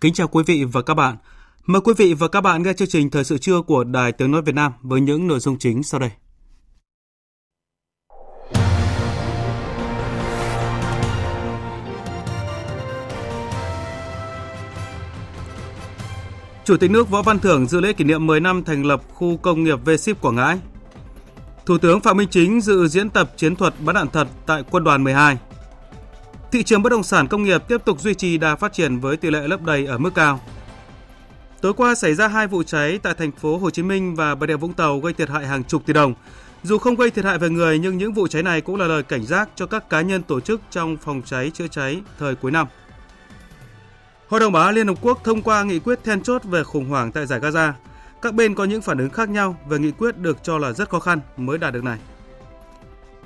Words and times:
Kính 0.00 0.14
chào 0.14 0.28
quý 0.28 0.42
vị 0.46 0.64
và 0.64 0.82
các 0.82 0.94
bạn. 0.94 1.16
Mời 1.66 1.80
quý 1.80 1.92
vị 1.96 2.14
và 2.14 2.28
các 2.28 2.40
bạn 2.40 2.62
nghe 2.62 2.72
chương 2.72 2.88
trình 2.88 3.10
Thời 3.10 3.24
sự 3.24 3.38
trưa 3.38 3.60
của 3.62 3.84
Đài 3.84 4.12
Tiếng 4.12 4.30
Nói 4.30 4.42
Việt 4.42 4.54
Nam 4.54 4.72
với 4.82 5.00
những 5.00 5.26
nội 5.26 5.40
dung 5.40 5.58
chính 5.58 5.82
sau 5.82 6.00
đây. 6.00 6.10
Chủ 16.64 16.76
tịch 16.76 16.90
nước 16.90 17.10
Võ 17.10 17.22
Văn 17.22 17.38
Thưởng 17.38 17.66
dự 17.66 17.80
lễ 17.80 17.92
kỷ 17.92 18.04
niệm 18.04 18.26
10 18.26 18.40
năm 18.40 18.64
thành 18.64 18.84
lập 18.84 19.02
khu 19.14 19.36
công 19.36 19.64
nghiệp 19.64 19.78
V-Ship 19.84 20.14
Quảng 20.14 20.36
Ngãi. 20.36 20.58
Thủ 21.66 21.78
tướng 21.78 22.00
Phạm 22.00 22.16
Minh 22.16 22.28
Chính 22.30 22.60
dự 22.60 22.88
diễn 22.88 23.10
tập 23.10 23.32
chiến 23.36 23.56
thuật 23.56 23.74
bắn 23.84 23.94
đạn 23.94 24.08
thật 24.12 24.28
tại 24.46 24.62
Quân 24.70 24.84
đoàn 24.84 25.04
12. 25.04 25.38
Thị 26.52 26.62
trường 26.62 26.82
bất 26.82 26.90
động 26.90 27.02
sản 27.02 27.28
công 27.28 27.42
nghiệp 27.42 27.62
tiếp 27.68 27.84
tục 27.84 28.00
duy 28.00 28.14
trì 28.14 28.38
đà 28.38 28.56
phát 28.56 28.72
triển 28.72 28.98
với 28.98 29.16
tỷ 29.16 29.30
lệ 29.30 29.48
lấp 29.48 29.62
đầy 29.62 29.86
ở 29.86 29.98
mức 29.98 30.14
cao. 30.14 30.40
Tối 31.60 31.72
qua 31.74 31.94
xảy 31.94 32.14
ra 32.14 32.28
hai 32.28 32.46
vụ 32.46 32.62
cháy 32.62 32.98
tại 33.02 33.14
thành 33.14 33.32
phố 33.32 33.58
Hồ 33.58 33.70
Chí 33.70 33.82
Minh 33.82 34.14
và 34.14 34.34
Bà 34.34 34.46
Rịa 34.46 34.56
Vũng 34.56 34.72
Tàu 34.72 35.00
gây 35.00 35.12
thiệt 35.12 35.30
hại 35.30 35.46
hàng 35.46 35.64
chục 35.64 35.82
tỷ 35.86 35.92
đồng. 35.92 36.14
Dù 36.62 36.78
không 36.78 36.94
gây 36.94 37.10
thiệt 37.10 37.24
hại 37.24 37.38
về 37.38 37.48
người, 37.48 37.78
nhưng 37.78 37.98
những 37.98 38.12
vụ 38.12 38.28
cháy 38.28 38.42
này 38.42 38.60
cũng 38.60 38.76
là 38.76 38.86
lời 38.86 39.02
cảnh 39.02 39.26
giác 39.26 39.48
cho 39.54 39.66
các 39.66 39.90
cá 39.90 40.00
nhân 40.00 40.22
tổ 40.22 40.40
chức 40.40 40.60
trong 40.70 40.96
phòng 40.96 41.22
cháy 41.24 41.50
chữa 41.54 41.68
cháy 41.68 42.00
thời 42.18 42.34
cuối 42.34 42.50
năm. 42.50 42.66
Hội 44.28 44.40
đồng 44.40 44.52
Bảo 44.52 44.62
an 44.62 44.74
Liên 44.74 44.88
Hợp 44.88 44.98
Quốc 45.02 45.20
thông 45.24 45.42
qua 45.42 45.62
nghị 45.62 45.78
quyết 45.78 46.04
then 46.04 46.22
chốt 46.22 46.44
về 46.44 46.64
khủng 46.64 46.88
hoảng 46.88 47.12
tại 47.12 47.26
giải 47.26 47.40
Gaza. 47.40 47.72
Các 48.22 48.34
bên 48.34 48.54
có 48.54 48.64
những 48.64 48.82
phản 48.82 48.98
ứng 48.98 49.10
khác 49.10 49.28
nhau 49.28 49.56
về 49.68 49.78
nghị 49.78 49.90
quyết 49.90 50.18
được 50.18 50.38
cho 50.42 50.58
là 50.58 50.72
rất 50.72 50.88
khó 50.88 51.00
khăn 51.00 51.20
mới 51.36 51.58
đạt 51.58 51.74
được 51.74 51.84
này. 51.84 51.98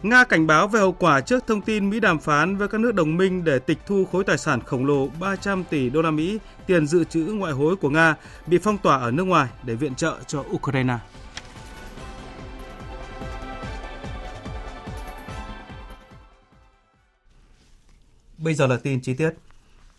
Nga 0.02 0.24
cảnh 0.24 0.46
báo 0.46 0.68
về 0.68 0.80
hậu 0.80 0.92
quả 0.92 1.20
trước 1.20 1.46
thông 1.46 1.60
tin 1.60 1.90
Mỹ 1.90 2.00
đàm 2.00 2.18
phán 2.18 2.56
với 2.56 2.68
các 2.68 2.80
nước 2.80 2.94
đồng 2.94 3.16
minh 3.16 3.44
để 3.44 3.58
tịch 3.58 3.78
thu 3.86 4.04
khối 4.12 4.24
tài 4.24 4.38
sản 4.38 4.60
khổng 4.60 4.86
lồ 4.86 5.08
300 5.20 5.64
tỷ 5.64 5.90
đô 5.90 6.02
la 6.02 6.10
Mỹ 6.10 6.38
tiền 6.66 6.86
dự 6.86 7.04
trữ 7.04 7.20
ngoại 7.20 7.52
hối 7.52 7.76
của 7.76 7.90
Nga 7.90 8.14
bị 8.46 8.58
phong 8.58 8.78
tỏa 8.78 8.98
ở 8.98 9.10
nước 9.10 9.24
ngoài 9.24 9.48
để 9.62 9.74
viện 9.74 9.94
trợ 9.94 10.18
cho 10.26 10.44
Ukraine. 10.50 10.98
Bây 18.38 18.54
giờ 18.54 18.66
là 18.66 18.76
tin 18.76 19.00
chi 19.00 19.14
tiết. 19.14 19.30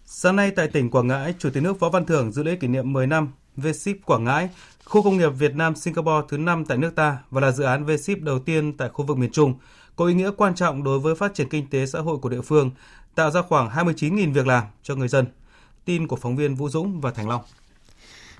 Sáng 0.05 0.35
nay 0.35 0.51
tại 0.51 0.67
tỉnh 0.67 0.89
Quảng 0.89 1.07
Ngãi, 1.07 1.33
Chủ 1.39 1.49
tịch 1.49 1.63
nước 1.63 1.79
Võ 1.79 1.89
Văn 1.89 2.05
Thưởng 2.05 2.31
dự 2.31 2.43
lễ 2.43 2.55
kỷ 2.55 2.67
niệm 2.67 2.93
10 2.93 3.07
năm 3.07 3.31
V-Ship 3.57 3.95
Quảng 4.05 4.23
Ngãi, 4.23 4.49
khu 4.85 5.03
công 5.03 5.17
nghiệp 5.17 5.29
Việt 5.29 5.55
Nam 5.55 5.75
Singapore 5.75 6.28
thứ 6.29 6.38
5 6.38 6.66
tại 6.66 6.78
nước 6.78 6.95
ta 6.95 7.17
và 7.31 7.41
là 7.41 7.51
dự 7.51 7.63
án 7.63 7.85
V-Ship 7.85 8.23
đầu 8.23 8.39
tiên 8.39 8.78
tại 8.78 8.89
khu 8.89 9.05
vực 9.05 9.17
miền 9.17 9.31
Trung, 9.31 9.53
có 9.95 10.05
ý 10.05 10.13
nghĩa 10.13 10.31
quan 10.37 10.55
trọng 10.55 10.83
đối 10.83 10.99
với 10.99 11.15
phát 11.15 11.33
triển 11.33 11.49
kinh 11.49 11.67
tế 11.67 11.85
xã 11.85 11.99
hội 11.99 12.17
của 12.17 12.29
địa 12.29 12.41
phương, 12.41 12.71
tạo 13.15 13.31
ra 13.31 13.41
khoảng 13.41 13.69
29.000 13.69 14.33
việc 14.33 14.47
làm 14.47 14.63
cho 14.83 14.95
người 14.95 15.07
dân. 15.07 15.25
Tin 15.85 16.07
của 16.07 16.15
phóng 16.15 16.35
viên 16.35 16.55
Vũ 16.55 16.69
Dũng 16.69 17.01
và 17.01 17.11
Thành 17.11 17.29
Long. 17.29 17.41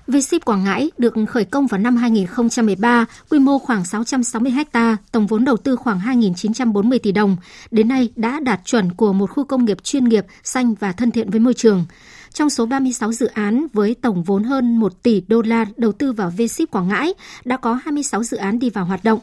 V-Ship 0.06 0.38
Quảng 0.44 0.64
Ngãi 0.64 0.90
được 0.98 1.14
khởi 1.28 1.44
công 1.44 1.66
vào 1.66 1.80
năm 1.80 1.96
2013, 1.96 3.06
quy 3.30 3.38
mô 3.38 3.58
khoảng 3.58 3.84
660 3.84 4.52
ha, 4.72 4.96
tổng 5.12 5.26
vốn 5.26 5.44
đầu 5.44 5.56
tư 5.56 5.76
khoảng 5.76 6.00
2.940 6.00 6.98
tỷ 7.02 7.12
đồng. 7.12 7.36
Đến 7.70 7.88
nay 7.88 8.08
đã 8.16 8.40
đạt 8.40 8.60
chuẩn 8.64 8.92
của 8.92 9.12
một 9.12 9.30
khu 9.30 9.44
công 9.44 9.64
nghiệp 9.64 9.84
chuyên 9.84 10.04
nghiệp, 10.04 10.26
xanh 10.42 10.74
và 10.74 10.92
thân 10.92 11.10
thiện 11.10 11.30
với 11.30 11.40
môi 11.40 11.54
trường. 11.54 11.84
Trong 12.32 12.50
số 12.50 12.66
36 12.66 13.12
dự 13.12 13.26
án 13.26 13.66
với 13.72 13.94
tổng 13.94 14.22
vốn 14.22 14.44
hơn 14.44 14.76
1 14.76 15.02
tỷ 15.02 15.20
đô 15.28 15.42
la 15.42 15.66
đầu 15.76 15.92
tư 15.92 16.12
vào 16.12 16.32
V-Ship 16.36 16.66
Quảng 16.66 16.88
Ngãi, 16.88 17.14
đã 17.44 17.56
có 17.56 17.78
26 17.84 18.22
dự 18.22 18.36
án 18.36 18.58
đi 18.58 18.70
vào 18.70 18.84
hoạt 18.84 19.04
động. 19.04 19.20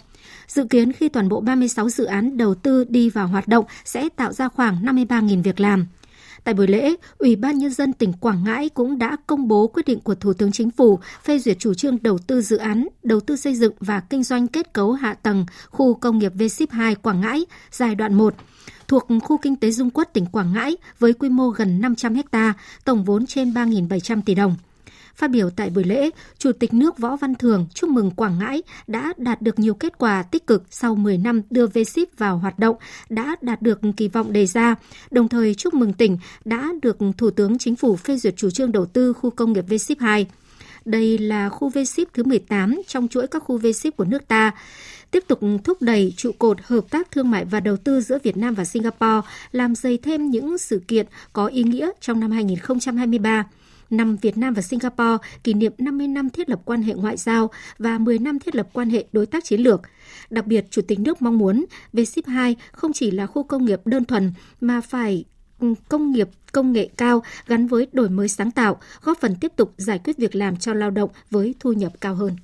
Dự 0.54 0.64
kiến 0.64 0.92
khi 0.92 1.10
toàn 1.10 1.30
bộ 1.30 1.42
36 1.42 1.90
dự 1.90 2.04
án 2.04 2.38
đầu 2.38 2.56
tư 2.56 2.84
đi 2.90 3.10
vào 3.10 3.28
hoạt 3.28 3.48
động 3.48 3.66
sẽ 3.86 4.10
tạo 4.10 4.34
ra 4.34 4.48
khoảng 4.48 4.84
53.000 4.84 5.44
việc 5.44 5.60
làm. 5.60 5.88
Tại 6.44 6.54
buổi 6.54 6.68
lễ, 6.68 6.96
Ủy 7.18 7.36
ban 7.36 7.58
Nhân 7.58 7.72
dân 7.72 7.94
tỉnh 7.94 8.14
Quảng 8.14 8.44
Ngãi 8.44 8.70
cũng 8.70 8.98
đã 8.98 9.18
công 9.28 9.48
bố 9.48 9.68
quyết 9.68 9.86
định 9.86 10.00
của 10.00 10.16
Thủ 10.16 10.34
tướng 10.34 10.52
Chính 10.52 10.72
phủ 10.72 11.00
phê 11.24 11.40
duyệt 11.40 11.60
chủ 11.60 11.74
trương 11.74 11.98
đầu 12.04 12.18
tư 12.18 12.42
dự 12.42 12.58
án, 12.58 12.88
đầu 13.04 13.20
tư 13.20 13.36
xây 13.36 13.56
dựng 13.56 13.74
và 13.80 14.00
kinh 14.00 14.24
doanh 14.24 14.48
kết 14.48 14.74
cấu 14.74 14.92
hạ 14.92 15.14
tầng 15.14 15.46
khu 15.70 15.94
công 15.94 16.20
nghiệp 16.20 16.32
v 16.36 16.44
2 16.70 16.96
Quảng 16.96 17.22
Ngãi 17.22 17.46
giai 17.72 17.96
đoạn 17.96 18.14
1 18.14 18.34
thuộc 18.88 19.08
khu 19.24 19.38
kinh 19.38 19.56
tế 19.56 19.72
Dung 19.72 19.90
Quất 19.90 20.14
tỉnh 20.14 20.26
Quảng 20.26 20.54
Ngãi 20.54 20.78
với 21.00 21.14
quy 21.14 21.30
mô 21.30 21.50
gần 21.50 21.82
500 21.82 22.16
ha, 22.32 22.54
tổng 22.86 23.04
vốn 23.04 23.26
trên 23.26 23.54
3.700 23.54 24.22
tỷ 24.26 24.36
đồng. 24.36 24.56
Phát 25.16 25.28
biểu 25.28 25.50
tại 25.50 25.70
buổi 25.70 25.84
lễ, 25.84 26.10
Chủ 26.38 26.52
tịch 26.52 26.74
nước 26.74 26.98
Võ 26.98 27.16
Văn 27.16 27.36
Thường 27.36 27.68
chúc 27.74 27.90
mừng 27.90 28.12
Quảng 28.12 28.40
Ngãi 28.40 28.64
đã 28.88 29.14
đạt 29.18 29.42
được 29.42 29.60
nhiều 29.60 29.74
kết 29.74 29.98
quả 29.98 30.24
tích 30.24 30.48
cực 30.48 30.64
sau 30.70 30.96
10 30.96 31.18
năm 31.18 31.42
đưa 31.50 31.68
V-Ship 31.68 32.06
vào 32.18 32.38
hoạt 32.38 32.60
động, 32.60 32.76
đã 33.10 33.36
đạt 33.42 33.62
được 33.62 33.80
kỳ 33.98 34.08
vọng 34.08 34.34
đề 34.34 34.46
ra, 34.46 34.76
đồng 35.12 35.28
thời 35.28 35.56
chúc 35.56 35.74
mừng 35.74 35.94
tỉnh 35.94 36.18
đã 36.46 36.70
được 36.82 36.98
Thủ 37.18 37.30
tướng 37.30 37.58
Chính 37.58 37.76
phủ 37.76 37.96
phê 37.96 38.18
duyệt 38.18 38.34
chủ 38.38 38.50
trương 38.50 38.72
đầu 38.72 38.86
tư 38.86 39.14
khu 39.14 39.30
công 39.30 39.54
nghiệp 39.54 39.66
V-Ship 39.70 39.96
2. 40.00 40.28
Đây 40.86 41.18
là 41.18 41.50
khu 41.50 41.70
V-Ship 41.70 42.06
thứ 42.14 42.24
18 42.24 42.82
trong 42.88 43.08
chuỗi 43.08 43.28
các 43.28 43.44
khu 43.44 43.60
V-Ship 43.60 43.92
của 43.92 44.06
nước 44.06 44.28
ta 44.28 44.52
tiếp 45.12 45.24
tục 45.28 45.40
thúc 45.64 45.82
đẩy 45.82 46.14
trụ 46.18 46.32
cột 46.40 46.58
hợp 46.64 46.84
tác 46.90 47.12
thương 47.12 47.32
mại 47.32 47.46
và 47.46 47.60
đầu 47.60 47.78
tư 47.78 48.02
giữa 48.02 48.18
Việt 48.24 48.38
Nam 48.38 48.54
và 48.54 48.66
Singapore, 48.66 49.28
làm 49.52 49.76
dày 49.76 49.98
thêm 49.98 50.30
những 50.30 50.58
sự 50.58 50.82
kiện 50.88 51.06
có 51.34 51.48
ý 51.48 51.64
nghĩa 51.64 51.92
trong 52.02 52.20
năm 52.20 52.32
2023 52.32 53.46
năm 53.92 54.18
Việt 54.22 54.38
Nam 54.38 54.54
và 54.54 54.62
Singapore 54.62 55.18
kỷ 55.44 55.54
niệm 55.54 55.74
50 55.78 56.08
năm 56.08 56.30
thiết 56.30 56.50
lập 56.50 56.60
quan 56.66 56.82
hệ 56.82 56.94
ngoại 56.94 57.18
giao 57.18 57.52
và 57.78 57.98
10 57.98 58.20
năm 58.20 58.40
thiết 58.40 58.56
lập 58.56 58.68
quan 58.74 58.90
hệ 58.90 59.06
đối 59.12 59.26
tác 59.26 59.44
chiến 59.44 59.62
lược. 59.62 59.82
Đặc 60.30 60.48
biệt, 60.48 60.66
Chủ 60.70 60.82
tịch 60.88 61.00
nước 61.00 61.22
mong 61.22 61.38
muốn 61.38 61.66
V-Ship 61.94 62.22
2 62.26 62.56
không 62.72 62.94
chỉ 62.94 63.12
là 63.12 63.26
khu 63.26 63.44
công 63.44 63.66
nghiệp 63.66 63.80
đơn 63.86 64.06
thuần 64.06 64.34
mà 64.62 64.82
phải 64.82 65.26
ừ, 65.60 65.74
công 65.90 66.12
nghiệp 66.12 66.30
công 66.52 66.72
nghệ 66.72 66.90
cao 66.98 67.24
gắn 67.48 67.68
với 67.68 67.88
đổi 67.92 68.10
mới 68.10 68.28
sáng 68.28 68.52
tạo, 68.52 68.80
góp 69.02 69.18
phần 69.20 69.36
tiếp 69.42 69.52
tục 69.56 69.74
giải 69.78 70.00
quyết 70.04 70.18
việc 70.18 70.36
làm 70.36 70.58
cho 70.58 70.74
lao 70.74 70.92
động 70.92 71.10
với 71.30 71.56
thu 71.60 71.74
nhập 71.74 71.92
cao 72.02 72.16
hơn. 72.16 72.36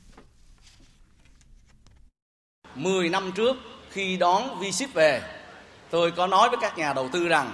10 2.76 3.10
năm 3.10 3.32
trước 3.36 3.56
khi 3.90 4.18
đón 4.18 4.60
V-Ship 4.60 4.88
về, 4.94 5.22
tôi 5.90 6.12
có 6.12 6.28
nói 6.28 6.50
với 6.50 6.58
các 6.62 6.78
nhà 6.78 6.94
đầu 6.94 7.10
tư 7.12 7.28
rằng 7.28 7.54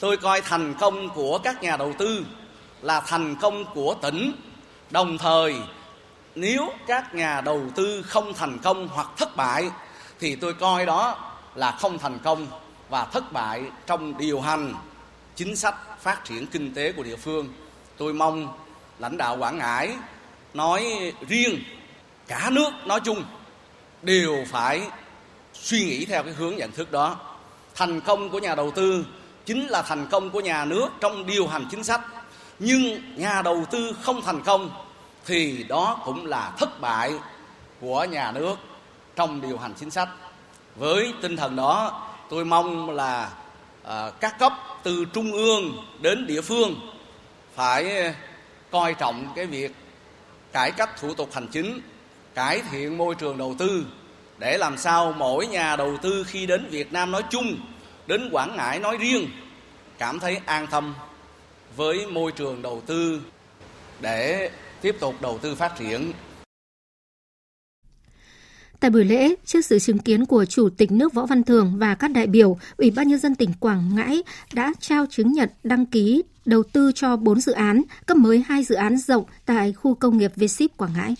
tôi 0.00 0.16
coi 0.16 0.40
thành 0.40 0.74
công 0.80 1.08
của 1.14 1.38
các 1.44 1.62
nhà 1.62 1.76
đầu 1.76 1.92
tư 1.98 2.24
là 2.82 3.00
thành 3.00 3.36
công 3.36 3.64
của 3.74 3.94
tỉnh. 4.02 4.32
Đồng 4.90 5.18
thời, 5.18 5.54
nếu 6.34 6.72
các 6.86 7.14
nhà 7.14 7.40
đầu 7.40 7.62
tư 7.74 8.02
không 8.02 8.34
thành 8.34 8.58
công 8.58 8.88
hoặc 8.88 9.08
thất 9.16 9.36
bại, 9.36 9.70
thì 10.20 10.36
tôi 10.36 10.54
coi 10.54 10.86
đó 10.86 11.32
là 11.54 11.70
không 11.70 11.98
thành 11.98 12.18
công 12.18 12.46
và 12.88 13.04
thất 13.04 13.32
bại 13.32 13.62
trong 13.86 14.18
điều 14.18 14.40
hành 14.40 14.74
chính 15.36 15.56
sách 15.56 15.74
phát 16.00 16.24
triển 16.24 16.46
kinh 16.46 16.74
tế 16.74 16.92
của 16.92 17.02
địa 17.02 17.16
phương. 17.16 17.48
Tôi 17.96 18.12
mong 18.12 18.58
lãnh 18.98 19.16
đạo 19.16 19.36
quảng 19.38 19.58
ngãi 19.58 19.96
nói 20.54 21.12
riêng, 21.28 21.62
cả 22.26 22.50
nước 22.50 22.70
nói 22.86 23.00
chung 23.04 23.24
đều 24.02 24.44
phải 24.48 24.82
suy 25.54 25.84
nghĩ 25.84 26.04
theo 26.04 26.22
cái 26.22 26.32
hướng 26.32 26.56
nhận 26.56 26.72
thức 26.72 26.92
đó. 26.92 27.16
Thành 27.74 28.00
công 28.00 28.30
của 28.30 28.38
nhà 28.38 28.54
đầu 28.54 28.70
tư 28.70 29.06
chính 29.46 29.66
là 29.66 29.82
thành 29.82 30.06
công 30.10 30.30
của 30.30 30.40
nhà 30.40 30.64
nước 30.64 30.88
trong 31.00 31.26
điều 31.26 31.46
hành 31.46 31.66
chính 31.70 31.84
sách 31.84 32.00
nhưng 32.62 33.00
nhà 33.16 33.42
đầu 33.42 33.64
tư 33.70 33.92
không 34.02 34.22
thành 34.22 34.42
công 34.42 34.70
thì 35.26 35.64
đó 35.68 36.02
cũng 36.04 36.26
là 36.26 36.52
thất 36.58 36.80
bại 36.80 37.12
của 37.80 38.04
nhà 38.04 38.32
nước 38.32 38.54
trong 39.16 39.40
điều 39.40 39.58
hành 39.58 39.74
chính 39.80 39.90
sách. 39.90 40.08
Với 40.76 41.12
tinh 41.22 41.36
thần 41.36 41.56
đó 41.56 42.02
tôi 42.30 42.44
mong 42.44 42.90
là 42.90 43.30
à, 43.84 44.10
các 44.20 44.38
cấp 44.38 44.52
từ 44.82 45.04
trung 45.04 45.32
ương 45.32 45.84
đến 46.00 46.26
địa 46.26 46.40
phương 46.40 46.74
phải 47.54 47.98
à, 48.02 48.14
coi 48.70 48.94
trọng 48.94 49.32
cái 49.36 49.46
việc 49.46 49.74
cải 50.52 50.70
cách 50.72 51.00
thủ 51.00 51.14
tục 51.14 51.30
hành 51.32 51.46
chính 51.46 51.80
cải 52.34 52.62
thiện 52.70 52.98
môi 52.98 53.14
trường 53.14 53.38
đầu 53.38 53.54
tư 53.58 53.86
để 54.38 54.58
làm 54.58 54.78
sao 54.78 55.14
mỗi 55.16 55.46
nhà 55.46 55.76
đầu 55.76 55.96
tư 56.02 56.24
khi 56.28 56.46
đến 56.46 56.68
Việt 56.70 56.92
Nam 56.92 57.10
nói 57.10 57.22
chung 57.30 57.56
đến 58.06 58.28
Quảng 58.32 58.56
Ngãi 58.56 58.78
nói 58.78 58.96
riêng 58.96 59.30
cảm 59.98 60.18
thấy 60.18 60.40
an 60.46 60.66
tâm 60.66 60.94
với 61.80 62.06
môi 62.06 62.32
trường 62.32 62.62
đầu 62.62 62.82
tư 62.86 63.20
để 64.00 64.50
tiếp 64.82 64.96
tục 65.00 65.14
đầu 65.20 65.38
tư 65.38 65.54
phát 65.54 65.72
triển. 65.78 66.12
Tại 68.80 68.90
buổi 68.90 69.04
lễ, 69.04 69.34
trước 69.44 69.64
sự 69.64 69.78
chứng 69.78 69.98
kiến 69.98 70.26
của 70.26 70.44
Chủ 70.44 70.68
tịch 70.76 70.92
nước 70.92 71.14
Võ 71.14 71.26
Văn 71.26 71.44
Thường 71.44 71.78
và 71.78 71.94
các 71.94 72.10
đại 72.10 72.26
biểu, 72.26 72.58
Ủy 72.76 72.90
ban 72.90 73.08
Nhân 73.08 73.18
dân 73.18 73.34
tỉnh 73.34 73.52
Quảng 73.60 73.94
Ngãi 73.94 74.22
đã 74.52 74.72
trao 74.80 75.06
chứng 75.10 75.32
nhận 75.32 75.48
đăng 75.62 75.86
ký 75.86 76.22
đầu 76.44 76.62
tư 76.72 76.92
cho 76.94 77.16
4 77.16 77.40
dự 77.40 77.52
án, 77.52 77.82
cấp 78.06 78.16
mới 78.16 78.44
2 78.48 78.64
dự 78.64 78.74
án 78.74 78.98
rộng 78.98 79.24
tại 79.46 79.72
khu 79.72 79.94
công 79.94 80.18
nghiệp 80.18 80.32
v 80.36 80.42
Quảng 80.76 80.92
Ngãi. 80.96 81.14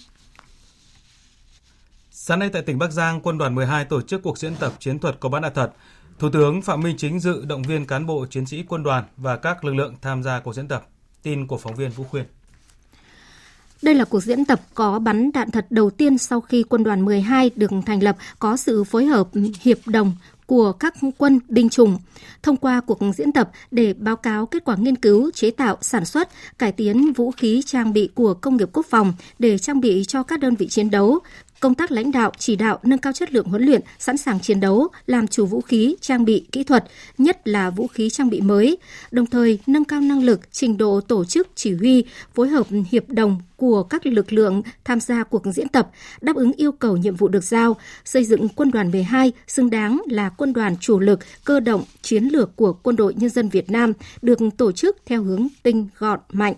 Sáng 2.10 2.38
nay 2.38 2.50
tại 2.52 2.62
tỉnh 2.62 2.78
Bắc 2.78 2.92
Giang, 2.92 3.20
Quân 3.20 3.38
đoàn 3.38 3.54
12 3.54 3.84
tổ 3.84 4.02
chức 4.02 4.22
cuộc 4.22 4.38
diễn 4.38 4.56
tập 4.60 4.72
chiến 4.78 4.98
thuật 4.98 5.20
có 5.20 5.28
bắn 5.28 5.42
đạn 5.42 5.52
thật. 5.54 5.72
Thủ 6.20 6.28
tướng 6.31 6.62
Phạm 6.62 6.81
Minh 6.81 6.96
Chính 6.99 7.20
dự 7.20 7.44
động 7.44 7.62
viên 7.62 7.87
cán 7.87 8.06
bộ 8.06 8.26
chiến 8.31 8.46
sĩ 8.46 8.64
quân 8.69 8.82
đoàn 8.82 9.05
và 9.17 9.37
các 9.37 9.64
lực 9.64 9.75
lượng 9.75 9.94
tham 10.02 10.22
gia 10.22 10.40
cuộc 10.40 10.55
diễn 10.55 10.69
tập. 10.69 10.87
Tin 11.22 11.46
của 11.46 11.58
phóng 11.58 11.75
viên 11.75 11.90
Vũ 11.90 12.05
Khuyên. 12.05 12.25
Đây 13.82 13.94
là 13.94 14.05
cuộc 14.05 14.20
diễn 14.20 14.44
tập 14.44 14.61
có 14.75 14.99
bắn 14.99 15.32
đạn 15.32 15.50
thật 15.50 15.67
đầu 15.70 15.90
tiên 15.90 16.19
sau 16.19 16.40
khi 16.40 16.62
quân 16.62 16.84
đoàn 16.84 17.05
12 17.05 17.50
được 17.56 17.70
thành 17.87 18.02
lập 18.02 18.17
có 18.38 18.56
sự 18.56 18.84
phối 18.84 19.05
hợp 19.05 19.28
hiệp 19.61 19.78
đồng 19.87 20.17
của 20.46 20.72
các 20.72 20.94
quân 21.19 21.40
binh 21.49 21.69
chủng 21.69 21.99
thông 22.43 22.56
qua 22.56 22.81
cuộc 22.81 22.99
diễn 23.17 23.32
tập 23.32 23.50
để 23.70 23.94
báo 23.94 24.17
cáo 24.17 24.46
kết 24.46 24.64
quả 24.64 24.76
nghiên 24.76 24.96
cứu, 24.96 25.31
chế 25.34 25.50
tạo, 25.50 25.76
sản 25.81 26.05
xuất, 26.05 26.28
cải 26.58 26.72
tiến 26.72 27.12
vũ 27.12 27.31
khí 27.31 27.62
trang 27.67 27.93
bị 27.93 28.08
của 28.14 28.34
công 28.34 28.56
nghiệp 28.56 28.69
quốc 28.72 28.87
phòng 28.90 29.12
để 29.38 29.58
trang 29.58 29.81
bị 29.81 30.05
cho 30.08 30.22
các 30.22 30.40
đơn 30.40 30.55
vị 30.55 30.69
chiến 30.69 30.90
đấu, 30.90 31.19
công 31.60 31.74
tác 31.74 31.92
lãnh 31.92 32.12
đạo, 32.12 32.32
chỉ 32.38 32.56
đạo 32.56 32.78
nâng 32.82 32.98
cao 32.98 33.12
chất 33.12 33.32
lượng 33.32 33.46
huấn 33.46 33.62
luyện, 33.62 33.80
sẵn 33.98 34.16
sàng 34.16 34.40
chiến 34.40 34.60
đấu, 34.60 34.88
làm 35.06 35.28
chủ 35.28 35.46
vũ 35.46 35.60
khí, 35.60 35.96
trang 36.00 36.24
bị, 36.24 36.46
kỹ 36.52 36.64
thuật, 36.64 36.84
nhất 37.18 37.48
là 37.48 37.70
vũ 37.70 37.86
khí 37.86 38.10
trang 38.10 38.30
bị 38.30 38.40
mới, 38.40 38.78
đồng 39.10 39.26
thời 39.26 39.58
nâng 39.66 39.84
cao 39.84 40.00
năng 40.00 40.22
lực, 40.22 40.40
trình 40.52 40.76
độ 40.76 41.00
tổ 41.00 41.24
chức, 41.24 41.48
chỉ 41.54 41.74
huy, 41.74 42.04
phối 42.34 42.48
hợp 42.48 42.66
hiệp 42.90 43.08
đồng 43.08 43.40
của 43.56 43.82
các 43.82 44.06
lực 44.06 44.32
lượng 44.32 44.62
tham 44.84 45.00
gia 45.00 45.24
cuộc 45.24 45.42
diễn 45.44 45.68
tập, 45.68 45.90
đáp 46.20 46.36
ứng 46.36 46.52
yêu 46.52 46.72
cầu 46.72 46.96
nhiệm 46.96 47.14
vụ 47.14 47.28
được 47.28 47.44
giao, 47.44 47.76
xây 48.04 48.24
dựng 48.24 48.48
quân 48.48 48.70
đoàn 48.70 48.90
12 48.90 49.32
xứng 49.46 49.70
đáng 49.70 50.02
là 50.06 50.28
quân 50.28 50.52
đoàn 50.52 50.76
chủ 50.80 50.98
lực, 50.98 51.20
cơ 51.44 51.60
động, 51.60 51.84
chiến 52.02 52.24
lược 52.24 52.56
của 52.56 52.72
quân 52.72 52.96
đội 52.96 53.14
nhân 53.14 53.30
dân 53.30 53.48
Việt 53.48 53.70
Nam, 53.70 53.92
được 54.22 54.38
tổ 54.56 54.72
chức 54.72 54.96
theo 55.06 55.22
hướng 55.22 55.46
tinh 55.62 55.88
gọn, 55.98 56.20
mạnh. 56.32 56.54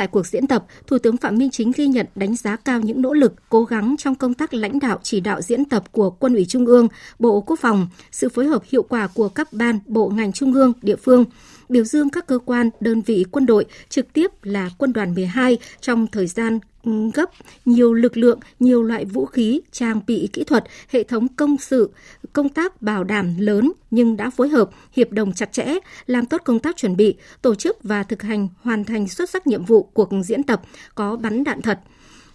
Tại 0.00 0.06
cuộc 0.06 0.26
diễn 0.26 0.46
tập, 0.46 0.64
Thủ 0.86 0.98
tướng 0.98 1.16
Phạm 1.16 1.38
Minh 1.38 1.50
Chính 1.50 1.72
ghi 1.76 1.86
nhận 1.86 2.06
đánh 2.14 2.36
giá 2.36 2.56
cao 2.56 2.80
những 2.80 3.02
nỗ 3.02 3.12
lực, 3.12 3.34
cố 3.48 3.64
gắng 3.64 3.94
trong 3.98 4.14
công 4.14 4.34
tác 4.34 4.54
lãnh 4.54 4.78
đạo 4.78 4.98
chỉ 5.02 5.20
đạo 5.20 5.40
diễn 5.40 5.64
tập 5.64 5.84
của 5.92 6.10
Quân 6.10 6.34
ủy 6.34 6.44
Trung 6.44 6.66
ương, 6.66 6.88
Bộ 7.18 7.40
Quốc 7.40 7.58
phòng, 7.60 7.88
sự 8.12 8.28
phối 8.28 8.46
hợp 8.46 8.62
hiệu 8.70 8.82
quả 8.82 9.06
của 9.14 9.28
các 9.28 9.52
ban, 9.52 9.78
bộ 9.86 10.08
ngành 10.08 10.32
trung 10.32 10.54
ương, 10.54 10.72
địa 10.82 10.96
phương, 10.96 11.24
biểu 11.70 11.84
dương 11.84 12.10
các 12.10 12.26
cơ 12.26 12.38
quan, 12.38 12.70
đơn 12.80 13.00
vị 13.00 13.24
quân 13.30 13.46
đội, 13.46 13.64
trực 13.88 14.12
tiếp 14.12 14.30
là 14.42 14.70
quân 14.78 14.92
đoàn 14.92 15.14
12 15.14 15.58
trong 15.80 16.06
thời 16.06 16.26
gian 16.26 16.58
ừ, 16.84 16.92
gấp 17.14 17.30
nhiều 17.64 17.94
lực 17.94 18.16
lượng, 18.16 18.40
nhiều 18.60 18.82
loại 18.82 19.04
vũ 19.04 19.26
khí, 19.26 19.60
trang 19.72 20.00
bị 20.06 20.28
kỹ 20.32 20.44
thuật, 20.44 20.64
hệ 20.88 21.02
thống 21.02 21.28
công 21.28 21.56
sự, 21.58 21.90
công 22.32 22.48
tác 22.48 22.82
bảo 22.82 23.04
đảm 23.04 23.34
lớn 23.38 23.72
nhưng 23.90 24.16
đã 24.16 24.30
phối 24.30 24.48
hợp, 24.48 24.70
hiệp 24.92 25.12
đồng 25.12 25.32
chặt 25.32 25.52
chẽ, 25.52 25.74
làm 26.06 26.26
tốt 26.26 26.40
công 26.44 26.58
tác 26.58 26.76
chuẩn 26.76 26.96
bị, 26.96 27.14
tổ 27.42 27.54
chức 27.54 27.76
và 27.82 28.02
thực 28.02 28.22
hành 28.22 28.48
hoàn 28.62 28.84
thành 28.84 29.08
xuất 29.08 29.30
sắc 29.30 29.46
nhiệm 29.46 29.64
vụ 29.64 29.82
cuộc 29.82 30.10
diễn 30.24 30.42
tập 30.42 30.62
có 30.94 31.16
bắn 31.16 31.44
đạn 31.44 31.62
thật– 31.62 31.78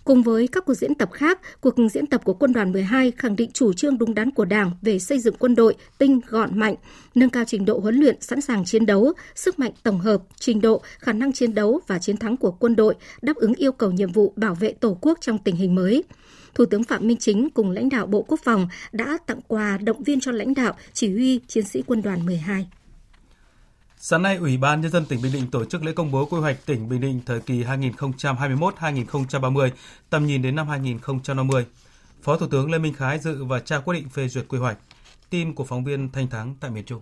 Cùng 0.06 0.24
với 0.24 0.48
các 0.48 0.66
cuộc 0.66 0.74
diễn 0.74 0.96
tập 0.96 1.10
khác, 1.14 1.40
cuộc 1.62 1.76
diễn 1.92 2.06
tập 2.06 2.22
của 2.24 2.34
Quân 2.34 2.54
đoàn 2.54 2.72
12 2.72 3.12
khẳng 3.12 3.36
định 3.36 3.52
chủ 3.54 3.74
trương 3.74 3.98
đúng 3.98 4.14
đắn 4.14 4.32
của 4.32 4.46
Đảng 4.46 4.72
về 4.82 5.00
xây 5.00 5.20
dựng 5.20 5.36
quân 5.40 5.56
đội 5.56 5.76
tinh, 5.98 6.20
gọn, 6.28 6.60
mạnh, 6.60 6.76
nâng 7.16 7.30
cao 7.30 7.44
trình 7.48 7.66
độ 7.66 7.80
huấn 7.80 7.96
luyện, 7.96 8.22
sẵn 8.22 8.42
sàng 8.42 8.66
chiến 8.66 8.86
đấu, 8.86 9.14
sức 9.36 9.60
mạnh 9.60 9.72
tổng 9.84 10.00
hợp, 10.00 10.22
trình 10.40 10.62
độ, 10.62 10.82
khả 11.00 11.14
năng 11.14 11.34
chiến 11.34 11.54
đấu 11.54 11.82
và 11.88 12.00
chiến 12.00 12.18
thắng 12.18 12.38
của 12.38 12.52
quân 12.52 12.76
đội, 12.76 12.96
đáp 13.22 13.36
ứng 13.36 13.54
yêu 13.54 13.72
cầu 13.72 13.92
nhiệm 13.92 14.12
vụ 14.12 14.34
bảo 14.36 14.56
vệ 14.56 14.74
Tổ 14.74 14.98
quốc 15.02 15.18
trong 15.22 15.38
tình 15.38 15.56
hình 15.56 15.76
mới. 15.76 16.04
Thủ 16.56 16.66
tướng 16.66 16.84
Phạm 16.84 17.08
Minh 17.08 17.18
Chính 17.18 17.50
cùng 17.50 17.72
lãnh 17.72 17.90
đạo 17.90 18.08
Bộ 18.08 18.22
Quốc 18.22 18.40
phòng 18.44 18.68
đã 18.92 19.18
tặng 19.26 19.40
quà 19.48 19.78
động 19.78 20.04
viên 20.04 20.20
cho 20.20 20.32
lãnh 20.32 20.54
đạo, 20.54 20.74
chỉ 20.94 21.14
huy 21.14 21.40
chiến 21.48 21.66
sĩ 21.66 21.82
quân 21.82 22.02
đoàn 22.02 22.26
12. 22.26 22.68
Sáng 24.08 24.22
nay, 24.22 24.36
Ủy 24.36 24.58
ban 24.58 24.82
Nhân 24.82 24.92
dân 24.92 25.06
tỉnh 25.06 25.22
Bình 25.22 25.34
Định 25.34 25.52
tổ 25.52 25.66
chức 25.66 25.84
lễ 25.84 25.92
công 25.92 26.12
bố 26.12 26.26
quy 26.26 26.40
hoạch 26.40 26.66
tỉnh 26.66 26.90
Bình 26.90 27.02
Định 27.02 27.22
thời 27.26 27.40
kỳ 27.40 27.64
2021-2030, 27.64 29.70
tầm 30.10 30.26
nhìn 30.26 30.42
đến 30.42 30.56
năm 30.56 30.68
2050. 30.68 31.66
Phó 32.22 32.38
Thủ 32.38 32.48
tướng 32.48 32.72
Lê 32.72 32.78
Minh 32.78 32.94
Khái 32.94 33.20
dự 33.20 33.44
và 33.44 33.60
trao 33.60 33.82
quyết 33.82 33.96
định 33.96 34.10
phê 34.10 34.28
duyệt 34.28 34.46
quy 34.48 34.58
hoạch. 34.58 34.78
Tin 35.30 35.54
của 35.54 35.64
phóng 35.64 35.84
viên 35.84 36.12
Thanh 36.12 36.28
Thắng 36.28 36.56
tại 36.60 36.72
miền 36.72 36.86
Trung. 36.86 37.02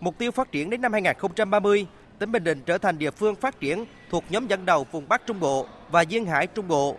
Mục 0.00 0.18
tiêu 0.18 0.30
phát 0.30 0.52
triển 0.52 0.70
đến 0.70 0.80
năm 0.80 0.92
2030, 0.92 1.86
tỉnh 2.18 2.32
Bình 2.32 2.44
Định 2.44 2.62
trở 2.66 2.78
thành 2.78 2.98
địa 2.98 3.10
phương 3.10 3.34
phát 3.34 3.60
triển 3.60 3.84
thuộc 4.10 4.24
nhóm 4.30 4.46
dẫn 4.46 4.66
đầu 4.66 4.86
vùng 4.92 5.08
Bắc 5.08 5.22
Trung 5.26 5.40
Bộ 5.40 5.66
và 5.90 6.02
Duyên 6.02 6.26
Hải 6.26 6.46
Trung 6.46 6.68
Bộ, 6.68 6.96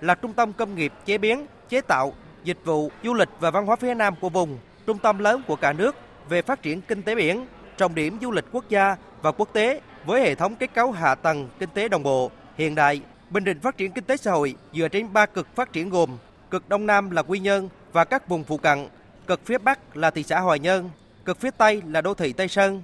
là 0.00 0.14
trung 0.14 0.32
tâm 0.32 0.52
công 0.52 0.74
nghiệp, 0.74 0.92
chế 1.04 1.18
biến, 1.18 1.46
chế 1.68 1.80
tạo, 1.80 2.12
dịch 2.44 2.58
vụ, 2.64 2.90
du 3.04 3.14
lịch 3.14 3.28
và 3.40 3.50
văn 3.50 3.66
hóa 3.66 3.76
phía 3.76 3.94
Nam 3.94 4.14
của 4.20 4.28
vùng, 4.28 4.58
trung 4.86 4.98
tâm 4.98 5.18
lớn 5.18 5.42
của 5.46 5.56
cả 5.56 5.72
nước 5.72 5.96
về 6.28 6.42
phát 6.42 6.62
triển 6.62 6.80
kinh 6.80 7.02
tế 7.02 7.14
biển, 7.14 7.46
trọng 7.82 7.94
điểm 7.94 8.18
du 8.22 8.30
lịch 8.30 8.44
quốc 8.52 8.64
gia 8.68 8.96
và 9.22 9.32
quốc 9.32 9.48
tế 9.52 9.80
với 10.04 10.20
hệ 10.20 10.34
thống 10.34 10.56
kết 10.56 10.74
cấu 10.74 10.92
hạ 10.92 11.14
tầng 11.14 11.48
kinh 11.58 11.68
tế 11.74 11.88
đồng 11.88 12.02
bộ, 12.02 12.30
hiện 12.58 12.74
đại. 12.74 13.00
Bình 13.30 13.44
Định 13.44 13.60
phát 13.60 13.76
triển 13.76 13.92
kinh 13.92 14.04
tế 14.04 14.16
xã 14.16 14.32
hội 14.32 14.54
dựa 14.72 14.88
trên 14.88 15.12
ba 15.12 15.26
cực 15.26 15.56
phát 15.56 15.72
triển 15.72 15.90
gồm 15.90 16.16
cực 16.50 16.68
Đông 16.68 16.86
Nam 16.86 17.10
là 17.10 17.22
Quy 17.22 17.38
Nhơn 17.38 17.68
và 17.92 18.04
các 18.04 18.28
vùng 18.28 18.44
phụ 18.44 18.56
cận, 18.56 18.86
cực 19.26 19.40
phía 19.44 19.58
Bắc 19.58 19.96
là 19.96 20.10
thị 20.10 20.22
xã 20.22 20.40
Hòa 20.40 20.56
Nhơn, 20.56 20.90
cực 21.24 21.40
phía 21.40 21.50
Tây 21.50 21.82
là 21.86 22.00
đô 22.00 22.14
thị 22.14 22.32
Tây 22.32 22.48
Sơn. 22.48 22.82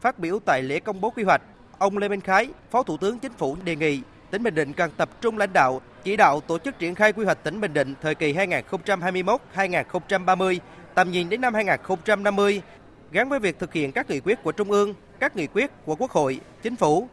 Phát 0.00 0.18
biểu 0.18 0.38
tại 0.44 0.62
lễ 0.62 0.80
công 0.80 1.00
bố 1.00 1.10
quy 1.10 1.22
hoạch, 1.22 1.42
ông 1.78 1.98
Lê 1.98 2.08
Minh 2.08 2.20
Khái, 2.20 2.48
Phó 2.70 2.82
Thủ 2.82 2.96
tướng 2.96 3.18
Chính 3.18 3.32
phủ 3.32 3.56
đề 3.64 3.76
nghị 3.76 4.00
tỉnh 4.30 4.42
Bình 4.42 4.54
Định 4.54 4.72
cần 4.72 4.90
tập 4.96 5.08
trung 5.20 5.38
lãnh 5.38 5.52
đạo, 5.52 5.80
chỉ 6.04 6.16
đạo 6.16 6.40
tổ 6.40 6.58
chức 6.58 6.78
triển 6.78 6.94
khai 6.94 7.12
quy 7.12 7.24
hoạch 7.24 7.42
tỉnh 7.42 7.60
Bình 7.60 7.74
Định 7.74 7.94
thời 8.02 8.14
kỳ 8.14 8.32
2021-2030, 8.32 10.58
tầm 10.94 11.10
nhìn 11.10 11.28
đến 11.28 11.40
năm 11.40 11.54
2050 11.54 12.62
gắn 13.16 13.28
với 13.28 13.38
việc 13.38 13.58
thực 13.58 13.72
hiện 13.72 13.92
các 13.92 14.10
nghị 14.10 14.20
quyết 14.20 14.42
của 14.42 14.52
Trung 14.52 14.70
ương, 14.70 14.94
các 15.18 15.36
nghị 15.36 15.46
quyết 15.46 15.70
của 15.84 15.96
Quốc 15.96 16.10
hội, 16.10 16.40
Chính 16.62 16.76
phủ. 16.76 17.08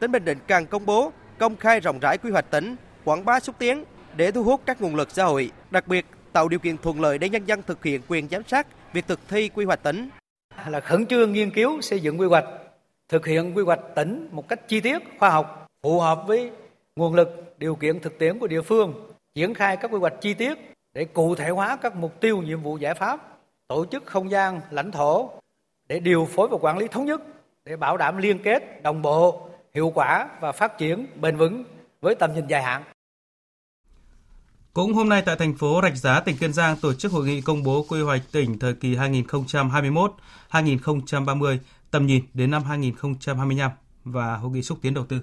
Tỉnh 0.00 0.12
Bình 0.12 0.24
Định 0.24 0.38
càng 0.46 0.66
công 0.66 0.86
bố, 0.86 1.12
công 1.38 1.56
khai 1.56 1.80
rộng 1.80 1.98
rãi 1.98 2.18
quy 2.18 2.30
hoạch 2.30 2.50
tỉnh, 2.50 2.76
quảng 3.04 3.24
bá 3.24 3.40
xúc 3.40 3.56
tiến 3.58 3.84
để 4.16 4.30
thu 4.30 4.42
hút 4.42 4.60
các 4.66 4.80
nguồn 4.80 4.96
lực 4.96 5.10
xã 5.10 5.24
hội, 5.24 5.50
đặc 5.70 5.88
biệt 5.88 6.06
tạo 6.32 6.48
điều 6.48 6.58
kiện 6.58 6.78
thuận 6.78 7.00
lợi 7.00 7.18
để 7.18 7.28
nhân 7.28 7.44
dân 7.44 7.62
thực 7.66 7.84
hiện 7.84 8.00
quyền 8.08 8.28
giám 8.28 8.42
sát 8.46 8.66
việc 8.92 9.06
thực 9.06 9.20
thi 9.28 9.48
quy 9.48 9.64
hoạch 9.64 9.82
tỉnh. 9.82 10.08
Là 10.66 10.80
khẩn 10.80 11.06
trương 11.06 11.32
nghiên 11.32 11.50
cứu 11.50 11.80
xây 11.80 12.00
dựng 12.00 12.20
quy 12.20 12.26
hoạch, 12.26 12.44
thực 13.08 13.26
hiện 13.26 13.56
quy 13.56 13.62
hoạch 13.62 13.80
tỉnh 13.94 14.28
một 14.32 14.48
cách 14.48 14.68
chi 14.68 14.80
tiết, 14.80 14.98
khoa 15.18 15.30
học, 15.30 15.68
phù 15.82 16.00
hợp 16.00 16.24
với 16.26 16.50
nguồn 16.96 17.14
lực, 17.14 17.54
điều 17.58 17.74
kiện 17.74 18.00
thực 18.00 18.18
tiễn 18.18 18.38
của 18.38 18.46
địa 18.46 18.62
phương, 18.62 18.94
triển 19.34 19.54
khai 19.54 19.76
các 19.76 19.90
quy 19.90 19.98
hoạch 19.98 20.20
chi 20.20 20.34
tiết 20.34 20.58
để 20.94 21.04
cụ 21.04 21.34
thể 21.34 21.48
hóa 21.48 21.76
các 21.82 21.96
mục 21.96 22.20
tiêu, 22.20 22.42
nhiệm 22.42 22.62
vụ, 22.62 22.76
giải 22.76 22.94
pháp 22.94 23.38
tổ 23.68 23.84
chức 23.84 24.06
không 24.06 24.30
gian 24.30 24.60
lãnh 24.70 24.92
thổ 24.92 25.30
để 25.88 26.00
điều 26.00 26.24
phối 26.24 26.48
và 26.48 26.58
quản 26.60 26.78
lý 26.78 26.88
thống 26.88 27.06
nhất 27.06 27.22
để 27.64 27.76
bảo 27.76 27.96
đảm 27.96 28.16
liên 28.16 28.42
kết 28.42 28.82
đồng 28.82 29.02
bộ 29.02 29.48
hiệu 29.74 29.92
quả 29.94 30.28
và 30.40 30.52
phát 30.52 30.78
triển 30.78 31.06
bền 31.20 31.36
vững 31.36 31.64
với 32.00 32.14
tầm 32.14 32.34
nhìn 32.34 32.46
dài 32.46 32.62
hạn. 32.62 32.82
Cũng 34.72 34.94
hôm 34.94 35.08
nay 35.08 35.22
tại 35.26 35.36
thành 35.38 35.54
phố 35.54 35.80
Rạch 35.82 35.96
Giá, 35.96 36.20
tỉnh 36.20 36.36
Kiên 36.36 36.52
Giang 36.52 36.76
tổ 36.76 36.94
chức 36.94 37.12
hội 37.12 37.26
nghị 37.26 37.40
công 37.40 37.62
bố 37.62 37.86
quy 37.88 38.02
hoạch 38.02 38.22
tỉnh 38.32 38.58
thời 38.58 38.74
kỳ 38.74 38.96
2021-2030, 38.96 41.58
tầm 41.90 42.06
nhìn 42.06 42.24
đến 42.34 42.50
năm 42.50 42.64
2025 42.64 43.70
và 44.04 44.36
hội 44.36 44.50
nghị 44.50 44.62
xúc 44.62 44.78
tiến 44.82 44.94
đầu 44.94 45.04
tư. 45.04 45.20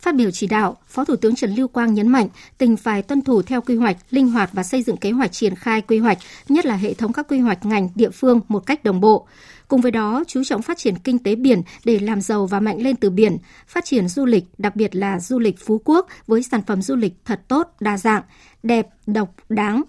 Phát 0.00 0.14
biểu 0.14 0.30
chỉ 0.30 0.46
đạo, 0.46 0.76
Phó 0.86 1.04
Thủ 1.04 1.16
tướng 1.16 1.34
Trần 1.34 1.54
Lưu 1.54 1.68
Quang 1.68 1.94
nhấn 1.94 2.08
mạnh 2.08 2.28
tỉnh 2.58 2.76
phải 2.76 3.02
tuân 3.02 3.22
thủ 3.22 3.42
theo 3.42 3.60
quy 3.60 3.76
hoạch, 3.76 3.96
linh 4.10 4.30
hoạt 4.30 4.50
và 4.52 4.62
xây 4.62 4.82
dựng 4.82 4.96
kế 4.96 5.10
hoạch 5.10 5.32
triển 5.32 5.54
khai 5.54 5.80
quy 5.80 5.98
hoạch, 5.98 6.18
nhất 6.48 6.66
là 6.66 6.76
hệ 6.76 6.94
thống 6.94 7.12
các 7.12 7.28
quy 7.28 7.38
hoạch 7.38 7.66
ngành 7.66 7.88
địa 7.94 8.10
phương 8.10 8.40
một 8.48 8.66
cách 8.66 8.84
đồng 8.84 9.00
bộ. 9.00 9.26
Cùng 9.70 9.80
với 9.80 9.90
đó, 9.92 10.24
chú 10.26 10.44
trọng 10.44 10.62
phát 10.62 10.78
triển 10.78 10.98
kinh 10.98 11.18
tế 11.18 11.34
biển 11.34 11.62
để 11.84 11.98
làm 11.98 12.20
giàu 12.20 12.46
và 12.46 12.60
mạnh 12.60 12.82
lên 12.82 12.96
từ 12.96 13.10
biển, 13.10 13.38
phát 13.66 13.84
triển 13.84 14.08
du 14.08 14.26
lịch, 14.26 14.44
đặc 14.58 14.76
biệt 14.76 14.96
là 14.96 15.20
du 15.20 15.38
lịch 15.38 15.58
Phú 15.66 15.80
Quốc 15.84 16.06
với 16.26 16.42
sản 16.42 16.60
phẩm 16.66 16.82
du 16.82 16.96
lịch 16.96 17.12
thật 17.24 17.40
tốt, 17.48 17.68
đa 17.80 17.98
dạng, 17.98 18.22
đẹp, 18.62 18.88
độc, 19.06 19.34
đáng, 19.48 19.82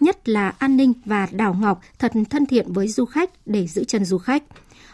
nhất 0.00 0.28
là 0.28 0.48
an 0.58 0.76
ninh 0.76 0.92
và 1.04 1.28
đảo 1.32 1.56
ngọc 1.60 1.80
thật 1.98 2.12
thân 2.30 2.46
thiện 2.46 2.72
với 2.72 2.88
du 2.88 3.04
khách 3.04 3.30
để 3.46 3.66
giữ 3.66 3.84
chân 3.84 4.04
du 4.04 4.18
khách. 4.18 4.42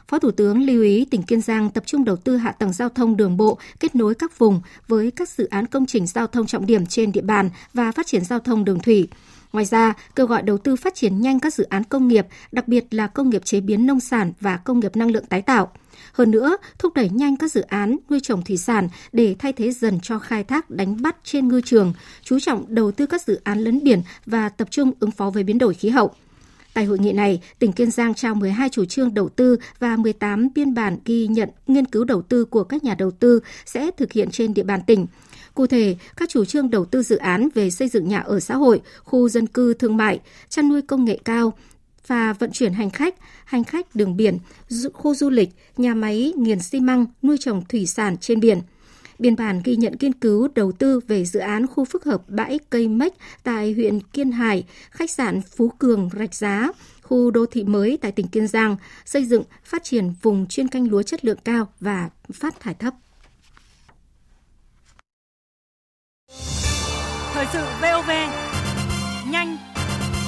Phó 0.09 0.19
Thủ 0.19 0.31
tướng 0.31 0.63
lưu 0.63 0.83
ý 0.83 1.05
tỉnh 1.05 1.23
Kiên 1.23 1.41
Giang 1.41 1.71
tập 1.71 1.85
trung 1.87 2.05
đầu 2.05 2.17
tư 2.17 2.37
hạ 2.37 2.53
tầng 2.53 2.73
giao 2.73 2.89
thông 2.89 3.17
đường 3.17 3.37
bộ, 3.37 3.59
kết 3.81 3.95
nối 3.95 4.15
các 4.15 4.39
vùng 4.39 4.61
với 4.89 5.11
các 5.11 5.29
dự 5.29 5.47
án 5.47 5.67
công 5.67 5.87
trình 5.87 6.07
giao 6.07 6.27
thông 6.27 6.47
trọng 6.47 6.67
điểm 6.67 6.87
trên 6.87 7.13
địa 7.13 7.21
bàn 7.21 7.51
và 7.75 7.93
phát 7.93 8.07
triển 8.07 8.25
giao 8.25 8.39
thông 8.39 8.65
đường 8.65 8.79
thủy. 8.79 9.09
Ngoài 9.55 9.65
ra, 9.65 9.95
kêu 10.17 10.27
gọi 10.27 10.43
đầu 10.43 10.59
tư 10.59 10.77
phát 10.77 10.95
triển 10.95 11.21
nhanh 11.21 11.41
các 11.41 11.55
dự 11.55 11.65
án 11.65 11.85
công 11.85 12.09
nghiệp, 12.09 12.27
đặc 12.53 12.69
biệt 12.69 12.85
là 12.91 13.07
công 13.07 13.31
nghiệp 13.31 13.45
chế 13.45 13.61
biến 13.61 13.87
nông 13.87 14.01
sản 14.01 14.33
và 14.41 14.57
công 14.57 14.81
nghiệp 14.81 14.97
năng 14.97 15.11
lượng 15.11 15.25
tái 15.27 15.43
tạo. 15.43 15.73
Hơn 16.13 16.31
nữa, 16.31 16.57
thúc 16.79 16.95
đẩy 16.95 17.09
nhanh 17.09 17.37
các 17.37 17.53
dự 17.53 17.61
án 17.61 17.97
nuôi 18.11 18.21
trồng 18.23 18.43
thủy 18.43 18.57
sản 18.57 18.89
để 19.13 19.37
thay 19.39 19.53
thế 19.53 19.73
dần 19.73 20.01
cho 20.03 20.19
khai 20.19 20.45
thác 20.45 20.71
đánh 20.71 21.03
bắt 21.03 21.17
trên 21.25 21.49
ngư 21.49 21.61
trường, 21.61 21.93
chú 22.23 22.41
trọng 22.41 22.65
đầu 22.69 22.93
tư 22.93 23.07
các 23.07 23.23
dự 23.27 23.41
án 23.45 23.59
lấn 23.59 23.85
biển 23.85 24.03
và 24.27 24.49
tập 24.49 24.69
trung 24.71 24.93
ứng 25.01 25.11
phó 25.11 25.31
với 25.31 25.43
biến 25.43 25.59
đổi 25.59 25.75
khí 25.75 25.89
hậu. 25.89 26.11
Tại 26.75 26.85
hội 26.85 26.99
nghị 26.99 27.13
này, 27.13 27.41
tỉnh 27.59 27.73
Kiên 27.73 27.91
Giang 27.91 28.15
trao 28.15 28.35
12 28.35 28.69
chủ 28.69 28.85
trương 28.85 29.15
đầu 29.15 29.29
tư 29.29 29.57
và 29.79 29.97
18 29.97 30.49
biên 30.55 30.75
bản 30.75 30.99
ghi 31.05 31.27
nhận 31.27 31.49
nghiên 31.67 31.85
cứu 31.85 32.05
đầu 32.05 32.23
tư 32.23 32.45
của 32.45 32.65
các 32.65 32.85
nhà 32.85 32.95
đầu 32.95 33.11
tư 33.11 33.41
sẽ 33.67 33.91
thực 33.97 34.13
hiện 34.13 34.31
trên 34.31 34.55
địa 34.55 34.63
bàn 34.63 34.81
tỉnh. 34.87 35.07
Cụ 35.55 35.67
thể, 35.67 35.97
các 36.17 36.29
chủ 36.29 36.45
trương 36.45 36.71
đầu 36.71 36.85
tư 36.85 37.03
dự 37.03 37.17
án 37.17 37.49
về 37.55 37.71
xây 37.71 37.89
dựng 37.89 38.09
nhà 38.09 38.21
ở 38.21 38.41
xã 38.41 38.57
hội, 38.57 38.81
khu 39.05 39.29
dân 39.29 39.47
cư 39.47 39.75
thương 39.75 39.97
mại, 39.97 40.21
chăn 40.49 40.69
nuôi 40.69 40.83
công 40.83 41.05
nghệ 41.05 41.19
cao, 41.25 41.53
và 42.07 42.33
vận 42.33 42.53
chuyển 42.53 42.73
hành 42.73 42.91
khách, 42.91 43.15
hành 43.45 43.65
khách 43.65 43.95
đường 43.95 44.17
biển, 44.17 44.39
khu 44.93 45.15
du 45.15 45.31
lịch, 45.31 45.49
nhà 45.77 45.95
máy 45.95 46.33
nghiền 46.37 46.61
xi 46.61 46.81
măng, 46.81 47.07
nuôi 47.23 47.37
trồng 47.41 47.65
thủy 47.69 47.87
sản 47.87 48.17
trên 48.17 48.41
biển. 48.41 48.61
Biên 49.19 49.37
bản 49.37 49.61
ghi 49.65 49.77
nhận 49.77 49.95
nghiên 50.01 50.13
cứu 50.13 50.49
đầu 50.55 50.73
tư 50.73 51.01
về 51.09 51.25
dự 51.25 51.41
án 51.41 51.67
khu 51.67 51.85
phức 51.85 52.05
hợp 52.05 52.23
bãi 52.29 52.59
cây 52.71 52.89
mếch 52.89 53.15
tại 53.43 53.73
huyện 53.73 54.01
Kiên 54.01 54.33
Hải, 54.33 54.65
khách 54.91 55.11
sạn 55.11 55.41
Phú 55.57 55.69
Cường, 55.69 56.11
Rạch 56.19 56.35
Giá, 56.35 56.69
khu 57.03 57.31
đô 57.31 57.47
thị 57.47 57.65
mới 57.65 57.99
tại 58.01 58.13
tỉnh 58.13 58.29
Kiên 58.29 58.47
Giang, 58.47 58.77
xây 59.05 59.25
dựng, 59.25 59.43
phát 59.65 59.85
triển 59.85 60.15
vùng 60.23 60.47
chuyên 60.47 60.69
canh 60.69 60.89
lúa 60.89 61.03
chất 61.03 61.25
lượng 61.25 61.39
cao 61.45 61.69
và 61.81 62.11
phát 62.33 62.61
thải 62.61 62.75
thấp. 62.75 62.95
Thời 67.35 67.47
sự 67.53 67.65
VOV, 67.81 68.11
nhanh, 69.31 69.57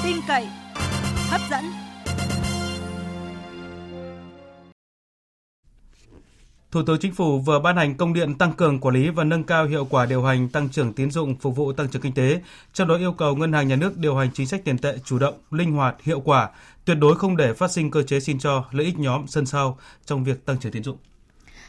tin 0.04 0.16
cậy, 0.28 0.48
hấp 1.28 1.40
dẫn. 1.50 1.64
Thủ 6.70 6.82
tướng 6.86 6.98
Chính 7.00 7.14
phủ 7.14 7.38
vừa 7.38 7.60
ban 7.60 7.76
hành 7.76 7.96
công 7.96 8.12
điện 8.12 8.34
tăng 8.34 8.52
cường 8.52 8.80
quản 8.80 8.94
lý 8.94 9.08
và 9.08 9.24
nâng 9.24 9.44
cao 9.44 9.66
hiệu 9.66 9.86
quả 9.90 10.06
điều 10.06 10.22
hành 10.22 10.48
tăng 10.48 10.68
trưởng 10.68 10.92
tín 10.92 11.10
dụng 11.10 11.36
phục 11.36 11.56
vụ 11.56 11.72
tăng 11.72 11.88
trưởng 11.88 12.02
kinh 12.02 12.14
tế, 12.14 12.40
trong 12.72 12.88
đó 12.88 12.96
yêu 12.96 13.12
cầu 13.12 13.36
Ngân 13.36 13.52
hàng 13.52 13.68
Nhà 13.68 13.76
nước 13.76 13.96
điều 13.96 14.16
hành 14.16 14.30
chính 14.34 14.46
sách 14.46 14.64
tiền 14.64 14.78
tệ 14.78 14.98
chủ 15.04 15.18
động, 15.18 15.34
linh 15.50 15.72
hoạt, 15.72 15.96
hiệu 16.02 16.20
quả, 16.20 16.50
tuyệt 16.84 16.96
đối 17.00 17.16
không 17.16 17.36
để 17.36 17.52
phát 17.52 17.70
sinh 17.70 17.90
cơ 17.90 18.02
chế 18.02 18.20
xin 18.20 18.38
cho 18.38 18.64
lợi 18.70 18.86
ích 18.86 18.98
nhóm 18.98 19.26
sân 19.26 19.46
sau 19.46 19.78
trong 20.04 20.24
việc 20.24 20.46
tăng 20.46 20.58
trưởng 20.58 20.72
tín 20.72 20.82
dụng. 20.82 20.96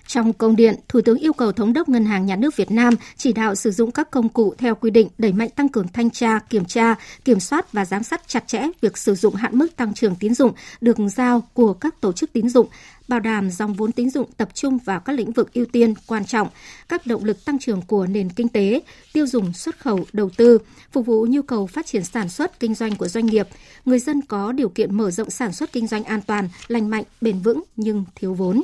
Trong 0.07 0.33
công 0.33 0.55
điện, 0.55 0.75
Thủ 0.87 1.01
tướng 1.01 1.17
yêu 1.17 1.33
cầu 1.33 1.51
Thống 1.51 1.73
đốc 1.73 1.89
Ngân 1.89 2.05
hàng 2.05 2.25
Nhà 2.25 2.35
nước 2.35 2.55
Việt 2.55 2.71
Nam 2.71 2.93
chỉ 3.17 3.33
đạo 3.33 3.55
sử 3.55 3.71
dụng 3.71 3.91
các 3.91 4.11
công 4.11 4.29
cụ 4.29 4.53
theo 4.57 4.75
quy 4.75 4.91
định 4.91 5.07
đẩy 5.17 5.33
mạnh 5.33 5.49
tăng 5.49 5.69
cường 5.69 5.87
thanh 5.87 6.09
tra, 6.09 6.39
kiểm 6.39 6.65
tra, 6.65 6.95
kiểm 7.25 7.39
soát 7.39 7.73
và 7.73 7.85
giám 7.85 8.03
sát 8.03 8.27
chặt 8.27 8.47
chẽ 8.47 8.67
việc 8.81 8.97
sử 8.97 9.15
dụng 9.15 9.35
hạn 9.35 9.57
mức 9.57 9.75
tăng 9.75 9.93
trưởng 9.93 10.15
tín 10.15 10.33
dụng 10.33 10.51
được 10.81 10.97
giao 11.15 11.43
của 11.53 11.73
các 11.73 12.01
tổ 12.01 12.11
chức 12.11 12.33
tín 12.33 12.49
dụng, 12.49 12.67
bảo 13.07 13.19
đảm 13.19 13.49
dòng 13.49 13.73
vốn 13.73 13.91
tín 13.91 14.09
dụng 14.09 14.31
tập 14.37 14.49
trung 14.53 14.77
vào 14.77 14.99
các 14.99 15.13
lĩnh 15.13 15.31
vực 15.31 15.53
ưu 15.53 15.65
tiên 15.65 15.93
quan 16.07 16.25
trọng, 16.25 16.47
các 16.89 17.07
động 17.07 17.23
lực 17.23 17.45
tăng 17.45 17.59
trưởng 17.59 17.81
của 17.81 18.07
nền 18.07 18.29
kinh 18.29 18.49
tế, 18.49 18.81
tiêu 19.13 19.27
dùng 19.27 19.53
xuất 19.53 19.79
khẩu, 19.79 19.99
đầu 20.13 20.29
tư, 20.37 20.57
phục 20.91 21.05
vụ 21.05 21.25
nhu 21.29 21.41
cầu 21.41 21.67
phát 21.67 21.85
triển 21.85 22.03
sản 22.03 22.29
xuất 22.29 22.59
kinh 22.59 22.75
doanh 22.75 22.95
của 22.95 23.07
doanh 23.07 23.25
nghiệp, 23.25 23.47
người 23.85 23.99
dân 23.99 24.21
có 24.21 24.51
điều 24.51 24.69
kiện 24.69 24.95
mở 24.97 25.11
rộng 25.11 25.29
sản 25.29 25.53
xuất 25.53 25.71
kinh 25.71 25.87
doanh 25.87 26.03
an 26.03 26.21
toàn, 26.21 26.49
lành 26.67 26.89
mạnh, 26.89 27.03
bền 27.21 27.39
vững 27.39 27.63
nhưng 27.75 28.05
thiếu 28.15 28.33
vốn 28.33 28.61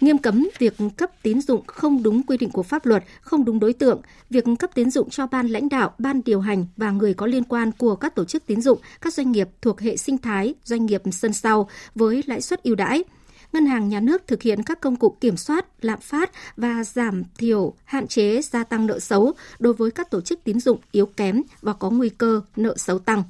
nghiêm 0.00 0.18
cấm 0.18 0.48
việc 0.58 0.74
cấp 0.96 1.10
tín 1.22 1.40
dụng 1.40 1.66
không 1.66 2.02
đúng 2.02 2.22
quy 2.22 2.36
định 2.36 2.50
của 2.50 2.62
pháp 2.62 2.86
luật, 2.86 3.04
không 3.20 3.44
đúng 3.44 3.58
đối 3.58 3.72
tượng, 3.72 4.00
việc 4.30 4.44
cấp 4.58 4.70
tín 4.74 4.90
dụng 4.90 5.10
cho 5.10 5.26
ban 5.26 5.46
lãnh 5.46 5.68
đạo, 5.68 5.94
ban 5.98 6.20
điều 6.24 6.40
hành 6.40 6.66
và 6.76 6.90
người 6.90 7.14
có 7.14 7.26
liên 7.26 7.44
quan 7.44 7.72
của 7.72 7.96
các 7.96 8.14
tổ 8.14 8.24
chức 8.24 8.46
tín 8.46 8.60
dụng, 8.60 8.78
các 9.00 9.14
doanh 9.14 9.32
nghiệp 9.32 9.48
thuộc 9.62 9.80
hệ 9.80 9.96
sinh 9.96 10.18
thái, 10.18 10.54
doanh 10.64 10.86
nghiệp 10.86 11.02
sân 11.12 11.32
sau 11.32 11.68
với 11.94 12.22
lãi 12.26 12.40
suất 12.40 12.62
ưu 12.62 12.74
đãi. 12.74 13.04
Ngân 13.52 13.66
hàng 13.66 13.88
nhà 13.88 14.00
nước 14.00 14.26
thực 14.26 14.42
hiện 14.42 14.62
các 14.62 14.80
công 14.80 14.96
cụ 14.96 15.16
kiểm 15.20 15.36
soát, 15.36 15.66
lạm 15.80 16.00
phát 16.00 16.30
và 16.56 16.84
giảm 16.84 17.22
thiểu, 17.38 17.74
hạn 17.84 18.06
chế 18.06 18.42
gia 18.42 18.64
tăng 18.64 18.86
nợ 18.86 18.98
xấu 18.98 19.32
đối 19.58 19.72
với 19.72 19.90
các 19.90 20.10
tổ 20.10 20.20
chức 20.20 20.44
tín 20.44 20.60
dụng 20.60 20.78
yếu 20.92 21.06
kém 21.06 21.42
và 21.62 21.72
có 21.72 21.90
nguy 21.90 22.08
cơ 22.08 22.40
nợ 22.56 22.76
xấu 22.76 22.98
tăng. 22.98 23.22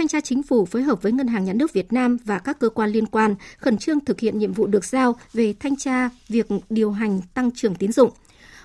Thanh 0.00 0.08
tra 0.08 0.20
Chính 0.20 0.42
phủ 0.42 0.64
phối 0.64 0.82
hợp 0.82 1.02
với 1.02 1.12
Ngân 1.12 1.26
hàng 1.26 1.44
Nhà 1.44 1.52
nước 1.52 1.72
Việt 1.72 1.92
Nam 1.92 2.16
và 2.24 2.38
các 2.38 2.58
cơ 2.58 2.68
quan 2.68 2.90
liên 2.90 3.06
quan 3.06 3.34
khẩn 3.58 3.78
trương 3.78 4.04
thực 4.04 4.20
hiện 4.20 4.38
nhiệm 4.38 4.52
vụ 4.52 4.66
được 4.66 4.84
giao 4.84 5.16
về 5.32 5.54
thanh 5.60 5.76
tra 5.76 6.10
việc 6.28 6.46
điều 6.70 6.90
hành 6.90 7.20
tăng 7.34 7.50
trưởng 7.50 7.74
tín 7.74 7.92
dụng. 7.92 8.10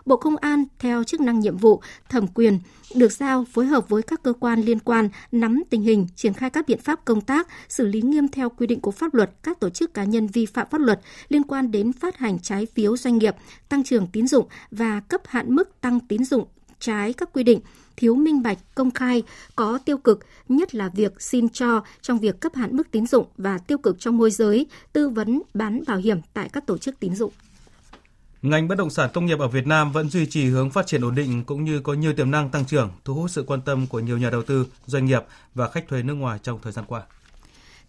Bộ 0.06 0.18
Công 0.18 0.38
an 0.38 0.64
theo 0.80 1.04
chức 1.04 1.22
năng 1.22 1.40
nhiệm 1.40 1.58
vụ, 1.58 1.82
thẩm 2.10 2.28
quyền 2.28 2.60
được 2.96 3.12
giao 3.12 3.46
phối 3.54 3.66
hợp 3.66 3.90
với 3.90 4.04
các 4.04 4.24
cơ 4.24 4.34
quan 4.34 4.62
liên 4.62 4.80
quan 4.80 5.10
nắm 5.32 5.64
tình 5.70 5.82
hình, 5.82 6.08
triển 6.16 6.34
khai 6.34 6.50
các 6.50 6.68
biện 6.68 6.80
pháp 6.80 7.06
công 7.06 7.22
tác, 7.22 7.48
xử 7.70 7.86
lý 7.86 8.02
nghiêm 8.02 8.28
theo 8.28 8.50
quy 8.50 8.68
định 8.68 8.80
của 8.80 8.92
pháp 8.92 9.14
luật 9.14 9.32
các 9.44 9.60
tổ 9.60 9.70
chức 9.70 9.94
cá 9.94 10.04
nhân 10.04 10.28
vi 10.28 10.46
phạm 10.46 10.68
pháp 10.72 10.82
luật 10.82 11.00
liên 11.30 11.44
quan 11.44 11.72
đến 11.72 11.94
phát 11.94 12.18
hành 12.18 12.40
trái 12.40 12.66
phiếu 12.66 12.98
doanh 12.98 13.18
nghiệp, 13.18 13.36
tăng 13.70 13.84
trưởng 13.84 14.08
tín 14.08 14.28
dụng 14.28 14.48
và 14.72 15.00
cấp 15.00 15.22
hạn 15.26 15.56
mức 15.56 15.82
tăng 15.82 16.00
tín 16.00 16.26
dụng 16.26 16.48
trái 16.80 17.14
các 17.14 17.30
quy 17.34 17.44
định 17.44 17.60
thiếu 17.98 18.16
minh 18.16 18.44
bạch, 18.44 18.58
công 18.76 18.92
khai, 18.92 19.24
có 19.56 19.80
tiêu 19.86 19.98
cực, 19.98 20.20
nhất 20.50 20.76
là 20.76 20.90
việc 20.90 21.22
xin 21.22 21.50
cho 21.50 21.84
trong 22.02 22.20
việc 22.20 22.40
cấp 22.40 22.56
hạn 22.56 22.76
mức 22.78 22.92
tín 22.92 23.08
dụng 23.08 23.26
và 23.38 23.58
tiêu 23.58 23.78
cực 23.78 24.00
trong 24.00 24.18
môi 24.18 24.32
giới, 24.32 24.68
tư 24.94 25.10
vấn 25.10 25.42
bán 25.54 25.84
bảo 25.88 25.98
hiểm 25.98 26.20
tại 26.34 26.50
các 26.50 26.68
tổ 26.68 26.78
chức 26.78 27.00
tín 27.00 27.16
dụng. 27.16 27.32
Ngành 28.42 28.68
bất 28.68 28.76
động 28.76 28.90
sản 28.90 29.10
công 29.14 29.26
nghiệp 29.26 29.40
ở 29.40 29.48
Việt 29.48 29.68
Nam 29.68 29.92
vẫn 29.92 30.10
duy 30.10 30.26
trì 30.26 30.46
hướng 30.46 30.70
phát 30.70 30.88
triển 30.88 31.02
ổn 31.02 31.16
định 31.16 31.44
cũng 31.44 31.64
như 31.64 31.80
có 31.80 31.94
nhiều 31.94 32.14
tiềm 32.14 32.32
năng 32.32 32.50
tăng 32.50 32.66
trưởng, 32.66 32.92
thu 33.06 33.14
hút 33.14 33.32
sự 33.32 33.44
quan 33.48 33.62
tâm 33.62 33.88
của 33.88 34.00
nhiều 34.00 34.18
nhà 34.18 34.30
đầu 34.30 34.44
tư, 34.44 34.68
doanh 34.86 35.06
nghiệp 35.06 35.22
và 35.56 35.70
khách 35.70 35.88
thuê 35.88 36.04
nước 36.04 36.14
ngoài 36.14 36.40
trong 36.44 36.60
thời 36.62 36.72
gian 36.72 36.86
qua. 36.88 37.02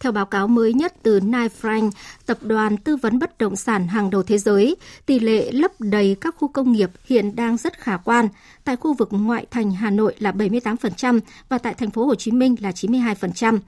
Theo 0.01 0.13
báo 0.13 0.27
cáo 0.27 0.49
mới 0.49 0.75
nhất 0.75 0.95
từ 1.03 1.21
Knight 1.21 1.53
Frank, 1.63 1.91
tập 2.27 2.39
đoàn 2.43 2.77
tư 2.77 2.97
vấn 2.97 3.19
bất 3.19 3.39
động 3.39 3.57
sản 3.57 3.89
hàng 3.89 4.11
đầu 4.11 4.23
thế 4.23 4.39
giới, 4.39 4.77
tỷ 5.07 5.19
lệ 5.19 5.53
lấp 5.53 5.73
đầy 5.79 6.17
các 6.21 6.35
khu 6.39 6.49
công 6.49 6.73
nghiệp 6.73 6.91
hiện 7.05 7.37
đang 7.37 7.57
rất 7.57 7.79
khả 7.79 7.97
quan. 7.97 8.29
Tại 8.65 8.77
khu 8.77 8.95
vực 8.95 9.09
ngoại 9.11 9.47
thành 9.51 9.73
Hà 9.73 9.91
Nội 9.91 10.15
là 10.19 10.33
78% 10.33 11.21
và 11.49 11.59
tại 11.59 11.75
thành 11.75 11.91
phố 11.91 12.07
Hồ 12.07 12.15
Chí 12.15 12.31
Minh 12.31 12.57
là 12.61 12.71
92%. 12.71 13.59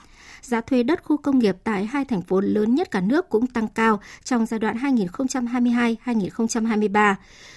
Giá 0.42 0.60
thuê 0.60 0.82
đất 0.82 1.04
khu 1.04 1.16
công 1.16 1.38
nghiệp 1.38 1.56
tại 1.64 1.86
hai 1.86 2.04
thành 2.04 2.22
phố 2.22 2.40
lớn 2.40 2.74
nhất 2.74 2.90
cả 2.90 3.00
nước 3.00 3.28
cũng 3.28 3.46
tăng 3.46 3.68
cao 3.68 4.00
trong 4.24 4.46
giai 4.46 4.60
đoạn 4.60 4.76
2022-2023. 4.76 7.14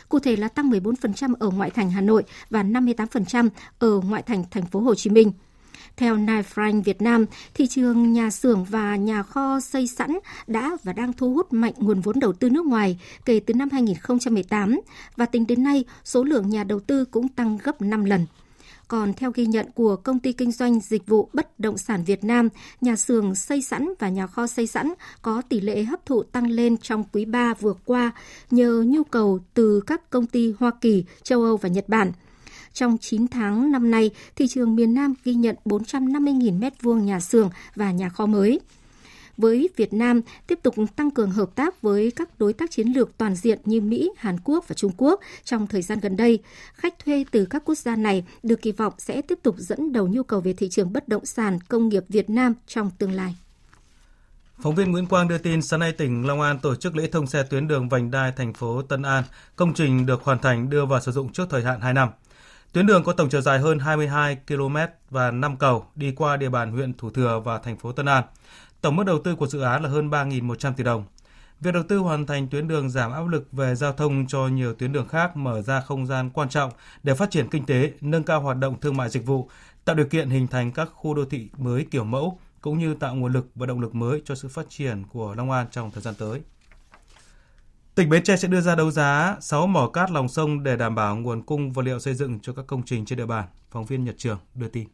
Cụ 0.10 0.20
thể 0.20 0.36
là 0.36 0.48
tăng 0.48 0.70
14% 0.70 1.34
ở 1.40 1.50
ngoại 1.50 1.70
thành 1.70 1.92
Hà 1.92 2.02
Nội 2.02 2.24
và 2.50 2.64
58% 2.64 3.50
ở 3.80 4.02
ngoại 4.10 4.22
thành 4.22 4.44
thành 4.52 4.66
phố 4.66 4.80
Hồ 4.80 4.96
Chí 4.96 5.10
Minh. 5.10 5.32
Theo 6.02 6.18
Nai 6.18 6.44
Frank 6.44 6.84
Việt 6.84 7.02
Nam, 7.02 7.26
thị 7.54 7.68
trường 7.68 8.14
nhà 8.14 8.30
xưởng 8.30 8.64
và 8.64 8.96
nhà 8.96 9.24
kho 9.24 9.60
xây 9.60 9.88
sẵn 9.88 10.18
đã 10.48 10.78
và 10.84 10.94
đang 10.94 11.14
thu 11.14 11.34
hút 11.34 11.54
mạnh 11.54 11.74
nguồn 11.78 12.02
vốn 12.02 12.20
đầu 12.20 12.34
tư 12.34 12.50
nước 12.50 12.66
ngoài 12.66 13.00
kể 13.26 13.40
từ 13.40 13.54
năm 13.54 13.70
2018 13.72 14.82
và 15.18 15.26
tính 15.26 15.48
đến 15.48 15.64
nay, 15.64 15.86
số 16.04 16.24
lượng 16.24 16.50
nhà 16.50 16.64
đầu 16.64 16.80
tư 16.80 17.06
cũng 17.06 17.28
tăng 17.28 17.58
gấp 17.64 17.82
5 17.82 18.06
lần. 18.06 18.26
Còn 18.88 19.14
theo 19.14 19.32
ghi 19.36 19.46
nhận 19.46 19.72
của 19.76 19.96
công 19.96 20.20
ty 20.20 20.34
kinh 20.34 20.52
doanh 20.52 20.80
dịch 20.80 21.08
vụ 21.08 21.30
bất 21.34 21.60
động 21.60 21.78
sản 21.78 22.04
Việt 22.04 22.24
Nam, 22.24 22.50
nhà 22.82 22.96
xưởng 22.96 23.36
xây 23.36 23.62
sẵn 23.62 23.94
và 24.00 24.10
nhà 24.10 24.28
kho 24.28 24.48
xây 24.48 24.68
sẵn 24.68 24.94
có 25.22 25.42
tỷ 25.50 25.62
lệ 25.62 25.84
hấp 25.84 26.06
thụ 26.06 26.24
tăng 26.24 26.50
lên 26.50 26.78
trong 26.78 27.04
quý 27.14 27.26
3 27.26 27.54
vừa 27.54 27.74
qua 27.86 28.12
nhờ 28.52 28.84
nhu 28.88 29.04
cầu 29.04 29.40
từ 29.54 29.82
các 29.88 30.10
công 30.10 30.28
ty 30.28 30.54
Hoa 30.60 30.72
Kỳ, 30.82 31.04
châu 31.24 31.44
Âu 31.44 31.58
và 31.58 31.70
Nhật 31.70 31.90
Bản– 31.90 32.12
trong 32.74 32.98
9 32.98 33.28
tháng 33.28 33.72
năm 33.72 33.92
nay, 33.92 34.12
thị 34.36 34.48
trường 34.48 34.76
miền 34.76 34.94
Nam 34.94 35.14
ghi 35.24 35.34
nhận 35.34 35.56
450.000 35.66 36.60
m2 36.60 37.00
nhà 37.00 37.20
xưởng 37.20 37.50
và 37.76 37.92
nhà 37.92 38.10
kho 38.10 38.26
mới. 38.26 38.60
Với 39.38 39.70
Việt 39.76 39.94
Nam, 39.94 40.22
tiếp 40.48 40.60
tục 40.64 40.76
tăng 40.96 41.12
cường 41.12 41.32
hợp 41.32 41.56
tác 41.56 41.82
với 41.82 42.12
các 42.12 42.40
đối 42.40 42.54
tác 42.54 42.72
chiến 42.72 42.88
lược 42.88 43.18
toàn 43.18 43.36
diện 43.36 43.60
như 43.66 43.82
Mỹ, 43.82 44.12
Hàn 44.18 44.38
Quốc 44.44 44.68
và 44.68 44.74
Trung 44.74 44.92
Quốc 44.98 45.20
trong 45.44 45.68
thời 45.68 45.82
gian 45.82 46.00
gần 46.00 46.18
đây. 46.18 46.40
Khách 46.74 47.06
thuê 47.06 47.26
từ 47.32 47.46
các 47.46 47.66
quốc 47.66 47.78
gia 47.78 47.96
này 47.96 48.24
được 48.44 48.62
kỳ 48.62 48.72
vọng 48.72 48.94
sẽ 48.98 49.22
tiếp 49.22 49.40
tục 49.44 49.56
dẫn 49.58 49.94
đầu 49.94 50.08
nhu 50.08 50.24
cầu 50.24 50.42
về 50.42 50.54
thị 50.54 50.70
trường 50.70 50.94
bất 50.94 51.08
động 51.08 51.26
sản 51.26 51.60
công 51.68 51.90
nghiệp 51.90 52.04
Việt 52.10 52.30
Nam 52.30 52.54
trong 52.68 52.92
tương 52.98 53.12
lai. 53.12 53.36
Phóng 54.62 54.76
viên 54.76 54.92
Nguyễn 54.92 55.06
Quang 55.06 55.28
đưa 55.28 55.38
tin 55.38 55.62
sáng 55.62 55.80
nay 55.80 55.92
tỉnh 55.92 56.28
Long 56.28 56.42
An 56.42 56.60
tổ 56.60 56.76
chức 56.76 56.96
lễ 56.96 57.08
thông 57.08 57.28
xe 57.28 57.44
tuyến 57.44 57.68
đường 57.68 57.90
vành 57.90 58.12
đai 58.12 58.32
thành 58.32 58.54
phố 58.54 58.82
Tân 58.82 59.02
An. 59.02 59.24
Công 59.56 59.74
trình 59.74 60.06
được 60.06 60.24
hoàn 60.24 60.40
thành 60.40 60.70
đưa 60.70 60.86
vào 60.86 61.02
sử 61.02 61.12
dụng 61.12 61.32
trước 61.32 61.46
thời 61.50 61.64
hạn 61.64 61.82
2 61.82 61.94
năm. 61.94 62.10
Tuyến 62.74 62.86
đường 62.86 63.04
có 63.04 63.14
tổng 63.14 63.30
chiều 63.30 63.42
dài 63.42 63.60
hơn 63.60 63.80
22 63.80 64.38
km 64.48 64.78
và 65.10 65.32
5 65.32 65.58
cầu 65.58 65.86
đi 65.96 66.12
qua 66.12 66.38
địa 66.38 66.50
bàn 66.50 66.72
huyện 66.72 66.94
Thủ 66.94 67.10
Thừa 67.10 67.42
và 67.46 67.58
thành 67.58 67.78
phố 67.78 67.92
Tân 67.92 68.06
An. 68.06 68.24
Tổng 68.82 68.96
mức 68.96 69.04
đầu 69.04 69.20
tư 69.24 69.36
của 69.36 69.48
dự 69.48 69.62
án 69.62 69.84
là 69.84 69.90
hơn 69.90 70.10
3.100 70.10 70.74
tỷ 70.74 70.84
đồng. 70.84 71.06
Việc 71.60 71.74
đầu 71.74 71.84
tư 71.84 71.98
hoàn 71.98 72.26
thành 72.26 72.48
tuyến 72.48 72.68
đường 72.68 72.90
giảm 72.90 73.12
áp 73.12 73.28
lực 73.28 73.52
về 73.52 73.76
giao 73.76 73.94
thông 73.94 74.28
cho 74.28 74.48
nhiều 74.48 74.74
tuyến 74.74 74.92
đường 74.92 75.08
khác 75.08 75.38
mở 75.38 75.62
ra 75.62 75.82
không 75.82 76.06
gian 76.06 76.30
quan 76.30 76.50
trọng 76.50 76.72
để 77.04 77.14
phát 77.14 77.32
triển 77.32 77.50
kinh 77.50 77.66
tế, 77.66 77.92
nâng 78.02 78.24
cao 78.24 78.42
hoạt 78.42 78.58
động 78.58 78.80
thương 78.80 78.98
mại 78.98 79.10
dịch 79.10 79.26
vụ, 79.26 79.50
tạo 79.86 79.96
điều 79.96 80.06
kiện 80.06 80.30
hình 80.30 80.48
thành 80.48 80.72
các 80.72 80.90
khu 80.94 81.14
đô 81.14 81.26
thị 81.26 81.50
mới 81.58 81.86
kiểu 81.92 82.04
mẫu 82.04 82.40
cũng 82.62 82.80
như 82.80 82.94
tạo 82.94 83.16
nguồn 83.16 83.34
lực 83.34 83.48
và 83.56 83.66
động 83.66 83.80
lực 83.80 83.96
mới 83.96 84.22
cho 84.26 84.36
sự 84.36 84.48
phát 84.48 84.66
triển 84.70 85.04
của 85.10 85.34
Long 85.36 85.52
An 85.52 85.68
trong 85.72 85.92
thời 85.92 86.02
gian 86.02 86.14
tới. 86.18 86.42
Tỉnh 87.96 88.10
Bến 88.10 88.24
Tre 88.24 88.38
sẽ 88.38 88.48
đưa 88.48 88.62
ra 88.62 88.76
đấu 88.76 88.92
giá 88.92 89.36
6 89.40 89.68
mỏ 89.68 89.88
cát 89.88 90.12
lòng 90.12 90.30
sông 90.30 90.64
để 90.64 90.76
đảm 90.76 90.96
bảo 90.96 91.16
nguồn 91.16 91.42
cung 91.42 91.72
vật 91.72 91.82
liệu 91.82 92.00
xây 92.00 92.14
dựng 92.14 92.40
cho 92.40 92.54
các 92.54 92.66
công 92.68 92.84
trình 92.86 93.06
trên 93.06 93.18
địa 93.18 93.26
bàn. 93.26 93.46
Phóng 93.72 93.86
viên 93.86 94.04
Nhật 94.04 94.16
Trường 94.18 94.38
đưa 94.56 94.68
tin. 94.68 94.88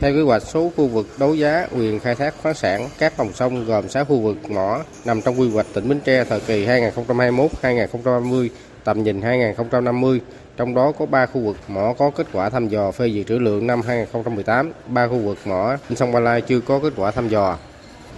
Theo 0.00 0.14
kế 0.14 0.22
hoạch 0.22 0.42
số 0.42 0.72
khu 0.76 0.88
vực 0.88 1.06
đấu 1.18 1.34
giá 1.34 1.66
quyền 1.76 2.00
khai 2.00 2.14
thác 2.14 2.34
khoáng 2.42 2.54
sản 2.54 2.88
các 2.98 3.18
lòng 3.18 3.32
sông 3.32 3.64
gồm 3.64 3.88
6 3.88 4.04
khu 4.04 4.20
vực 4.20 4.50
mỏ 4.50 4.82
nằm 5.04 5.22
trong 5.22 5.40
quy 5.40 5.50
hoạch 5.50 5.66
tỉnh 5.74 5.88
Bến 5.88 6.00
Tre 6.04 6.24
thời 6.24 6.40
kỳ 6.40 6.66
2021-2030, 6.66 8.48
tầm 8.84 9.02
nhìn 9.02 9.22
2050 9.22 10.20
trong 10.56 10.74
đó 10.74 10.92
có 10.98 11.06
3 11.06 11.26
khu 11.26 11.40
vực 11.40 11.56
mỏ 11.68 11.94
có 11.98 12.10
kết 12.10 12.26
quả 12.32 12.50
thăm 12.50 12.68
dò 12.68 12.90
phê 12.90 13.10
duyệt 13.10 13.26
trữ 13.26 13.38
lượng 13.38 13.66
năm 13.66 13.80
2018, 13.82 14.72
3 14.86 15.08
khu 15.08 15.18
vực 15.18 15.38
mỏ 15.46 15.76
sông 15.96 16.12
Ba 16.12 16.20
Lai 16.20 16.40
chưa 16.40 16.60
có 16.60 16.80
kết 16.82 16.92
quả 16.96 17.10
thăm 17.10 17.28
dò. 17.28 17.58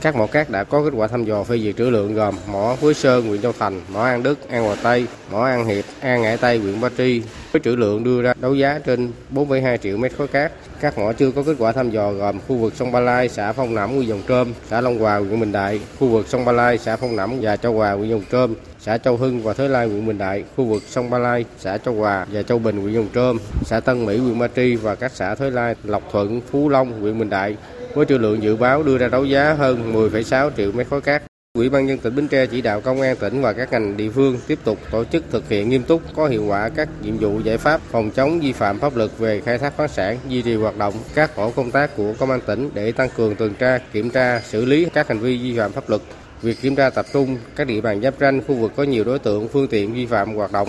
Các 0.01 0.17
mỏ 0.17 0.27
cát 0.27 0.51
đã 0.51 0.65
có 0.65 0.85
kết 0.85 0.91
quả 0.97 1.07
thăm 1.07 1.25
dò 1.25 1.45
phê 1.45 1.59
duyệt 1.59 1.77
trữ 1.77 1.91
lượng 1.91 2.15
gồm 2.15 2.35
mỏ 2.47 2.77
Quế 2.81 2.95
Sơn, 2.95 3.29
huyện 3.29 3.43
Châu 3.43 3.53
Thành, 3.59 3.81
mỏ 3.93 4.05
An 4.05 4.23
Đức, 4.23 4.49
An 4.49 4.65
Hòa 4.65 4.77
Tây, 4.83 5.07
mỏ 5.33 5.45
An 5.45 5.65
Hiệp, 5.65 5.85
An 6.01 6.23
Ngãi 6.23 6.37
Tây, 6.37 6.59
huyện 6.59 6.81
Ba 6.81 6.89
Tri. 6.97 7.23
Với 7.53 7.63
trữ 7.65 7.77
lượng 7.77 8.05
đưa 8.05 8.23
ra 8.23 8.35
đấu 8.41 8.55
giá 8.55 8.79
trên 8.87 9.13
4,2 9.35 9.77
triệu 9.77 9.97
mét 9.97 10.13
khối 10.19 10.29
cát. 10.29 10.53
Các 10.81 10.99
mỏ 10.99 11.13
chưa 11.13 11.31
có 11.31 11.43
kết 11.43 11.55
quả 11.59 11.73
thăm 11.73 11.91
dò 11.91 12.13
gồm 12.13 12.39
khu 12.49 12.57
vực 12.57 12.75
sông 12.77 12.93
Ba 12.93 13.01
Lai, 13.01 13.29
xã 13.29 13.53
Phong 13.53 13.75
Nẫm, 13.75 13.91
huyện 13.91 14.09
Dòng 14.09 14.23
Trơm, 14.29 14.53
xã 14.71 14.81
Long 14.81 14.99
Hòa, 14.99 15.17
huyện 15.17 15.41
Bình 15.41 15.53
Đại, 15.53 15.81
khu 15.99 16.09
vực 16.09 16.29
sông 16.29 16.45
Ba 16.45 16.53
Lai, 16.53 16.79
xã 16.79 16.97
Phong 16.97 17.17
Nẫm 17.17 17.39
và 17.41 17.57
Châu 17.57 17.73
Hòa, 17.73 17.93
huyện 17.93 18.11
Dòng 18.11 18.23
Trơm, 18.33 18.55
xã 18.81 18.99
Châu 18.99 19.17
Hưng 19.17 19.43
và 19.43 19.53
Thới 19.53 19.69
Lai, 19.69 19.87
huyện 19.87 20.07
Bình 20.07 20.19
Đại, 20.19 20.45
khu 20.57 20.65
vực 20.65 20.83
sông 20.87 21.11
Ba 21.11 21.19
Lai, 21.19 21.45
xã 21.59 21.79
Châu 21.79 21.95
Hòa 21.95 22.27
và 22.33 22.43
Châu 22.43 22.59
Bình, 22.59 22.81
huyện 22.81 22.95
Dòng 22.95 23.09
Trơm, 23.15 23.39
xã 23.65 23.81
Tân 23.81 24.07
Mỹ, 24.07 24.19
huyện 24.19 24.39
Ba 24.39 24.49
Tri 24.57 24.77
và 24.77 24.95
các 24.95 25.13
xã 25.15 25.35
Thới 25.35 25.51
Lai, 25.51 25.75
Lộc 25.85 26.03
Thuận, 26.13 26.41
Phú 26.51 26.69
Long, 26.69 27.01
huyện 27.01 27.19
Bình 27.19 27.31
Đại 27.31 27.57
với 27.95 28.07
trữ 28.07 28.19
lượng 28.19 28.43
dự 28.43 28.57
báo 28.57 28.83
đưa 28.83 28.99
ra 28.99 29.09
đấu 29.09 29.25
giá 29.25 29.53
hơn 29.53 29.93
10,6 29.95 30.51
triệu 30.57 30.73
mét 30.73 30.87
khối 30.91 31.01
cát. 31.01 31.23
Ủy 31.59 31.69
ban 31.69 31.87
nhân 31.87 31.99
tỉnh 31.99 32.17
Bến 32.17 32.29
Tre 32.29 32.47
chỉ 32.47 32.61
đạo 32.61 32.81
công 32.81 33.01
an 33.01 33.17
tỉnh 33.17 33.43
và 33.43 33.53
các 33.53 33.73
ngành 33.73 33.97
địa 33.97 34.11
phương 34.11 34.39
tiếp 34.47 34.59
tục 34.65 34.79
tổ 34.91 35.05
chức 35.05 35.25
thực 35.31 35.49
hiện 35.49 35.69
nghiêm 35.69 35.83
túc 35.83 36.03
có 36.17 36.27
hiệu 36.27 36.45
quả 36.47 36.69
các 36.69 36.89
nhiệm 37.03 37.17
vụ 37.19 37.41
giải 37.41 37.59
pháp 37.59 37.81
phòng 37.91 38.11
chống 38.11 38.41
vi 38.41 38.53
phạm 38.53 38.79
pháp 38.79 38.97
luật 38.97 39.11
về 39.19 39.41
khai 39.41 39.59
thác 39.59 39.77
khoáng 39.77 39.89
sản, 39.89 40.19
duy 40.29 40.43
trì 40.43 40.55
hoạt 40.55 40.79
động 40.79 40.95
các 41.15 41.37
tổ 41.37 41.51
công 41.51 41.71
tác 41.71 41.97
của 41.97 42.15
công 42.19 42.31
an 42.31 42.41
tỉnh 42.47 42.71
để 42.75 42.93
tăng 42.93 43.09
cường 43.17 43.37
tuần 43.37 43.55
tra, 43.55 43.79
kiểm 43.93 44.11
tra, 44.11 44.41
xử 44.41 44.65
lý 44.65 44.87
các 44.95 45.09
hành 45.09 45.19
vi 45.19 45.39
vi 45.39 45.59
phạm 45.59 45.73
pháp 45.73 45.91
luật. 45.91 46.03
Việc 46.43 46.61
kiểm 46.61 46.77
tra 46.77 46.91
tập 46.91 47.07
trung 47.13 47.37
các 47.57 47.67
địa 47.67 47.81
bàn 47.81 48.01
giáp 48.03 48.15
ranh 48.21 48.41
khu 48.47 48.55
vực 48.55 48.73
có 48.77 48.83
nhiều 48.83 49.05
đối 49.05 49.19
tượng 49.19 49.49
phương 49.49 49.69
tiện 49.69 49.95
vi 49.95 50.07
phạm 50.07 50.35
hoạt 50.35 50.53
động 50.53 50.69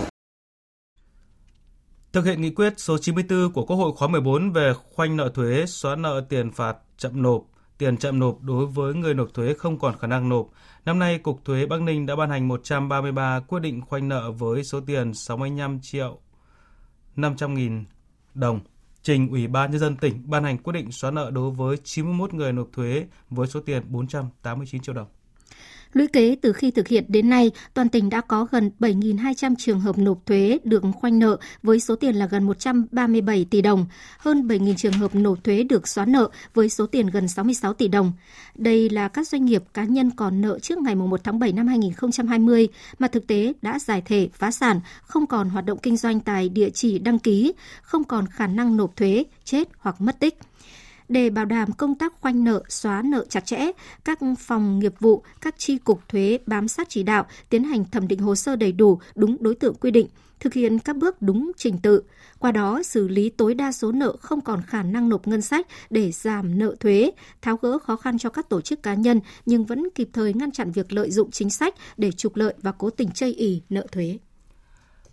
Thực 2.16 2.26
hiện 2.26 2.42
nghị 2.42 2.50
quyết 2.50 2.74
số 2.78 2.98
94 2.98 3.54
của 3.54 3.66
Quốc 3.66 3.76
hội 3.76 3.92
khóa 3.96 4.08
14 4.08 4.52
về 4.52 4.74
khoanh 4.74 5.18
nợ 5.18 5.30
thuế, 5.30 5.66
xóa 5.66 5.96
nợ 5.96 6.26
tiền 6.30 6.52
phạt 6.52 6.78
chậm 6.98 7.22
nộp, 7.22 7.44
tiền 7.78 7.98
chậm 7.98 8.20
nộp 8.20 8.42
đối 8.42 8.66
với 8.66 8.94
người 8.94 9.14
nộp 9.14 9.34
thuế 9.34 9.54
không 9.54 9.80
còn 9.80 9.98
khả 10.00 10.08
năng 10.08 10.30
nộp. 10.30 10.50
Năm 10.86 11.00
nay, 11.00 11.18
Cục 11.18 11.46
Thuế 11.46 11.66
Bắc 11.66 11.82
Ninh 11.82 12.06
đã 12.06 12.16
ban 12.16 12.30
hành 12.30 12.48
133 12.48 13.40
quyết 13.40 13.60
định 13.60 13.82
khoanh 13.82 14.08
nợ 14.08 14.32
với 14.32 14.64
số 14.64 14.80
tiền 14.80 15.14
65 15.14 15.80
triệu 15.82 16.20
500 17.16 17.54
nghìn 17.54 17.86
đồng. 18.34 18.60
Trình 19.02 19.30
Ủy 19.30 19.48
ban 19.48 19.72
Nhân 19.72 19.80
dân 19.80 19.96
tỉnh 19.96 20.30
ban 20.30 20.44
hành 20.44 20.58
quyết 20.58 20.74
định 20.74 20.92
xóa 20.92 21.12
nợ 21.12 21.32
đối 21.32 21.52
với 21.52 21.78
91 21.84 22.34
người 22.34 22.54
nộp 22.54 22.68
thuế 22.74 23.06
với 23.30 23.48
số 23.48 23.60
tiền 23.60 23.84
489 23.88 24.82
triệu 24.82 24.96
đồng. 24.96 25.08
Lũy 25.96 26.08
kế 26.08 26.36
từ 26.42 26.54
khi 26.54 26.72
thực 26.72 26.88
hiện 26.88 27.06
đến 27.08 27.30
nay, 27.30 27.52
toàn 27.74 27.90
tỉnh 27.90 28.10
đã 28.10 28.22
có 28.22 28.48
gần 28.52 28.72
7.200 28.80 29.56
trường 29.58 29.80
hợp 29.80 29.98
nộp 29.98 30.26
thuế 30.26 30.60
được 30.64 30.84
khoanh 31.00 31.20
nợ 31.20 31.38
với 31.64 31.80
số 31.80 31.96
tiền 31.96 32.16
là 32.16 32.26
gần 32.26 32.44
137 32.44 33.46
tỷ 33.50 33.62
đồng, 33.62 33.86
hơn 34.18 34.48
7.000 34.48 34.74
trường 34.78 34.94
hợp 34.94 35.16
nộp 35.16 35.44
thuế 35.44 35.64
được 35.64 35.88
xóa 35.88 36.06
nợ 36.06 36.30
với 36.54 36.70
số 36.70 36.86
tiền 36.86 37.08
gần 37.08 37.28
66 37.28 37.74
tỷ 37.74 37.88
đồng. 37.88 38.14
Đây 38.56 38.90
là 38.90 39.08
các 39.08 39.28
doanh 39.28 39.46
nghiệp 39.46 39.64
cá 39.74 39.84
nhân 39.84 40.12
còn 40.12 40.42
nợ 40.42 40.60
trước 40.60 40.78
ngày 40.78 40.96
1 40.96 41.24
tháng 41.24 41.40
7 41.40 41.52
năm 41.52 41.68
2020 41.68 42.68
mà 43.00 43.08
thực 43.08 43.28
tế 43.28 43.54
đã 43.62 43.80
giải 43.80 44.02
thể, 44.06 44.30
phá 44.34 44.52
sản, 44.52 44.80
không 45.02 45.28
còn 45.28 45.50
hoạt 45.50 45.66
động 45.66 45.78
kinh 45.78 45.98
doanh 45.98 46.20
tại 46.20 46.50
địa 46.50 46.70
chỉ 46.70 47.00
đăng 47.00 47.20
ký, 47.20 47.54
không 47.82 48.04
còn 48.04 48.28
khả 48.28 48.48
năng 48.48 48.78
nộp 48.78 48.96
thuế, 48.96 49.24
chết 49.44 49.70
hoặc 49.78 50.02
mất 50.02 50.20
tích. 50.20 50.40
Để 51.10 51.30
bảo 51.30 51.46
đảm 51.46 51.72
công 51.72 51.96
tác 51.96 52.14
khoanh 52.22 52.44
nợ, 52.44 52.64
xóa 52.70 53.02
nợ 53.06 53.26
chặt 53.30 53.46
chẽ, 53.46 53.72
các 54.04 54.20
phòng 54.40 54.80
nghiệp 54.80 54.94
vụ, 55.00 55.24
các 55.42 55.56
chi 55.58 55.78
cục 55.78 56.10
thuế 56.10 56.40
bám 56.46 56.68
sát 56.68 56.90
chỉ 56.90 57.04
đạo, 57.04 57.26
tiến 57.50 57.64
hành 57.64 57.86
thẩm 57.86 58.08
định 58.08 58.20
hồ 58.20 58.36
sơ 58.36 58.56
đầy 58.56 58.72
đủ, 58.72 59.00
đúng 59.16 59.38
đối 59.40 59.56
tượng 59.56 59.76
quy 59.76 59.92
định, 59.92 60.08
thực 60.40 60.54
hiện 60.54 60.80
các 60.80 60.96
bước 60.96 61.22
đúng 61.22 61.52
trình 61.58 61.78
tự, 61.78 62.04
qua 62.40 62.52
đó 62.52 62.84
xử 62.84 63.08
lý 63.08 63.30
tối 63.30 63.54
đa 63.54 63.72
số 63.72 63.92
nợ 63.92 64.16
không 64.20 64.42
còn 64.42 64.62
khả 64.68 64.84
năng 64.84 65.10
nộp 65.10 65.28
ngân 65.28 65.42
sách 65.42 65.68
để 65.90 66.12
giảm 66.12 66.60
nợ 66.60 66.76
thuế, 66.80 67.12
tháo 67.42 67.58
gỡ 67.58 67.80
khó 67.80 67.96
khăn 67.96 68.18
cho 68.18 68.30
các 68.30 68.50
tổ 68.50 68.62
chức 68.62 68.84
cá 68.84 68.94
nhân 68.94 69.20
nhưng 69.46 69.66
vẫn 69.66 69.88
kịp 69.96 70.10
thời 70.14 70.34
ngăn 70.34 70.52
chặn 70.52 70.72
việc 70.72 70.94
lợi 70.94 71.12
dụng 71.12 71.32
chính 71.32 71.50
sách 71.50 71.76
để 71.98 72.12
trục 72.12 72.36
lợi 72.36 72.54
và 72.62 72.72
cố 72.72 72.90
tình 72.90 73.12
chây 73.12 73.34
ì 73.34 73.62
nợ 73.70 73.88
thuế. 73.92 74.18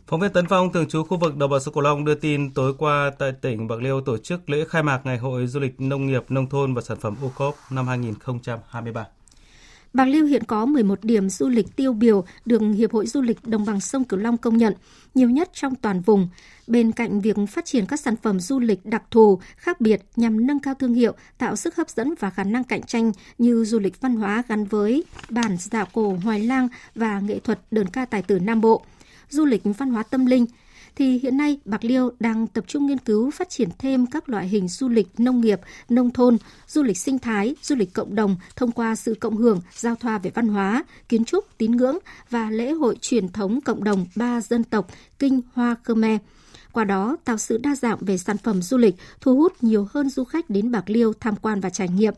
Phóng 0.06 0.20
viên 0.20 0.32
Tấn 0.32 0.46
Phong 0.48 0.72
thường 0.72 0.88
trú 0.88 1.02
khu 1.04 1.16
vực 1.16 1.36
đồng 1.36 1.50
bằng 1.50 1.60
sông 1.60 1.74
Cửu 1.74 1.82
Long 1.82 2.04
đưa 2.04 2.14
tin 2.14 2.50
tối 2.50 2.74
qua 2.78 3.10
tại 3.18 3.32
tỉnh 3.40 3.68
Bạc 3.68 3.80
Liêu 3.80 4.00
tổ 4.00 4.18
chức 4.18 4.50
lễ 4.50 4.64
khai 4.68 4.82
mạc 4.82 5.00
Ngày 5.04 5.18
hội 5.18 5.46
Du 5.46 5.60
lịch 5.60 5.80
Nông 5.80 6.06
nghiệp, 6.06 6.24
Nông 6.28 6.48
thôn 6.48 6.74
và 6.74 6.82
Sản 6.82 6.98
phẩm 7.00 7.16
ô 7.22 7.32
cốp 7.34 7.56
năm 7.70 7.86
2023. 7.88 9.06
Bạc 9.92 10.04
Liêu 10.04 10.24
hiện 10.24 10.44
có 10.44 10.66
11 10.66 11.04
điểm 11.04 11.28
du 11.28 11.48
lịch 11.48 11.76
tiêu 11.76 11.92
biểu 11.92 12.24
được 12.44 12.62
Hiệp 12.76 12.92
hội 12.92 13.06
Du 13.06 13.20
lịch 13.20 13.46
Đồng 13.46 13.64
bằng 13.64 13.80
sông 13.80 14.04
Cửu 14.04 14.20
Long 14.20 14.36
công 14.36 14.56
nhận, 14.56 14.74
nhiều 15.14 15.30
nhất 15.30 15.50
trong 15.52 15.74
toàn 15.74 16.00
vùng. 16.00 16.28
Bên 16.66 16.92
cạnh 16.92 17.20
việc 17.20 17.36
phát 17.50 17.64
triển 17.64 17.86
các 17.86 18.00
sản 18.00 18.16
phẩm 18.22 18.40
du 18.40 18.58
lịch 18.58 18.80
đặc 18.84 19.02
thù, 19.10 19.40
khác 19.56 19.80
biệt 19.80 20.02
nhằm 20.16 20.46
nâng 20.46 20.60
cao 20.60 20.74
thương 20.74 20.94
hiệu, 20.94 21.12
tạo 21.38 21.56
sức 21.56 21.76
hấp 21.76 21.90
dẫn 21.90 22.14
và 22.20 22.30
khả 22.30 22.44
năng 22.44 22.64
cạnh 22.64 22.82
tranh 22.82 23.12
như 23.38 23.64
du 23.64 23.78
lịch 23.78 24.00
văn 24.00 24.16
hóa 24.16 24.42
gắn 24.48 24.64
với 24.64 25.04
bản 25.30 25.56
dạo 25.60 25.86
cổ 25.92 26.16
Hoài 26.24 26.40
Lang 26.40 26.68
và 26.94 27.20
nghệ 27.20 27.38
thuật 27.38 27.60
đơn 27.70 27.86
ca 27.86 28.04
tài 28.04 28.22
tử 28.22 28.38
Nam 28.38 28.60
Bộ– 28.60 28.82
du 29.32 29.44
lịch 29.44 29.62
văn 29.64 29.90
hóa 29.90 30.02
tâm 30.02 30.26
linh, 30.26 30.46
thì 30.96 31.18
hiện 31.18 31.36
nay 31.36 31.58
Bạc 31.64 31.84
Liêu 31.84 32.10
đang 32.20 32.46
tập 32.46 32.64
trung 32.68 32.86
nghiên 32.86 32.98
cứu 32.98 33.30
phát 33.30 33.50
triển 33.50 33.68
thêm 33.78 34.06
các 34.06 34.28
loại 34.28 34.48
hình 34.48 34.68
du 34.68 34.88
lịch 34.88 35.08
nông 35.18 35.40
nghiệp, 35.40 35.60
nông 35.88 36.10
thôn, 36.10 36.36
du 36.68 36.82
lịch 36.82 36.98
sinh 36.98 37.18
thái, 37.18 37.54
du 37.62 37.74
lịch 37.74 37.92
cộng 37.92 38.14
đồng 38.14 38.36
thông 38.56 38.72
qua 38.72 38.94
sự 38.94 39.14
cộng 39.14 39.36
hưởng, 39.36 39.60
giao 39.74 39.94
thoa 39.94 40.18
về 40.18 40.30
văn 40.34 40.48
hóa, 40.48 40.84
kiến 41.08 41.24
trúc, 41.24 41.58
tín 41.58 41.72
ngưỡng 41.72 41.98
và 42.30 42.50
lễ 42.50 42.70
hội 42.72 42.96
truyền 43.00 43.28
thống 43.28 43.60
cộng 43.60 43.84
đồng 43.84 44.06
ba 44.16 44.40
dân 44.40 44.64
tộc 44.64 44.90
Kinh 45.18 45.40
Hoa 45.54 45.76
Khmer. 45.84 46.20
Qua 46.72 46.84
đó 46.84 47.16
tạo 47.24 47.38
sự 47.38 47.58
đa 47.58 47.74
dạng 47.74 47.98
về 48.00 48.18
sản 48.18 48.36
phẩm 48.38 48.62
du 48.62 48.76
lịch, 48.76 48.94
thu 49.20 49.36
hút 49.36 49.52
nhiều 49.60 49.88
hơn 49.90 50.10
du 50.10 50.24
khách 50.24 50.50
đến 50.50 50.70
Bạc 50.70 50.90
Liêu 50.90 51.12
tham 51.20 51.36
quan 51.36 51.60
và 51.60 51.70
trải 51.70 51.88
nghiệm. 51.88 52.14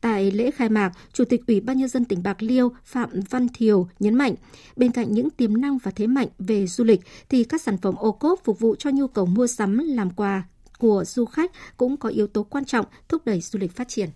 Tại 0.00 0.30
lễ 0.30 0.50
khai 0.50 0.68
mạc, 0.68 0.92
Chủ 1.12 1.24
tịch 1.24 1.40
Ủy 1.46 1.60
ban 1.60 1.78
Nhân 1.78 1.88
dân 1.88 2.04
tỉnh 2.04 2.22
Bạc 2.22 2.36
Liêu 2.42 2.72
Phạm 2.84 3.10
Văn 3.30 3.46
Thiều 3.54 3.88
nhấn 3.98 4.14
mạnh, 4.14 4.34
bên 4.76 4.92
cạnh 4.92 5.12
những 5.12 5.30
tiềm 5.30 5.60
năng 5.60 5.78
và 5.78 5.90
thế 5.90 6.06
mạnh 6.06 6.28
về 6.38 6.66
du 6.66 6.84
lịch, 6.84 7.00
thì 7.28 7.44
các 7.44 7.62
sản 7.62 7.78
phẩm 7.78 7.94
ô 7.96 8.12
cốp 8.12 8.40
phục 8.44 8.60
vụ 8.60 8.74
cho 8.78 8.90
nhu 8.90 9.08
cầu 9.08 9.26
mua 9.26 9.46
sắm 9.46 9.78
làm 9.78 10.10
quà 10.10 10.42
của 10.78 11.04
du 11.06 11.24
khách 11.24 11.50
cũng 11.76 11.96
có 11.96 12.08
yếu 12.08 12.26
tố 12.26 12.42
quan 12.42 12.64
trọng 12.64 12.86
thúc 13.08 13.22
đẩy 13.24 13.40
du 13.40 13.58
lịch 13.58 13.76
phát 13.76 13.88
triển. 13.88 14.10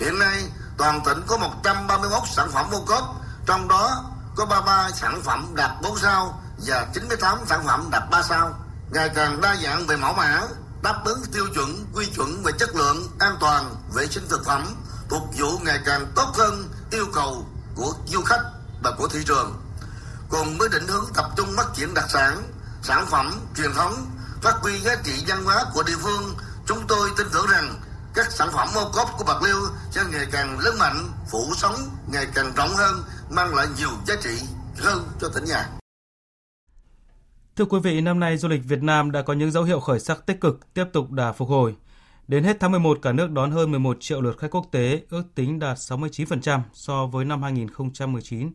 Hiện 0.00 0.18
nay, 0.18 0.42
toàn 0.78 1.00
tỉnh 1.06 1.18
có 1.26 1.36
131 1.36 2.22
sản 2.36 2.48
phẩm 2.52 2.66
ô 2.72 2.84
cốp, 2.86 3.04
trong 3.46 3.68
đó 3.68 4.04
có 4.36 4.46
33 4.46 4.90
sản 4.90 5.20
phẩm 5.22 5.52
đạt 5.56 5.70
4 5.82 5.96
sao 5.96 6.40
và 6.66 6.90
98 6.94 7.38
sản 7.46 7.60
phẩm 7.66 7.88
đạt 7.92 8.02
3 8.10 8.22
sao. 8.22 8.54
Ngày 8.92 9.10
càng 9.14 9.40
đa 9.40 9.56
dạng 9.56 9.86
về 9.86 9.96
mẫu 9.96 10.14
mã, 10.14 10.42
đáp 10.84 11.04
ứng 11.04 11.22
tiêu 11.32 11.46
chuẩn, 11.54 11.86
quy 11.94 12.06
chuẩn 12.16 12.42
về 12.42 12.52
chất 12.58 12.76
lượng, 12.76 13.08
an 13.18 13.36
toàn, 13.40 13.76
vệ 13.94 14.06
sinh 14.06 14.28
thực 14.28 14.44
phẩm, 14.44 14.74
phục 15.10 15.22
vụ 15.38 15.58
ngày 15.58 15.80
càng 15.84 16.12
tốt 16.16 16.32
hơn 16.34 16.68
yêu 16.90 17.06
cầu 17.12 17.46
của 17.74 17.92
du 18.06 18.22
khách 18.22 18.42
và 18.82 18.90
của 18.98 19.08
thị 19.08 19.20
trường. 19.26 19.60
Cùng 20.28 20.58
với 20.58 20.68
định 20.68 20.88
hướng 20.88 21.04
tập 21.14 21.24
trung 21.36 21.48
phát 21.56 21.66
triển 21.74 21.94
đặc 21.94 22.04
sản 22.08 22.42
sản 22.82 23.06
phẩm, 23.10 23.40
truyền 23.56 23.72
thống, 23.74 24.06
phát 24.42 24.54
huy 24.60 24.80
giá 24.80 24.94
trị 25.04 25.24
văn 25.26 25.44
hóa 25.44 25.64
của 25.74 25.82
địa 25.82 25.96
phương, 26.02 26.36
chúng 26.66 26.86
tôi 26.88 27.10
tin 27.16 27.26
tưởng 27.32 27.46
rằng 27.46 27.80
các 28.14 28.26
sản 28.32 28.48
phẩm 28.52 28.68
ô 28.74 28.90
cốp 28.94 29.10
của 29.18 29.24
bạc 29.24 29.42
liêu 29.42 29.60
sẽ 29.90 30.04
ngày 30.12 30.26
càng 30.32 30.58
lớn 30.58 30.78
mạnh, 30.78 31.12
phủ 31.30 31.52
sóng, 31.56 31.88
ngày 32.12 32.26
càng 32.34 32.52
rộng 32.54 32.76
hơn, 32.76 33.04
mang 33.30 33.54
lại 33.54 33.66
nhiều 33.76 33.90
giá 34.06 34.14
trị 34.22 34.40
hơn 34.80 35.08
cho 35.20 35.28
tỉnh 35.28 35.44
nhà. 35.44 35.68
Thưa 37.56 37.64
quý 37.64 37.78
vị, 37.82 38.00
năm 38.00 38.20
nay 38.20 38.36
du 38.36 38.48
lịch 38.48 38.64
Việt 38.64 38.82
Nam 38.82 39.10
đã 39.10 39.22
có 39.22 39.32
những 39.32 39.50
dấu 39.50 39.64
hiệu 39.64 39.80
khởi 39.80 40.00
sắc 40.00 40.26
tích 40.26 40.40
cực, 40.40 40.74
tiếp 40.74 40.84
tục 40.92 41.10
đà 41.10 41.32
phục 41.32 41.48
hồi. 41.48 41.74
Đến 42.28 42.44
hết 42.44 42.56
tháng 42.60 42.70
11, 42.70 42.98
cả 43.02 43.12
nước 43.12 43.30
đón 43.30 43.50
hơn 43.50 43.70
11 43.70 43.96
triệu 44.00 44.20
lượt 44.20 44.38
khách 44.38 44.50
quốc 44.50 44.66
tế, 44.70 45.02
ước 45.10 45.22
tính 45.34 45.58
đạt 45.58 45.76
69% 45.76 46.60
so 46.72 47.06
với 47.06 47.24
năm 47.24 47.42
2019, 47.42 48.52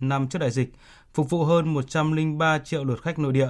năm 0.00 0.28
trước 0.28 0.38
đại 0.38 0.50
dịch, 0.50 0.74
phục 1.14 1.30
vụ 1.30 1.44
hơn 1.44 1.74
103 1.74 2.58
triệu 2.58 2.84
lượt 2.84 3.02
khách 3.02 3.18
nội 3.18 3.32
địa. 3.32 3.48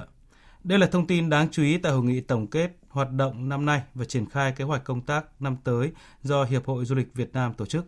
Đây 0.63 0.79
là 0.79 0.87
thông 0.87 1.07
tin 1.07 1.29
đáng 1.29 1.47
chú 1.51 1.63
ý 1.63 1.77
tại 1.77 1.91
hội 1.91 2.03
nghị 2.03 2.21
tổng 2.21 2.47
kết 2.47 2.71
hoạt 2.89 3.11
động 3.11 3.49
năm 3.49 3.65
nay 3.65 3.81
và 3.93 4.05
triển 4.05 4.29
khai 4.29 4.51
kế 4.51 4.63
hoạch 4.63 4.83
công 4.83 5.01
tác 5.01 5.41
năm 5.41 5.57
tới 5.63 5.91
do 6.23 6.43
Hiệp 6.43 6.65
hội 6.65 6.85
Du 6.85 6.95
lịch 6.95 7.13
Việt 7.13 7.33
Nam 7.33 7.53
tổ 7.53 7.65
chức. 7.65 7.85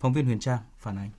Phóng 0.00 0.12
viên 0.12 0.24
Huyền 0.24 0.40
Trang 0.40 0.58
phản 0.78 0.96
ánh. 0.96 1.10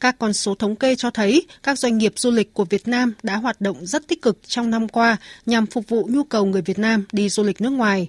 Các 0.00 0.18
con 0.18 0.32
số 0.32 0.54
thống 0.54 0.76
kê 0.76 0.96
cho 0.96 1.10
thấy 1.10 1.46
các 1.62 1.78
doanh 1.78 1.98
nghiệp 1.98 2.12
du 2.16 2.30
lịch 2.30 2.54
của 2.54 2.64
Việt 2.64 2.88
Nam 2.88 3.12
đã 3.22 3.36
hoạt 3.36 3.60
động 3.60 3.86
rất 3.86 4.08
tích 4.08 4.22
cực 4.22 4.38
trong 4.46 4.70
năm 4.70 4.88
qua 4.88 5.16
nhằm 5.46 5.66
phục 5.66 5.88
vụ 5.88 6.08
nhu 6.10 6.24
cầu 6.24 6.44
người 6.44 6.62
Việt 6.62 6.78
Nam 6.78 7.04
đi 7.12 7.28
du 7.28 7.42
lịch 7.42 7.60
nước 7.60 7.70
ngoài. 7.70 8.08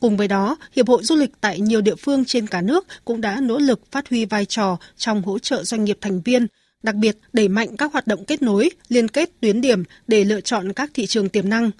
Cùng 0.00 0.16
với 0.16 0.28
đó, 0.28 0.56
Hiệp 0.76 0.88
hội 0.88 1.02
Du 1.02 1.16
lịch 1.16 1.30
tại 1.40 1.60
nhiều 1.60 1.80
địa 1.80 1.94
phương 1.94 2.24
trên 2.24 2.46
cả 2.46 2.60
nước 2.60 2.86
cũng 3.04 3.20
đã 3.20 3.40
nỗ 3.40 3.58
lực 3.58 3.80
phát 3.90 4.08
huy 4.08 4.24
vai 4.24 4.44
trò 4.44 4.76
trong 4.96 5.22
hỗ 5.22 5.38
trợ 5.38 5.64
doanh 5.64 5.84
nghiệp 5.84 5.98
thành 6.00 6.20
viên, 6.20 6.46
đặc 6.82 6.94
biệt 6.94 7.16
đẩy 7.32 7.48
mạnh 7.48 7.76
các 7.76 7.92
hoạt 7.92 8.06
động 8.06 8.24
kết 8.24 8.42
nối, 8.42 8.70
liên 8.88 9.08
kết 9.08 9.30
tuyến 9.40 9.60
điểm 9.60 9.84
để 10.06 10.24
lựa 10.24 10.40
chọn 10.40 10.72
các 10.72 10.90
thị 10.94 11.06
trường 11.06 11.28
tiềm 11.28 11.48
năng. 11.48 11.70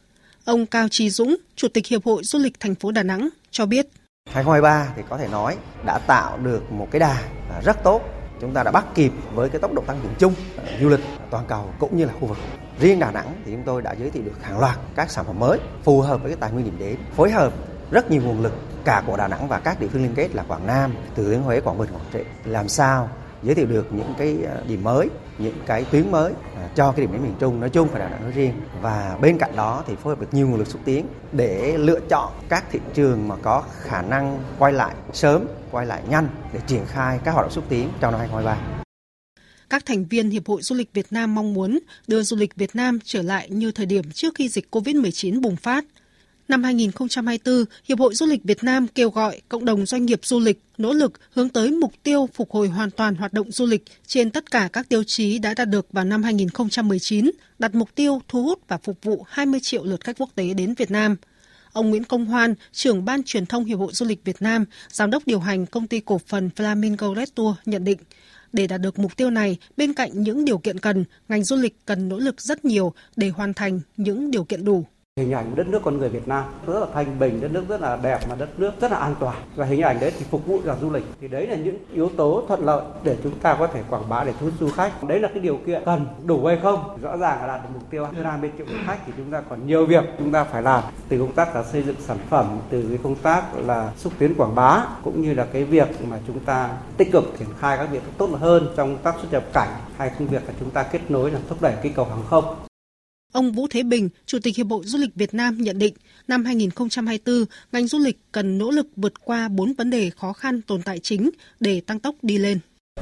Ông 0.45 0.67
Cao 0.67 0.89
Trí 0.89 1.11
Dũng, 1.11 1.37
Chủ 1.57 1.69
tịch 1.69 1.87
Hiệp 1.87 2.05
hội 2.05 2.25
Du 2.25 2.39
lịch 2.39 2.61
thành 2.61 2.75
phố 2.75 2.91
Đà 2.91 3.03
Nẵng 3.03 3.29
cho 3.51 3.67
biết. 3.67 3.87
2023 4.27 4.93
thì 4.97 5.03
có 5.09 5.19
thể 5.19 5.29
nói 5.29 5.57
đã 5.87 5.99
tạo 5.99 6.39
được 6.39 6.73
một 6.73 6.89
cái 6.91 7.01
đà 7.01 7.23
rất 7.65 7.77
tốt 7.85 8.03
Chúng 8.41 8.53
ta 8.53 8.63
đã 8.63 8.71
bắt 8.71 8.85
kịp 8.95 9.13
với 9.35 9.49
cái 9.49 9.61
tốc 9.61 9.73
độ 9.75 9.83
tăng 9.87 10.01
trưởng 10.03 10.15
chung 10.19 10.35
ờ, 10.57 10.65
du 10.81 10.89
lịch 10.89 11.01
ờ, 11.19 11.25
toàn 11.31 11.45
cầu 11.49 11.65
cũng 11.79 11.97
như 11.97 12.05
là 12.05 12.13
khu 12.21 12.27
vực. 12.27 12.39
Riêng 12.81 12.99
Đà 12.99 13.11
Nẵng 13.11 13.43
thì 13.45 13.53
chúng 13.53 13.63
tôi 13.63 13.83
đã 13.83 13.93
giới 13.93 14.11
thiệu 14.11 14.23
được 14.23 14.43
hàng 14.43 14.59
loạt 14.59 14.79
các 14.95 15.11
sản 15.11 15.25
phẩm 15.25 15.39
mới 15.39 15.59
phù 15.83 16.01
hợp 16.01 16.23
với 16.23 16.31
cái 16.31 16.39
tài 16.41 16.51
nguyên 16.51 16.65
điểm 16.65 16.77
đến, 16.79 16.97
phối 17.17 17.31
hợp 17.31 17.53
rất 17.91 18.11
nhiều 18.11 18.23
nguồn 18.23 18.43
lực 18.43 18.53
cả 18.85 19.03
của 19.07 19.17
Đà 19.17 19.29
Nẵng 19.29 19.49
và 19.49 19.59
các 19.59 19.81
địa 19.81 19.87
phương 19.93 20.03
liên 20.03 20.15
kết 20.15 20.35
là 20.35 20.43
Quảng 20.49 20.67
Nam, 20.67 20.95
Thừa 21.17 21.31
Thiên 21.31 21.43
Huế, 21.43 21.61
Quảng 21.61 21.79
Bình, 21.79 21.89
Quảng 21.93 22.05
Trị 22.13 22.21
làm 22.45 22.69
sao 22.69 23.09
giới 23.43 23.55
thiệu 23.55 23.67
được 23.67 23.87
những 23.93 24.15
cái 24.19 24.39
ờ, 24.55 24.63
điểm 24.69 24.85
mới, 24.85 25.09
những 25.43 25.55
cái 25.67 25.85
tuyến 25.85 26.11
mới 26.11 26.33
à, 26.57 26.69
cho 26.75 26.93
cái 26.93 27.01
điểm 27.01 27.13
đến 27.13 27.23
miền 27.23 27.35
Trung 27.41 27.61
nói 27.61 27.71
chung 27.71 27.89
và 27.93 27.99
Đà 27.99 28.09
Nẵng 28.09 28.23
nói 28.23 28.33
riêng 28.33 28.53
và 28.83 29.19
bên 29.21 29.39
cạnh 29.39 29.57
đó 29.57 29.85
thì 29.87 29.95
phối 29.97 30.15
hợp 30.15 30.21
được 30.21 30.27
nhiều 30.33 30.49
nguồn 30.49 30.59
lực 30.59 30.69
xúc 30.69 30.81
tiến 30.85 31.07
để 31.33 31.79
lựa 31.79 32.01
chọn 32.01 32.33
các 32.49 32.65
thị 32.71 32.79
trường 32.95 33.29
mà 33.29 33.37
có 33.37 33.63
khả 33.83 34.03
năng 34.03 34.39
quay 34.59 34.73
lại 34.73 34.95
sớm, 35.13 35.45
quay 35.71 35.87
lại 35.87 36.03
nhanh 36.09 36.29
để 36.53 36.61
triển 36.67 36.83
khai 36.87 37.19
các 37.25 37.33
hoạt 37.33 37.45
động 37.45 37.53
xúc 37.53 37.65
tiến 37.69 37.89
trong 38.01 38.13
năm 38.13 38.21
2023. 38.21 38.83
Các 39.71 39.87
thành 39.87 40.05
viên 40.05 40.31
Hiệp 40.31 40.47
hội 40.47 40.63
Du 40.63 40.77
lịch 40.77 40.93
Việt 40.93 41.07
Nam 41.11 41.35
mong 41.35 41.55
muốn 41.55 41.79
đưa 42.07 42.23
du 42.23 42.37
lịch 42.37 42.57
Việt 42.57 42.77
Nam 42.77 42.99
trở 43.05 43.23
lại 43.23 43.49
như 43.51 43.73
thời 43.73 43.87
điểm 43.87 44.11
trước 44.13 44.35
khi 44.35 44.49
dịch 44.49 44.69
COVID-19 44.71 45.41
bùng 45.41 45.57
phát– 45.57 45.85
Năm 46.51 46.63
2024, 46.63 47.65
Hiệp 47.85 47.99
hội 47.99 48.15
Du 48.15 48.27
lịch 48.27 48.45
Việt 48.45 48.65
Nam 48.65 48.87
kêu 48.89 49.11
gọi 49.11 49.41
cộng 49.49 49.65
đồng 49.65 49.87
doanh 49.87 50.07
nghiệp 50.07 50.21
du 50.23 50.41
lịch 50.41 50.61
nỗ 50.79 50.93
lực 50.93 51.13
hướng 51.31 51.49
tới 51.49 51.71
mục 51.71 51.93
tiêu 52.03 52.29
phục 52.35 52.51
hồi 52.51 52.69
hoàn 52.69 52.91
toàn 52.91 53.15
hoạt 53.15 53.33
động 53.33 53.53
du 53.53 53.67
lịch 53.67 53.85
trên 54.07 54.31
tất 54.31 54.51
cả 54.51 54.69
các 54.73 54.89
tiêu 54.89 55.03
chí 55.05 55.39
đã 55.39 55.55
đạt 55.55 55.69
được 55.69 55.87
vào 55.93 56.05
năm 56.05 56.23
2019, 56.23 57.31
đặt 57.59 57.75
mục 57.75 57.95
tiêu 57.95 58.23
thu 58.29 58.43
hút 58.43 58.59
và 58.69 58.79
phục 58.79 58.99
vụ 59.03 59.25
20 59.29 59.61
triệu 59.63 59.85
lượt 59.85 60.05
khách 60.05 60.19
quốc 60.19 60.31
tế 60.35 60.55
đến 60.55 60.75
Việt 60.75 60.91
Nam. 60.91 61.17
Ông 61.73 61.91
Nguyễn 61.91 62.05
Công 62.05 62.27
Hoan, 62.27 62.55
trưởng 62.73 63.05
ban 63.05 63.23
truyền 63.23 63.47
thông 63.47 63.65
Hiệp 63.65 63.79
hội 63.79 63.93
Du 63.93 64.07
lịch 64.07 64.25
Việt 64.25 64.43
Nam, 64.43 64.65
giám 64.89 65.11
đốc 65.11 65.27
điều 65.27 65.41
hành 65.41 65.67
công 65.67 65.87
ty 65.87 66.01
cổ 66.01 66.21
phần 66.27 66.51
Flamingo 66.57 67.15
Red 67.15 67.29
Tour 67.35 67.57
nhận 67.65 67.85
định, 67.85 67.99
để 68.53 68.67
đạt 68.67 68.81
được 68.81 68.99
mục 68.99 69.17
tiêu 69.17 69.31
này, 69.31 69.57
bên 69.77 69.95
cạnh 69.95 70.23
những 70.23 70.45
điều 70.45 70.59
kiện 70.59 70.79
cần, 70.79 71.05
ngành 71.29 71.45
du 71.45 71.57
lịch 71.57 71.87
cần 71.87 72.09
nỗ 72.09 72.19
lực 72.19 72.41
rất 72.41 72.65
nhiều 72.65 72.93
để 73.17 73.29
hoàn 73.29 73.55
thành 73.55 73.81
những 73.97 74.31
điều 74.31 74.45
kiện 74.45 74.65
đủ 74.65 74.87
hình 75.21 75.33
ảnh 75.33 75.53
đất 75.55 75.67
nước 75.67 75.83
con 75.85 75.99
người 75.99 76.09
Việt 76.09 76.29
Nam 76.29 76.45
rất 76.67 76.81
là 76.81 76.87
thanh 76.95 77.19
bình, 77.19 77.41
đất 77.41 77.53
nước 77.53 77.65
rất 77.69 77.81
là 77.81 77.99
đẹp 78.03 78.19
mà 78.29 78.35
đất 78.39 78.49
nước 78.61 78.71
rất 78.81 78.93
là 78.93 78.99
an 78.99 79.15
toàn. 79.21 79.37
Và 79.57 79.67
hình 79.67 79.81
ảnh 79.81 80.01
đấy 80.01 80.13
thì 80.19 80.25
phục 80.31 80.47
vụ 80.47 80.61
cho 80.65 80.77
du 80.81 80.91
lịch. 80.91 81.05
Thì 81.21 81.29
đấy 81.29 81.47
là 81.47 81.57
những 81.57 81.79
yếu 81.93 82.11
tố 82.17 82.43
thuận 82.49 82.65
lợi 82.65 82.83
để 83.03 83.17
chúng 83.23 83.39
ta 83.39 83.57
có 83.59 83.67
thể 83.67 83.83
quảng 83.91 84.09
bá 84.09 84.25
để 84.25 84.33
thu 84.41 84.47
hút 84.47 84.55
du 84.61 84.71
khách. 84.71 85.05
Đấy 85.05 85.21
là 85.21 85.29
cái 85.29 85.39
điều 85.39 85.59
kiện 85.67 85.83
cần 85.85 86.07
đủ 86.25 86.47
hay 86.47 86.59
không? 86.63 86.99
Rõ 87.03 87.17
ràng 87.17 87.41
là 87.41 87.47
đạt 87.47 87.63
được 87.63 87.69
mục 87.75 87.91
tiêu 87.91 88.05
hơn 88.05 88.25
20 88.25 88.51
triệu 88.59 88.67
khách 88.87 88.99
thì 89.07 89.13
chúng 89.17 89.31
ta 89.31 89.43
còn 89.49 89.67
nhiều 89.67 89.87
việc 89.87 90.05
chúng 90.19 90.33
ta 90.33 90.45
phải 90.45 90.63
làm. 90.63 90.83
Từ 91.09 91.19
công 91.19 91.33
tác 91.33 91.57
là 91.57 91.63
xây 91.63 91.83
dựng 91.83 91.97
sản 92.01 92.19
phẩm 92.31 92.59
từ 92.71 92.85
cái 92.89 92.99
công 93.03 93.15
tác 93.15 93.45
là 93.67 93.91
xúc 93.97 94.13
tiến 94.19 94.35
quảng 94.37 94.55
bá 94.55 94.85
cũng 95.05 95.23
như 95.23 95.35
là 95.35 95.47
cái 95.53 95.65
việc 95.65 95.89
mà 96.11 96.19
chúng 96.27 96.39
ta 96.41 96.71
tích 96.97 97.13
cực 97.13 97.25
triển 97.39 97.49
khai 97.61 97.77
các 97.77 97.89
việc 97.91 98.03
tốt 98.19 98.29
hơn 98.41 98.69
trong 98.77 98.95
công 98.95 99.03
tác 99.03 99.15
xuất 99.21 99.33
nhập 99.33 99.45
cảnh 99.53 99.69
hay 99.97 100.11
công 100.19 100.29
việc 100.29 100.43
là 100.47 100.53
chúng 100.61 100.71
ta 100.71 100.83
kết 100.83 101.11
nối 101.11 101.31
là 101.31 101.39
thúc 101.49 101.59
đẩy 101.63 101.75
cái 101.83 101.93
cầu 101.97 102.05
hàng 102.05 102.23
không. 102.31 102.70
Ông 103.33 103.53
Vũ 103.53 103.67
Thế 103.71 103.83
Bình, 103.83 104.09
Chủ 104.27 104.39
tịch 104.43 104.57
Hiệp 104.57 104.67
hội 104.71 104.85
Du 104.87 104.99
lịch 104.99 105.15
Việt 105.15 105.35
Nam 105.35 105.59
nhận 105.59 105.79
định, 105.79 105.95
năm 106.29 106.45
2024, 106.45 107.45
ngành 107.73 107.87
du 107.87 107.99
lịch 107.99 108.19
cần 108.33 108.59
nỗ 108.59 108.71
lực 108.71 108.87
vượt 108.97 109.25
qua 109.25 109.49
4 109.49 109.73
vấn 109.73 109.91
đề 109.91 110.11
khó 110.11 110.33
khăn 110.33 110.63
tồn 110.63 110.83
tại 110.83 110.99
chính 110.99 111.31
để 111.61 111.81
tăng 111.81 112.01
tốc 112.01 112.15
đi 112.23 112.39
lên. 112.39 112.59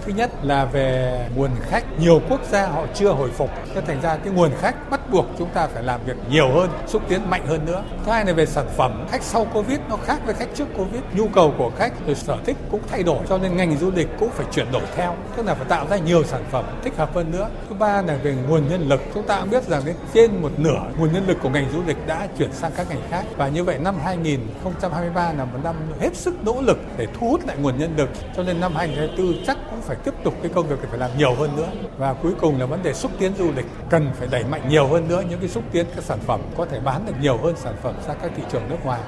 Thứ 0.08 0.14
nhất 0.14 0.30
là 0.42 0.64
về 0.64 1.18
nguồn 1.36 1.50
khách, 1.60 1.84
nhiều 2.00 2.20
quốc 2.28 2.40
gia 2.50 2.66
họ 2.66 2.86
chưa 2.94 3.08
hồi 3.08 3.30
phục, 3.30 3.50
cho 3.74 3.80
thành 3.80 4.00
ra 4.02 4.16
cái 4.16 4.32
nguồn 4.32 4.50
khách 4.60 4.90
bắt 4.90 5.10
buộc 5.10 5.26
chúng 5.38 5.48
ta 5.50 5.66
phải 5.66 5.82
làm 5.82 6.00
việc 6.06 6.16
nhiều 6.30 6.48
hơn, 6.54 6.70
xúc 6.86 7.02
tiến 7.08 7.30
mạnh 7.30 7.46
hơn 7.46 7.66
nữa. 7.66 7.84
Thứ 8.04 8.12
hai 8.12 8.26
là 8.26 8.32
về 8.32 8.46
sản 8.46 8.66
phẩm, 8.76 9.06
khách 9.10 9.22
sau 9.22 9.46
Covid 9.54 9.78
nó 9.88 9.96
khác 9.96 10.20
với 10.24 10.34
khách 10.34 10.48
trước 10.54 10.68
Covid, 10.76 11.02
nhu 11.14 11.28
cầu 11.28 11.54
của 11.58 11.70
khách 11.78 11.92
rồi 12.06 12.14
sở 12.14 12.36
thích 12.46 12.56
cũng 12.70 12.80
thay 12.90 13.02
đổi, 13.02 13.18
cho 13.28 13.38
nên 13.38 13.56
ngành 13.56 13.78
du 13.78 13.90
lịch 13.90 14.08
cũng 14.18 14.30
phải 14.30 14.46
chuyển 14.52 14.72
đổi 14.72 14.82
theo, 14.96 15.14
tức 15.36 15.46
là 15.46 15.54
phải 15.54 15.66
tạo 15.68 15.86
ra 15.90 15.96
nhiều 15.96 16.24
sản 16.24 16.44
phẩm 16.50 16.64
thích 16.84 16.96
hợp 16.96 17.14
hơn 17.14 17.30
nữa. 17.30 17.48
Thứ 17.68 17.74
ba 17.74 18.02
là 18.02 18.16
về 18.22 18.34
nguồn 18.48 18.68
nhân 18.68 18.88
lực, 18.88 19.00
chúng 19.14 19.26
ta 19.26 19.40
cũng 19.40 19.50
biết 19.50 19.64
rằng 19.64 19.82
đến 19.84 19.96
trên 20.14 20.42
một 20.42 20.52
nửa 20.56 20.80
nguồn 20.98 21.12
nhân 21.12 21.26
lực 21.26 21.38
của 21.42 21.48
ngành 21.48 21.70
du 21.72 21.82
lịch 21.86 22.06
đã 22.06 22.28
chuyển 22.38 22.52
sang 22.52 22.72
các 22.76 22.86
ngành 22.90 23.02
khác. 23.10 23.24
Và 23.36 23.48
như 23.48 23.64
vậy 23.64 23.78
năm 23.78 23.96
2023 24.04 25.32
là 25.32 25.44
một 25.44 25.58
năm 25.64 25.74
hết 26.00 26.16
sức 26.16 26.34
nỗ 26.44 26.60
lực 26.60 26.78
để 26.96 27.06
thu 27.20 27.28
hút 27.28 27.46
lại 27.46 27.56
nguồn 27.60 27.78
nhân 27.78 27.94
lực, 27.96 28.08
cho 28.36 28.42
nên 28.42 28.60
năm 28.60 28.74
2024 28.76 29.44
chắc 29.46 29.56
cũng 29.70 29.77
phải 29.82 29.96
tiếp 30.04 30.14
tục 30.24 30.34
cái 30.42 30.50
công 30.54 30.68
việc 30.68 30.76
phải 30.90 30.98
làm 30.98 31.10
nhiều 31.18 31.34
hơn 31.34 31.56
nữa 31.56 31.70
và 31.98 32.14
cuối 32.22 32.32
cùng 32.40 32.60
là 32.60 32.66
vấn 32.66 32.82
đề 32.82 32.94
xúc 32.94 33.12
tiến 33.18 33.32
du 33.38 33.52
lịch 33.56 33.66
cần 33.90 34.10
phải 34.18 34.28
đẩy 34.30 34.44
mạnh 34.44 34.68
nhiều 34.68 34.86
hơn 34.88 35.08
nữa 35.08 35.22
những 35.30 35.40
cái 35.40 35.48
xúc 35.48 35.64
tiến 35.72 35.86
các 35.94 36.04
sản 36.04 36.18
phẩm 36.26 36.40
có 36.56 36.66
thể 36.66 36.80
bán 36.80 37.06
được 37.06 37.12
nhiều 37.20 37.38
hơn 37.38 37.54
sản 37.56 37.74
phẩm 37.82 37.94
ra 38.06 38.14
các 38.14 38.32
thị 38.36 38.42
trường 38.52 38.62
nước 38.68 38.76
ngoài. 38.84 39.00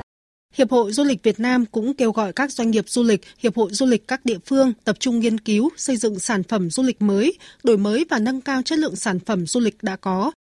Hiệp 0.55 0.71
hội 0.71 0.93
Du 0.93 1.05
lịch 1.05 1.23
Việt 1.23 1.41
Nam 1.41 1.67
cũng 1.67 1.95
kêu 1.95 2.13
gọi 2.13 2.33
các 2.33 2.53
doanh 2.53 2.71
nghiệp 2.71 2.85
du 2.89 3.03
lịch, 3.03 3.21
hiệp 3.39 3.57
hội 3.57 3.71
du 3.73 3.87
lịch 3.87 4.09
các 4.09 4.25
địa 4.25 4.39
phương 4.47 4.73
tập 4.85 4.97
trung 5.01 5.21
nghiên 5.21 5.41
cứu, 5.41 5.71
xây 5.77 5.97
dựng 5.97 6.19
sản 6.19 6.43
phẩm 6.43 6.71
du 6.71 6.83
lịch 6.83 7.03
mới, 7.03 7.39
đổi 7.63 7.77
mới 7.77 8.07
và 8.11 8.19
nâng 8.19 8.41
cao 8.41 8.63
chất 8.63 8.79
lượng 8.79 8.97
sản 8.97 9.19
phẩm 9.19 9.47
du 9.47 9.61
lịch 9.61 9.83
đã 9.83 9.97
có 9.97 10.33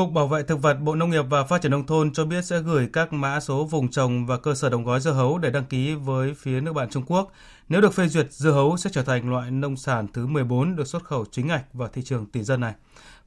Cục 0.00 0.12
Bảo 0.12 0.28
vệ 0.28 0.42
Thực 0.42 0.62
vật 0.62 0.74
Bộ 0.74 0.94
Nông 0.94 1.10
nghiệp 1.10 1.22
và 1.30 1.44
Phát 1.44 1.62
triển 1.62 1.70
Nông 1.70 1.86
thôn 1.86 2.12
cho 2.12 2.24
biết 2.24 2.44
sẽ 2.44 2.58
gửi 2.60 2.88
các 2.92 3.12
mã 3.12 3.40
số 3.40 3.64
vùng 3.64 3.90
trồng 3.90 4.26
và 4.26 4.36
cơ 4.38 4.54
sở 4.54 4.70
đóng 4.70 4.84
gói 4.84 5.00
dưa 5.00 5.10
hấu 5.10 5.38
để 5.38 5.50
đăng 5.50 5.64
ký 5.64 5.94
với 5.94 6.34
phía 6.34 6.60
nước 6.60 6.72
bạn 6.72 6.90
Trung 6.90 7.04
Quốc. 7.06 7.32
Nếu 7.68 7.80
được 7.80 7.94
phê 7.94 8.08
duyệt, 8.08 8.32
dưa 8.32 8.50
hấu 8.50 8.76
sẽ 8.76 8.90
trở 8.92 9.02
thành 9.02 9.30
loại 9.30 9.50
nông 9.50 9.76
sản 9.76 10.06
thứ 10.12 10.26
14 10.26 10.76
được 10.76 10.86
xuất 10.86 11.04
khẩu 11.04 11.24
chính 11.30 11.46
ngạch 11.46 11.64
vào 11.72 11.88
thị 11.88 12.02
trường 12.02 12.26
tỷ 12.26 12.42
dân 12.42 12.60
này. 12.60 12.74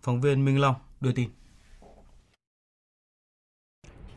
Phóng 0.01 0.21
viên 0.21 0.45
Minh 0.45 0.61
Long 0.61 0.75
đưa 1.01 1.11
tin. 1.11 1.29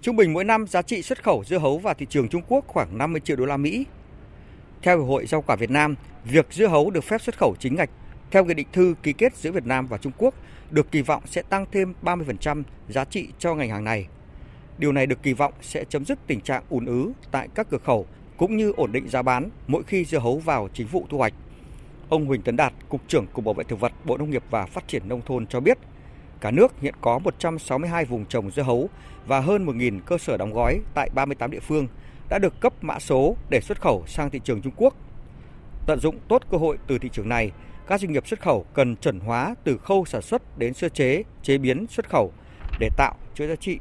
Trung 0.01 0.17
bình 0.17 0.33
mỗi 0.33 0.45
năm 0.45 0.67
giá 0.67 0.83
trị 0.83 1.03
xuất 1.03 1.25
khẩu 1.25 1.45
dưa 1.47 1.59
hấu 1.59 1.79
vào 1.79 1.95
thị 1.95 2.07
trường 2.11 2.29
Trung 2.29 2.43
Quốc 2.49 2.65
khoảng 2.67 2.99
50 2.99 3.21
triệu 3.25 3.37
đô 3.37 3.45
la 3.45 3.57
Mỹ. 3.57 3.87
Theo 4.83 4.99
Hiệp 4.99 5.09
hội 5.09 5.27
Rau 5.27 5.43
quả 5.43 5.57
Việt 5.57 5.71
Nam, 5.71 5.95
việc 6.25 6.47
dưa 6.51 6.67
hấu 6.67 6.91
được 6.91 7.05
phép 7.05 7.23
xuất 7.23 7.39
khẩu 7.39 7.55
chính 7.59 7.75
ngạch 7.75 7.91
theo 8.31 8.45
nghị 8.45 8.55
định 8.55 8.69
thư 8.73 8.95
ký 9.03 9.13
kết 9.13 9.37
giữa 9.37 9.53
Việt 9.53 9.67
Nam 9.67 9.87
và 9.87 9.99
Trung 9.99 10.13
Quốc 10.19 10.35
được 10.71 10.91
kỳ 10.91 11.03
vọng 11.03 11.23
sẽ 11.27 11.43
tăng 11.43 11.67
thêm 11.73 11.95
30% 12.03 12.63
giá 12.89 13.05
trị 13.05 13.29
cho 13.39 13.55
ngành 13.55 13.71
hàng 13.71 13.85
này. 13.85 14.07
Điều 14.79 14.93
này 14.93 15.07
được 15.07 15.23
kỳ 15.23 15.33
vọng 15.33 15.53
sẽ 15.61 15.85
chấm 15.85 16.05
dứt 16.05 16.19
tình 16.27 16.41
trạng 16.41 16.63
ùn 16.69 16.87
ứ 16.87 17.13
tại 17.31 17.49
các 17.55 17.67
cửa 17.71 17.79
khẩu 17.85 18.07
cũng 18.37 18.57
như 18.57 18.73
ổn 18.77 18.93
định 18.93 19.09
giá 19.09 19.23
bán 19.23 19.51
mỗi 19.67 19.83
khi 19.83 20.05
dưa 20.05 20.19
hấu 20.19 20.39
vào 20.39 20.69
chính 20.75 20.87
vụ 20.87 21.07
thu 21.11 21.19
hoạch. 21.19 21.33
Ông 22.09 22.27
Huỳnh 22.27 22.43
Tấn 22.43 22.57
Đạt, 22.57 22.73
Cục 22.89 23.01
trưởng 23.09 23.27
Cục 23.27 23.45
Bảo 23.45 23.55
vệ 23.55 23.65
Thực 23.65 23.81
vật 23.81 23.93
Bộ 24.05 24.17
Nông 24.17 24.31
nghiệp 24.31 24.43
và 24.51 24.67
Phát 24.67 24.89
triển 24.89 25.09
Nông 25.09 25.23
thôn 25.27 25.47
cho 25.47 25.61
biết, 25.61 25.79
cả 26.41 26.51
nước 26.51 26.81
hiện 26.81 26.95
có 27.01 27.19
162 27.19 28.05
vùng 28.05 28.27
trồng 28.27 28.51
dưa 28.51 28.63
hấu 28.63 28.89
và 29.27 29.41
hơn 29.41 29.67
1.000 29.67 30.01
cơ 30.01 30.19
sở 30.19 30.37
đóng 30.37 30.53
gói 30.53 30.81
tại 30.95 31.11
38 31.15 31.51
địa 31.51 31.61
phương 31.61 31.87
đã 32.29 32.39
được 32.39 32.61
cấp 32.61 32.73
mã 32.85 32.99
số 32.99 33.37
để 33.51 33.61
xuất 33.61 33.81
khẩu 33.81 34.05
sang 34.07 34.31
thị 34.31 34.41
trường 34.45 34.63
Trung 34.63 34.73
Quốc. 34.77 34.95
Tận 35.87 36.01
dụng 36.01 36.15
tốt 36.29 36.43
cơ 36.51 36.59
hội 36.59 36.79
từ 36.87 36.99
thị 36.99 37.09
trường 37.13 37.29
này, 37.29 37.53
các 37.87 38.01
doanh 38.01 38.13
nghiệp 38.13 38.27
xuất 38.27 38.43
khẩu 38.43 38.65
cần 38.75 38.97
chuẩn 38.97 39.21
hóa 39.21 39.55
từ 39.65 39.77
khâu 39.77 40.05
sản 40.05 40.23
xuất 40.23 40.59
đến 40.59 40.75
sơ 40.75 40.89
chế, 40.89 41.23
chế 41.43 41.59
biến 41.59 41.87
xuất 41.91 42.11
khẩu 42.11 42.33
để 42.81 42.89
tạo 42.97 43.15
chuỗi 43.35 43.49
giá 43.49 43.57
trị. 43.57 43.79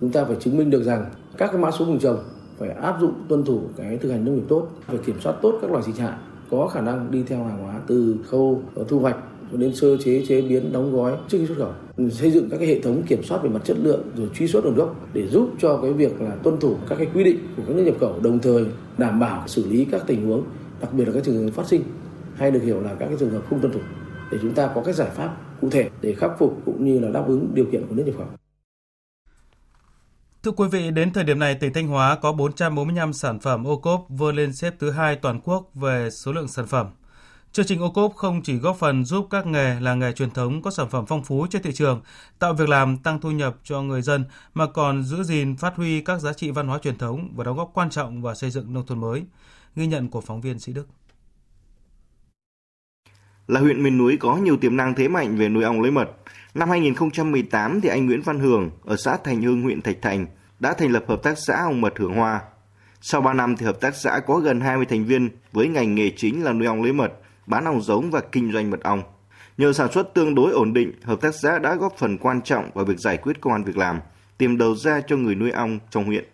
Chúng 0.00 0.12
ta 0.12 0.24
phải 0.24 0.36
chứng 0.40 0.56
minh 0.56 0.70
được 0.70 0.82
rằng 0.82 1.04
các 1.38 1.46
cái 1.52 1.60
mã 1.60 1.70
số 1.70 1.84
vùng 1.84 1.98
trồng 1.98 2.24
phải 2.58 2.68
áp 2.68 2.96
dụng 3.00 3.12
tuân 3.28 3.44
thủ 3.44 3.62
cái 3.76 3.98
thực 3.98 4.10
hành 4.10 4.24
nông 4.24 4.34
nghiệp 4.34 4.44
tốt, 4.48 4.68
phải 4.86 4.98
kiểm 5.06 5.20
soát 5.20 5.32
tốt 5.42 5.58
các 5.62 5.70
loại 5.70 5.82
dịch 5.82 5.98
hại 5.98 6.12
có 6.50 6.66
khả 6.66 6.80
năng 6.80 7.10
đi 7.10 7.22
theo 7.26 7.44
hàng 7.44 7.62
hóa 7.62 7.80
từ 7.86 8.16
khâu 8.30 8.62
thu 8.88 9.00
hoạch 9.00 9.16
cho 9.52 9.58
đến 9.58 9.74
sơ 9.74 9.96
chế 9.96 10.24
chế 10.28 10.42
biến 10.42 10.72
đóng 10.72 10.92
gói 10.92 11.16
trước 11.28 11.38
khi 11.38 11.46
xuất 11.46 11.58
khẩu 11.58 11.72
xây 12.10 12.30
dựng 12.30 12.48
các 12.50 12.56
cái 12.56 12.66
hệ 12.66 12.80
thống 12.80 13.02
kiểm 13.06 13.22
soát 13.22 13.42
về 13.42 13.48
mặt 13.48 13.60
chất 13.64 13.76
lượng 13.82 14.02
rồi 14.16 14.28
truy 14.34 14.46
xuất 14.46 14.64
nguồn 14.64 14.74
gốc 14.74 14.96
để 15.12 15.26
giúp 15.28 15.50
cho 15.58 15.76
cái 15.82 15.92
việc 15.92 16.20
là 16.20 16.30
tuân 16.42 16.60
thủ 16.60 16.76
các 16.88 16.96
cái 16.98 17.08
quy 17.14 17.24
định 17.24 17.38
của 17.56 17.62
các 17.66 17.76
nước 17.76 17.82
nhập 17.82 17.94
khẩu 18.00 18.20
đồng 18.20 18.38
thời 18.38 18.64
đảm 18.98 19.20
bảo 19.20 19.48
xử 19.48 19.68
lý 19.70 19.84
các 19.84 20.02
tình 20.06 20.26
huống 20.26 20.44
đặc 20.84 20.94
biệt 20.94 21.04
là 21.04 21.12
các 21.14 21.24
trường 21.24 21.44
hợp 21.44 21.54
phát 21.54 21.66
sinh 21.66 21.82
hay 22.36 22.50
được 22.50 22.62
hiểu 22.62 22.80
là 22.80 22.94
các 22.94 23.06
cái 23.06 23.16
trường 23.20 23.30
hợp 23.30 23.42
không 23.50 23.60
tuân 23.60 23.72
thủ 23.72 23.80
để 24.30 24.38
chúng 24.42 24.54
ta 24.54 24.70
có 24.74 24.82
các 24.84 24.94
giải 24.94 25.10
pháp 25.10 25.36
cụ 25.60 25.70
thể 25.70 25.90
để 26.00 26.14
khắc 26.14 26.30
phục 26.38 26.60
cũng 26.66 26.84
như 26.84 26.98
là 26.98 27.10
đáp 27.10 27.24
ứng 27.26 27.50
điều 27.54 27.64
kiện 27.72 27.86
của 27.88 27.94
nước 27.94 28.02
nhập 28.06 28.14
khẩu. 28.18 28.26
Thưa 30.42 30.50
quý 30.50 30.68
vị, 30.68 30.90
đến 30.90 31.12
thời 31.12 31.24
điểm 31.24 31.38
này, 31.38 31.54
tỉnh 31.54 31.72
Thanh 31.72 31.86
Hóa 31.86 32.16
có 32.16 32.32
445 32.32 33.12
sản 33.12 33.40
phẩm 33.40 33.66
ô 33.66 33.76
cốp 33.76 34.06
vươn 34.08 34.36
lên 34.36 34.52
xếp 34.52 34.74
thứ 34.78 34.90
hai 34.90 35.16
toàn 35.16 35.40
quốc 35.40 35.70
về 35.74 36.10
số 36.10 36.32
lượng 36.32 36.48
sản 36.48 36.66
phẩm. 36.66 36.86
Chương 37.52 37.66
trình 37.66 37.82
ô 37.82 37.90
cốp 37.90 38.14
không 38.14 38.42
chỉ 38.42 38.56
góp 38.56 38.76
phần 38.76 39.04
giúp 39.04 39.26
các 39.30 39.46
nghề 39.46 39.80
là 39.80 39.94
nghề 39.94 40.12
truyền 40.12 40.30
thống 40.30 40.62
có 40.62 40.70
sản 40.70 40.90
phẩm 40.90 41.04
phong 41.06 41.24
phú 41.24 41.46
trên 41.50 41.62
thị 41.62 41.72
trường, 41.72 42.00
tạo 42.38 42.54
việc 42.54 42.68
làm, 42.68 42.96
tăng 42.96 43.20
thu 43.20 43.30
nhập 43.30 43.56
cho 43.64 43.82
người 43.82 44.02
dân, 44.02 44.24
mà 44.54 44.66
còn 44.66 45.04
giữ 45.04 45.22
gìn, 45.22 45.56
phát 45.56 45.76
huy 45.76 46.00
các 46.00 46.20
giá 46.20 46.32
trị 46.32 46.50
văn 46.50 46.68
hóa 46.68 46.78
truyền 46.78 46.98
thống 46.98 47.32
và 47.36 47.44
đóng 47.44 47.56
góp 47.56 47.70
quan 47.74 47.90
trọng 47.90 48.22
vào 48.22 48.34
xây 48.34 48.50
dựng 48.50 48.74
nông 48.74 48.86
thôn 48.86 49.00
mới. 49.00 49.22
Ghi 49.76 49.86
nhận 49.86 50.08
của 50.08 50.20
phóng 50.20 50.40
viên 50.40 50.58
Sĩ 50.58 50.72
Đức 50.72 50.88
là 53.46 53.60
huyện 53.60 53.82
miền 53.82 53.98
núi 53.98 54.16
có 54.20 54.36
nhiều 54.36 54.56
tiềm 54.56 54.76
năng 54.76 54.94
thế 54.94 55.08
mạnh 55.08 55.36
về 55.36 55.48
nuôi 55.48 55.64
ong 55.64 55.80
lấy 55.80 55.90
mật. 55.90 56.10
Năm 56.54 56.70
2018 56.70 57.80
thì 57.80 57.88
anh 57.88 58.06
Nguyễn 58.06 58.22
Văn 58.22 58.38
Hường 58.38 58.70
ở 58.84 58.96
xã 58.96 59.16
Thành 59.24 59.42
Hưng, 59.42 59.62
huyện 59.62 59.82
Thạch 59.82 60.02
Thành 60.02 60.26
đã 60.60 60.74
thành 60.74 60.90
lập 60.90 61.04
hợp 61.08 61.22
tác 61.22 61.38
xã 61.38 61.56
ong 61.56 61.80
mật 61.80 61.98
Hưởng 61.98 62.14
Hoa. 62.14 62.40
Sau 63.00 63.20
3 63.20 63.32
năm 63.32 63.56
thì 63.56 63.66
hợp 63.66 63.80
tác 63.80 63.94
xã 63.96 64.20
có 64.26 64.38
gần 64.38 64.60
20 64.60 64.86
thành 64.86 65.04
viên 65.04 65.28
với 65.52 65.68
ngành 65.68 65.94
nghề 65.94 66.10
chính 66.16 66.44
là 66.44 66.52
nuôi 66.52 66.66
ong 66.66 66.82
lấy 66.82 66.92
mật, 66.92 67.12
bán 67.46 67.64
ong 67.64 67.82
giống 67.82 68.10
và 68.10 68.20
kinh 68.32 68.52
doanh 68.52 68.70
mật 68.70 68.82
ong. 68.82 69.02
Nhờ 69.58 69.72
sản 69.72 69.92
xuất 69.92 70.14
tương 70.14 70.34
đối 70.34 70.52
ổn 70.52 70.72
định, 70.72 70.92
hợp 71.02 71.20
tác 71.20 71.34
xã 71.42 71.58
đã 71.58 71.74
góp 71.74 71.96
phần 71.98 72.18
quan 72.18 72.42
trọng 72.42 72.70
vào 72.74 72.84
việc 72.84 72.98
giải 72.98 73.16
quyết 73.16 73.40
công 73.40 73.52
an 73.52 73.64
việc 73.64 73.76
làm, 73.76 74.00
tìm 74.38 74.58
đầu 74.58 74.74
ra 74.74 75.00
cho 75.06 75.16
người 75.16 75.34
nuôi 75.34 75.50
ong 75.50 75.78
trong 75.90 76.04
huyện. 76.04 76.24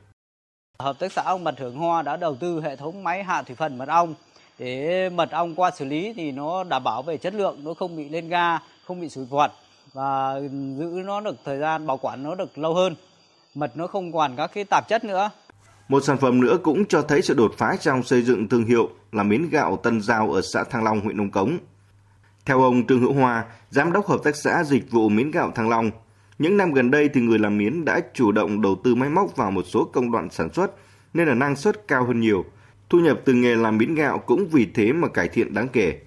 Hợp 0.80 0.98
tác 0.98 1.12
xã 1.12 1.22
ong 1.22 1.44
mật 1.44 1.54
Hưởng 1.58 1.76
Hoa 1.76 2.02
đã 2.02 2.16
đầu 2.16 2.36
tư 2.36 2.60
hệ 2.60 2.76
thống 2.76 3.04
máy 3.04 3.24
hạ 3.24 3.42
thủy 3.42 3.56
phần 3.56 3.78
mật 3.78 3.88
ong 3.88 4.14
để 4.58 5.08
mật 5.08 5.30
ong 5.30 5.54
qua 5.54 5.70
xử 5.70 5.84
lý 5.84 6.12
thì 6.16 6.32
nó 6.32 6.64
đảm 6.64 6.84
bảo 6.84 7.02
về 7.02 7.16
chất 7.16 7.34
lượng, 7.34 7.60
nó 7.64 7.74
không 7.74 7.96
bị 7.96 8.08
lên 8.08 8.28
ga, 8.28 8.58
không 8.86 9.00
bị 9.00 9.08
sủi 9.08 9.24
vọt 9.24 9.50
và 9.92 10.40
giữ 10.78 11.02
nó 11.04 11.20
được 11.20 11.36
thời 11.44 11.58
gian 11.58 11.86
bảo 11.86 11.96
quản 11.96 12.22
nó 12.22 12.34
được 12.34 12.58
lâu 12.58 12.74
hơn. 12.74 12.94
Mật 13.54 13.76
nó 13.76 13.86
không 13.86 14.12
còn 14.12 14.36
các 14.36 14.50
cái 14.54 14.64
tạp 14.64 14.88
chất 14.88 15.04
nữa. 15.04 15.30
Một 15.88 16.04
sản 16.04 16.18
phẩm 16.18 16.40
nữa 16.40 16.58
cũng 16.62 16.84
cho 16.86 17.02
thấy 17.02 17.22
sự 17.22 17.34
đột 17.34 17.52
phá 17.58 17.76
trong 17.80 18.02
xây 18.02 18.22
dựng 18.22 18.48
thương 18.48 18.64
hiệu 18.64 18.88
là 19.12 19.22
miến 19.22 19.48
gạo 19.50 19.76
Tân 19.76 20.00
Giao 20.00 20.32
ở 20.32 20.40
xã 20.40 20.64
Thăng 20.64 20.84
Long, 20.84 21.00
huyện 21.00 21.16
Nông 21.16 21.30
Cống. 21.30 21.58
Theo 22.44 22.62
ông 22.62 22.86
Trương 22.86 23.00
Hữu 23.00 23.12
Hoa, 23.12 23.44
Giám 23.70 23.92
đốc 23.92 24.06
Hợp 24.06 24.18
tác 24.24 24.36
xã 24.36 24.64
Dịch 24.64 24.90
vụ 24.90 25.08
Miến 25.08 25.30
Gạo 25.30 25.50
Thăng 25.54 25.68
Long, 25.68 25.90
những 26.40 26.56
năm 26.56 26.72
gần 26.72 26.90
đây 26.90 27.08
thì 27.08 27.20
người 27.20 27.38
làm 27.38 27.58
miến 27.58 27.84
đã 27.84 28.00
chủ 28.14 28.32
động 28.32 28.62
đầu 28.62 28.76
tư 28.84 28.94
máy 28.94 29.08
móc 29.08 29.36
vào 29.36 29.50
một 29.50 29.62
số 29.62 29.84
công 29.84 30.12
đoạn 30.12 30.30
sản 30.30 30.52
xuất 30.52 30.70
nên 31.14 31.28
là 31.28 31.34
năng 31.34 31.56
suất 31.56 31.88
cao 31.88 32.04
hơn 32.04 32.20
nhiều. 32.20 32.44
Thu 32.90 32.98
nhập 32.98 33.20
từ 33.24 33.32
nghề 33.32 33.56
làm 33.56 33.78
miến 33.78 33.94
gạo 33.94 34.18
cũng 34.18 34.46
vì 34.46 34.66
thế 34.74 34.92
mà 34.92 35.08
cải 35.08 35.28
thiện 35.28 35.54
đáng 35.54 35.68
kể. 35.68 35.98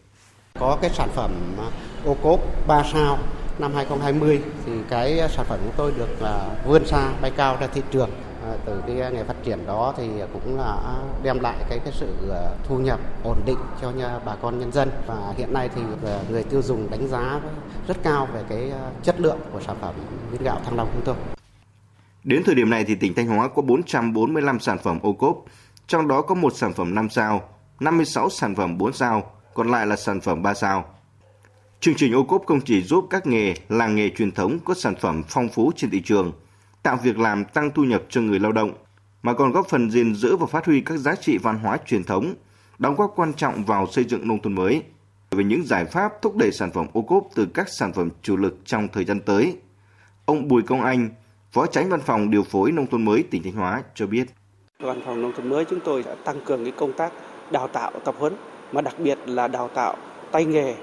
Có 0.60 0.78
cái 0.82 0.92
sản 0.94 1.10
phẩm 1.16 1.32
à, 1.58 1.68
ô 2.06 2.18
cốp 2.24 2.40
3 2.68 2.84
sao 2.94 3.20
năm 3.60 3.72
2020 3.76 4.40
thì 4.66 4.72
cái 4.90 5.20
sản 5.30 5.46
phẩm 5.50 5.60
của 5.66 5.72
tôi 5.78 5.92
được 5.98 6.22
là 6.22 6.50
vươn 6.68 6.86
xa, 6.86 7.10
bay 7.22 7.32
cao 7.38 7.58
ra 7.62 7.68
thị 7.68 7.82
trường 7.92 8.10
Ờ, 8.46 8.58
từ 8.66 8.82
cái 8.88 8.96
nghề 8.96 9.24
phát 9.24 9.44
triển 9.44 9.60
đó 9.66 9.94
thì 9.98 10.10
cũng 10.34 10.58
là 10.58 10.98
đem 11.24 11.40
lại 11.40 11.58
cái 11.70 11.80
cái 11.80 11.94
sự 11.94 12.08
ờ, 12.30 12.56
thu 12.68 12.78
nhập 12.78 13.00
ổn 13.24 13.38
định 13.46 13.58
cho 13.82 13.92
nhà, 13.92 14.20
bà 14.26 14.36
con 14.36 14.60
nhân 14.60 14.72
dân 14.72 14.90
và 15.08 15.34
hiện 15.38 15.54
nay 15.54 15.70
thì 15.76 15.82
ờ, 16.04 16.24
người 16.30 16.44
tiêu 16.44 16.62
dùng 16.62 16.90
đánh 16.92 17.08
giá 17.08 17.40
rất 17.88 17.98
cao 18.04 18.28
về 18.34 18.44
cái 18.50 18.72
chất 19.04 19.20
lượng 19.20 19.40
của 19.54 19.62
sản 19.62 19.76
phẩm 19.82 19.96
miến 20.32 20.44
gạo 20.44 20.60
Thăng 20.66 20.76
Long 20.76 20.90
chúng 20.94 21.04
tôi. 21.06 21.16
Đến 22.24 22.44
thời 22.46 22.56
điểm 22.56 22.70
này 22.70 22.84
thì 22.84 22.96
tỉnh 22.96 23.14
Thanh 23.14 23.28
Hóa 23.28 23.48
có 23.48 23.62
445 23.62 24.60
sản 24.60 24.78
phẩm 24.78 25.00
ô 25.02 25.14
cốp, 25.14 25.44
trong 25.88 26.08
đó 26.08 26.22
có 26.22 26.36
một 26.36 26.54
sản 26.56 26.74
phẩm 26.74 26.96
5 26.96 27.10
sao, 27.10 27.42
56 27.80 28.30
sản 28.30 28.56
phẩm 28.56 28.78
4 28.78 28.94
sao, 28.94 29.24
còn 29.54 29.72
lại 29.72 29.88
là 29.88 29.96
sản 29.96 30.22
phẩm 30.22 30.44
3 30.44 30.54
sao. 30.54 30.86
Chương 31.80 31.96
trình 31.98 32.16
ô 32.16 32.24
cốp 32.24 32.46
không 32.46 32.62
chỉ 32.62 32.82
giúp 32.82 33.08
các 33.10 33.28
nghề, 33.28 33.54
làng 33.70 33.96
nghề 33.96 34.10
truyền 34.10 34.32
thống 34.32 34.60
có 34.66 34.74
sản 34.74 34.96
phẩm 35.02 35.24
phong 35.28 35.50
phú 35.50 35.72
trên 35.76 35.90
thị 35.90 36.02
trường– 36.06 36.32
tạo 36.84 36.98
việc 37.04 37.20
làm 37.20 37.46
tăng 37.46 37.72
thu 37.72 37.84
nhập 37.84 38.04
cho 38.10 38.22
người 38.22 38.40
lao 38.40 38.52
động, 38.52 38.74
mà 39.24 39.34
còn 39.34 39.52
góp 39.52 39.68
phần 39.70 39.92
gìn 39.92 40.16
giữ 40.16 40.36
và 40.36 40.46
phát 40.46 40.66
huy 40.66 40.82
các 40.82 40.98
giá 40.98 41.16
trị 41.16 41.38
văn 41.38 41.60
hóa 41.60 41.78
truyền 41.86 42.04
thống, 42.04 42.34
đóng 42.80 42.96
góp 42.96 43.14
quan 43.16 43.34
trọng 43.34 43.64
vào 43.64 43.88
xây 43.88 44.04
dựng 44.04 44.28
nông 44.28 44.42
thôn 44.42 44.56
mới. 44.56 44.82
Về 45.32 45.44
những 45.44 45.66
giải 45.66 45.86
pháp 45.86 46.12
thúc 46.22 46.36
đẩy 46.36 46.52
sản 46.52 46.72
phẩm 46.72 46.88
ô 46.94 47.02
cốp 47.02 47.24
từ 47.36 47.48
các 47.54 47.70
sản 47.70 47.94
phẩm 47.94 48.10
chủ 48.22 48.38
lực 48.38 48.58
trong 48.66 48.88
thời 48.88 49.06
gian 49.06 49.20
tới, 49.20 49.58
ông 50.26 50.48
Bùi 50.48 50.62
Công 50.62 50.82
Anh, 50.82 51.10
Phó 51.52 51.66
Tránh 51.66 51.90
Văn 51.90 52.00
phòng 52.02 52.32
Điều 52.32 52.44
phối 52.44 52.72
Nông 52.72 52.88
thôn 52.88 53.06
mới 53.06 53.24
tỉnh 53.24 53.44
Thanh 53.44 53.54
Hóa 53.54 53.84
cho 53.96 54.08
biết. 54.08 54.26
Văn 54.80 55.02
phòng 55.06 55.22
Nông 55.22 55.34
thôn 55.38 55.50
mới 55.50 55.66
chúng 55.66 55.80
tôi 55.86 56.04
đã 56.04 56.16
tăng 56.26 56.42
cường 56.46 56.64
cái 56.64 56.74
công 56.78 56.94
tác 56.94 57.12
đào 57.52 57.68
tạo 57.68 57.92
tập 58.06 58.16
huấn, 58.20 58.34
mà 58.72 58.82
đặc 58.82 58.96
biệt 59.00 59.18
là 59.26 59.48
đào 59.48 59.68
tạo 59.68 59.96
tay 60.32 60.46
nghề 60.46 60.76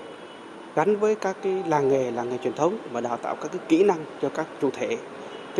gắn 0.74 0.96
với 0.96 1.14
các 1.14 1.36
cái 1.42 1.62
làng 1.66 1.88
nghề, 1.88 2.10
làng 2.10 2.30
nghề 2.30 2.38
truyền 2.38 2.54
thống 2.54 2.78
và 2.92 3.00
đào 3.00 3.16
tạo 3.16 3.36
các 3.36 3.52
cái 3.52 3.60
kỹ 3.68 3.84
năng 3.84 4.04
cho 4.22 4.28
các 4.28 4.46
chủ 4.60 4.70
thể 4.70 4.98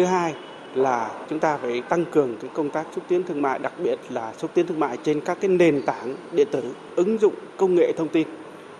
Thứ 0.01 0.07
hai 0.07 0.35
là 0.75 1.11
chúng 1.31 1.41
ta 1.41 1.57
phải 1.57 1.83
tăng 1.89 2.05
cường 2.05 2.37
cái 2.41 2.51
công 2.55 2.71
tác 2.71 2.87
xúc 2.95 3.05
tiến 3.09 3.23
thương 3.23 3.43
mại, 3.43 3.59
đặc 3.59 3.73
biệt 3.79 3.99
là 4.11 4.33
xúc 4.39 4.51
tiến 4.55 4.67
thương 4.67 4.81
mại 4.81 4.99
trên 5.05 5.21
các 5.21 5.39
cái 5.41 5.49
nền 5.49 5.83
tảng 5.87 6.17
điện 6.33 6.49
tử, 6.53 6.75
ứng 6.97 7.19
dụng 7.19 7.35
công 7.57 7.75
nghệ 7.75 7.93
thông 7.97 8.09
tin 8.09 8.29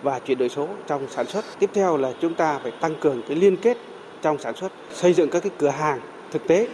và 0.01 0.19
chuyển 0.19 0.37
đổi 0.37 0.49
số 0.49 0.67
trong 0.87 1.07
sản 1.09 1.27
xuất. 1.27 1.45
Tiếp 1.59 1.69
theo 1.73 1.97
là 1.97 2.13
chúng 2.21 2.35
ta 2.35 2.59
phải 2.63 2.71
tăng 2.71 2.95
cường 3.01 3.21
cái 3.27 3.37
liên 3.37 3.57
kết 3.57 3.77
trong 4.21 4.37
sản 4.39 4.55
xuất, 4.55 4.71
xây 4.93 5.13
dựng 5.13 5.29
các 5.29 5.43
cái 5.43 5.51
cửa 5.57 5.69
hàng 5.69 5.99
thực 6.31 6.47
tế 6.47 6.67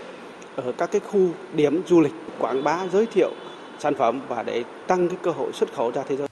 ở 0.55 0.71
các 0.77 0.91
cái 0.91 1.01
khu 1.11 1.29
điểm 1.53 1.81
du 1.87 2.01
lịch, 2.01 2.13
quảng 2.39 2.63
bá 2.63 2.87
giới 2.93 3.05
thiệu 3.05 3.31
sản 3.79 3.95
phẩm 3.95 4.21
và 4.27 4.43
để 4.43 4.63
tăng 4.87 5.09
cái 5.09 5.17
cơ 5.23 5.31
hội 5.31 5.51
xuất 5.53 5.73
khẩu 5.73 5.91
ra 5.91 6.03
thế 6.09 6.17
giới. 6.17 6.27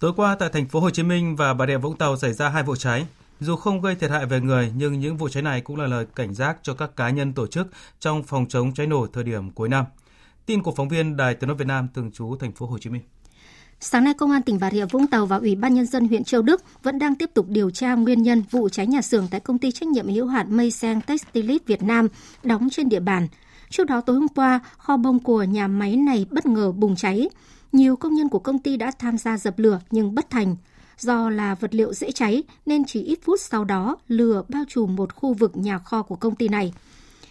Tối 0.00 0.12
qua 0.16 0.36
tại 0.38 0.48
thành 0.52 0.66
phố 0.66 0.80
Hồ 0.80 0.90
Chí 0.90 1.02
Minh 1.02 1.36
và 1.36 1.54
Bà 1.54 1.66
Rịa 1.66 1.76
Vũng 1.76 1.96
Tàu 1.96 2.16
xảy 2.16 2.32
ra 2.32 2.48
hai 2.48 2.62
vụ 2.62 2.76
cháy. 2.76 3.06
Dù 3.40 3.56
không 3.56 3.80
gây 3.80 3.94
thiệt 3.94 4.10
hại 4.10 4.26
về 4.26 4.40
người, 4.40 4.72
nhưng 4.76 5.00
những 5.00 5.16
vụ 5.16 5.28
cháy 5.28 5.42
này 5.42 5.60
cũng 5.60 5.76
là 5.76 5.86
lời 5.86 6.06
cảnh 6.14 6.34
giác 6.34 6.58
cho 6.62 6.74
các 6.74 6.96
cá 6.96 7.10
nhân 7.10 7.32
tổ 7.32 7.46
chức 7.46 7.66
trong 8.00 8.22
phòng 8.22 8.46
chống 8.48 8.74
cháy 8.74 8.86
nổ 8.86 9.06
thời 9.06 9.24
điểm 9.24 9.50
cuối 9.50 9.68
năm. 9.68 9.84
Tin 10.46 10.62
của 10.62 10.72
phóng 10.76 10.88
viên 10.88 11.16
Đài 11.16 11.34
Tiếng 11.34 11.48
nói 11.48 11.56
Việt 11.56 11.66
Nam 11.66 11.88
thường 11.94 12.10
trú 12.12 12.36
thành 12.40 12.52
phố 12.52 12.66
Hồ 12.66 12.78
Chí 12.78 12.90
Minh. 12.90 13.02
Sáng 13.80 14.04
nay, 14.04 14.14
Công 14.14 14.30
an 14.30 14.42
tỉnh 14.42 14.58
Bà 14.60 14.70
Rịa 14.70 14.86
Vũng 14.86 15.06
Tàu 15.06 15.26
và 15.26 15.36
Ủy 15.36 15.54
ban 15.54 15.74
Nhân 15.74 15.86
dân 15.86 16.08
huyện 16.08 16.24
Châu 16.24 16.42
Đức 16.42 16.62
vẫn 16.82 16.98
đang 16.98 17.14
tiếp 17.14 17.30
tục 17.34 17.46
điều 17.48 17.70
tra 17.70 17.94
nguyên 17.94 18.22
nhân 18.22 18.42
vụ 18.50 18.68
cháy 18.68 18.86
nhà 18.86 19.02
xưởng 19.02 19.28
tại 19.30 19.40
công 19.40 19.58
ty 19.58 19.72
trách 19.72 19.88
nhiệm 19.88 20.08
hữu 20.08 20.26
hạn 20.26 20.56
Mây 20.56 20.70
Sen 20.70 21.00
Textilis 21.00 21.62
Việt 21.66 21.82
Nam 21.82 22.08
đóng 22.42 22.68
trên 22.70 22.88
địa 22.88 23.00
bàn. 23.00 23.28
Trước 23.70 23.84
đó 23.84 24.00
tối 24.00 24.16
hôm 24.16 24.28
qua, 24.28 24.60
kho 24.78 24.96
bông 24.96 25.18
của 25.18 25.42
nhà 25.42 25.68
máy 25.68 25.96
này 25.96 26.26
bất 26.30 26.46
ngờ 26.46 26.72
bùng 26.72 26.96
cháy. 26.96 27.28
Nhiều 27.72 27.96
công 27.96 28.14
nhân 28.14 28.28
của 28.28 28.38
công 28.38 28.58
ty 28.58 28.76
đã 28.76 28.90
tham 28.98 29.18
gia 29.18 29.38
dập 29.38 29.58
lửa 29.58 29.80
nhưng 29.90 30.14
bất 30.14 30.30
thành. 30.30 30.56
Do 31.00 31.30
là 31.30 31.54
vật 31.54 31.74
liệu 31.74 31.92
dễ 31.92 32.12
cháy 32.12 32.42
nên 32.66 32.84
chỉ 32.84 33.02
ít 33.02 33.18
phút 33.22 33.40
sau 33.40 33.64
đó 33.64 33.96
lửa 34.08 34.42
bao 34.48 34.64
trùm 34.68 34.96
một 34.96 35.14
khu 35.14 35.34
vực 35.34 35.56
nhà 35.56 35.78
kho 35.78 36.02
của 36.02 36.16
công 36.16 36.34
ty 36.34 36.48
này. 36.48 36.72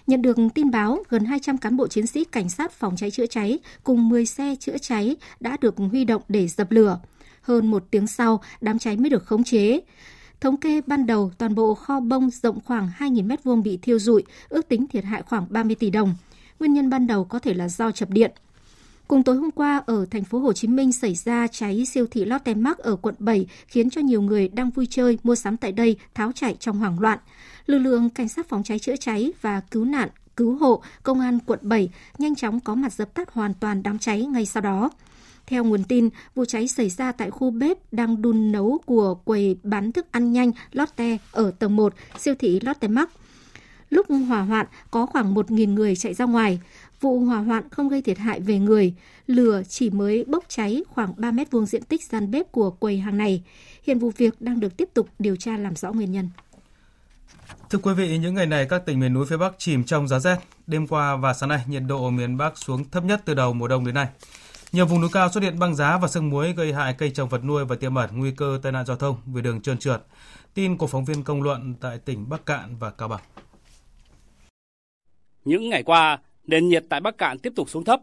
Nhận 0.07 0.21
được 0.21 0.37
tin 0.55 0.71
báo, 0.71 1.03
gần 1.09 1.25
200 1.25 1.57
cán 1.57 1.77
bộ 1.77 1.87
chiến 1.87 2.07
sĩ 2.07 2.23
cảnh 2.23 2.49
sát 2.49 2.71
phòng 2.71 2.95
cháy 2.97 3.11
chữa 3.11 3.25
cháy 3.25 3.59
cùng 3.83 4.09
10 4.09 4.25
xe 4.25 4.55
chữa 4.59 4.77
cháy 4.77 5.15
đã 5.39 5.57
được 5.61 5.75
huy 5.77 6.05
động 6.05 6.21
để 6.29 6.47
dập 6.47 6.71
lửa. 6.71 6.99
Hơn 7.41 7.71
một 7.71 7.83
tiếng 7.91 8.07
sau, 8.07 8.41
đám 8.61 8.79
cháy 8.79 8.97
mới 8.97 9.09
được 9.09 9.25
khống 9.25 9.43
chế. 9.43 9.79
Thống 10.41 10.57
kê 10.57 10.81
ban 10.87 11.05
đầu, 11.05 11.31
toàn 11.37 11.55
bộ 11.55 11.75
kho 11.75 11.99
bông 11.99 12.29
rộng 12.29 12.59
khoảng 12.65 12.89
2.000 12.99 13.27
m2 13.27 13.61
bị 13.61 13.77
thiêu 13.77 13.99
rụi, 13.99 14.23
ước 14.49 14.67
tính 14.67 14.87
thiệt 14.87 15.03
hại 15.03 15.21
khoảng 15.21 15.45
30 15.49 15.75
tỷ 15.75 15.89
đồng. 15.89 16.15
Nguyên 16.59 16.73
nhân 16.73 16.89
ban 16.89 17.07
đầu 17.07 17.25
có 17.25 17.39
thể 17.39 17.53
là 17.53 17.67
do 17.69 17.91
chập 17.91 18.09
điện. 18.09 18.31
Cùng 19.09 19.23
tối 19.23 19.35
hôm 19.35 19.51
qua 19.51 19.83
ở 19.85 20.05
thành 20.11 20.23
phố 20.23 20.39
Hồ 20.39 20.53
Chí 20.53 20.67
Minh 20.67 20.91
xảy 20.91 21.15
ra 21.15 21.47
cháy 21.47 21.85
siêu 21.85 22.07
thị 22.11 22.25
Lotte 22.25 22.53
Mart 22.53 22.77
ở 22.77 22.95
quận 22.95 23.15
7 23.19 23.47
khiến 23.67 23.89
cho 23.89 24.01
nhiều 24.01 24.21
người 24.21 24.47
đang 24.47 24.69
vui 24.69 24.87
chơi 24.89 25.17
mua 25.23 25.35
sắm 25.35 25.57
tại 25.57 25.71
đây 25.71 25.97
tháo 26.13 26.31
chạy 26.31 26.55
trong 26.59 26.77
hoảng 26.77 26.99
loạn. 26.99 27.19
Lực 27.65 27.77
lượng 27.77 28.09
cảnh 28.09 28.27
sát 28.27 28.49
phòng 28.49 28.63
cháy 28.63 28.79
chữa 28.79 28.95
cháy 28.95 29.31
và 29.41 29.61
cứu 29.71 29.85
nạn 29.85 30.09
cứu 30.35 30.57
hộ 30.57 30.81
công 31.03 31.19
an 31.19 31.39
quận 31.45 31.59
7 31.61 31.89
nhanh 32.17 32.35
chóng 32.35 32.59
có 32.59 32.75
mặt 32.75 32.93
dập 32.93 33.13
tắt 33.13 33.31
hoàn 33.31 33.53
toàn 33.53 33.83
đám 33.83 33.99
cháy 33.99 34.25
ngay 34.25 34.45
sau 34.45 34.61
đó. 34.61 34.89
Theo 35.47 35.63
nguồn 35.63 35.83
tin, 35.83 36.09
vụ 36.35 36.45
cháy 36.45 36.67
xảy 36.67 36.89
ra 36.89 37.11
tại 37.11 37.31
khu 37.31 37.51
bếp 37.51 37.93
đang 37.93 38.21
đun 38.21 38.51
nấu 38.51 38.79
của 38.85 39.15
quầy 39.15 39.57
bán 39.63 39.91
thức 39.91 40.11
ăn 40.11 40.31
nhanh 40.31 40.51
Lotte 40.71 41.17
ở 41.31 41.51
tầng 41.51 41.75
1, 41.75 41.93
siêu 42.19 42.35
thị 42.39 42.59
Lotte 42.59 42.87
Mart. 42.87 43.09
Lúc 43.89 44.07
hỏa 44.27 44.41
hoạn, 44.41 44.65
có 44.91 45.05
khoảng 45.05 45.35
1.000 45.35 45.73
người 45.73 45.95
chạy 45.95 46.13
ra 46.13 46.25
ngoài. 46.25 46.59
Vụ 47.01 47.19
hỏa 47.19 47.37
hoạn 47.37 47.69
không 47.69 47.89
gây 47.89 48.01
thiệt 48.01 48.17
hại 48.17 48.39
về 48.39 48.59
người, 48.59 48.93
lửa 49.27 49.61
chỉ 49.67 49.89
mới 49.89 50.23
bốc 50.27 50.43
cháy 50.47 50.83
khoảng 50.89 51.13
3 51.17 51.31
mét 51.31 51.51
vuông 51.51 51.65
diện 51.65 51.83
tích 51.83 52.03
gian 52.03 52.31
bếp 52.31 52.51
của 52.51 52.71
quầy 52.71 52.99
hàng 52.99 53.17
này. 53.17 53.43
Hiện 53.83 53.99
vụ 53.99 54.11
việc 54.17 54.41
đang 54.41 54.59
được 54.59 54.77
tiếp 54.77 54.89
tục 54.93 55.09
điều 55.19 55.35
tra 55.35 55.57
làm 55.57 55.75
rõ 55.75 55.91
nguyên 55.91 56.11
nhân. 56.11 56.29
Thưa 57.69 57.79
quý 57.79 57.93
vị, 57.93 58.17
những 58.17 58.35
ngày 58.35 58.45
này 58.45 58.65
các 58.69 58.85
tỉnh 58.85 58.99
miền 58.99 59.13
núi 59.13 59.25
phía 59.25 59.37
Bắc 59.37 59.53
chìm 59.57 59.83
trong 59.83 60.07
giá 60.07 60.19
rét. 60.19 60.37
Đêm 60.67 60.87
qua 60.87 61.15
và 61.15 61.33
sáng 61.33 61.49
nay, 61.49 61.59
nhiệt 61.67 61.83
độ 61.87 62.09
miền 62.09 62.37
Bắc 62.37 62.57
xuống 62.57 62.89
thấp 62.89 63.03
nhất 63.03 63.21
từ 63.25 63.33
đầu 63.33 63.53
mùa 63.53 63.67
đông 63.67 63.85
đến 63.85 63.95
nay. 63.95 64.07
Nhiều 64.71 64.85
vùng 64.85 65.01
núi 65.01 65.09
cao 65.13 65.29
xuất 65.31 65.43
hiện 65.43 65.59
băng 65.59 65.75
giá 65.75 65.97
và 65.97 66.07
sương 66.07 66.29
muối 66.29 66.53
gây 66.53 66.73
hại 66.73 66.93
cây 66.93 67.09
trồng 67.09 67.29
vật 67.29 67.43
nuôi 67.43 67.65
và 67.65 67.75
tiềm 67.75 67.95
ẩn 67.95 68.09
nguy 68.13 68.31
cơ 68.31 68.59
tai 68.63 68.71
nạn 68.71 68.85
giao 68.85 68.97
thông 68.97 69.17
vì 69.25 69.41
đường 69.41 69.61
trơn 69.61 69.77
trượt. 69.77 70.05
Tin 70.53 70.77
của 70.77 70.87
phóng 70.87 71.05
viên 71.05 71.23
công 71.23 71.41
luận 71.41 71.75
tại 71.81 71.97
tỉnh 71.97 72.29
Bắc 72.29 72.45
Cạn 72.45 72.75
và 72.79 72.91
Cao 72.91 73.07
Bằng. 73.07 73.21
Những 75.45 75.69
ngày 75.69 75.83
qua, 75.83 76.19
nền 76.47 76.69
nhiệt 76.69 76.85
tại 76.89 77.01
Bắc 77.01 77.17
Cạn 77.17 77.39
tiếp 77.39 77.53
tục 77.55 77.69
xuống 77.69 77.83
thấp. 77.83 78.01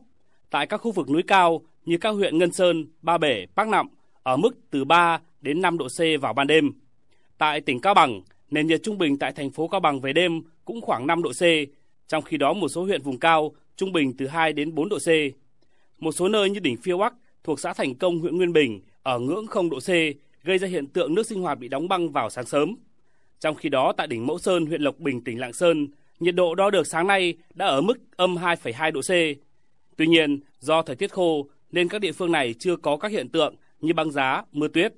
Tại 0.51 0.67
các 0.67 0.77
khu 0.77 0.93
vực 0.93 1.11
núi 1.11 1.23
cao 1.23 1.61
như 1.85 1.99
các 1.99 2.11
huyện 2.11 2.39
Ngân 2.39 2.53
Sơn, 2.53 2.87
Ba 3.03 3.19
Bể, 3.19 3.47
Bắc 3.55 3.69
Nậm 3.69 3.89
ở 4.23 4.37
mức 4.37 4.51
từ 4.71 4.85
3 4.85 5.21
đến 5.41 5.63
5 5.63 5.79
độ 5.79 5.89
C 5.89 6.21
vào 6.21 6.33
ban 6.33 6.47
đêm. 6.47 6.73
Tại 7.39 7.61
tỉnh 7.61 7.81
Cao 7.81 7.95
Bằng, 7.95 8.23
nền 8.51 8.67
nhiệt 8.67 8.83
trung 8.83 8.99
bình 8.99 9.19
tại 9.19 9.33
thành 9.33 9.51
phố 9.51 9.69
Cao 9.69 9.81
Bằng 9.81 10.01
về 10.01 10.13
đêm 10.13 10.43
cũng 10.65 10.81
khoảng 10.81 11.07
5 11.07 11.23
độ 11.23 11.33
C, 11.33 11.43
trong 12.09 12.23
khi 12.23 12.37
đó 12.37 12.53
một 12.53 12.69
số 12.69 12.85
huyện 12.85 13.03
vùng 13.03 13.19
cao 13.19 13.53
trung 13.77 13.93
bình 13.93 14.13
từ 14.19 14.27
2 14.27 14.53
đến 14.53 14.75
4 14.75 14.89
độ 14.89 14.99
C. 14.99 15.09
Một 15.99 16.13
số 16.13 16.29
nơi 16.29 16.51
như 16.51 16.61
đỉnh 16.61 16.77
Phiêu 16.77 16.99
Bắc 16.99 17.15
thuộc 17.45 17.61
xã 17.61 17.73
Thành 17.73 17.95
Công, 17.95 18.19
huyện 18.19 18.37
Nguyên 18.37 18.53
Bình 18.53 18.81
ở 19.03 19.19
ngưỡng 19.19 19.47
0 19.47 19.71
độ 19.71 19.79
C, 19.81 19.89
gây 20.43 20.59
ra 20.59 20.69
hiện 20.69 20.87
tượng 20.87 21.15
nước 21.15 21.27
sinh 21.27 21.41
hoạt 21.41 21.59
bị 21.59 21.69
đóng 21.69 21.89
băng 21.89 22.11
vào 22.11 22.31
sáng 22.31 22.47
sớm. 22.47 22.77
Trong 23.41 23.55
khi 23.55 23.69
đó 23.69 23.93
tại 23.97 24.07
đỉnh 24.07 24.27
Mẫu 24.27 24.39
Sơn, 24.39 24.67
huyện 24.67 24.83
Lộc 24.83 24.99
Bình, 24.99 25.25
tỉnh 25.25 25.41
Lạng 25.41 25.53
Sơn, 25.53 25.89
nhiệt 26.21 26.35
độ 26.35 26.55
đo 26.55 26.71
được 26.71 26.87
sáng 26.87 27.07
nay 27.07 27.35
đã 27.55 27.67
ở 27.67 27.81
mức 27.81 27.99
âm 28.17 28.37
2,2 28.37 28.93
độ 28.93 29.01
C. 29.01 29.11
Tuy 29.97 30.07
nhiên, 30.07 30.41
do 30.61 30.83
thời 30.83 30.97
tiết 30.97 31.13
khô 31.13 31.47
nên 31.73 31.89
các 31.89 32.01
địa 32.01 32.13
phương 32.13 32.33
này 32.33 32.55
chưa 32.59 32.77
có 32.77 32.97
các 32.97 33.11
hiện 33.11 33.29
tượng 33.29 33.55
như 33.81 33.93
băng 33.95 34.11
giá, 34.11 34.43
mưa 34.53 34.69
tuyết. 34.69 34.95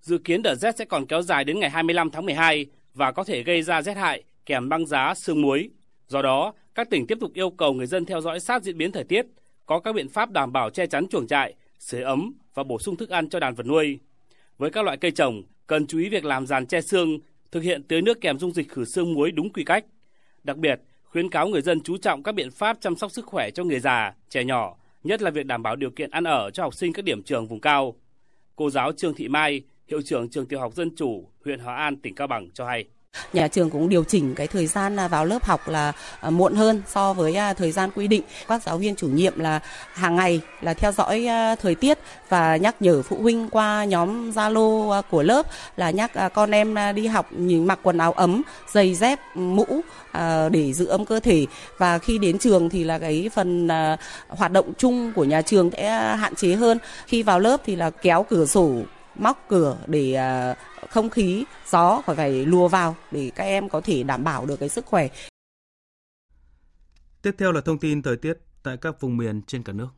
Dự 0.00 0.18
kiến 0.18 0.42
đợt 0.42 0.54
rét 0.54 0.76
sẽ 0.76 0.84
còn 0.84 1.06
kéo 1.06 1.22
dài 1.22 1.44
đến 1.44 1.60
ngày 1.60 1.70
25 1.70 2.10
tháng 2.10 2.26
12 2.26 2.66
và 2.94 3.12
có 3.12 3.24
thể 3.24 3.42
gây 3.42 3.62
ra 3.62 3.82
rét 3.82 3.96
hại 3.96 4.22
kèm 4.46 4.68
băng 4.68 4.86
giá, 4.86 5.14
sương 5.14 5.42
muối. 5.42 5.70
Do 6.08 6.22
đó, 6.22 6.52
các 6.74 6.90
tỉnh 6.90 7.06
tiếp 7.06 7.18
tục 7.20 7.34
yêu 7.34 7.50
cầu 7.50 7.72
người 7.72 7.86
dân 7.86 8.04
theo 8.04 8.20
dõi 8.20 8.40
sát 8.40 8.62
diễn 8.62 8.78
biến 8.78 8.92
thời 8.92 9.04
tiết, 9.04 9.26
có 9.66 9.80
các 9.80 9.92
biện 9.92 10.08
pháp 10.08 10.30
đảm 10.30 10.52
bảo 10.52 10.70
che 10.70 10.86
chắn 10.86 11.08
chuồng 11.08 11.26
trại, 11.26 11.54
sưởi 11.78 12.02
ấm 12.02 12.32
và 12.54 12.62
bổ 12.62 12.78
sung 12.78 12.96
thức 12.96 13.10
ăn 13.10 13.28
cho 13.28 13.40
đàn 13.40 13.54
vật 13.54 13.66
nuôi. 13.66 13.98
Với 14.58 14.70
các 14.70 14.84
loại 14.84 14.96
cây 14.96 15.10
trồng, 15.10 15.42
cần 15.66 15.86
chú 15.86 15.98
ý 15.98 16.08
việc 16.08 16.24
làm 16.24 16.46
giàn 16.46 16.66
che 16.66 16.80
xương, 16.80 17.18
thực 17.50 17.62
hiện 17.62 17.82
tưới 17.82 18.02
nước 18.02 18.20
kèm 18.20 18.38
dung 18.38 18.52
dịch 18.52 18.68
khử 18.68 18.84
xương 18.84 19.14
muối 19.14 19.30
đúng 19.30 19.52
quy 19.52 19.64
cách. 19.64 19.84
Đặc 20.44 20.56
biệt, 20.56 20.80
khuyến 21.04 21.30
cáo 21.30 21.48
người 21.48 21.62
dân 21.62 21.80
chú 21.80 21.96
trọng 21.96 22.22
các 22.22 22.32
biện 22.32 22.50
pháp 22.50 22.76
chăm 22.80 22.96
sóc 22.96 23.10
sức 23.10 23.26
khỏe 23.26 23.50
cho 23.50 23.64
người 23.64 23.80
già, 23.80 24.14
trẻ 24.28 24.44
nhỏ 24.44 24.76
nhất 25.04 25.22
là 25.22 25.30
việc 25.30 25.46
đảm 25.46 25.62
bảo 25.62 25.76
điều 25.76 25.90
kiện 25.90 26.10
ăn 26.10 26.24
ở 26.24 26.50
cho 26.50 26.62
học 26.62 26.74
sinh 26.74 26.92
các 26.92 27.04
điểm 27.04 27.22
trường 27.22 27.46
vùng 27.46 27.60
cao. 27.60 27.94
Cô 28.56 28.70
giáo 28.70 28.92
Trương 28.92 29.14
Thị 29.14 29.28
Mai, 29.28 29.62
hiệu 29.88 30.02
trưởng 30.02 30.28
trường 30.30 30.46
tiểu 30.46 30.60
học 30.60 30.74
Dân 30.74 30.96
Chủ, 30.96 31.28
huyện 31.44 31.60
Hòa 31.60 31.76
An, 31.76 31.96
tỉnh 31.96 32.14
Cao 32.14 32.26
Bằng 32.26 32.50
cho 32.50 32.66
hay. 32.66 32.84
Nhà 33.32 33.48
trường 33.48 33.70
cũng 33.70 33.88
điều 33.88 34.04
chỉnh 34.04 34.34
cái 34.34 34.46
thời 34.46 34.66
gian 34.66 34.96
à, 34.96 35.08
vào 35.08 35.24
lớp 35.24 35.44
học 35.44 35.68
là 35.68 35.92
à, 36.20 36.30
muộn 36.30 36.54
hơn 36.54 36.82
so 36.86 37.12
với 37.12 37.34
à, 37.34 37.52
thời 37.52 37.72
gian 37.72 37.90
quy 37.94 38.08
định. 38.08 38.22
Các 38.48 38.62
giáo 38.62 38.78
viên 38.78 38.96
chủ 38.96 39.06
nhiệm 39.08 39.38
là 39.38 39.60
hàng 39.92 40.16
ngày 40.16 40.40
là 40.60 40.74
theo 40.74 40.92
dõi 40.92 41.28
thời 41.62 41.74
tiết 41.74 41.98
và 42.28 42.56
nhắc 42.56 42.82
nhở 42.82 43.02
phụ 43.02 43.16
huynh 43.20 43.48
qua 43.48 43.84
nhóm 43.84 44.30
Zalo 44.30 45.02
của 45.10 45.22
lớp 45.22 45.46
là 45.76 45.90
nhắc 45.90 46.10
con 46.34 46.50
em 46.50 46.74
đi 46.94 47.06
học 47.06 47.32
mặc 47.32 47.78
quần 47.82 47.98
áo 47.98 48.12
ấm, 48.12 48.42
giày 48.72 48.94
dép, 48.94 49.18
mũ 49.34 49.80
để 50.50 50.72
giữ 50.72 50.86
ấm 50.86 51.04
cơ 51.04 51.20
thể 51.20 51.46
và 51.78 51.98
khi 51.98 52.18
đến 52.18 52.38
trường 52.38 52.68
thì 52.70 52.84
là 52.84 52.98
cái 52.98 53.30
phần 53.34 53.68
hoạt 54.28 54.52
động 54.52 54.72
chung 54.78 55.12
của 55.12 55.24
nhà 55.24 55.42
trường 55.42 55.70
sẽ 55.70 56.16
hạn 56.16 56.34
chế 56.34 56.54
hơn. 56.54 56.78
Khi 57.06 57.22
vào 57.22 57.40
lớp 57.40 57.60
thì 57.66 57.76
là 57.76 57.90
kéo 57.90 58.26
cửa 58.30 58.46
sổ 58.46 58.72
móc 59.16 59.44
cửa 59.48 59.76
để 59.86 60.18
không 60.90 61.10
khí 61.10 61.44
gió 61.66 62.02
khỏi 62.06 62.16
phải 62.16 62.46
lùa 62.46 62.68
vào 62.68 62.96
để 63.10 63.30
các 63.34 63.44
em 63.44 63.68
có 63.68 63.80
thể 63.80 64.02
đảm 64.02 64.24
bảo 64.24 64.46
được 64.46 64.56
cái 64.60 64.68
sức 64.68 64.86
khỏe. 64.86 65.08
Tiếp 67.22 67.34
theo 67.38 67.52
là 67.52 67.60
thông 67.60 67.78
tin 67.78 68.02
thời 68.02 68.16
tiết 68.16 68.38
tại 68.62 68.76
các 68.80 69.00
vùng 69.00 69.16
miền 69.16 69.42
trên 69.46 69.62
cả 69.62 69.72
nước. 69.72 69.88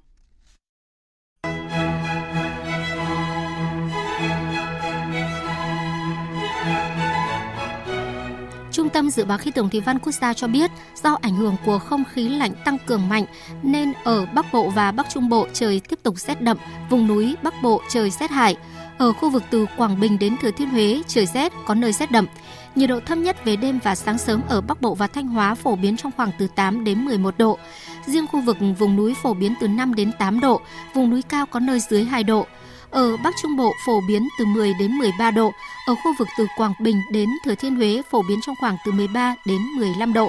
Trung 8.72 8.88
tâm 8.88 9.10
Dự 9.10 9.24
báo 9.24 9.38
Khí 9.38 9.50
tượng 9.50 9.70
Thủy 9.70 9.80
văn 9.80 9.98
Quốc 9.98 10.12
gia 10.12 10.34
cho 10.34 10.48
biết, 10.48 10.70
do 11.02 11.18
ảnh 11.22 11.36
hưởng 11.36 11.56
của 11.66 11.78
không 11.78 12.04
khí 12.12 12.28
lạnh 12.28 12.52
tăng 12.64 12.78
cường 12.86 13.08
mạnh 13.08 13.24
nên 13.62 13.92
ở 14.04 14.26
Bắc 14.26 14.46
Bộ 14.52 14.70
và 14.70 14.92
Bắc 14.92 15.06
Trung 15.10 15.28
Bộ 15.28 15.48
trời 15.52 15.80
tiếp 15.88 15.98
tục 16.02 16.18
rét 16.18 16.42
đậm, 16.42 16.58
vùng 16.90 17.06
núi 17.06 17.36
Bắc 17.42 17.54
Bộ 17.62 17.82
trời 17.90 18.10
rét 18.10 18.30
hại. 18.30 18.56
Ở 19.02 19.12
khu 19.12 19.30
vực 19.30 19.42
từ 19.50 19.66
Quảng 19.76 20.00
Bình 20.00 20.18
đến 20.18 20.36
Thừa 20.42 20.50
Thiên 20.50 20.68
Huế, 20.68 21.02
trời 21.08 21.26
rét, 21.26 21.52
có 21.66 21.74
nơi 21.74 21.92
rét 21.92 22.10
đậm. 22.10 22.26
Nhiệt 22.74 22.88
độ 22.88 23.00
thấp 23.00 23.18
nhất 23.18 23.44
về 23.44 23.56
đêm 23.56 23.78
và 23.84 23.94
sáng 23.94 24.18
sớm 24.18 24.42
ở 24.48 24.60
Bắc 24.60 24.80
Bộ 24.82 24.94
và 24.94 25.06
Thanh 25.06 25.28
Hóa 25.28 25.54
phổ 25.54 25.76
biến 25.76 25.96
trong 25.96 26.12
khoảng 26.16 26.30
từ 26.38 26.46
8 26.46 26.84
đến 26.84 27.04
11 27.04 27.34
độ. 27.38 27.58
Riêng 28.06 28.26
khu 28.26 28.40
vực 28.40 28.56
vùng 28.78 28.96
núi 28.96 29.14
phổ 29.22 29.34
biến 29.34 29.54
từ 29.60 29.68
5 29.68 29.94
đến 29.94 30.12
8 30.18 30.40
độ, 30.40 30.60
vùng 30.94 31.10
núi 31.10 31.22
cao 31.22 31.46
có 31.46 31.60
nơi 31.60 31.80
dưới 31.80 32.04
2 32.04 32.24
độ. 32.24 32.46
Ở 32.90 33.16
Bắc 33.16 33.34
Trung 33.42 33.56
Bộ 33.56 33.72
phổ 33.86 34.00
biến 34.08 34.28
từ 34.38 34.44
10 34.44 34.74
đến 34.78 34.92
13 34.92 35.30
độ, 35.30 35.52
ở 35.86 35.94
khu 35.94 36.14
vực 36.18 36.28
từ 36.38 36.46
Quảng 36.56 36.74
Bình 36.80 36.96
đến 37.12 37.28
Thừa 37.44 37.54
Thiên 37.54 37.76
Huế 37.76 38.02
phổ 38.10 38.22
biến 38.28 38.40
trong 38.46 38.56
khoảng 38.60 38.76
từ 38.86 38.92
13 38.92 39.34
đến 39.46 39.60
15 39.76 40.12
độ. 40.12 40.28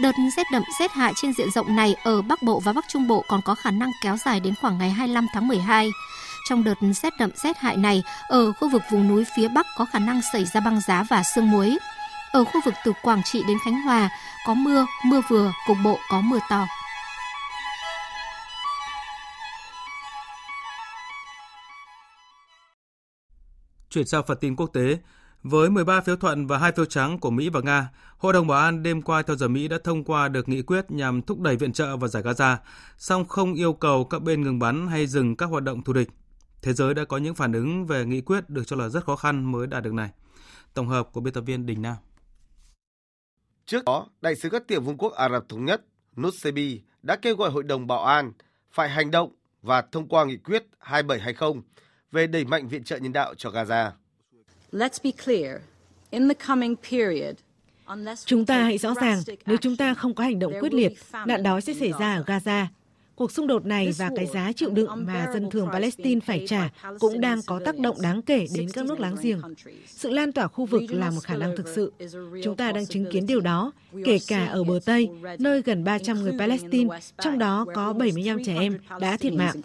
Đợt 0.00 0.12
rét 0.36 0.46
đậm 0.52 0.62
rét 0.80 0.92
hại 0.92 1.12
trên 1.16 1.32
diện 1.32 1.50
rộng 1.50 1.76
này 1.76 1.94
ở 2.02 2.22
Bắc 2.22 2.42
Bộ 2.42 2.60
và 2.60 2.72
Bắc 2.72 2.84
Trung 2.88 3.08
Bộ 3.08 3.24
còn 3.28 3.40
có 3.44 3.54
khả 3.54 3.70
năng 3.70 3.90
kéo 4.02 4.16
dài 4.16 4.40
đến 4.40 4.54
khoảng 4.60 4.78
ngày 4.78 4.90
25 4.90 5.26
tháng 5.32 5.48
12. 5.48 5.90
Trong 6.50 6.64
đợt 6.64 6.74
rét 7.02 7.12
đậm 7.18 7.30
rét 7.34 7.58
hại 7.58 7.76
này, 7.76 8.02
ở 8.28 8.52
khu 8.52 8.68
vực 8.68 8.82
vùng 8.90 9.08
núi 9.08 9.24
phía 9.36 9.48
Bắc 9.48 9.66
có 9.76 9.84
khả 9.84 9.98
năng 9.98 10.20
xảy 10.32 10.44
ra 10.44 10.60
băng 10.60 10.80
giá 10.80 11.04
và 11.10 11.22
sương 11.22 11.50
muối. 11.50 11.78
Ở 12.32 12.44
khu 12.44 12.60
vực 12.64 12.74
từ 12.84 12.92
Quảng 13.02 13.22
Trị 13.24 13.42
đến 13.48 13.58
Khánh 13.64 13.82
Hòa 13.82 14.10
có 14.46 14.54
mưa, 14.54 14.86
mưa 15.06 15.20
vừa, 15.28 15.52
cục 15.66 15.76
bộ 15.84 15.98
có 16.10 16.20
mưa 16.20 16.38
to. 16.50 16.66
Chuyển 23.90 24.06
sang 24.06 24.22
phần 24.26 24.38
tin 24.40 24.56
quốc 24.56 24.70
tế, 24.72 24.98
với 25.42 25.70
13 25.70 26.00
phiếu 26.00 26.16
thuận 26.16 26.46
và 26.46 26.58
2 26.58 26.72
phiếu 26.72 26.84
trắng 26.84 27.18
của 27.18 27.30
Mỹ 27.30 27.48
và 27.48 27.60
Nga, 27.60 27.88
Hội 28.18 28.32
đồng 28.32 28.46
Bảo 28.46 28.58
an 28.58 28.82
đêm 28.82 29.02
qua 29.02 29.22
theo 29.22 29.36
giờ 29.36 29.48
Mỹ 29.48 29.68
đã 29.68 29.78
thông 29.84 30.04
qua 30.04 30.28
được 30.28 30.48
nghị 30.48 30.62
quyết 30.62 30.90
nhằm 30.90 31.22
thúc 31.22 31.40
đẩy 31.40 31.56
viện 31.56 31.72
trợ 31.72 31.96
vào 31.96 32.08
giải 32.08 32.22
Gaza, 32.22 32.56
song 32.98 33.24
không 33.24 33.54
yêu 33.54 33.72
cầu 33.72 34.04
các 34.04 34.22
bên 34.22 34.42
ngừng 34.42 34.58
bắn 34.58 34.86
hay 34.88 35.06
dừng 35.06 35.36
các 35.36 35.46
hoạt 35.46 35.62
động 35.62 35.82
thù 35.84 35.92
địch. 35.92 36.08
Thế 36.62 36.72
giới 36.72 36.94
đã 36.94 37.04
có 37.04 37.16
những 37.16 37.34
phản 37.34 37.52
ứng 37.52 37.86
về 37.86 38.04
nghị 38.04 38.20
quyết 38.20 38.50
được 38.50 38.62
cho 38.66 38.76
là 38.76 38.88
rất 38.88 39.04
khó 39.04 39.16
khăn 39.16 39.52
mới 39.52 39.66
đạt 39.66 39.82
được 39.82 39.94
này. 39.94 40.10
Tổng 40.74 40.88
hợp 40.88 41.08
của 41.12 41.20
biên 41.20 41.34
tập 41.34 41.40
viên 41.40 41.66
Đình 41.66 41.82
Nam. 41.82 41.96
Trước 43.66 43.84
đó, 43.84 44.06
Đại 44.20 44.36
sứ 44.36 44.50
các 44.50 44.68
tiểu 44.68 44.80
vương 44.80 44.96
quốc 44.96 45.12
Ả 45.12 45.28
Rập 45.28 45.48
Thống 45.48 45.64
Nhất 45.64 45.84
Nussebi 46.20 46.80
đã 47.02 47.16
kêu 47.16 47.36
gọi 47.36 47.50
Hội 47.50 47.62
đồng 47.62 47.86
Bảo 47.86 48.04
an 48.04 48.32
phải 48.70 48.88
hành 48.88 49.10
động 49.10 49.32
và 49.62 49.82
thông 49.82 50.08
qua 50.08 50.24
nghị 50.24 50.36
quyết 50.36 50.66
2720 50.78 51.62
về 52.12 52.26
đẩy 52.26 52.44
mạnh 52.44 52.68
viện 52.68 52.84
trợ 52.84 52.96
nhân 52.96 53.12
đạo 53.12 53.34
cho 53.34 53.50
Gaza. 53.50 53.90
Let's 54.72 54.98
be 55.04 55.10
clear. 55.24 55.60
In 56.10 56.28
the 56.28 56.34
coming 56.46 56.76
period, 56.90 57.34
Chúng 58.24 58.46
ta 58.46 58.62
hãy 58.62 58.78
rõ 58.78 58.94
ràng, 58.94 59.22
nếu 59.46 59.56
chúng 59.56 59.76
ta 59.76 59.94
không 59.94 60.14
có 60.14 60.24
hành 60.24 60.38
động 60.38 60.52
quyết 60.60 60.74
liệt, 60.74 60.92
nạn 61.26 61.42
đói 61.42 61.60
sẽ 61.60 61.74
xảy 61.74 61.92
ra 61.98 62.14
ở 62.14 62.22
Gaza. 62.22 62.66
Cuộc 63.20 63.32
xung 63.32 63.46
đột 63.46 63.66
này 63.66 63.92
và 63.98 64.10
cái 64.16 64.26
giá 64.26 64.52
chịu 64.52 64.70
đựng 64.70 65.06
mà 65.06 65.30
dân 65.32 65.50
thường 65.50 65.68
Palestine 65.72 66.20
phải 66.20 66.44
trả 66.48 66.70
cũng 66.98 67.20
đang 67.20 67.40
có 67.46 67.60
tác 67.64 67.78
động 67.78 67.96
đáng 68.02 68.22
kể 68.22 68.46
đến 68.54 68.68
các 68.72 68.84
nước 68.84 69.00
láng 69.00 69.16
giềng. 69.22 69.40
Sự 69.86 70.10
lan 70.10 70.32
tỏa 70.32 70.48
khu 70.48 70.66
vực 70.66 70.82
là 70.88 71.10
một 71.10 71.20
khả 71.22 71.36
năng 71.36 71.56
thực 71.56 71.68
sự. 71.68 71.92
Chúng 72.44 72.56
ta 72.56 72.72
đang 72.72 72.86
chứng 72.86 73.10
kiến 73.12 73.26
điều 73.26 73.40
đó, 73.40 73.72
kể 74.04 74.18
cả 74.28 74.46
ở 74.46 74.64
bờ 74.64 74.80
Tây, 74.84 75.08
nơi 75.38 75.62
gần 75.62 75.84
300 75.84 76.22
người 76.22 76.32
Palestine, 76.38 76.98
trong 77.18 77.38
đó 77.38 77.66
có 77.74 77.92
75 77.92 78.44
trẻ 78.44 78.56
em 78.60 78.78
đã 79.00 79.16
thiệt 79.16 79.32
mạng. 79.32 79.56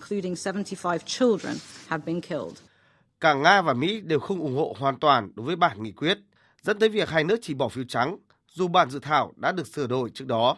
Cả 3.20 3.34
Nga 3.34 3.62
và 3.62 3.74
Mỹ 3.74 4.02
đều 4.02 4.20
không 4.20 4.40
ủng 4.40 4.56
hộ 4.56 4.76
hoàn 4.80 5.00
toàn 5.00 5.32
đối 5.36 5.46
với 5.46 5.56
bản 5.56 5.84
nghị 5.84 5.92
quyết, 5.92 6.18
dẫn 6.62 6.80
tới 6.80 6.90
việc 6.90 7.10
hai 7.10 7.24
nước 7.24 7.40
chỉ 7.42 7.54
bỏ 7.54 7.70
phiếu 7.70 7.84
trắng, 7.84 8.18
dù 8.48 8.68
bản 8.68 8.90
dự 8.90 9.00
thảo 9.00 9.34
đã 9.36 9.52
được 9.52 9.68
sửa 9.68 9.88
đổi 9.88 10.10
trước 10.10 10.28
đó. 10.28 10.58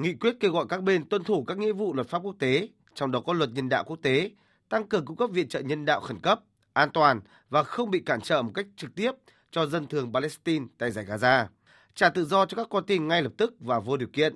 Nghị 0.00 0.14
quyết 0.14 0.36
kêu 0.40 0.52
gọi 0.52 0.66
các 0.68 0.82
bên 0.82 1.08
tuân 1.08 1.24
thủ 1.24 1.44
các 1.44 1.58
nghĩa 1.58 1.72
vụ 1.72 1.94
luật 1.94 2.08
pháp 2.08 2.18
quốc 2.22 2.36
tế, 2.38 2.68
trong 2.94 3.10
đó 3.10 3.20
có 3.20 3.32
luật 3.32 3.50
nhân 3.54 3.68
đạo 3.68 3.84
quốc 3.84 3.98
tế, 4.02 4.30
tăng 4.68 4.88
cường 4.88 5.04
cung 5.04 5.16
cấp 5.16 5.30
viện 5.32 5.48
trợ 5.48 5.60
nhân 5.60 5.84
đạo 5.84 6.00
khẩn 6.00 6.20
cấp, 6.20 6.40
an 6.72 6.90
toàn 6.94 7.20
và 7.48 7.62
không 7.62 7.90
bị 7.90 8.00
cản 8.00 8.20
trở 8.20 8.42
một 8.42 8.50
cách 8.54 8.66
trực 8.76 8.94
tiếp 8.94 9.12
cho 9.50 9.66
dân 9.66 9.86
thường 9.86 10.12
Palestine 10.12 10.66
tại 10.78 10.90
giải 10.90 11.04
Gaza, 11.04 11.46
trả 11.94 12.08
tự 12.08 12.24
do 12.24 12.46
cho 12.46 12.56
các 12.56 12.66
con 12.70 12.86
tin 12.86 13.08
ngay 13.08 13.22
lập 13.22 13.32
tức 13.36 13.54
và 13.60 13.78
vô 13.78 13.96
điều 13.96 14.08
kiện, 14.12 14.34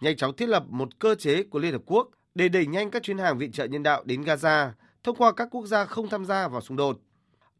nhanh 0.00 0.16
chóng 0.16 0.36
thiết 0.36 0.48
lập 0.48 0.64
một 0.68 0.98
cơ 0.98 1.14
chế 1.14 1.42
của 1.42 1.58
Liên 1.58 1.72
Hợp 1.72 1.82
Quốc 1.86 2.08
để 2.34 2.48
đẩy 2.48 2.66
nhanh 2.66 2.90
các 2.90 3.02
chuyến 3.02 3.18
hàng 3.18 3.38
viện 3.38 3.52
trợ 3.52 3.64
nhân 3.64 3.82
đạo 3.82 4.02
đến 4.04 4.22
Gaza 4.22 4.70
thông 5.02 5.16
qua 5.16 5.32
các 5.32 5.48
quốc 5.50 5.66
gia 5.66 5.84
không 5.84 6.08
tham 6.08 6.24
gia 6.24 6.48
vào 6.48 6.60
xung 6.60 6.76
đột, 6.76 7.00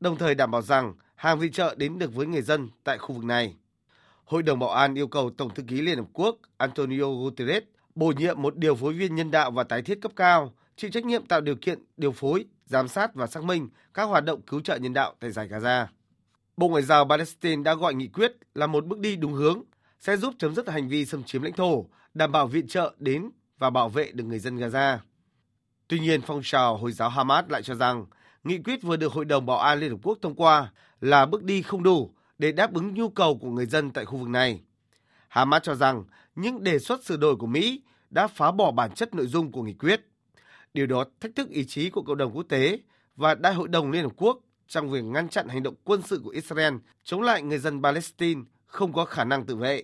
đồng 0.01 0.17
thời 0.17 0.35
đảm 0.35 0.51
bảo 0.51 0.63
rằng 0.63 0.95
hàng 1.15 1.39
viện 1.39 1.53
trợ 1.53 1.75
đến 1.79 1.99
được 1.99 2.15
với 2.15 2.27
người 2.27 2.43
dân 2.43 2.69
tại 2.85 2.99
khu 2.99 3.15
vực 3.15 3.25
này. 3.25 3.57
Hội 4.31 4.43
đồng 4.43 4.59
Bảo 4.59 4.71
an 4.71 4.95
yêu 4.95 5.09
cầu 5.09 5.31
Tổng 5.31 5.55
thư 5.55 5.63
ký 5.63 5.81
Liên 5.81 5.99
Hợp 5.99 6.05
Quốc 6.13 6.37
Antonio 6.57 7.05
Guterres 7.05 7.63
bổ 7.95 8.13
nhiệm 8.17 8.43
một 8.43 8.57
điều 8.57 8.75
phối 8.75 8.93
viên 8.93 9.15
nhân 9.15 9.31
đạo 9.31 9.51
và 9.51 9.65
tái 9.65 9.83
thiết 9.83 9.99
cấp 10.03 10.13
cao, 10.17 10.53
chịu 10.77 10.91
trách 10.91 11.05
nhiệm 11.05 11.27
tạo 11.27 11.41
điều 11.41 11.55
kiện 11.57 11.79
điều 11.97 12.13
phối, 12.13 12.45
giám 12.67 12.89
sát 12.89 13.15
và 13.15 13.27
xác 13.27 13.45
minh 13.45 13.69
các 13.95 14.03
hoạt 14.03 14.25
động 14.25 14.43
cứu 14.43 14.61
trợ 14.61 14.77
nhân 14.77 14.93
đạo 14.93 15.15
tại 15.21 15.31
giải 15.31 15.49
Gaza. 15.49 15.87
Bộ 16.57 16.69
Ngoại 16.69 16.83
giao 16.83 17.09
Palestine 17.09 17.63
đã 17.63 17.75
gọi 17.75 17.95
nghị 17.95 18.09
quyết 18.09 18.33
là 18.55 18.67
một 18.67 18.87
bước 18.87 18.99
đi 18.99 19.17
đúng 19.17 19.33
hướng, 19.33 19.63
sẽ 19.99 20.17
giúp 20.17 20.35
chấm 20.39 20.55
dứt 20.55 20.69
hành 20.69 20.89
vi 20.89 21.05
xâm 21.05 21.25
chiếm 21.25 21.43
lãnh 21.43 21.53
thổ, 21.53 21.87
đảm 22.15 22.33
bảo 22.33 22.47
viện 22.47 22.69
trợ 22.69 22.95
đến 22.99 23.31
và 23.59 23.71
bảo 23.71 23.89
vệ 23.89 24.11
được 24.13 24.25
người 24.25 24.39
dân 24.39 24.57
Gaza. 24.57 24.99
Tuy 25.89 26.01
nhiên, 26.01 26.21
phong 26.23 26.41
trào 26.45 26.77
Hồi 26.77 26.93
giáo 26.93 27.09
Hamas 27.09 27.45
lại 27.49 27.63
cho 27.63 27.75
rằng 27.75 28.07
nghị 28.45 28.59
quyết 28.59 28.83
vừa 28.83 28.97
được 28.97 29.13
Hội 29.13 29.25
đồng 29.25 29.47
Bảo 29.47 29.59
an 29.59 29.81
Liên 29.81 29.91
Hợp 29.91 29.99
Quốc 30.03 30.19
thông 30.23 30.35
qua 30.35 30.73
là 31.01 31.27
bước 31.27 31.43
đi 31.43 31.63
không 31.63 31.83
đủ 31.83 32.15
để 32.41 32.53
đáp 32.53 32.75
ứng 32.75 32.95
nhu 32.95 33.09
cầu 33.09 33.39
của 33.39 33.51
người 33.51 33.67
dân 33.67 33.91
tại 33.91 34.05
khu 34.05 34.19
vực 34.19 34.29
này. 34.29 34.61
Hamas 35.29 35.63
cho 35.63 35.75
rằng 35.75 36.05
những 36.35 36.65
đề 36.65 36.79
xuất 36.79 37.05
sửa 37.05 37.17
đổi 37.17 37.37
của 37.37 37.47
Mỹ 37.47 37.83
đã 38.11 38.27
phá 38.27 38.51
bỏ 38.51 38.71
bản 38.71 38.91
chất 38.95 39.15
nội 39.15 39.27
dung 39.27 39.53
của 39.53 39.63
nghị 39.63 39.73
quyết. 39.73 40.01
Điều 40.75 40.87
đó 40.87 41.05
thách 41.21 41.35
thức 41.37 41.49
ý 41.51 41.65
chí 41.65 41.91
của 41.91 42.03
cộng 42.03 42.17
đồng 42.17 42.33
quốc 42.37 42.47
tế 42.49 42.79
và 43.17 43.35
Đại 43.35 43.55
hội 43.55 43.69
đồng 43.69 43.91
Liên 43.91 44.03
Hợp 44.03 44.13
Quốc 44.17 44.39
trong 44.69 44.91
việc 44.91 45.05
ngăn 45.05 45.29
chặn 45.29 45.49
hành 45.49 45.63
động 45.63 45.75
quân 45.85 46.03
sự 46.03 46.21
của 46.25 46.31
Israel 46.31 46.75
chống 47.05 47.23
lại 47.23 47.43
người 47.43 47.59
dân 47.59 47.83
Palestine 47.83 48.41
không 48.67 48.93
có 48.93 49.05
khả 49.05 49.25
năng 49.25 49.47
tự 49.47 49.57
vệ. 49.57 49.83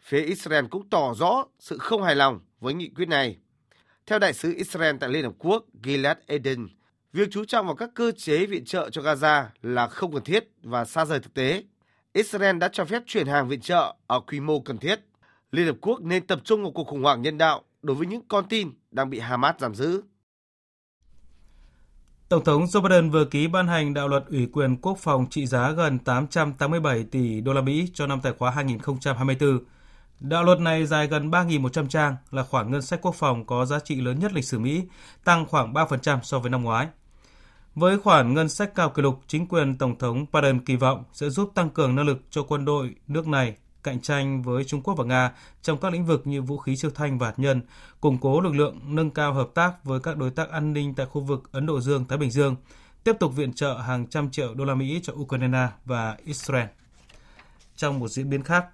Phía 0.00 0.20
Israel 0.20 0.66
cũng 0.70 0.88
tỏ 0.88 1.14
rõ 1.14 1.44
sự 1.58 1.78
không 1.78 2.02
hài 2.02 2.16
lòng 2.16 2.40
với 2.60 2.74
nghị 2.74 2.88
quyết 2.88 3.08
này. 3.08 3.36
Theo 4.06 4.18
đại 4.18 4.32
sứ 4.32 4.54
Israel 4.56 4.96
tại 5.00 5.10
Liên 5.10 5.24
Hợp 5.24 5.34
Quốc 5.38 5.64
Gilad 5.84 6.16
Eden, 6.26 6.68
việc 7.12 7.28
chú 7.30 7.44
trọng 7.44 7.66
vào 7.66 7.74
các 7.74 7.90
cơ 7.94 8.12
chế 8.12 8.46
viện 8.46 8.64
trợ 8.64 8.90
cho 8.90 9.02
Gaza 9.02 9.44
là 9.62 9.86
không 9.86 10.12
cần 10.12 10.24
thiết 10.24 10.50
và 10.62 10.84
xa 10.84 11.04
rời 11.04 11.20
thực 11.20 11.34
tế. 11.34 11.64
Israel 12.12 12.58
đã 12.58 12.68
cho 12.72 12.84
phép 12.84 13.02
chuyển 13.06 13.26
hàng 13.26 13.48
viện 13.48 13.60
trợ 13.60 13.94
ở 14.06 14.20
quy 14.20 14.40
mô 14.40 14.60
cần 14.60 14.78
thiết. 14.78 15.00
Liên 15.52 15.66
Hợp 15.66 15.76
Quốc 15.80 16.00
nên 16.02 16.26
tập 16.26 16.40
trung 16.44 16.62
vào 16.62 16.72
cuộc 16.72 16.86
khủng 16.86 17.02
hoảng 17.02 17.22
nhân 17.22 17.38
đạo 17.38 17.62
đối 17.82 17.96
với 17.96 18.06
những 18.06 18.22
con 18.28 18.44
tin 18.48 18.70
đang 18.90 19.10
bị 19.10 19.18
Hamas 19.18 19.54
giam 19.58 19.74
giữ. 19.74 20.02
Tổng 22.28 22.44
thống 22.44 22.64
Joe 22.64 22.82
Biden 22.82 23.10
vừa 23.10 23.24
ký 23.24 23.46
ban 23.46 23.68
hành 23.68 23.94
đạo 23.94 24.08
luật 24.08 24.24
ủy 24.28 24.48
quyền 24.52 24.76
quốc 24.76 24.98
phòng 24.98 25.26
trị 25.30 25.46
giá 25.46 25.70
gần 25.70 25.98
887 25.98 27.04
tỷ 27.04 27.40
đô 27.40 27.52
la 27.52 27.60
Mỹ 27.60 27.88
cho 27.94 28.06
năm 28.06 28.20
tài 28.20 28.32
khoá 28.32 28.50
2024. 28.50 29.58
Đạo 30.20 30.44
luật 30.44 30.60
này 30.60 30.86
dài 30.86 31.06
gần 31.06 31.30
3.100 31.30 31.88
trang, 31.88 32.16
là 32.30 32.42
khoản 32.42 32.70
ngân 32.70 32.82
sách 32.82 33.00
quốc 33.02 33.14
phòng 33.14 33.46
có 33.46 33.64
giá 33.64 33.78
trị 33.80 34.00
lớn 34.00 34.18
nhất 34.18 34.32
lịch 34.32 34.44
sử 34.44 34.58
Mỹ, 34.58 34.82
tăng 35.24 35.46
khoảng 35.46 35.72
3% 35.72 36.18
so 36.22 36.38
với 36.38 36.50
năm 36.50 36.62
ngoái. 36.62 36.88
Với 37.74 37.98
khoản 37.98 38.34
ngân 38.34 38.48
sách 38.48 38.74
cao 38.74 38.90
kỷ 38.90 39.02
lục, 39.02 39.20
chính 39.26 39.46
quyền 39.46 39.78
Tổng 39.78 39.98
thống 39.98 40.26
Biden 40.32 40.64
kỳ 40.64 40.76
vọng 40.76 41.04
sẽ 41.12 41.30
giúp 41.30 41.52
tăng 41.54 41.70
cường 41.70 41.96
năng 41.96 42.06
lực 42.06 42.22
cho 42.30 42.42
quân 42.42 42.64
đội 42.64 42.94
nước 43.08 43.28
này 43.28 43.56
cạnh 43.82 44.00
tranh 44.00 44.42
với 44.42 44.64
Trung 44.64 44.82
Quốc 44.82 44.94
và 44.94 45.04
Nga 45.04 45.32
trong 45.62 45.78
các 45.78 45.92
lĩnh 45.92 46.06
vực 46.06 46.26
như 46.26 46.42
vũ 46.42 46.58
khí 46.58 46.76
siêu 46.76 46.90
thanh 46.94 47.18
và 47.18 47.26
hạt 47.26 47.34
nhân, 47.36 47.62
củng 48.00 48.18
cố 48.18 48.40
lực 48.40 48.54
lượng, 48.54 48.80
nâng 48.84 49.10
cao 49.10 49.32
hợp 49.32 49.48
tác 49.54 49.84
với 49.84 50.00
các 50.00 50.16
đối 50.16 50.30
tác 50.30 50.50
an 50.50 50.72
ninh 50.72 50.94
tại 50.94 51.06
khu 51.06 51.20
vực 51.20 51.52
Ấn 51.52 51.66
Độ 51.66 51.80
Dương, 51.80 52.04
Thái 52.08 52.18
Bình 52.18 52.30
Dương, 52.30 52.56
tiếp 53.04 53.16
tục 53.20 53.36
viện 53.36 53.52
trợ 53.52 53.74
hàng 53.74 54.06
trăm 54.06 54.30
triệu 54.30 54.54
đô 54.54 54.64
la 54.64 54.74
Mỹ 54.74 55.00
cho 55.02 55.12
Ukraine 55.12 55.68
và 55.84 56.16
Israel. 56.24 56.66
Trong 57.76 57.98
một 57.98 58.08
diễn 58.08 58.30
biến 58.30 58.42
khác, 58.42 58.64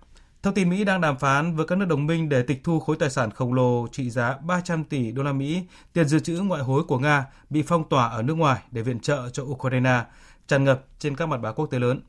Thông 0.47 0.55
tin 0.55 0.71
Mỹ 0.71 0.85
đang 0.85 1.01
đàm 1.01 1.19
phán 1.19 1.57
với 1.57 1.67
các 1.67 1.79
nước 1.79 1.85
đồng 1.85 2.07
minh 2.07 2.29
để 2.29 2.43
tịch 2.43 2.61
thu 2.65 2.81
khối 2.81 2.97
tài 2.97 3.11
sản 3.11 3.31
khổng 3.31 3.55
lồ 3.55 3.87
trị 3.93 4.11
giá 4.11 4.37
300 4.43 4.85
tỷ 4.85 5.13
đô 5.13 5.23
la 5.23 5.33
Mỹ, 5.33 5.63
tiền 5.93 6.09
dự 6.09 6.19
trữ 6.19 6.39
ngoại 6.39 6.63
hối 6.63 6.85
của 6.85 6.99
Nga 6.99 7.27
bị 7.51 7.63
phong 7.63 7.89
tỏa 7.89 8.09
ở 8.09 8.23
nước 8.23 8.35
ngoài 8.35 8.63
để 8.71 8.83
viện 8.83 9.01
trợ 9.01 9.29
cho 9.31 9.43
Ukraine, 9.43 10.05
tràn 10.47 10.65
ngập 10.65 10.85
trên 10.99 11.17
các 11.17 11.27
mặt 11.27 11.37
báo 11.37 11.55
quốc 11.55 11.67
tế 11.67 11.79
lớn. 11.79 12.01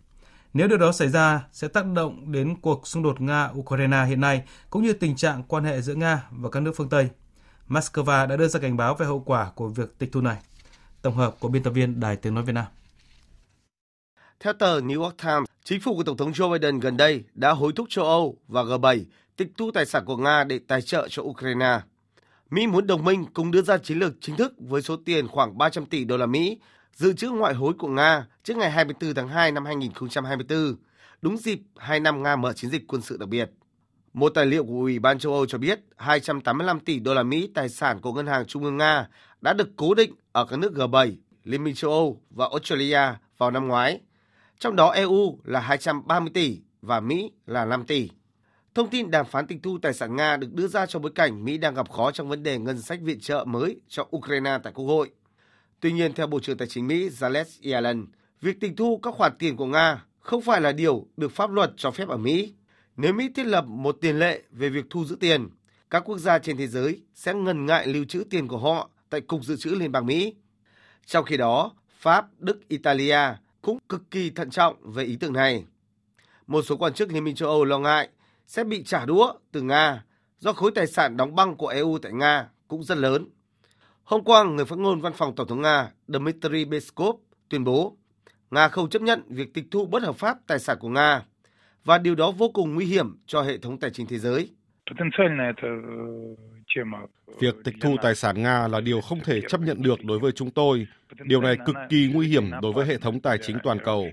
Nếu 0.54 0.68
điều 0.68 0.78
đó 0.78 0.92
xảy 0.92 1.10
ra, 1.10 1.44
sẽ 1.52 1.68
tác 1.68 1.86
động 1.86 2.32
đến 2.32 2.56
cuộc 2.62 2.88
xung 2.88 3.04
đột 3.04 3.20
Nga-Ukraine 3.20 4.06
hiện 4.06 4.22
nay, 4.22 4.44
cũng 4.70 4.84
như 4.84 4.94
tình 4.94 5.16
trạng 5.16 5.44
quan 5.44 5.64
hệ 5.64 5.82
giữa 5.82 5.96
Nga 5.96 6.24
và 6.32 6.50
các 6.50 6.60
nước 6.60 6.72
phương 6.76 6.90
Tây. 6.90 7.10
Moscow 7.70 8.28
đã 8.28 8.36
đưa 8.38 8.48
ra 8.48 8.60
cảnh 8.60 8.78
báo 8.78 8.96
về 8.96 9.06
hậu 9.06 9.20
quả 9.20 9.52
của 9.56 9.68
việc 9.68 10.00
tịch 10.00 10.10
thu 10.12 10.22
này. 10.22 10.38
Tổng 11.02 11.16
hợp 11.16 11.36
của 11.40 11.48
biên 11.48 11.64
tập 11.64 11.72
viên 11.72 12.00
Đài 12.00 12.16
Tiếng 12.16 12.34
Nói 12.34 12.44
Việt 12.44 12.54
Nam. 12.54 12.66
Theo 14.40 14.54
tờ 14.54 14.80
New 14.80 15.02
York 15.04 15.18
Times, 15.18 15.46
chính 15.64 15.82
phủ 15.82 15.96
của 15.96 16.04
Tổng 16.04 16.18
thống 16.18 16.32
Joe 16.32 16.52
Biden 16.52 16.80
gần 16.80 16.98
đây 16.98 17.24
đã 17.34 17.52
hối 17.52 17.74
thúc 17.76 17.88
châu 17.90 18.06
Âu 18.06 18.38
và 18.48 18.64
G7 18.64 19.04
tịch 19.38 19.48
thu 19.58 19.72
tài 19.72 19.86
sản 19.86 20.06
của 20.06 20.18
Nga 20.18 20.44
để 20.44 20.60
tài 20.68 20.82
trợ 20.82 21.08
cho 21.10 21.24
Ukraine. 21.24 21.80
Mỹ 22.50 22.68
muốn 22.68 22.88
đồng 22.88 23.06
minh 23.06 23.26
cùng 23.34 23.52
đưa 23.52 23.62
ra 23.62 23.78
chiến 23.78 24.00
lược 24.00 24.14
chính 24.22 24.36
thức 24.36 24.54
với 24.60 24.82
số 24.82 24.96
tiền 25.06 25.28
khoảng 25.28 25.58
300 25.58 25.86
tỷ 25.86 26.06
đô 26.06 26.18
la 26.18 26.26
Mỹ 26.26 26.60
dự 26.94 27.14
trữ 27.14 27.30
ngoại 27.30 27.54
hối 27.54 27.74
của 27.74 27.88
Nga 27.88 28.26
trước 28.44 28.58
ngày 28.58 28.72
24 28.72 29.14
tháng 29.14 29.28
2 29.28 29.52
năm 29.52 29.66
2024, 29.66 30.76
đúng 31.22 31.38
dịp 31.38 31.60
2 31.78 32.00
năm 32.00 32.24
Nga 32.24 32.36
mở 32.36 32.54
chiến 32.54 32.72
dịch 32.72 32.88
quân 32.88 33.02
sự 33.02 33.18
đặc 33.18 33.30
biệt. 33.30 33.52
Một 34.14 34.30
tài 34.30 34.46
liệu 34.46 34.64
của 34.66 34.74
Ủy 34.74 35.00
ban 35.00 35.20
châu 35.20 35.34
Âu 35.34 35.46
cho 35.46 35.58
biết 35.58 35.80
285 35.98 36.80
tỷ 36.80 37.00
đô 37.00 37.14
la 37.14 37.24
Mỹ 37.24 37.52
tài 37.54 37.70
sản 37.70 38.02
của 38.02 38.14
Ngân 38.14 38.28
hàng 38.28 38.46
Trung 38.46 38.64
ương 38.64 38.78
Nga 38.78 39.08
đã 39.42 39.54
được 39.54 39.70
cố 39.76 39.94
định 39.94 40.14
ở 40.32 40.46
các 40.46 40.60
nước 40.60 40.74
G7, 40.74 41.16
Liên 41.44 41.64
minh 41.64 41.76
châu 41.76 41.92
Âu 41.92 42.22
và 42.30 42.48
Australia 42.52 43.02
vào 43.38 43.52
năm 43.52 43.68
ngoái 43.68 44.00
trong 44.60 44.76
đó 44.76 44.90
EU 44.90 45.40
là 45.44 45.60
230 45.60 46.32
tỷ 46.34 46.60
và 46.82 47.00
Mỹ 47.00 47.32
là 47.46 47.66
5 47.66 47.84
tỷ. 47.86 48.10
Thông 48.76 48.90
tin 48.90 49.12
đàm 49.12 49.26
phán 49.26 49.48
tịch 49.48 49.58
thu 49.64 49.78
tài 49.82 49.94
sản 49.94 50.16
Nga 50.16 50.38
được 50.38 50.54
đưa 50.54 50.68
ra 50.68 50.86
trong 50.86 51.02
bối 51.02 51.12
cảnh 51.16 51.46
Mỹ 51.46 51.58
đang 51.58 51.74
gặp 51.74 51.92
khó 51.92 52.12
trong 52.12 52.30
vấn 52.30 52.44
đề 52.44 52.58
ngân 52.58 52.82
sách 52.82 53.00
viện 53.02 53.20
trợ 53.20 53.46
mới 53.48 53.80
cho 53.88 54.08
Ukraine 54.16 54.58
tại 54.64 54.74
Quốc 54.74 54.86
hội. 54.86 55.12
Tuy 55.80 55.92
nhiên, 55.92 56.14
theo 56.14 56.28
Bộ 56.28 56.40
trưởng 56.40 56.58
Tài 56.58 56.68
chính 56.68 56.88
Mỹ 56.88 57.10
Janet 57.10 57.46
Yellen, 57.62 58.06
việc 58.42 58.60
tịch 58.60 58.72
thu 58.78 59.00
các 59.04 59.14
khoản 59.14 59.32
tiền 59.40 59.58
của 59.58 59.66
Nga 59.66 60.04
không 60.20 60.42
phải 60.42 60.62
là 60.62 60.72
điều 60.72 61.08
được 61.18 61.32
pháp 61.32 61.52
luật 61.52 61.72
cho 61.78 61.92
phép 61.92 62.08
ở 62.08 62.18
Mỹ. 62.18 62.54
Nếu 62.98 63.14
Mỹ 63.14 63.30
thiết 63.36 63.46
lập 63.46 63.66
một 63.68 63.98
tiền 64.02 64.20
lệ 64.20 64.42
về 64.52 64.70
việc 64.70 64.86
thu 64.90 65.06
giữ 65.06 65.16
tiền, 65.20 65.50
các 65.90 66.04
quốc 66.06 66.18
gia 66.18 66.40
trên 66.40 66.58
thế 66.58 66.68
giới 66.68 67.02
sẽ 67.14 67.34
ngần 67.34 67.66
ngại 67.66 67.88
lưu 67.88 68.06
trữ 68.06 68.24
tiền 68.30 68.48
của 68.48 68.58
họ 68.58 68.90
tại 69.10 69.22
Cục 69.22 69.44
Dự 69.44 69.56
trữ 69.56 69.70
Liên 69.70 69.92
bang 69.92 70.06
Mỹ. 70.06 70.36
Trong 71.06 71.26
khi 71.26 71.38
đó, 71.38 71.72
Pháp, 72.00 72.26
Đức, 72.40 72.68
Italia 72.68 73.20
cũng 73.68 73.80
cực 73.90 74.12
kỳ 74.12 74.30
thận 74.30 74.50
trọng 74.50 74.92
về 74.92 75.04
ý 75.04 75.18
tưởng 75.20 75.34
này. 75.34 75.66
Một 76.48 76.62
số 76.62 76.78
quan 76.78 76.94
chức 76.94 77.12
Liên 77.12 77.24
minh 77.24 77.36
châu 77.36 77.50
Âu 77.50 77.66
lo 77.66 77.80
ngại 77.80 78.10
sẽ 78.46 78.64
bị 78.64 78.84
trả 78.84 79.06
đũa 79.06 79.34
từ 79.52 79.62
Nga 79.62 80.04
do 80.40 80.54
khối 80.54 80.72
tài 80.76 80.88
sản 80.88 81.18
đóng 81.18 81.36
băng 81.36 81.56
của 81.56 81.68
EU 81.68 81.98
tại 82.02 82.12
Nga 82.14 82.50
cũng 82.68 82.84
rất 82.84 82.98
lớn. 82.98 83.30
Hôm 84.04 84.24
qua, 84.24 84.44
người 84.44 84.66
phát 84.66 84.80
ngôn 84.80 85.02
văn 85.02 85.14
phòng 85.14 85.36
Tổng 85.36 85.48
thống 85.48 85.62
Nga 85.62 85.92
Dmitry 86.08 86.66
Peskov 86.66 87.16
tuyên 87.50 87.64
bố 87.64 87.98
Nga 88.52 88.68
không 88.68 88.90
chấp 88.90 89.02
nhận 89.02 89.22
việc 89.28 89.54
tịch 89.54 89.66
thu 89.72 89.86
bất 89.86 90.04
hợp 90.04 90.16
pháp 90.16 90.38
tài 90.48 90.60
sản 90.60 90.78
của 90.80 90.90
Nga 90.90 91.26
và 91.84 91.98
điều 91.98 92.16
đó 92.16 92.32
vô 92.32 92.50
cùng 92.50 92.76
nguy 92.76 92.86
hiểm 92.86 93.18
cho 93.26 93.42
hệ 93.42 93.58
thống 93.58 93.80
tài 93.80 93.92
chính 93.92 94.08
thế 94.08 94.20
giới. 94.20 94.50
Việc 97.40 97.56
tịch 97.64 97.76
thu 97.82 97.96
tài 98.02 98.16
sản 98.16 98.44
Nga 98.44 98.68
là 98.68 98.82
điều 98.82 99.02
không 99.02 99.20
thể 99.20 99.42
chấp 99.42 99.62
nhận 99.62 99.82
được 99.82 100.04
đối 100.04 100.20
với 100.20 100.32
chúng 100.32 100.52
tôi. 100.52 100.88
Điều 101.24 101.42
này 101.42 101.58
cực 101.66 101.76
kỳ 101.90 102.12
nguy 102.14 102.28
hiểm 102.28 102.52
đối 102.62 102.74
với 102.74 102.86
hệ 102.86 102.98
thống 102.98 103.20
tài 103.20 103.38
chính 103.42 103.58
toàn 103.64 103.78
cầu. 103.86 104.08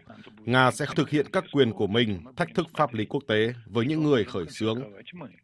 Nga 0.45 0.71
sẽ 0.71 0.87
thực 0.97 1.11
hiện 1.11 1.27
các 1.33 1.45
quyền 1.53 1.73
của 1.73 1.87
mình, 1.87 2.21
thách 2.37 2.49
thức 2.55 2.67
pháp 2.77 2.95
lý 2.95 3.05
quốc 3.05 3.23
tế 3.29 3.55
với 3.67 3.87
những 3.87 4.03
người 4.03 4.25
khởi 4.25 4.47
xướng. 4.47 4.83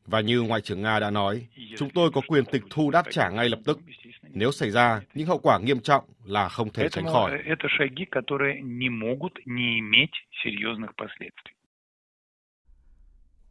Và 0.07 0.21
như 0.21 0.41
Ngoại 0.41 0.61
trưởng 0.61 0.83
Nga 0.83 1.01
đã 1.01 1.11
nói, 1.11 1.47
chúng 1.77 1.91
tôi 1.91 2.11
có 2.11 2.21
quyền 2.29 2.45
tịch 2.45 2.63
thu 2.71 2.91
đáp 2.91 3.07
trả 3.11 3.29
ngay 3.29 3.49
lập 3.49 3.59
tức. 3.65 3.81
Nếu 4.29 4.53
xảy 4.53 4.71
ra, 4.71 5.01
những 5.15 5.27
hậu 5.27 5.39
quả 5.39 5.59
nghiêm 5.59 5.81
trọng 5.81 6.05
là 6.25 6.49
không 6.49 6.73
thể 6.73 6.89
tránh 6.89 7.05
khỏi. 7.05 7.39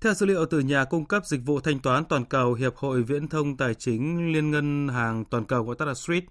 Theo 0.04 0.14
dữ 0.14 0.26
liệu 0.26 0.46
từ 0.46 0.60
nhà 0.60 0.86
cung 0.86 1.06
cấp 1.06 1.26
dịch 1.26 1.42
vụ 1.46 1.60
thanh 1.60 1.80
toán 1.80 2.06
toàn 2.06 2.26
cầu 2.26 2.54
Hiệp 2.54 2.76
hội 2.76 3.04
Viễn 3.04 3.28
thông 3.28 3.58
Tài 3.58 3.74
chính 3.74 4.34
Liên 4.34 4.52
ngân 4.52 4.88
hàng 4.88 5.26
toàn 5.26 5.46
cầu 5.46 5.64
gọi 5.64 5.76
tắt 5.76 5.86
là 5.86 5.94
SWIFT, 5.94 6.22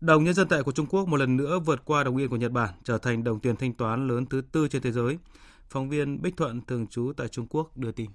đồng 0.00 0.24
nhân 0.24 0.34
dân 0.34 0.48
tệ 0.48 0.62
của 0.62 0.72
Trung 0.72 0.86
Quốc 0.86 1.08
một 1.08 1.16
lần 1.16 1.36
nữa 1.36 1.58
vượt 1.58 1.84
qua 1.84 2.04
đồng 2.04 2.16
yên 2.16 2.28
của 2.28 2.36
Nhật 2.36 2.52
Bản, 2.52 2.68
trở 2.84 2.98
thành 2.98 3.24
đồng 3.24 3.40
tiền 3.40 3.56
thanh 3.56 3.72
toán 3.72 4.08
lớn 4.08 4.26
thứ 4.26 4.42
tư 4.52 4.68
trên 4.68 4.82
thế 4.82 4.92
giới. 4.92 5.18
Phóng 5.68 5.88
viên 5.88 6.22
Bích 6.22 6.36
Thuận 6.36 6.60
thường 6.66 6.86
trú 6.86 7.12
tại 7.16 7.28
Trung 7.28 7.46
Quốc 7.50 7.76
đưa 7.76 7.92
tin. 7.92 8.10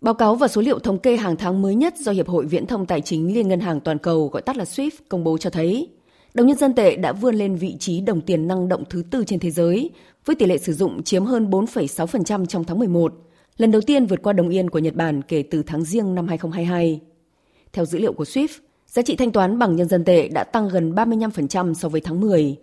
Báo 0.00 0.14
cáo 0.14 0.34
và 0.34 0.48
số 0.48 0.60
liệu 0.60 0.78
thống 0.78 0.98
kê 0.98 1.16
hàng 1.16 1.36
tháng 1.36 1.62
mới 1.62 1.74
nhất 1.74 1.94
do 1.98 2.12
Hiệp 2.12 2.28
hội 2.28 2.46
Viễn 2.46 2.66
thông 2.66 2.86
Tài 2.86 3.00
chính 3.00 3.34
Liên 3.34 3.48
ngân 3.48 3.60
hàng 3.60 3.80
toàn 3.80 3.98
cầu 3.98 4.28
gọi 4.28 4.42
tắt 4.42 4.56
là 4.56 4.64
SWIFT 4.64 4.90
công 5.08 5.24
bố 5.24 5.38
cho 5.38 5.50
thấy, 5.50 5.88
đồng 6.34 6.46
nhân 6.46 6.58
dân 6.58 6.74
tệ 6.74 6.96
đã 6.96 7.12
vươn 7.12 7.34
lên 7.34 7.56
vị 7.56 7.76
trí 7.80 8.00
đồng 8.00 8.20
tiền 8.20 8.48
năng 8.48 8.68
động 8.68 8.84
thứ 8.90 9.02
tư 9.10 9.24
trên 9.26 9.38
thế 9.38 9.50
giới, 9.50 9.90
với 10.24 10.36
tỷ 10.36 10.46
lệ 10.46 10.58
sử 10.58 10.72
dụng 10.72 11.02
chiếm 11.02 11.24
hơn 11.24 11.50
4,6% 11.50 12.46
trong 12.46 12.64
tháng 12.64 12.78
11, 12.78 13.14
lần 13.56 13.70
đầu 13.70 13.80
tiên 13.80 14.06
vượt 14.06 14.22
qua 14.22 14.32
đồng 14.32 14.48
yên 14.48 14.70
của 14.70 14.78
Nhật 14.78 14.94
Bản 14.94 15.22
kể 15.22 15.42
từ 15.50 15.62
tháng 15.62 15.84
riêng 15.84 16.14
năm 16.14 16.28
2022. 16.28 17.00
Theo 17.72 17.84
dữ 17.84 17.98
liệu 17.98 18.12
của 18.12 18.24
SWIFT, 18.24 18.58
giá 18.86 19.02
trị 19.02 19.16
thanh 19.16 19.32
toán 19.32 19.58
bằng 19.58 19.76
nhân 19.76 19.88
dân 19.88 20.04
tệ 20.04 20.28
đã 20.28 20.44
tăng 20.44 20.68
gần 20.68 20.92
35% 20.94 21.74
so 21.74 21.88
với 21.88 22.00
tháng 22.00 22.20
10, 22.20 22.56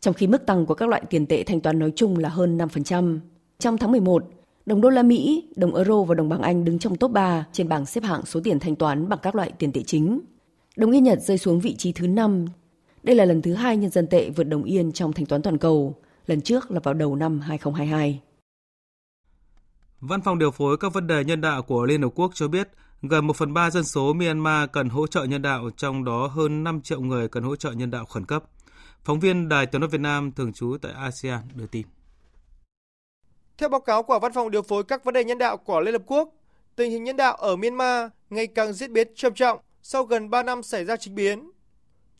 trong 0.00 0.14
khi 0.14 0.26
mức 0.26 0.46
tăng 0.46 0.66
của 0.66 0.74
các 0.74 0.88
loại 0.88 1.02
tiền 1.10 1.26
tệ 1.26 1.42
thanh 1.42 1.60
toán 1.60 1.78
nói 1.78 1.92
chung 1.96 2.18
là 2.18 2.28
hơn 2.28 2.58
5%. 2.58 3.18
Trong 3.58 3.78
tháng 3.78 3.92
11, 3.92 4.24
đồng 4.66 4.80
đô 4.80 4.88
la 4.88 5.02
Mỹ, 5.02 5.48
đồng 5.56 5.74
euro 5.74 6.02
và 6.02 6.14
đồng 6.14 6.28
bảng 6.28 6.42
Anh 6.42 6.64
đứng 6.64 6.78
trong 6.78 6.96
top 6.96 7.10
3 7.10 7.46
trên 7.52 7.68
bảng 7.68 7.86
xếp 7.86 8.04
hạng 8.04 8.26
số 8.26 8.40
tiền 8.44 8.58
thanh 8.58 8.76
toán 8.76 9.08
bằng 9.08 9.18
các 9.22 9.34
loại 9.34 9.52
tiền 9.58 9.72
tệ 9.72 9.82
chính. 9.82 10.20
Đồng 10.76 10.90
yên 10.90 11.04
Nhật 11.04 11.22
rơi 11.22 11.38
xuống 11.38 11.60
vị 11.60 11.74
trí 11.74 11.92
thứ 11.92 12.06
5. 12.06 12.46
Đây 13.02 13.16
là 13.16 13.24
lần 13.24 13.42
thứ 13.42 13.54
hai 13.54 13.76
nhân 13.76 13.90
dân 13.90 14.06
tệ 14.06 14.30
vượt 14.30 14.44
đồng 14.44 14.62
yên 14.62 14.92
trong 14.92 15.12
thanh 15.12 15.26
toán 15.26 15.42
toàn 15.42 15.58
cầu, 15.58 15.94
lần 16.26 16.40
trước 16.40 16.70
là 16.70 16.80
vào 16.80 16.94
đầu 16.94 17.16
năm 17.16 17.40
2022. 17.40 18.20
Văn 20.00 20.22
phòng 20.22 20.38
điều 20.38 20.50
phối 20.50 20.76
các 20.76 20.92
vấn 20.92 21.06
đề 21.06 21.24
nhân 21.24 21.40
đạo 21.40 21.62
của 21.62 21.84
Liên 21.84 22.02
Hợp 22.02 22.08
Quốc 22.14 22.30
cho 22.34 22.48
biết 22.48 22.68
gần 23.02 23.26
1 23.26 23.36
phần 23.36 23.54
3 23.54 23.70
dân 23.70 23.84
số 23.84 24.12
Myanmar 24.12 24.70
cần 24.72 24.88
hỗ 24.88 25.06
trợ 25.06 25.24
nhân 25.24 25.42
đạo, 25.42 25.70
trong 25.76 26.04
đó 26.04 26.26
hơn 26.26 26.64
5 26.64 26.80
triệu 26.80 27.00
người 27.00 27.28
cần 27.28 27.42
hỗ 27.42 27.56
trợ 27.56 27.72
nhân 27.72 27.90
đạo 27.90 28.04
khẩn 28.04 28.24
cấp. 28.26 28.44
Phóng 29.04 29.20
viên 29.20 29.48
Đài 29.48 29.66
Tiếng 29.66 29.80
nói 29.80 29.88
Việt 29.90 30.00
Nam 30.00 30.32
thường 30.32 30.52
trú 30.52 30.76
tại 30.82 30.92
ASEAN 30.92 31.40
đưa 31.54 31.66
tin. 31.66 31.86
Theo 33.58 33.68
báo 33.68 33.80
cáo 33.80 34.02
của 34.02 34.18
Văn 34.18 34.32
phòng 34.32 34.50
điều 34.50 34.62
phối 34.62 34.84
các 34.84 35.04
vấn 35.04 35.14
đề 35.14 35.24
nhân 35.24 35.38
đạo 35.38 35.56
của 35.56 35.80
Liên 35.80 35.94
Hợp 35.94 36.02
Quốc, 36.06 36.28
tình 36.76 36.90
hình 36.90 37.04
nhân 37.04 37.16
đạo 37.16 37.34
ở 37.34 37.56
Myanmar 37.56 38.10
ngày 38.30 38.46
càng 38.46 38.72
diễn 38.72 38.92
biến 38.92 39.08
trầm 39.16 39.34
trọng 39.34 39.58
sau 39.82 40.04
gần 40.04 40.30
3 40.30 40.42
năm 40.42 40.62
xảy 40.62 40.84
ra 40.84 40.96
chính 40.96 41.14
biến. 41.14 41.50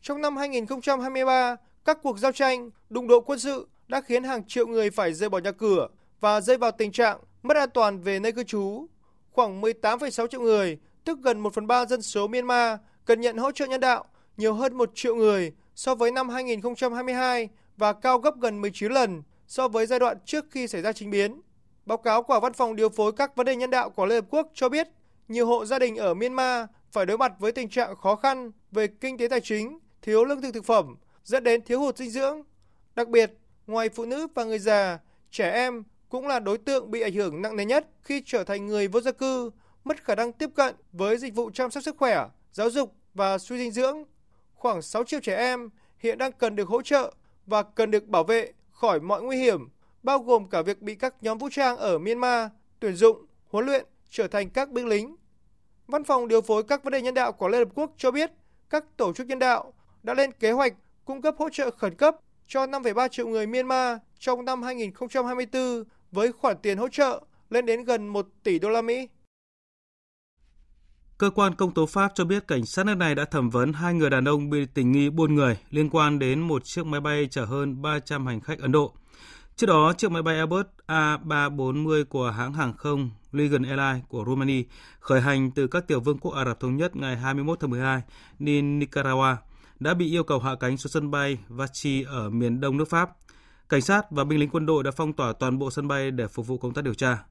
Trong 0.03 0.21
năm 0.23 0.37
2023, 0.37 1.57
các 1.85 1.99
cuộc 2.03 2.19
giao 2.19 2.33
tranh, 2.33 2.71
đụng 2.91 3.09
độ 3.09 3.21
quân 3.21 3.39
sự 3.39 3.69
đã 3.89 4.01
khiến 4.01 4.25
hàng 4.25 4.45
triệu 4.47 4.67
người 4.67 4.91
phải 4.91 5.13
rời 5.13 5.29
bỏ 5.29 5.39
nhà 5.39 5.53
cửa 5.53 5.89
và 6.21 6.41
rơi 6.41 6.57
vào 6.57 6.71
tình 6.71 6.93
trạng 6.93 7.19
mất 7.43 7.57
an 7.57 7.71
toàn 7.75 8.01
về 8.01 8.21
nơi 8.21 8.33
cư 8.33 8.43
trú. 8.43 8.87
Khoảng 9.31 9.61
18,6 9.61 10.27
triệu 10.27 10.41
người, 10.41 10.79
tức 11.05 11.19
gần 11.23 11.41
1 11.41 11.55
phần 11.55 11.67
3 11.67 11.87
dân 11.87 12.03
số 12.03 12.29
Myanmar, 12.29 12.79
cần 13.05 13.21
nhận 13.21 13.37
hỗ 13.37 13.53
trợ 13.53 13.67
nhân 13.67 13.81
đạo, 13.81 14.05
nhiều 14.37 14.55
hơn 14.55 14.77
1 14.77 14.91
triệu 14.95 15.15
người 15.15 15.53
so 15.75 15.95
với 15.95 16.11
năm 16.11 16.29
2022 16.29 17.49
và 17.77 17.93
cao 17.93 18.19
gấp 18.19 18.41
gần 18.41 18.61
19 18.61 18.93
lần 18.93 19.23
so 19.47 19.69
với 19.69 19.87
giai 19.87 19.99
đoạn 19.99 20.17
trước 20.25 20.45
khi 20.51 20.67
xảy 20.67 20.83
ra 20.83 20.93
chính 20.93 21.11
biến. 21.11 21.41
Báo 21.87 21.99
cáo 21.99 22.23
của 22.23 22.41
Văn 22.41 22.53
phòng 22.53 22.77
điều 22.77 22.89
phối 22.89 23.13
các 23.13 23.37
vấn 23.37 23.47
đề 23.47 23.57
nhân 23.57 23.71
đạo 23.71 23.91
của 23.91 24.07
Liên 24.07 24.17
Hợp 24.17 24.27
Quốc 24.31 24.49
cho 24.55 24.69
biết, 24.69 24.89
nhiều 25.29 25.47
hộ 25.47 25.65
gia 25.65 25.79
đình 25.79 25.97
ở 25.97 26.15
Myanmar 26.15 26.67
phải 26.93 27.07
đối 27.07 27.19
mặt 27.19 27.33
với 27.39 27.53
tình 27.53 27.69
trạng 27.69 27.97
khó 27.97 28.17
khăn 28.17 28.53
về 28.73 28.87
kinh 28.87 29.19
tế 29.19 29.29
tài 29.29 29.41
chính, 29.41 29.79
thiếu 30.03 30.25
lương 30.25 30.43
thực 30.43 30.55
thực 30.55 30.65
phẩm, 30.65 30.97
dẫn 31.25 31.45
đến 31.45 31.63
thiếu 31.65 31.81
hụt 31.81 31.97
dinh 31.97 32.11
dưỡng. 32.11 32.43
Đặc 32.95 33.09
biệt, 33.09 33.33
ngoài 33.67 33.89
phụ 33.89 34.05
nữ 34.05 34.27
và 34.35 34.45
người 34.45 34.59
già, 34.59 34.99
trẻ 35.31 35.51
em 35.51 35.83
cũng 36.09 36.27
là 36.27 36.41
đối 36.41 36.59
tượng 36.59 36.91
bị 36.91 37.01
ảnh 37.01 37.13
hưởng 37.13 37.43
nặng 37.43 37.57
nề 37.57 37.65
nhất 37.65 37.89
khi 38.03 38.23
trở 38.27 38.45
thành 38.45 38.67
người 38.67 38.89
vô 38.89 39.01
gia 39.01 39.13
cư, 39.13 39.51
mất 39.85 40.05
khả 40.05 40.15
năng 40.15 40.33
tiếp 40.33 40.51
cận 40.55 40.75
với 40.93 41.17
dịch 41.17 41.35
vụ 41.35 41.51
chăm 41.51 41.71
sóc 41.71 41.83
sức 41.83 41.97
khỏe, 41.99 42.27
giáo 42.53 42.71
dục 42.71 42.95
và 43.15 43.39
suy 43.39 43.59
dinh 43.59 43.71
dưỡng. 43.71 44.05
Khoảng 44.55 44.83
6 44.83 45.05
triệu 45.05 45.21
trẻ 45.21 45.37
em 45.37 45.71
hiện 45.99 46.19
đang 46.19 46.33
cần 46.33 46.57
được 46.57 46.69
hỗ 46.69 46.83
trợ 46.83 47.15
và 47.47 47.63
cần 47.63 47.91
được 47.91 48.07
bảo 48.07 48.25
vệ 48.25 48.53
khỏi 48.71 49.01
mọi 49.01 49.23
nguy 49.23 49.37
hiểm, 49.37 49.69
bao 50.03 50.19
gồm 50.19 50.49
cả 50.49 50.63
việc 50.63 50.83
bị 50.83 50.95
các 50.95 51.15
nhóm 51.21 51.39
vũ 51.39 51.49
trang 51.53 51.77
ở 51.77 51.99
Myanmar 51.99 52.51
tuyển 52.81 52.95
dụng, 52.95 53.27
huấn 53.49 53.67
luyện 53.67 53.87
trở 54.11 54.29
thành 54.29 54.51
các 54.51 54.71
binh 54.71 54.87
lính. 54.87 55.17
Văn 55.87 56.05
phòng 56.05 56.29
điều 56.29 56.41
phối 56.41 56.63
các 56.63 56.85
vấn 56.85 56.93
đề 56.93 57.03
nhân 57.03 57.15
đạo 57.15 57.33
của 57.33 57.49
Liên 57.49 57.61
Hợp 57.61 57.69
Quốc 57.75 57.91
cho 57.97 58.11
biết 58.11 58.31
các 58.71 58.85
tổ 58.97 59.13
chức 59.13 59.27
nhân 59.27 59.39
đạo 59.39 59.73
đã 60.03 60.15
lên 60.15 60.33
kế 60.33 60.53
hoạch 60.53 60.75
cung 61.05 61.23
cấp 61.23 61.35
hỗ 61.39 61.49
trợ 61.49 61.71
khẩn 61.71 61.95
cấp 61.95 62.17
cho 62.47 62.67
5,3 62.67 63.09
triệu 63.09 63.29
người 63.29 63.47
Myanmar 63.47 63.99
trong 64.19 64.45
năm 64.45 64.63
2024 64.63 65.85
với 66.13 66.33
khoản 66.33 66.57
tiền 66.63 66.79
hỗ 66.79 66.89
trợ 66.89 67.25
lên 67.51 67.67
đến 67.67 67.85
gần 67.85 68.07
1 68.07 68.29
tỷ 68.43 68.59
đô 68.59 68.69
la 68.69 68.83
Mỹ. 68.83 69.09
Cơ 71.19 71.31
quan 71.31 71.55
công 71.55 71.75
tố 71.75 71.87
Pháp 71.87 72.13
cho 72.15 72.25
biết 72.25 72.49
cảnh 72.49 72.67
sát 72.67 72.87
nước 72.87 72.95
này 72.95 73.15
đã 73.15 73.25
thẩm 73.25 73.51
vấn 73.51 73.73
hai 73.73 73.95
người 73.95 74.11
đàn 74.11 74.29
ông 74.29 74.51
bị 74.51 74.67
tình 74.75 74.93
nghi 74.93 75.11
buôn 75.11 75.35
người 75.35 75.59
liên 75.71 75.91
quan 75.91 76.19
đến 76.19 76.41
một 76.41 76.65
chiếc 76.65 76.87
máy 76.87 77.01
bay 77.01 77.29
chở 77.31 77.45
hơn 77.45 77.83
300 77.83 78.27
hành 78.27 78.41
khách 78.41 78.59
Ấn 78.59 78.73
Độ. 78.73 78.95
Trước 79.57 79.67
đó, 79.67 79.93
chiếc 79.93 80.11
máy 80.11 80.23
bay 80.23 80.37
Airbus 80.37 80.67
A340 80.87 82.05
của 82.05 82.31
hãng 82.31 82.53
hàng 82.53 82.73
không 82.77 83.11
Legion 83.33 83.63
Airlines 83.63 84.05
của 84.09 84.25
Romania 84.27 84.63
khởi 85.01 85.21
hành 85.21 85.51
từ 85.51 85.67
các 85.67 85.87
tiểu 85.87 86.01
vương 86.01 86.19
quốc 86.19 86.35
Ả 86.35 86.45
Rập 86.45 86.61
Thống 86.61 86.77
Nhất 86.77 86.97
ngày 86.97 87.17
21 87.17 87.61
tháng 87.61 87.71
12 87.71 88.03
đi 88.39 88.63
Nicaragua 88.63 89.37
đã 89.81 89.95
bị 89.95 90.11
yêu 90.11 90.25
cầu 90.25 90.39
hạ 90.39 90.55
cánh 90.61 90.77
xuống 90.77 90.91
sân 90.91 91.11
bay 91.11 91.39
Vachi 91.49 92.03
ở 92.03 92.31
miền 92.31 92.61
đông 92.61 92.77
nước 92.77 92.89
Pháp. 92.91 93.11
Cảnh 93.69 93.83
sát 93.83 94.11
và 94.11 94.25
binh 94.25 94.41
lính 94.41 94.51
quân 94.51 94.67
đội 94.67 94.85
đã 94.85 94.91
phong 94.91 95.13
tỏa 95.13 95.33
toàn 95.33 95.59
bộ 95.59 95.71
sân 95.71 95.89
bay 95.89 96.11
để 96.11 96.27
phục 96.27 96.47
vụ 96.47 96.59
công 96.59 96.75
tác 96.75 96.85
điều 96.85 96.95
tra. 96.95 97.25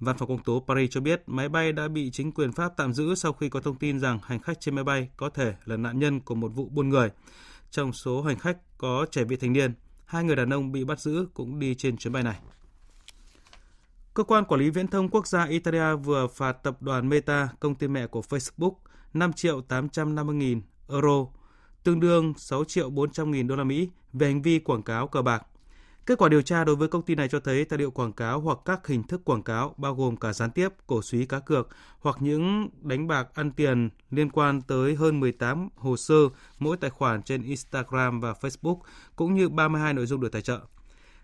Văn 0.00 0.16
phòng 0.18 0.28
công 0.28 0.42
tố 0.42 0.64
Paris 0.68 0.90
cho 0.90 1.00
biết 1.00 1.22
máy 1.26 1.48
bay 1.48 1.72
đã 1.72 1.88
bị 1.88 2.10
chính 2.10 2.32
quyền 2.32 2.52
Pháp 2.52 2.72
tạm 2.76 2.92
giữ 2.92 3.14
sau 3.14 3.32
khi 3.32 3.48
có 3.48 3.60
thông 3.60 3.76
tin 3.76 4.00
rằng 4.00 4.18
hành 4.22 4.40
khách 4.40 4.60
trên 4.60 4.74
máy 4.74 4.84
bay 4.84 5.08
có 5.16 5.30
thể 5.30 5.54
là 5.64 5.76
nạn 5.76 5.98
nhân 5.98 6.20
của 6.20 6.34
một 6.34 6.48
vụ 6.48 6.68
buôn 6.68 6.88
người. 6.88 7.10
Trong 7.70 7.92
số 7.92 8.22
hành 8.22 8.38
khách 8.38 8.58
có 8.78 9.06
trẻ 9.10 9.24
vị 9.24 9.36
thành 9.36 9.52
niên, 9.52 9.72
hai 10.04 10.24
người 10.24 10.36
đàn 10.36 10.50
ông 10.50 10.72
bị 10.72 10.84
bắt 10.84 11.00
giữ 11.00 11.26
cũng 11.34 11.58
đi 11.58 11.74
trên 11.74 11.96
chuyến 11.96 12.12
bay 12.12 12.22
này. 12.22 12.38
Cơ 14.14 14.22
quan 14.22 14.44
quản 14.44 14.60
lý 14.60 14.70
viễn 14.70 14.88
thông 14.88 15.08
quốc 15.08 15.26
gia 15.26 15.44
Italia 15.44 15.94
vừa 15.94 16.26
phạt 16.26 16.52
tập 16.52 16.82
đoàn 16.82 17.08
Meta, 17.08 17.48
công 17.60 17.74
ty 17.74 17.88
mẹ 17.88 18.06
của 18.06 18.22
Facebook, 18.28 18.74
5 19.14 19.32
triệu 19.32 19.60
850 19.60 20.36
nghìn 20.36 20.60
euro, 20.88 21.26
tương 21.84 22.00
đương 22.00 22.34
6 22.36 22.64
triệu 22.64 22.90
400 22.90 23.30
nghìn 23.30 23.46
đô 23.46 23.56
la 23.56 23.64
Mỹ 23.64 23.88
về 24.12 24.26
hành 24.26 24.42
vi 24.42 24.58
quảng 24.58 24.82
cáo 24.82 25.08
cờ 25.08 25.22
bạc. 25.22 25.42
Kết 26.08 26.18
quả 26.18 26.28
điều 26.28 26.42
tra 26.42 26.64
đối 26.64 26.76
với 26.76 26.88
công 26.88 27.02
ty 27.02 27.14
này 27.14 27.28
cho 27.28 27.40
thấy 27.40 27.64
tài 27.64 27.78
liệu 27.78 27.90
quảng 27.90 28.12
cáo 28.12 28.40
hoặc 28.40 28.58
các 28.64 28.86
hình 28.86 29.02
thức 29.02 29.24
quảng 29.24 29.42
cáo 29.42 29.74
bao 29.76 29.94
gồm 29.94 30.16
cả 30.16 30.32
gián 30.32 30.50
tiếp, 30.50 30.68
cổ 30.86 31.02
suý 31.02 31.26
cá 31.26 31.40
cược 31.40 31.68
hoặc 32.00 32.16
những 32.20 32.68
đánh 32.82 33.06
bạc 33.06 33.28
ăn 33.34 33.50
tiền 33.50 33.88
liên 34.10 34.30
quan 34.30 34.62
tới 34.62 34.94
hơn 34.94 35.20
18 35.20 35.68
hồ 35.76 35.96
sơ 35.96 36.14
mỗi 36.58 36.76
tài 36.76 36.90
khoản 36.90 37.22
trên 37.22 37.42
Instagram 37.42 38.20
và 38.20 38.32
Facebook 38.32 38.78
cũng 39.16 39.34
như 39.34 39.48
32 39.48 39.94
nội 39.94 40.06
dung 40.06 40.20
được 40.20 40.32
tài 40.32 40.42
trợ. 40.42 40.60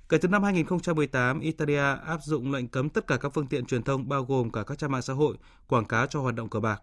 Kể 0.08 0.18
từ 0.18 0.28
năm 0.28 0.42
2018, 0.42 1.40
Italia 1.40 1.96
áp 2.06 2.22
dụng 2.22 2.52
lệnh 2.52 2.68
cấm 2.68 2.88
tất 2.88 3.06
cả 3.06 3.16
các 3.16 3.28
phương 3.34 3.46
tiện 3.46 3.66
truyền 3.66 3.82
thông 3.82 4.08
bao 4.08 4.24
gồm 4.24 4.50
cả 4.50 4.62
các 4.62 4.78
trang 4.78 4.90
mạng 4.92 5.02
xã 5.02 5.12
hội 5.12 5.36
quảng 5.68 5.84
cáo 5.84 6.06
cho 6.06 6.20
hoạt 6.20 6.34
động 6.34 6.48
cờ 6.48 6.60
bạc. 6.60 6.82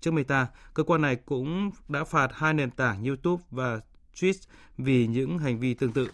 Trước 0.00 0.10
Meta, 0.10 0.46
cơ 0.74 0.82
quan 0.82 1.02
này 1.02 1.16
cũng 1.16 1.70
đã 1.88 2.04
phạt 2.04 2.30
hai 2.34 2.54
nền 2.54 2.70
tảng 2.70 3.04
YouTube 3.04 3.42
và 3.50 3.80
Twitch 4.14 4.48
vì 4.78 5.06
những 5.06 5.38
hành 5.38 5.60
vi 5.60 5.74
tương 5.74 5.92
tự. 5.92 6.08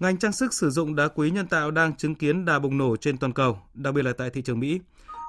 Ngành 0.00 0.18
trang 0.18 0.32
sức 0.32 0.54
sử 0.54 0.70
dụng 0.70 0.94
đá 0.94 1.08
quý 1.08 1.30
nhân 1.30 1.46
tạo 1.46 1.70
đang 1.70 1.96
chứng 1.96 2.14
kiến 2.14 2.44
đà 2.44 2.58
bùng 2.58 2.78
nổ 2.78 2.96
trên 2.96 3.18
toàn 3.18 3.32
cầu, 3.32 3.58
đặc 3.74 3.94
biệt 3.94 4.02
là 4.02 4.12
tại 4.12 4.30
thị 4.30 4.42
trường 4.42 4.60
Mỹ. 4.60 4.80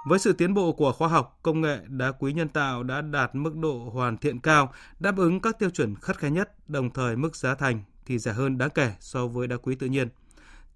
Với 0.08 0.20
sự 0.20 0.34
tiến 0.34 0.54
bộ 0.54 0.72
của 0.72 0.92
khoa 0.92 1.08
học, 1.08 1.40
công 1.42 1.62
nghệ, 1.62 1.80
đá 1.88 2.12
quý 2.12 2.34
nhân 2.34 2.48
tạo 2.48 2.84
đã 2.84 3.02
đạt 3.02 3.36
mức 3.36 3.56
độ 3.56 3.90
hoàn 3.94 4.18
thiện 4.18 4.40
cao, 4.40 4.74
đáp 5.00 5.18
ứng 5.18 5.40
các 5.40 5.60
tiêu 5.60 5.70
chuẩn 5.70 5.96
khắt 5.96 6.18
khe 6.18 6.30
nhất, 6.30 6.70
đồng 6.70 6.90
thời 6.90 7.16
mức 7.16 7.36
giá 7.36 7.56
thành 7.56 7.84
thì 8.06 8.20
rẻ 8.20 8.34
hơn 8.34 8.58
đáng 8.58 8.70
kể 8.70 8.92
so 9.00 9.28
với 9.28 9.48
đá 9.48 9.58
quý 9.58 9.76
tự 9.76 9.88
nhiên. 9.88 10.08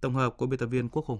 Tổng 0.01 0.15
hợp 0.15 0.37
của 0.37 0.45
biên 0.45 0.59
tập 0.59 0.65
viên 0.65 0.89
Quốc 0.89 1.05
Hùng. 1.05 1.19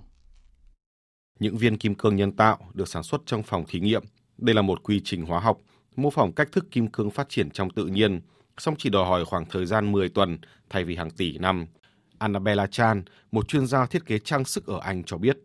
Những 1.39 1.57
viên 1.57 1.78
kim 1.78 1.95
cương 1.95 2.15
nhân 2.15 2.32
tạo 2.32 2.57
được 2.74 2.88
sản 2.88 3.03
xuất 3.03 3.22
trong 3.26 3.43
phòng 3.43 3.65
thí 3.67 3.80
nghiệm. 3.80 4.03
Đây 4.38 4.55
là 4.55 4.61
một 4.61 4.84
quy 4.84 5.01
trình 5.03 5.26
hóa 5.26 5.39
học, 5.39 5.57
mô 5.95 6.09
phỏng 6.09 6.32
cách 6.32 6.51
thức 6.51 6.65
kim 6.72 6.88
cương 6.88 7.11
phát 7.11 7.30
triển 7.30 7.49
trong 7.49 7.70
tự 7.70 7.86
nhiên, 7.86 8.22
song 8.57 8.76
chỉ 8.78 8.89
đòi 8.89 9.05
hỏi 9.05 9.26
khoảng 9.26 9.45
thời 9.45 9.65
gian 9.65 9.91
10 9.91 10.09
tuần 10.09 10.38
thay 10.70 10.84
vì 10.84 10.95
hàng 10.95 11.11
tỷ 11.11 11.38
năm. 11.38 11.65
Annabella 12.20 12.67
Chan, 12.67 13.03
một 13.32 13.47
chuyên 13.47 13.67
gia 13.67 13.86
thiết 13.86 14.05
kế 14.05 14.20
trang 14.20 14.45
sức 14.45 14.67
ở 14.67 14.80
Anh 14.82 15.03
cho 15.03 15.17
biết, 15.17 15.38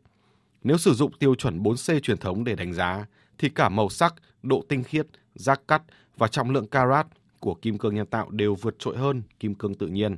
nếu 0.62 0.78
sử 0.78 0.94
dụng 0.94 1.12
tiêu 1.18 1.34
chuẩn 1.34 1.62
4C 1.62 2.00
truyền 2.00 2.18
thống 2.18 2.44
để 2.44 2.54
đánh 2.54 2.72
giá, 2.72 3.06
thì 3.38 3.48
cả 3.48 3.68
màu 3.68 3.88
sắc, 3.88 4.14
độ 4.42 4.64
tinh 4.68 4.82
khiết, 4.82 5.06
giác 5.34 5.60
cắt 5.68 5.82
và 6.16 6.28
trọng 6.28 6.50
lượng 6.50 6.66
carat 6.66 7.06
của 7.40 7.54
kim 7.54 7.78
cương 7.78 7.94
nhân 7.94 8.06
tạo 8.06 8.30
đều 8.30 8.54
vượt 8.54 8.76
trội 8.78 8.96
hơn 8.96 9.22
kim 9.40 9.54
cương 9.54 9.74
tự 9.74 9.86
nhiên. 9.86 10.16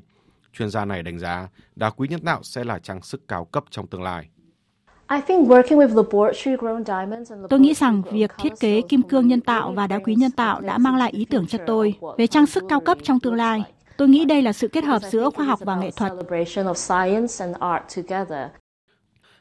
Chuyên 0.52 0.70
gia 0.70 0.84
này 0.84 1.02
đánh 1.02 1.18
giá 1.18 1.48
đá 1.76 1.90
quý 1.90 2.09
nhân 2.09 2.20
tạo 2.20 2.42
sẽ 2.42 2.64
là 2.64 2.78
trang 2.78 3.02
sức 3.02 3.28
cao 3.28 3.44
cấp 3.44 3.64
trong 3.70 3.86
tương 3.86 4.02
lai. 4.02 4.28
Tôi 7.48 7.61
nghĩ 7.61 7.74
rằng 7.74 8.02
việc 8.12 8.30
thiết 8.38 8.52
kế 8.61 8.82
kim 8.88 9.02
cương 9.02 9.28
nhân 9.28 9.40
tạo 9.40 9.72
và 9.72 9.86
đá 9.86 9.98
quý 9.98 10.14
nhân 10.14 10.30
tạo 10.30 10.61
đã 10.61 10.78
mang 10.78 10.96
lại 10.96 11.11
ý 11.11 11.24
tưởng 11.24 11.46
cho 11.46 11.59
tôi 11.66 11.94
về 12.18 12.26
trang 12.26 12.46
sức 12.46 12.64
cao 12.68 12.80
cấp 12.80 12.98
trong 13.02 13.20
tương 13.20 13.34
lai. 13.34 13.62
Tôi 13.99 14.09
nghĩ 14.09 14.24
đây 14.24 14.42
là 14.42 14.53
sự 14.53 14.68
kết 14.68 14.84
hợp 14.84 15.03
giữa 15.03 15.30
khoa 15.30 15.47
học 15.47 15.61
và 15.62 15.76
nghệ 15.76 15.90
thuật. 15.90 16.12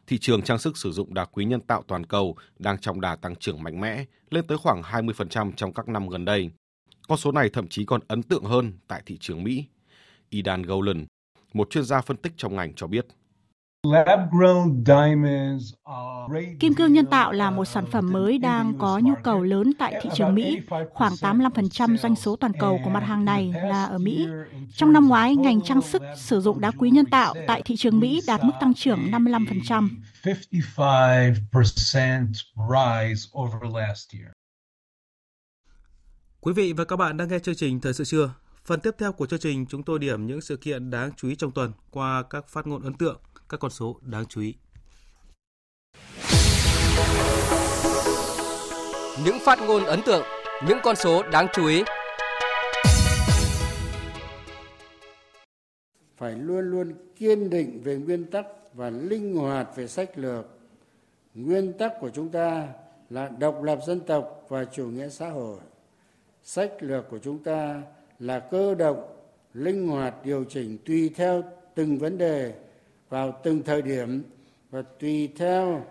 Thị 0.08 0.18
trường 0.18 0.42
trang 0.42 0.60
sức 0.60 0.78
sử 0.78 0.92
dụng 0.92 1.14
đá 1.14 1.26
quý 1.26 1.46
nhân 1.46 1.62
tạo 1.62 1.84
toàn 1.88 2.06
cầu 2.06 2.36
đang 2.60 2.78
trong 2.78 3.02
đà 3.02 3.16
tăng 3.16 3.36
trưởng 3.36 3.64
mạnh 3.64 3.82
mẽ, 3.82 4.06
lên 4.30 4.48
tới 4.48 4.58
khoảng 4.58 4.82
20% 4.82 5.52
trong 5.56 5.74
các 5.74 5.88
năm 5.88 6.08
gần 6.08 6.26
đây. 6.26 6.50
Con 7.08 7.18
số 7.18 7.32
này 7.32 7.50
thậm 7.50 7.68
chí 7.68 7.86
còn 7.86 8.02
ấn 8.08 8.24
tượng 8.24 8.44
hơn 8.44 8.74
tại 8.88 9.02
thị 9.06 9.18
trường 9.22 9.44
Mỹ. 9.44 9.66
Idan 10.30 10.62
Golan, 10.62 11.06
một 11.54 11.70
chuyên 11.70 11.84
gia 11.84 12.02
phân 12.02 12.18
tích 12.18 12.34
trong 12.38 12.56
ngành 12.56 12.74
cho 12.74 12.88
biết. 12.88 13.06
Kim 16.60 16.74
cương 16.74 16.94
nhân 16.94 17.06
tạo 17.06 17.32
là 17.32 17.52
một 17.52 17.66
sản 17.66 17.86
phẩm 17.92 18.14
mới 18.14 18.38
đang 18.38 18.78
có 18.80 19.00
nhu 19.04 19.14
cầu 19.24 19.44
lớn 19.44 19.72
tại 19.80 20.00
thị 20.02 20.10
trường 20.16 20.36
Mỹ. 20.36 20.60
Khoảng 20.94 21.14
85% 21.14 21.98
doanh 21.98 22.16
số 22.16 22.36
toàn 22.36 22.52
cầu 22.60 22.80
của 22.84 22.90
mặt 22.90 23.04
hàng 23.04 23.26
này 23.26 23.54
là 23.64 23.86
ở 23.86 23.98
Mỹ. 23.98 24.28
Trong 24.76 24.94
năm 24.94 25.08
ngoái, 25.08 25.36
ngành 25.36 25.62
trang 25.62 25.82
sức 25.82 26.02
sử 26.16 26.42
dụng 26.42 26.62
đá 26.62 26.72
quý 26.72 26.90
nhân 26.90 27.06
tạo 27.06 27.34
tại 27.48 27.62
thị 27.66 27.76
trường 27.76 28.00
Mỹ 28.00 28.22
đạt 28.28 28.44
mức 28.44 28.54
tăng 28.60 28.74
trưởng 28.74 29.00
55%. 29.12 29.90
Quý 36.42 36.54
vị 36.54 36.74
và 36.74 36.86
các 36.86 36.96
bạn 36.96 37.18
đang 37.18 37.28
nghe 37.28 37.40
chương 37.40 37.56
trình 37.56 37.80
Thời 37.80 37.94
sự 37.94 38.04
trưa. 38.04 38.34
Phần 38.66 38.80
tiếp 38.80 38.96
theo 38.98 39.12
của 39.12 39.26
chương 39.26 39.40
trình 39.40 39.66
chúng 39.70 39.84
tôi 39.84 40.00
điểm 40.00 40.28
những 40.28 40.42
sự 40.42 40.58
kiện 40.58 40.90
đáng 40.90 41.12
chú 41.18 41.28
ý 41.28 41.36
trong 41.36 41.52
tuần 41.52 41.72
qua 41.92 42.24
các 42.30 42.48
phát 42.48 42.68
ngôn 42.68 42.84
ấn 42.84 42.94
tượng 42.94 43.22
các 43.50 43.60
con 43.60 43.72
số 43.72 44.00
đáng 44.02 44.26
chú 44.26 44.42
ý. 44.42 44.56
Những 49.26 49.38
phát 49.46 49.60
ngôn 49.68 49.86
ấn 49.86 50.00
tượng, 50.06 50.24
những 50.68 50.78
con 50.84 50.96
số 50.96 51.24
đáng 51.24 51.48
chú 51.54 51.68
ý. 51.68 51.84
Phải 56.18 56.32
luôn 56.32 56.72
luôn 56.72 56.94
kiên 57.16 57.50
định 57.50 57.82
về 57.84 57.96
nguyên 57.96 58.32
tắc 58.32 58.46
và 58.74 58.90
linh 58.90 59.36
hoạt 59.36 59.76
về 59.76 59.88
sách 59.88 60.10
lược. 60.16 60.46
Nguyên 61.34 61.74
tắc 61.74 61.94
của 62.00 62.10
chúng 62.10 62.30
ta 62.30 62.68
là 63.10 63.30
độc 63.40 63.64
lập 63.64 63.80
dân 63.88 64.00
tộc 64.00 64.46
và 64.50 64.66
chủ 64.66 64.86
nghĩa 64.88 65.10
xã 65.10 65.30
hội. 65.30 65.60
Sách 66.44 66.72
lược 66.80 67.10
của 67.10 67.20
chúng 67.20 67.44
ta 67.44 67.82
là 68.20 68.40
cơ 68.40 68.76
động, 68.76 69.16
linh 69.54 69.88
hoạt 69.88 70.14
điều 70.24 70.44
chỉnh 70.44 70.78
tùy 70.86 71.12
theo 71.16 71.44
từng 71.76 71.98
vấn 71.98 72.18
đề 72.18 72.54
vào 73.16 73.40
từng 73.44 73.64
thời 73.64 73.82
điểm 73.82 74.24
và 74.72 74.82
tùy 74.82 75.30
theo 75.38 75.86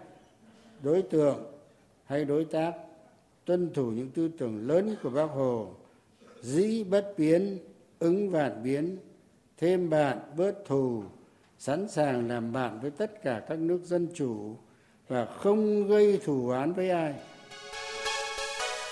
đối 0.82 1.02
tượng 1.02 1.44
hay 2.06 2.24
đối 2.24 2.44
tác, 2.44 2.72
tuân 3.44 3.72
thủ 3.74 3.90
những 3.90 4.10
tư 4.10 4.30
tưởng 4.38 4.68
lớn 4.68 4.96
của 5.02 5.10
bác 5.10 5.30
hồ, 5.34 5.70
dĩ 6.42 6.84
bất 6.84 7.14
biến, 7.18 7.58
ứng 7.98 8.30
vạn 8.30 8.62
biến, 8.62 8.96
thêm 9.58 9.90
bạn 9.90 10.18
bớt 10.36 10.52
thù, 10.66 11.02
sẵn 11.58 11.88
sàng 11.88 12.28
làm 12.28 12.52
bạn 12.52 12.80
với 12.80 12.90
tất 12.90 13.22
cả 13.22 13.42
các 13.48 13.58
nước 13.58 13.80
dân 13.84 14.08
chủ 14.14 14.56
và 15.08 15.26
không 15.26 15.88
gây 15.88 16.20
thù 16.24 16.48
oán 16.48 16.72
với 16.72 16.90
ai. 16.90 17.14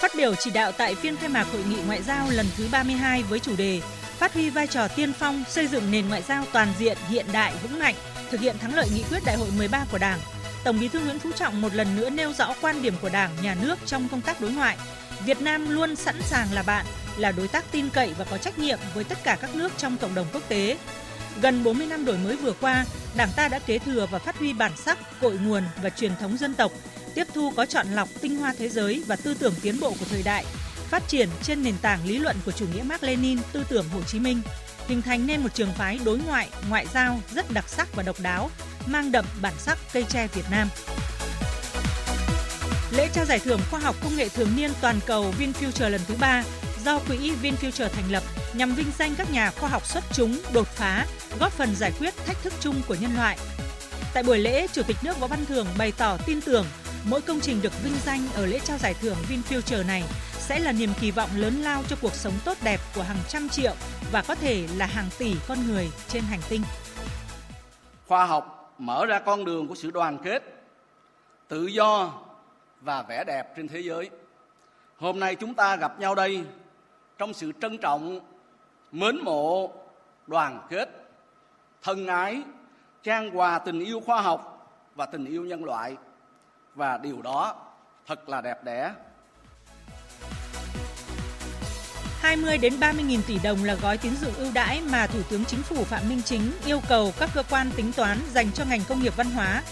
Phát 0.00 0.10
biểu 0.16 0.34
chỉ 0.34 0.50
đạo 0.54 0.72
tại 0.78 0.94
phiên 0.94 1.16
khai 1.16 1.28
mạc 1.28 1.44
hội 1.52 1.62
nghị 1.70 1.78
ngoại 1.86 2.02
giao 2.02 2.26
lần 2.30 2.46
thứ 2.56 2.64
32 2.72 3.22
với 3.22 3.38
chủ 3.38 3.52
đề 3.58 3.80
Phát 4.22 4.34
huy 4.34 4.50
vai 4.50 4.66
trò 4.66 4.88
tiên 4.88 5.12
phong 5.12 5.44
xây 5.48 5.66
dựng 5.66 5.90
nền 5.90 6.08
ngoại 6.08 6.22
giao 6.22 6.44
toàn 6.52 6.68
diện, 6.78 6.98
hiện 7.08 7.26
đại, 7.32 7.54
vững 7.62 7.78
mạnh 7.78 7.94
thực 8.32 8.40
hiện 8.40 8.58
thắng 8.58 8.74
lợi 8.74 8.88
nghị 8.94 9.02
quyết 9.10 9.22
đại 9.26 9.36
hội 9.36 9.48
13 9.56 9.84
của 9.92 9.98
Đảng, 9.98 10.18
Tổng 10.64 10.80
Bí 10.80 10.88
thư 10.88 11.00
Nguyễn 11.00 11.18
Phú 11.18 11.30
Trọng 11.32 11.60
một 11.60 11.74
lần 11.74 11.96
nữa 11.96 12.10
nêu 12.10 12.32
rõ 12.32 12.54
quan 12.60 12.82
điểm 12.82 12.94
của 13.02 13.08
Đảng, 13.08 13.30
Nhà 13.42 13.56
nước 13.62 13.78
trong 13.86 14.08
công 14.08 14.20
tác 14.20 14.40
đối 14.40 14.52
ngoại. 14.52 14.76
Việt 15.26 15.40
Nam 15.40 15.70
luôn 15.70 15.96
sẵn 15.96 16.22
sàng 16.22 16.48
là 16.52 16.62
bạn, 16.62 16.86
là 17.16 17.32
đối 17.32 17.48
tác 17.48 17.64
tin 17.72 17.88
cậy 17.88 18.14
và 18.18 18.24
có 18.24 18.38
trách 18.38 18.58
nhiệm 18.58 18.78
với 18.94 19.04
tất 19.04 19.18
cả 19.24 19.38
các 19.40 19.54
nước 19.54 19.72
trong 19.76 19.96
cộng 19.96 20.14
đồng 20.14 20.26
quốc 20.32 20.42
tế. 20.48 20.78
Gần 21.42 21.64
40 21.64 21.86
năm 21.86 22.04
đổi 22.04 22.18
mới 22.18 22.36
vừa 22.36 22.52
qua, 22.52 22.84
Đảng 23.16 23.30
ta 23.36 23.48
đã 23.48 23.58
kế 23.58 23.78
thừa 23.78 24.06
và 24.10 24.18
phát 24.18 24.38
huy 24.38 24.52
bản 24.52 24.72
sắc, 24.76 24.98
cội 25.20 25.38
nguồn 25.38 25.62
và 25.82 25.90
truyền 25.90 26.12
thống 26.20 26.36
dân 26.36 26.54
tộc, 26.54 26.72
tiếp 27.14 27.26
thu 27.34 27.52
có 27.56 27.66
chọn 27.66 27.86
lọc 27.92 28.08
tinh 28.20 28.36
hoa 28.36 28.54
thế 28.58 28.68
giới 28.68 29.04
và 29.06 29.16
tư 29.16 29.34
tưởng 29.34 29.54
tiến 29.62 29.80
bộ 29.80 29.90
của 29.90 30.06
thời 30.10 30.22
đại, 30.22 30.44
phát 30.90 31.08
triển 31.08 31.28
trên 31.42 31.62
nền 31.62 31.74
tảng 31.82 32.06
lý 32.06 32.18
luận 32.18 32.36
của 32.44 32.52
chủ 32.52 32.66
nghĩa 32.74 32.82
Mark 32.82 33.02
Lenin, 33.02 33.38
tư 33.52 33.64
tưởng 33.68 33.88
Hồ 33.88 34.02
Chí 34.02 34.18
Minh, 34.18 34.40
hình 34.88 35.02
thành 35.02 35.26
nên 35.26 35.42
một 35.42 35.54
trường 35.54 35.72
phái 35.72 35.98
đối 36.04 36.18
ngoại, 36.18 36.48
ngoại 36.68 36.86
giao 36.94 37.20
rất 37.34 37.50
đặc 37.50 37.64
sắc 37.68 37.88
và 37.94 38.02
độc 38.02 38.20
đáo, 38.20 38.50
mang 38.86 39.12
đậm 39.12 39.24
bản 39.42 39.54
sắc 39.58 39.78
cây 39.92 40.04
tre 40.08 40.26
Việt 40.26 40.44
Nam. 40.50 40.68
Lễ 42.90 43.08
trao 43.12 43.24
giải 43.24 43.38
thưởng 43.38 43.60
khoa 43.70 43.80
học 43.80 43.96
công 44.02 44.16
nghệ 44.16 44.28
thường 44.28 44.48
niên 44.56 44.70
toàn 44.80 45.00
cầu 45.06 45.34
VinFuture 45.38 45.90
lần 45.90 46.00
thứ 46.08 46.14
ba 46.20 46.44
do 46.84 46.98
quỹ 46.98 47.32
VinFuture 47.42 47.88
thành 47.88 48.10
lập 48.10 48.22
nhằm 48.52 48.74
vinh 48.74 48.90
danh 48.98 49.14
các 49.14 49.30
nhà 49.30 49.50
khoa 49.50 49.68
học 49.68 49.86
xuất 49.86 50.04
chúng, 50.12 50.40
đột 50.52 50.68
phá, 50.68 51.06
góp 51.40 51.52
phần 51.52 51.76
giải 51.76 51.92
quyết 51.98 52.14
thách 52.26 52.42
thức 52.42 52.52
chung 52.60 52.82
của 52.88 52.94
nhân 52.94 53.16
loại. 53.16 53.38
Tại 54.14 54.22
buổi 54.22 54.38
lễ, 54.38 54.66
Chủ 54.72 54.82
tịch 54.82 54.96
nước 55.02 55.20
Võ 55.20 55.26
Văn 55.26 55.46
Thưởng 55.46 55.66
bày 55.78 55.92
tỏ 55.92 56.16
tin 56.26 56.40
tưởng 56.40 56.66
mỗi 57.04 57.20
công 57.20 57.40
trình 57.40 57.62
được 57.62 57.82
vinh 57.84 57.96
danh 58.06 58.28
ở 58.34 58.46
lễ 58.46 58.60
trao 58.64 58.78
giải 58.78 58.94
thưởng 58.94 59.16
VinFuture 59.30 59.86
này 59.86 60.02
sẽ 60.42 60.58
là 60.58 60.72
niềm 60.72 60.90
kỳ 61.00 61.10
vọng 61.10 61.30
lớn 61.36 61.54
lao 61.54 61.82
cho 61.88 61.96
cuộc 62.02 62.14
sống 62.14 62.32
tốt 62.44 62.56
đẹp 62.64 62.80
của 62.94 63.02
hàng 63.02 63.22
trăm 63.28 63.48
triệu 63.48 63.72
và 64.12 64.22
có 64.28 64.34
thể 64.34 64.68
là 64.76 64.86
hàng 64.86 65.08
tỷ 65.18 65.36
con 65.48 65.58
người 65.66 65.90
trên 66.08 66.22
hành 66.22 66.40
tinh. 66.48 66.62
Khoa 68.08 68.26
học 68.26 68.74
mở 68.78 69.06
ra 69.06 69.18
con 69.18 69.44
đường 69.44 69.68
của 69.68 69.74
sự 69.74 69.90
đoàn 69.90 70.18
kết, 70.24 70.42
tự 71.48 71.66
do 71.66 72.12
và 72.80 73.02
vẻ 73.02 73.24
đẹp 73.24 73.56
trên 73.56 73.68
thế 73.68 73.80
giới. 73.80 74.10
Hôm 74.96 75.20
nay 75.20 75.34
chúng 75.34 75.54
ta 75.54 75.76
gặp 75.76 76.00
nhau 76.00 76.14
đây 76.14 76.44
trong 77.18 77.34
sự 77.34 77.52
trân 77.60 77.78
trọng, 77.78 78.20
mến 78.92 79.16
mộ, 79.24 79.72
đoàn 80.26 80.66
kết, 80.70 80.88
thân 81.82 82.06
ái, 82.06 82.42
trang 83.02 83.30
hòa 83.30 83.58
tình 83.58 83.80
yêu 83.80 84.00
khoa 84.00 84.20
học 84.20 84.70
và 84.94 85.06
tình 85.06 85.24
yêu 85.24 85.44
nhân 85.44 85.64
loại. 85.64 85.96
Và 86.74 86.98
điều 86.98 87.22
đó 87.22 87.54
thật 88.06 88.28
là 88.28 88.40
đẹp 88.40 88.64
đẽ. 88.64 88.92
20 92.22 92.58
đến 92.58 92.80
30 92.80 93.04
nghìn 93.04 93.22
tỷ 93.22 93.38
đồng 93.42 93.64
là 93.64 93.74
gói 93.74 93.98
tín 93.98 94.12
dụng 94.22 94.34
ưu 94.34 94.52
đãi 94.52 94.80
mà 94.80 95.06
Thủ 95.06 95.22
tướng 95.30 95.44
Chính 95.44 95.62
phủ 95.62 95.84
Phạm 95.84 96.08
Minh 96.08 96.22
Chính 96.24 96.52
yêu 96.66 96.80
cầu 96.88 97.12
các 97.18 97.30
cơ 97.34 97.42
quan 97.50 97.70
tính 97.76 97.92
toán 97.92 98.18
dành 98.34 98.52
cho 98.54 98.64
ngành 98.64 98.80
công 98.88 99.02
nghiệp 99.02 99.16
văn 99.16 99.30
hóa. 99.30 99.62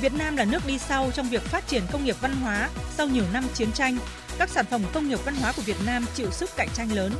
Việt 0.00 0.12
Nam 0.14 0.36
là 0.36 0.44
nước 0.44 0.66
đi 0.66 0.78
sau 0.78 1.10
trong 1.14 1.28
việc 1.28 1.42
phát 1.42 1.68
triển 1.68 1.82
công 1.92 2.04
nghiệp 2.04 2.16
văn 2.20 2.36
hóa 2.42 2.68
sau 2.96 3.06
nhiều 3.06 3.24
năm 3.32 3.44
chiến 3.54 3.72
tranh. 3.72 3.98
Các 4.38 4.50
sản 4.50 4.64
phẩm 4.70 4.82
công 4.92 5.08
nghiệp 5.08 5.18
văn 5.24 5.34
hóa 5.34 5.52
của 5.52 5.62
Việt 5.62 5.76
Nam 5.86 6.04
chịu 6.14 6.30
sức 6.30 6.50
cạnh 6.56 6.68
tranh 6.74 6.92
lớn. 6.92 7.12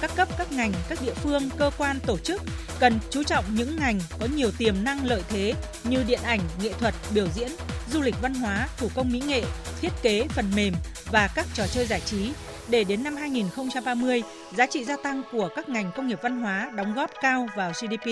Các 0.00 0.10
cấp, 0.16 0.28
các 0.38 0.52
ngành, 0.52 0.72
các 0.88 0.98
địa 1.02 1.14
phương, 1.14 1.50
cơ 1.58 1.70
quan, 1.78 1.98
tổ 2.06 2.18
chức 2.18 2.42
cần 2.80 2.98
chú 3.10 3.22
trọng 3.22 3.44
những 3.54 3.76
ngành 3.76 4.00
có 4.20 4.26
nhiều 4.34 4.50
tiềm 4.58 4.84
năng 4.84 5.06
lợi 5.06 5.22
thế 5.28 5.54
như 5.84 6.04
điện 6.06 6.20
ảnh, 6.22 6.40
nghệ 6.62 6.72
thuật, 6.72 6.94
biểu 7.14 7.26
diễn, 7.34 7.50
du 7.92 8.00
lịch 8.00 8.14
văn 8.22 8.34
hóa, 8.34 8.68
thủ 8.76 8.90
công 8.94 9.12
mỹ 9.12 9.20
nghệ, 9.20 9.42
thiết 9.80 9.92
kế, 10.02 10.26
phần 10.28 10.50
mềm 10.56 10.74
và 11.10 11.28
các 11.34 11.46
trò 11.54 11.66
chơi 11.66 11.86
giải 11.86 12.00
trí 12.00 12.32
để 12.70 12.84
đến 12.84 13.04
năm 13.04 13.16
2030, 13.16 14.22
giá 14.56 14.66
trị 14.66 14.84
gia 14.84 14.96
tăng 14.96 15.22
của 15.32 15.48
các 15.56 15.68
ngành 15.68 15.90
công 15.96 16.08
nghiệp 16.08 16.18
văn 16.22 16.40
hóa 16.40 16.72
đóng 16.76 16.92
góp 16.96 17.10
cao 17.20 17.46
vào 17.56 17.72
GDP. 17.72 18.08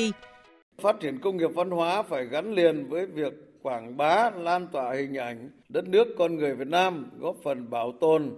Phát 0.78 1.00
triển 1.00 1.18
công 1.18 1.36
nghiệp 1.36 1.50
văn 1.54 1.70
hóa 1.70 2.02
phải 2.02 2.26
gắn 2.26 2.54
liền 2.54 2.88
với 2.88 3.06
việc 3.06 3.32
quảng 3.62 3.96
bá, 3.96 4.30
lan 4.30 4.66
tỏa 4.72 4.94
hình 4.94 5.14
ảnh 5.14 5.50
đất 5.68 5.88
nước 5.88 6.08
con 6.18 6.36
người 6.36 6.54
Việt 6.54 6.68
Nam, 6.68 7.10
góp 7.18 7.36
phần 7.44 7.70
bảo 7.70 7.92
tồn, 8.00 8.32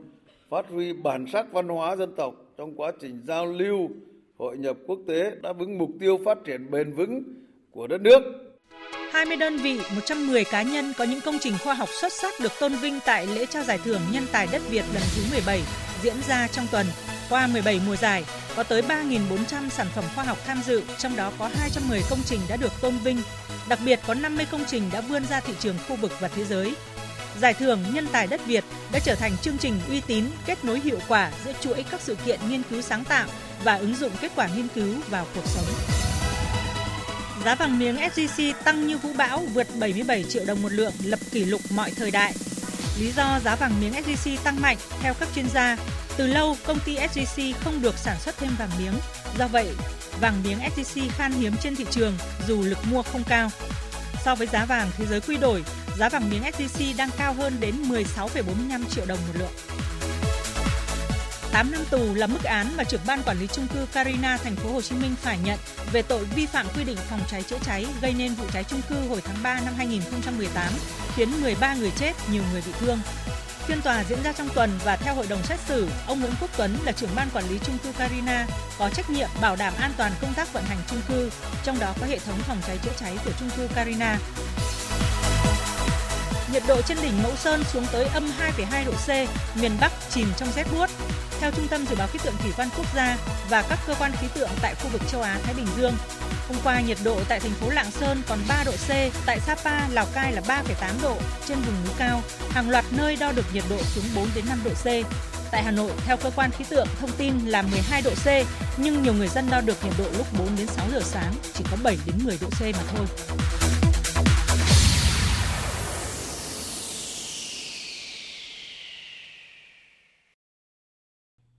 phát 0.48 0.68
huy 0.68 0.92
bản 0.92 1.26
sắc 1.32 1.52
văn 1.52 1.68
hóa 1.68 1.96
dân 1.96 2.14
tộc 2.16 2.34
trong 2.58 2.74
quá 2.76 2.92
trình 3.00 3.22
giao 3.26 3.46
lưu, 3.46 3.88
hội 4.38 4.58
nhập 4.58 4.76
quốc 4.86 4.98
tế 5.06 5.32
đáp 5.42 5.58
ứng 5.58 5.78
mục 5.78 5.90
tiêu 6.00 6.18
phát 6.24 6.38
triển 6.44 6.70
bền 6.70 6.92
vững 6.92 7.22
của 7.70 7.86
đất 7.86 8.00
nước. 8.00 8.47
20 9.12 9.36
đơn 9.36 9.56
vị, 9.56 9.80
110 9.94 10.44
cá 10.44 10.62
nhân 10.62 10.92
có 10.98 11.04
những 11.04 11.20
công 11.20 11.38
trình 11.40 11.58
khoa 11.64 11.74
học 11.74 11.88
xuất 12.00 12.12
sắc 12.12 12.40
được 12.40 12.52
tôn 12.60 12.74
vinh 12.74 13.00
tại 13.04 13.26
lễ 13.26 13.46
trao 13.46 13.64
giải 13.64 13.78
thưởng 13.84 14.00
Nhân 14.10 14.26
tài 14.32 14.48
đất 14.52 14.62
Việt 14.68 14.84
lần 14.94 15.02
thứ 15.16 15.22
17 15.30 15.62
diễn 16.02 16.16
ra 16.28 16.48
trong 16.52 16.66
tuần. 16.70 16.86
Qua 17.30 17.46
17 17.46 17.80
mùa 17.86 17.96
giải, 17.96 18.24
có 18.56 18.62
tới 18.62 18.82
3.400 18.82 19.68
sản 19.68 19.86
phẩm 19.94 20.04
khoa 20.14 20.24
học 20.24 20.38
tham 20.46 20.62
dự, 20.66 20.82
trong 20.98 21.16
đó 21.16 21.32
có 21.38 21.50
210 21.54 22.02
công 22.10 22.18
trình 22.26 22.40
đã 22.48 22.56
được 22.56 22.72
tôn 22.80 22.98
vinh. 22.98 23.22
Đặc 23.68 23.78
biệt 23.84 24.00
có 24.06 24.14
50 24.14 24.46
công 24.50 24.64
trình 24.66 24.90
đã 24.92 25.00
vươn 25.00 25.24
ra 25.30 25.40
thị 25.40 25.52
trường 25.60 25.76
khu 25.88 25.96
vực 25.96 26.12
và 26.20 26.28
thế 26.28 26.44
giới. 26.44 26.74
Giải 27.40 27.54
thưởng 27.54 27.84
Nhân 27.92 28.06
tài 28.12 28.26
đất 28.26 28.46
Việt 28.46 28.64
đã 28.92 28.98
trở 29.04 29.14
thành 29.14 29.32
chương 29.42 29.58
trình 29.58 29.80
uy 29.88 30.00
tín, 30.00 30.24
kết 30.46 30.64
nối 30.64 30.80
hiệu 30.80 30.98
quả 31.08 31.30
giữa 31.44 31.52
chuỗi 31.60 31.84
các 31.90 32.00
sự 32.00 32.14
kiện 32.26 32.40
nghiên 32.48 32.62
cứu 32.62 32.82
sáng 32.82 33.04
tạo 33.04 33.28
và 33.64 33.76
ứng 33.76 33.94
dụng 33.94 34.12
kết 34.20 34.32
quả 34.36 34.48
nghiên 34.56 34.68
cứu 34.68 34.94
vào 35.10 35.26
cuộc 35.34 35.46
sống. 35.46 36.07
Giá 37.48 37.54
vàng 37.54 37.78
miếng 37.78 37.96
SJC 37.96 38.52
tăng 38.64 38.86
như 38.86 38.98
vũ 38.98 39.12
bão 39.12 39.38
vượt 39.54 39.66
77 39.78 40.24
triệu 40.24 40.44
đồng 40.44 40.62
một 40.62 40.72
lượng, 40.72 40.92
lập 41.04 41.18
kỷ 41.32 41.44
lục 41.44 41.60
mọi 41.70 41.90
thời 41.96 42.10
đại. 42.10 42.34
Lý 43.00 43.12
do 43.12 43.40
giá 43.44 43.56
vàng 43.56 43.80
miếng 43.80 43.92
SJC 43.92 44.36
tăng 44.44 44.60
mạnh 44.60 44.76
theo 45.00 45.14
các 45.14 45.28
chuyên 45.34 45.48
gia, 45.54 45.76
từ 46.16 46.26
lâu 46.26 46.56
công 46.66 46.78
ty 46.84 46.96
SJC 46.96 47.54
không 47.64 47.82
được 47.82 47.98
sản 47.98 48.16
xuất 48.20 48.38
thêm 48.38 48.50
vàng 48.58 48.70
miếng. 48.78 48.92
Do 49.38 49.48
vậy, 49.48 49.68
vàng 50.20 50.42
miếng 50.44 50.58
SJC 50.58 51.08
khan 51.10 51.32
hiếm 51.32 51.54
trên 51.62 51.76
thị 51.76 51.86
trường 51.90 52.14
dù 52.48 52.62
lực 52.62 52.78
mua 52.90 53.02
không 53.02 53.22
cao. 53.28 53.50
So 54.24 54.34
với 54.34 54.46
giá 54.46 54.64
vàng 54.64 54.90
thế 54.96 55.06
giới 55.06 55.20
quy 55.20 55.36
đổi, 55.36 55.64
giá 55.98 56.08
vàng 56.08 56.30
miếng 56.30 56.42
SJC 56.42 56.96
đang 56.96 57.10
cao 57.18 57.34
hơn 57.34 57.56
đến 57.60 57.74
16,45 57.88 58.84
triệu 58.90 59.06
đồng 59.06 59.18
một 59.28 59.34
lượng. 59.38 59.52
8 61.52 61.70
năm 61.70 61.84
tù 61.90 62.14
là 62.14 62.26
mức 62.26 62.42
án 62.42 62.76
mà 62.76 62.84
trưởng 62.84 63.00
ban 63.06 63.22
quản 63.22 63.40
lý 63.40 63.46
chung 63.46 63.66
cư 63.74 63.86
Carina 63.92 64.36
thành 64.36 64.56
phố 64.56 64.72
Hồ 64.72 64.80
Chí 64.82 64.94
Minh 64.94 65.14
phải 65.22 65.38
nhận 65.44 65.58
về 65.92 66.02
tội 66.02 66.24
vi 66.24 66.46
phạm 66.46 66.66
quy 66.76 66.84
định 66.84 66.96
phòng 67.10 67.20
cháy 67.30 67.42
chữa 67.42 67.58
cháy 67.66 67.86
gây 68.02 68.12
nên 68.12 68.34
vụ 68.34 68.44
cháy 68.52 68.64
chung 68.64 68.80
cư 68.88 69.08
hồi 69.08 69.20
tháng 69.24 69.36
3 69.42 69.60
năm 69.64 69.74
2018 69.76 70.72
khiến 71.16 71.42
13 71.42 71.74
người 71.74 71.92
chết, 71.96 72.12
nhiều 72.32 72.42
người 72.52 72.62
bị 72.66 72.72
thương. 72.80 72.98
Phiên 73.66 73.80
tòa 73.80 74.04
diễn 74.04 74.22
ra 74.22 74.32
trong 74.32 74.48
tuần 74.54 74.70
và 74.84 74.96
theo 74.96 75.14
hội 75.14 75.26
đồng 75.28 75.42
xét 75.42 75.60
xử, 75.60 75.88
ông 76.06 76.20
Nguyễn 76.20 76.32
Quốc 76.40 76.50
Tuấn 76.56 76.76
là 76.84 76.92
trưởng 76.92 77.14
ban 77.16 77.28
quản 77.34 77.50
lý 77.50 77.58
chung 77.64 77.78
cư 77.78 77.92
Carina 77.92 78.46
có 78.78 78.90
trách 78.90 79.10
nhiệm 79.10 79.28
bảo 79.40 79.56
đảm 79.56 79.72
an 79.80 79.92
toàn 79.96 80.12
công 80.20 80.34
tác 80.34 80.52
vận 80.52 80.64
hành 80.64 80.78
chung 80.90 81.00
cư, 81.08 81.30
trong 81.64 81.78
đó 81.78 81.94
có 82.00 82.06
hệ 82.06 82.18
thống 82.18 82.38
phòng 82.38 82.58
cháy 82.66 82.78
chữa 82.84 82.92
cháy 83.00 83.18
của 83.24 83.30
chung 83.40 83.50
cư 83.56 83.68
Carina. 83.74 84.18
Nhiệt 86.52 86.62
độ 86.68 86.82
trên 86.82 86.98
đỉnh 87.02 87.22
Mẫu 87.22 87.36
Sơn 87.36 87.64
xuống 87.72 87.86
tới 87.92 88.04
âm 88.04 88.30
2,2 88.58 88.84
độ 88.84 88.92
C, 88.92 89.08
miền 89.60 89.72
Bắc 89.80 89.92
chìm 90.10 90.28
trong 90.36 90.48
rét 90.56 90.66
buốt. 90.72 90.86
Theo 91.40 91.50
Trung 91.50 91.68
tâm 91.68 91.86
Dự 91.86 91.96
báo 91.96 92.08
Khí 92.12 92.18
tượng 92.24 92.34
Thủy 92.42 92.52
văn 92.56 92.68
Quốc 92.76 92.86
gia 92.94 93.16
và 93.50 93.62
các 93.62 93.78
cơ 93.86 93.94
quan 93.94 94.12
khí 94.20 94.26
tượng 94.34 94.50
tại 94.62 94.74
khu 94.74 94.88
vực 94.92 95.02
châu 95.12 95.22
Á 95.22 95.38
Thái 95.42 95.54
Bình 95.54 95.66
Dương, 95.76 95.94
hôm 96.48 96.56
qua 96.64 96.80
nhiệt 96.80 96.98
độ 97.04 97.20
tại 97.28 97.40
thành 97.40 97.50
phố 97.50 97.70
Lạng 97.70 97.90
Sơn 97.90 98.22
còn 98.28 98.38
3 98.48 98.64
độ 98.64 98.72
C, 98.72 98.88
tại 99.26 99.40
Sapa, 99.40 99.88
Lào 99.88 100.06
Cai 100.14 100.32
là 100.32 100.40
3,8 100.40 101.02
độ 101.02 101.16
trên 101.48 101.58
vùng 101.58 101.84
núi 101.84 101.94
cao, 101.98 102.22
hàng 102.50 102.70
loạt 102.70 102.84
nơi 102.90 103.16
đo 103.16 103.32
được 103.32 103.44
nhiệt 103.52 103.64
độ 103.70 103.78
xuống 103.94 104.04
4 104.14 104.28
đến 104.34 104.44
5 104.48 104.60
độ 104.64 104.70
C. 104.70 104.86
Tại 105.50 105.62
Hà 105.62 105.70
Nội, 105.70 105.92
theo 106.06 106.16
cơ 106.16 106.30
quan 106.36 106.50
khí 106.58 106.64
tượng 106.68 106.86
thông 107.00 107.12
tin 107.12 107.38
là 107.46 107.62
12 107.62 108.02
độ 108.02 108.10
C, 108.10 108.26
nhưng 108.76 109.02
nhiều 109.02 109.12
người 109.12 109.28
dân 109.28 109.50
đo 109.50 109.60
được 109.60 109.84
nhiệt 109.84 109.94
độ 109.98 110.04
lúc 110.18 110.26
4 110.38 110.48
đến 110.56 110.66
6 110.66 110.86
giờ 110.92 111.00
sáng 111.04 111.34
chỉ 111.54 111.64
có 111.70 111.76
7 111.82 111.98
đến 112.06 112.14
10 112.24 112.38
độ 112.40 112.48
C 112.48 112.62
mà 112.62 112.82
thôi. 112.96 113.06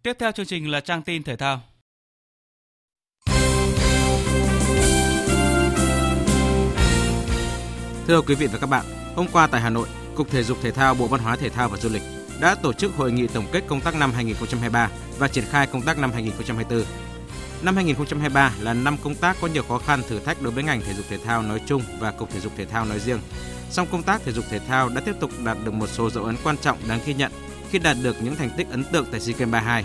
Tiếp 0.10 0.16
theo 0.20 0.32
chương 0.32 0.46
trình 0.46 0.72
là 0.72 0.80
trang 0.80 1.02
tin 1.02 1.24
thể 1.24 1.36
thao. 1.36 1.62
Thưa 8.08 8.22
quý 8.22 8.36
vị 8.36 8.48
và 8.48 8.60
các 8.62 8.68
bạn, 8.70 8.86
hôm 9.16 9.28
qua 9.34 9.48
tại 9.48 9.62
Hà 9.62 9.70
Nội, 9.70 9.88
Cục 10.16 10.30
Thể 10.30 10.44
dục 10.44 10.58
Thể 10.62 10.72
thao 10.72 10.96
Bộ 10.96 11.08
Văn 11.08 11.22
hóa 11.22 11.36
Thể 11.36 11.50
thao 11.50 11.70
và 11.70 11.78
Du 11.78 11.90
lịch 11.90 12.02
đã 12.42 12.56
tổ 12.56 12.74
chức 12.74 12.94
hội 12.94 13.12
nghị 13.12 13.28
tổng 13.28 13.46
kết 13.52 13.64
công 13.68 13.82
tác 13.82 13.96
năm 13.96 14.12
2023 14.12 14.90
và 15.18 15.28
triển 15.28 15.44
khai 15.50 15.68
công 15.68 15.82
tác 15.82 15.98
năm 15.98 16.12
2024. 16.12 16.84
Năm 17.62 17.76
2023 17.76 18.54
là 18.62 18.74
năm 18.74 18.98
công 19.04 19.16
tác 19.16 19.38
có 19.42 19.48
nhiều 19.48 19.64
khó 19.64 19.78
khăn 19.78 20.02
thử 20.08 20.20
thách 20.20 20.42
đối 20.42 20.52
với 20.52 20.64
ngành 20.64 20.82
thể 20.82 20.94
dục 20.94 21.06
thể 21.10 21.18
thao 21.18 21.42
nói 21.42 21.62
chung 21.66 21.82
và 22.00 22.12
Cục 22.12 22.30
Thể 22.32 22.40
dục 22.40 22.54
Thể 22.58 22.66
thao 22.66 22.86
nói 22.86 23.00
riêng. 23.00 23.20
Song 23.70 23.88
công 23.92 24.04
tác 24.04 24.22
thể 24.24 24.32
dục 24.32 24.46
thể 24.50 24.60
thao 24.60 24.90
đã 24.90 25.02
tiếp 25.02 25.16
tục 25.20 25.32
đạt 25.46 25.58
được 25.66 25.74
một 25.74 25.88
số 25.88 26.10
dấu 26.10 26.24
ấn 26.24 26.36
quan 26.44 26.58
trọng 26.58 26.78
đáng 26.88 27.00
ghi 27.06 27.14
nhận 27.14 27.32
khi 27.72 27.80
đạt 27.80 27.98
được 28.04 28.16
những 28.24 28.36
thành 28.36 28.50
tích 28.58 28.68
ấn 28.70 28.84
tượng 28.84 29.06
tại 29.12 29.20
SEA 29.20 29.36
Games 29.38 29.52
32, 29.54 29.84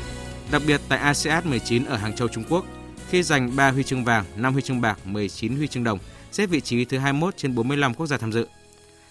đặc 0.53 0.63
biệt 0.67 0.81
tại 0.89 0.99
ASEAN 0.99 1.51
19 1.51 1.85
ở 1.85 1.97
Hàng 1.97 2.17
Châu, 2.17 2.29
Trung 2.29 2.45
Quốc, 2.49 2.65
khi 3.09 3.23
giành 3.23 3.57
3 3.57 3.71
huy 3.71 3.83
chương 3.83 4.05
vàng, 4.05 4.25
5 4.37 4.53
huy 4.53 4.63
chương 4.63 4.81
bạc, 4.81 4.99
19 5.05 5.57
huy 5.57 5.69
chương 5.69 5.85
đồng, 5.85 5.99
xếp 6.33 6.47
vị 6.47 6.61
trí 6.61 6.85
thứ 6.85 6.99
21 6.99 7.37
trên 7.37 7.55
45 7.55 7.95
quốc 7.95 8.07
gia 8.07 8.17
tham 8.17 8.33
dự. 8.33 8.47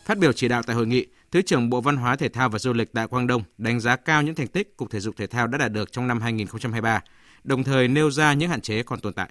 Phát 0.06 0.18
biểu 0.18 0.34
chỉ 0.34 0.48
đạo 0.48 0.64
tại 0.64 0.76
hội 0.76 0.88
nghị, 0.88 1.06
Thứ 1.32 1.42
trưởng 1.42 1.70
Bộ 1.70 1.82
Văn 1.82 1.98
hóa 1.98 2.16
Thể 2.16 2.30
thao 2.30 2.50
và 2.50 2.60
Du 2.60 2.74
lịch 2.74 2.94
Tạ 2.94 3.08
Quang 3.08 3.28
Đông 3.28 3.44
đánh 3.58 3.80
giá 3.80 3.96
cao 3.96 4.22
những 4.22 4.36
thành 4.36 4.48
tích 4.48 4.78
Cục 4.78 4.92
Thể 4.92 5.00
dục 5.00 5.16
Thể 5.18 5.28
thao 5.28 5.48
đã 5.48 5.58
đạt 5.58 5.72
được 5.72 5.92
trong 5.92 6.08
năm 6.08 6.22
2023, 6.22 7.02
đồng 7.44 7.64
thời 7.64 7.88
nêu 7.88 8.12
ra 8.12 8.34
những 8.34 8.50
hạn 8.50 8.62
chế 8.62 8.84
còn 8.84 9.00
tồn 9.00 9.14
tại. 9.14 9.30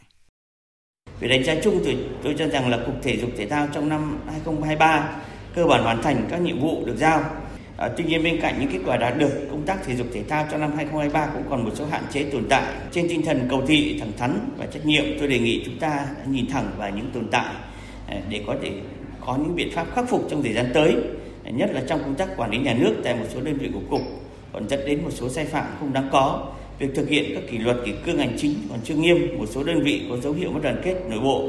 Về 1.21 1.29
đánh 1.29 1.45
giá 1.45 1.55
chung 1.65 1.83
thì 1.85 1.97
tôi 2.23 2.35
cho 2.39 2.49
rằng 2.49 2.71
là 2.71 2.79
Cục 2.87 2.95
Thể 3.03 3.21
dục 3.21 3.31
Thể 3.37 3.49
thao 3.49 3.69
trong 3.73 3.89
năm 3.89 4.19
2023 4.27 5.17
cơ 5.55 5.67
bản 5.67 5.83
hoàn 5.83 6.03
thành 6.03 6.27
các 6.31 6.41
nhiệm 6.41 6.61
vụ 6.61 6.85
được 6.87 6.97
giao 6.97 7.42
À, 7.83 7.89
tuy 7.97 8.05
nhiên 8.05 8.23
bên 8.23 8.41
cạnh 8.41 8.57
những 8.61 8.69
kết 8.73 8.79
quả 8.87 8.97
đạt 8.97 9.19
được, 9.19 9.31
công 9.51 9.63
tác 9.67 9.85
thể 9.87 9.97
dục 9.97 10.07
thể 10.13 10.23
thao 10.29 10.47
trong 10.51 10.61
năm 10.61 10.73
2023 10.77 11.27
cũng 11.35 11.43
còn 11.51 11.65
một 11.65 11.71
số 11.75 11.85
hạn 11.91 12.03
chế 12.13 12.25
tồn 12.25 12.45
tại. 12.49 12.73
Trên 12.93 13.09
tinh 13.09 13.23
thần 13.23 13.47
cầu 13.51 13.63
thị, 13.67 13.97
thẳng 14.01 14.13
thắn 14.19 14.39
và 14.59 14.67
trách 14.67 14.87
nhiệm, 14.87 15.05
tôi 15.19 15.29
đề 15.29 15.39
nghị 15.39 15.63
chúng 15.65 15.79
ta 15.79 16.07
nhìn 16.31 16.47
thẳng 16.47 16.71
vào 16.79 16.91
những 16.91 17.11
tồn 17.15 17.29
tại 17.31 17.55
ờ, 18.09 18.17
để 18.29 18.45
có 18.47 18.57
thể 18.63 18.71
có 19.21 19.37
những 19.37 19.57
biện 19.57 19.71
pháp 19.75 19.87
khắc 19.95 20.09
phục 20.09 20.27
trong 20.31 20.43
thời 20.43 20.53
gian 20.53 20.67
tới, 20.75 20.95
ờ, 21.45 21.51
nhất 21.51 21.71
là 21.73 21.83
trong 21.89 22.01
công 22.01 22.15
tác 22.15 22.29
quản 22.37 22.51
lý 22.51 22.59
nhà 22.59 22.75
nước 22.75 22.95
tại 23.05 23.15
một 23.15 23.27
số 23.35 23.41
đơn 23.41 23.59
vị 23.59 23.71
của 23.75 23.81
cục 23.91 24.03
còn 24.53 24.69
dẫn 24.69 24.81
đến 24.87 25.05
một 25.05 25.11
số 25.11 25.29
sai 25.29 25.45
phạm 25.45 25.65
không 25.81 25.93
đáng 25.93 26.09
có. 26.13 26.47
Việc 26.79 26.89
thực 26.95 27.09
hiện 27.09 27.25
các 27.35 27.43
kỷ 27.51 27.59
luật 27.59 27.77
kỷ 27.85 27.93
cương 28.07 28.19
hành 28.19 28.37
chính 28.39 28.55
còn 28.71 28.79
chưa 28.85 28.95
nghiêm, 28.95 29.39
một 29.39 29.47
số 29.51 29.65
đơn 29.65 29.83
vị 29.83 30.03
có 30.11 30.17
dấu 30.17 30.33
hiệu 30.33 30.51
mất 30.51 30.61
đoàn 30.63 30.81
kết 30.85 30.95
nội 31.11 31.21
bộ 31.21 31.49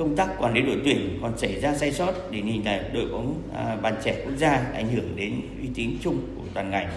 công 0.00 0.16
tác 0.16 0.28
quản 0.38 0.54
lý 0.54 0.62
đội 0.62 0.80
tuyển 0.84 1.18
còn 1.22 1.38
xảy 1.38 1.60
ra 1.60 1.74
sai 1.74 1.92
sót 1.92 2.12
để 2.30 2.38
hình 2.38 2.64
là 2.64 2.90
đội 2.94 3.06
bóng 3.06 3.42
à, 3.54 3.76
bàn 3.76 3.94
trẻ 4.04 4.22
quốc 4.24 4.34
gia 4.38 4.50
ảnh 4.74 4.88
hưởng 4.94 5.16
đến 5.16 5.40
uy 5.60 5.68
tín 5.74 5.98
chung 6.02 6.34
của 6.36 6.44
toàn 6.54 6.70
ngành. 6.70 6.90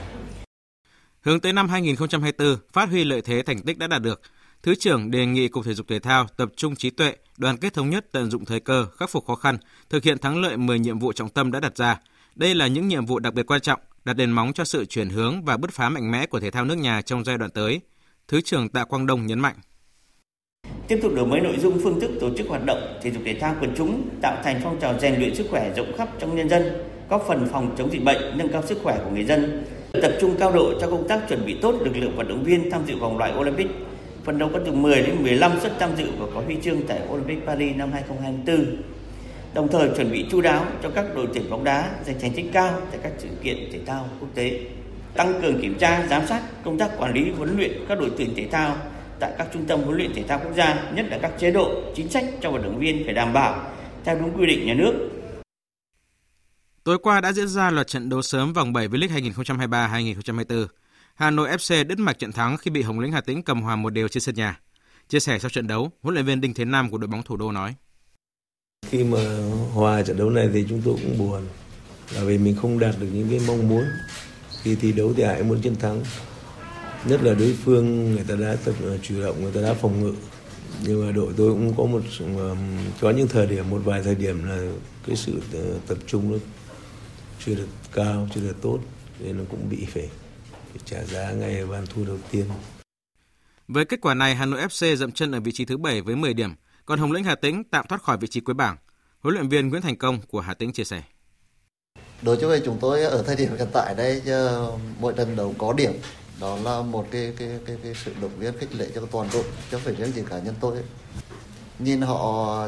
Hướng 1.22 1.39
tới 1.39 1.54
năm 1.54 1.70
2024, 1.70 2.58
phát 2.74 2.89
huy 2.89 3.04
lợi 3.04 3.22
thế 3.22 3.43
thành 3.43 3.62
tích 3.62 3.78
đã 3.78 3.88
đạt 3.88 4.01
được, 4.01 4.22
Thứ 4.64 4.76
trưởng 4.76 5.12
đề 5.12 5.26
nghị 5.26 5.47
Cục 5.47 5.66
Thể 5.66 5.74
dục 5.74 5.88
Thể 5.89 5.99
thao 5.99 6.28
tập 6.38 6.49
trung 6.56 6.76
trí 6.76 6.89
tuệ, 6.89 7.16
đoàn 7.38 7.58
kết 7.58 7.74
thống 7.74 7.89
nhất 7.89 8.06
tận 8.12 8.32
dụng 8.32 8.45
thời 8.45 8.60
cơ, 8.60 8.86
khắc 8.99 9.10
phục 9.10 9.26
khó 9.26 9.36
khăn, 9.36 9.58
thực 9.89 10.04
hiện 10.04 10.18
thắng 10.18 10.41
lợi 10.41 10.58
10 10.58 10.80
nhiệm 10.80 10.99
vụ 10.99 11.14
trọng 11.14 11.30
tâm 11.30 11.51
đã 11.51 11.60
đặt 11.60 11.78
ra. 11.78 11.99
Đây 12.36 12.56
là 12.56 12.68
những 12.68 12.88
nhiệm 12.88 13.06
vụ 13.06 13.20
đặc 13.20 13.34
biệt 13.34 13.43
quan 13.47 13.62
trọng, 13.62 13.80
đặt 14.06 14.14
nền 14.14 14.32
móng 14.32 14.54
cho 14.54 14.64
sự 14.64 14.86
chuyển 14.86 15.10
hướng 15.10 15.45
và 15.45 15.58
bứt 15.58 15.72
phá 15.72 15.89
mạnh 15.89 16.12
mẽ 16.12 16.26
của 16.26 16.39
thể 16.39 16.51
thao 16.51 16.66
nước 16.66 16.78
nhà 16.78 17.01
trong 17.01 17.24
giai 17.24 17.38
đoạn 17.38 17.51
tới. 17.51 17.82
Thứ 18.28 18.41
trưởng 18.41 18.70
Tạ 18.70 18.84
Quang 18.84 19.06
Đông 19.06 19.26
nhấn 19.26 19.39
mạnh. 19.39 19.56
Tiếp 20.88 20.99
tục 21.01 21.11
đổi 21.16 21.26
mới 21.26 21.41
nội 21.41 21.57
dung 21.59 21.80
phương 21.84 21.99
thức 21.99 22.11
tổ 22.20 22.30
chức 22.38 22.47
hoạt 22.47 22.66
động 22.66 22.97
thể 23.01 23.11
dục 23.11 23.22
thể 23.26 23.36
thao 23.39 23.55
quần 23.61 23.72
chúng, 23.76 24.01
tạo 24.22 24.38
thành 24.43 24.59
phong 24.64 24.80
trào 24.80 24.99
rèn 24.99 25.16
luyện 25.16 25.36
sức 25.36 25.47
khỏe 25.49 25.72
rộng 25.76 25.97
khắp 25.97 26.09
trong 26.20 26.36
nhân 26.36 26.49
dân, 26.49 26.64
góp 27.09 27.26
phần 27.28 27.47
phòng 27.51 27.76
chống 27.78 27.91
dịch 27.91 28.03
bệnh, 28.03 28.38
nâng 28.38 28.49
cao 28.49 28.61
sức 28.66 28.80
khỏe 28.84 28.97
của 29.03 29.11
người 29.11 29.24
dân. 29.24 29.66
Tập 30.01 30.11
trung 30.22 30.36
cao 30.39 30.51
độ 30.51 30.74
cho 30.82 30.89
công 30.89 31.07
tác 31.07 31.30
chuẩn 31.30 31.45
bị 31.45 31.57
tốt 31.61 31.76
lực 31.82 31.97
lượng 31.97 32.16
vận 32.16 32.28
động 32.28 32.43
viên 32.43 32.72
tham 32.72 32.82
dự 32.88 32.97
vòng 32.97 33.18
loại 33.18 33.34
Olympic, 33.39 33.68
phần 34.24 34.38
đấu 34.38 34.49
có 34.53 34.59
từ 34.66 34.72
10 34.72 34.95
đến 34.95 35.16
15 35.24 35.51
suất 35.61 35.72
tham 35.80 35.89
dự 35.97 36.05
và 36.20 36.26
có 36.36 36.41
huy 36.45 36.55
chương 36.64 36.82
tại 36.88 36.99
Olympic 37.11 37.45
Paris 37.45 37.78
năm 37.78 37.91
2024. 37.93 38.76
Đồng 39.53 39.68
thời 39.68 39.89
chuẩn 39.97 40.11
bị 40.11 40.26
chu 40.32 40.41
đáo 40.41 40.66
cho 40.84 40.89
các 40.89 41.05
đội 41.16 41.28
tuyển 41.34 41.49
bóng 41.49 41.64
đá 41.64 41.89
giành 42.05 42.20
thành 42.22 42.32
tích 42.32 42.45
cao 42.53 42.80
tại 42.91 42.99
các 43.03 43.11
sự 43.18 43.28
kiện 43.43 43.57
thể 43.74 43.80
thao 43.86 44.05
quốc 44.20 44.30
tế. 44.36 44.59
Tăng 45.14 45.41
cường 45.41 45.61
kiểm 45.61 45.76
tra, 45.80 46.05
giám 46.09 46.28
sát 46.28 46.41
công 46.64 46.78
tác 46.78 46.89
quản 46.97 47.14
lý 47.14 47.32
huấn 47.38 47.57
luyện 47.57 47.72
các 47.89 47.99
đội 47.99 48.11
tuyển 48.18 48.30
thể 48.36 48.47
thao 48.51 48.76
tại 49.20 49.34
các 49.38 49.47
trung 49.53 49.66
tâm 49.66 49.82
huấn 49.82 49.97
luyện 49.97 50.14
thể 50.16 50.24
thao 50.28 50.39
quốc 50.39 50.53
gia, 50.57 50.91
nhất 50.91 51.05
là 51.09 51.20
các 51.22 51.32
chế 51.39 51.51
độ, 51.51 51.93
chính 51.95 52.09
sách 52.09 52.26
cho 52.41 52.51
vận 52.51 52.64
động 52.64 52.80
viên 52.80 53.01
phải 53.05 53.14
đảm 53.14 53.34
bảo 53.34 53.72
theo 54.03 54.20
đúng 54.20 54.38
quy 54.38 54.45
định 54.45 54.66
nhà 54.66 54.74
nước. 54.74 55.09
Tối 56.84 56.97
qua 56.97 57.22
đã 57.22 57.34
diễn 57.34 57.47
ra 57.47 57.72
loạt 57.72 57.88
trận 57.88 58.09
đấu 58.09 58.22
sớm 58.22 58.53
vòng 58.53 58.74
7 58.74 58.88
V-League 58.88 59.32
2023-2024. 59.32 60.68
Hà 61.16 61.32
Nội 61.32 61.49
FC 61.49 61.88
đứt 61.88 61.99
mạch 61.99 62.20
trận 62.20 62.32
thắng 62.32 62.57
khi 62.57 62.72
bị 62.72 62.82
Hồng 62.82 62.99
Lĩnh 62.99 63.11
Hà 63.11 63.22
Tĩnh 63.22 63.43
cầm 63.43 63.61
hòa 63.61 63.76
một 63.76 63.89
đều 63.89 64.07
trên 64.07 64.22
sân 64.22 64.36
nhà. 64.36 64.59
Chia 65.09 65.20
sẻ 65.20 65.39
sau 65.39 65.49
trận 65.49 65.68
đấu, 65.68 65.91
huấn 66.01 66.14
luyện 66.14 66.26
viên 66.26 66.41
Đinh 66.41 66.53
Thế 66.53 66.66
Nam 66.66 66.89
của 66.89 66.97
đội 66.97 67.07
bóng 67.07 67.24
thủ 67.24 67.38
đô 67.38 67.51
nói: 67.51 67.76
Khi 68.88 69.03
mà 69.03 69.20
hòa 69.74 70.03
trận 70.03 70.18
đấu 70.18 70.30
này 70.30 70.49
thì 70.53 70.66
chúng 70.70 70.82
tôi 70.86 70.95
cũng 71.03 71.18
buồn, 71.18 71.41
là 72.16 72.24
vì 72.24 72.38
mình 72.38 72.55
không 72.61 72.80
đạt 72.80 72.95
được 72.99 73.07
những 73.14 73.30
cái 73.30 73.39
mong 73.47 73.70
muốn. 73.70 73.84
Khi 74.61 74.76
thi 74.76 74.91
đấu 74.91 75.14
thì 75.18 75.24
ai 75.24 75.43
muốn 75.43 75.61
chiến 75.61 75.76
thắng, 75.76 76.03
nhất 77.06 77.24
là 77.24 77.34
đối 77.34 77.54
phương 77.54 78.16
người 78.16 78.24
ta 78.28 78.36
đã 78.36 78.58
tập 78.66 78.76
chủ 79.01 79.22
động 79.22 79.41
người 79.41 79.51
ta 79.51 79.62
đã 79.62 79.74
phòng 79.74 80.04
ngự 80.04 80.14
nhưng 80.84 81.06
mà 81.06 81.12
đội 81.12 81.34
tôi 81.38 81.51
cũng 81.51 81.74
có 81.78 81.84
một 81.84 82.01
có 83.01 83.12
những 83.12 83.28
thời 83.28 83.47
điểm 83.47 83.70
một 83.70 83.82
vài 83.86 84.04
thời 84.04 84.16
điểm 84.16 84.43
là 84.49 84.72
cái 85.08 85.16
sự 85.16 85.41
tập 85.88 85.97
trung 86.08 86.32
nó 86.32 86.38
chưa 87.45 87.56
được 87.56 87.68
cao 87.93 88.28
chưa 88.36 88.41
được 88.41 88.62
tốt 88.62 88.80
nên 89.20 89.38
nó 89.38 89.43
cũng 89.49 89.70
bị 89.70 89.86
phải, 89.86 90.10
phải 90.51 90.82
trả 90.86 91.04
giá 91.04 91.32
ngay 91.32 91.60
ở 91.60 91.68
bàn 91.68 91.86
thua 91.93 92.06
đầu 92.06 92.18
tiên. 92.32 92.45
Với 93.68 93.86
kết 93.86 94.01
quả 94.01 94.14
này, 94.14 94.36
Hà 94.36 94.45
Nội 94.45 94.62
FC 94.62 94.95
dậm 94.95 95.12
chân 95.12 95.32
ở 95.32 95.39
vị 95.39 95.51
trí 95.51 95.66
thứ 95.66 95.78
7 95.78 96.01
với 96.01 96.16
10 96.16 96.34
điểm, 96.34 96.54
còn 96.86 96.99
Hồng 96.99 97.12
Lĩnh 97.12 97.24
Hà 97.24 97.36
Tĩnh 97.36 97.64
tạm 97.64 97.86
thoát 97.89 98.01
khỏi 98.01 98.18
vị 98.18 98.28
trí 98.28 98.39
cuối 98.39 98.54
bảng. 98.54 98.78
Huấn 99.20 99.36
luyện 99.36 99.49
viên 99.49 99.70
Nguyễn 99.70 99.82
Thành 99.82 99.97
Công 99.97 100.22
của 100.22 100.39
Hà 100.39 100.54
Tĩnh 100.54 100.74
chia 100.74 100.84
sẻ. 100.84 101.04
Đối 102.22 102.36
với 102.36 102.62
chúng 102.66 102.78
tôi 102.82 103.04
ở 103.04 103.24
thời 103.24 103.36
điểm 103.36 103.49
hiện 103.58 103.68
tại 103.74 103.95
đây 103.95 104.22
mỗi 104.99 105.14
trận 105.18 105.36
đấu 105.36 105.56
có 105.58 105.74
điểm 105.74 105.91
đó 106.44 106.58
là 106.64 106.82
một 106.82 107.08
cái 107.12 107.34
cái 107.38 107.50
cái, 107.66 107.78
cái 107.84 107.94
sự 108.06 108.12
động 108.22 108.32
viên 108.38 108.58
khích 108.58 108.76
lệ 108.76 108.88
cho 108.96 109.02
toàn 109.12 109.30
đội 109.34 109.44
chứ 109.44 109.68
không 109.72 109.82
phải 109.82 109.96
riêng 109.96 110.12
gì 110.12 110.24
cá 110.30 110.39
nhân 110.39 110.56
tôi. 110.60 110.76
Ấy. 110.76 110.84
nhìn 111.80 112.02
họ 112.02 112.68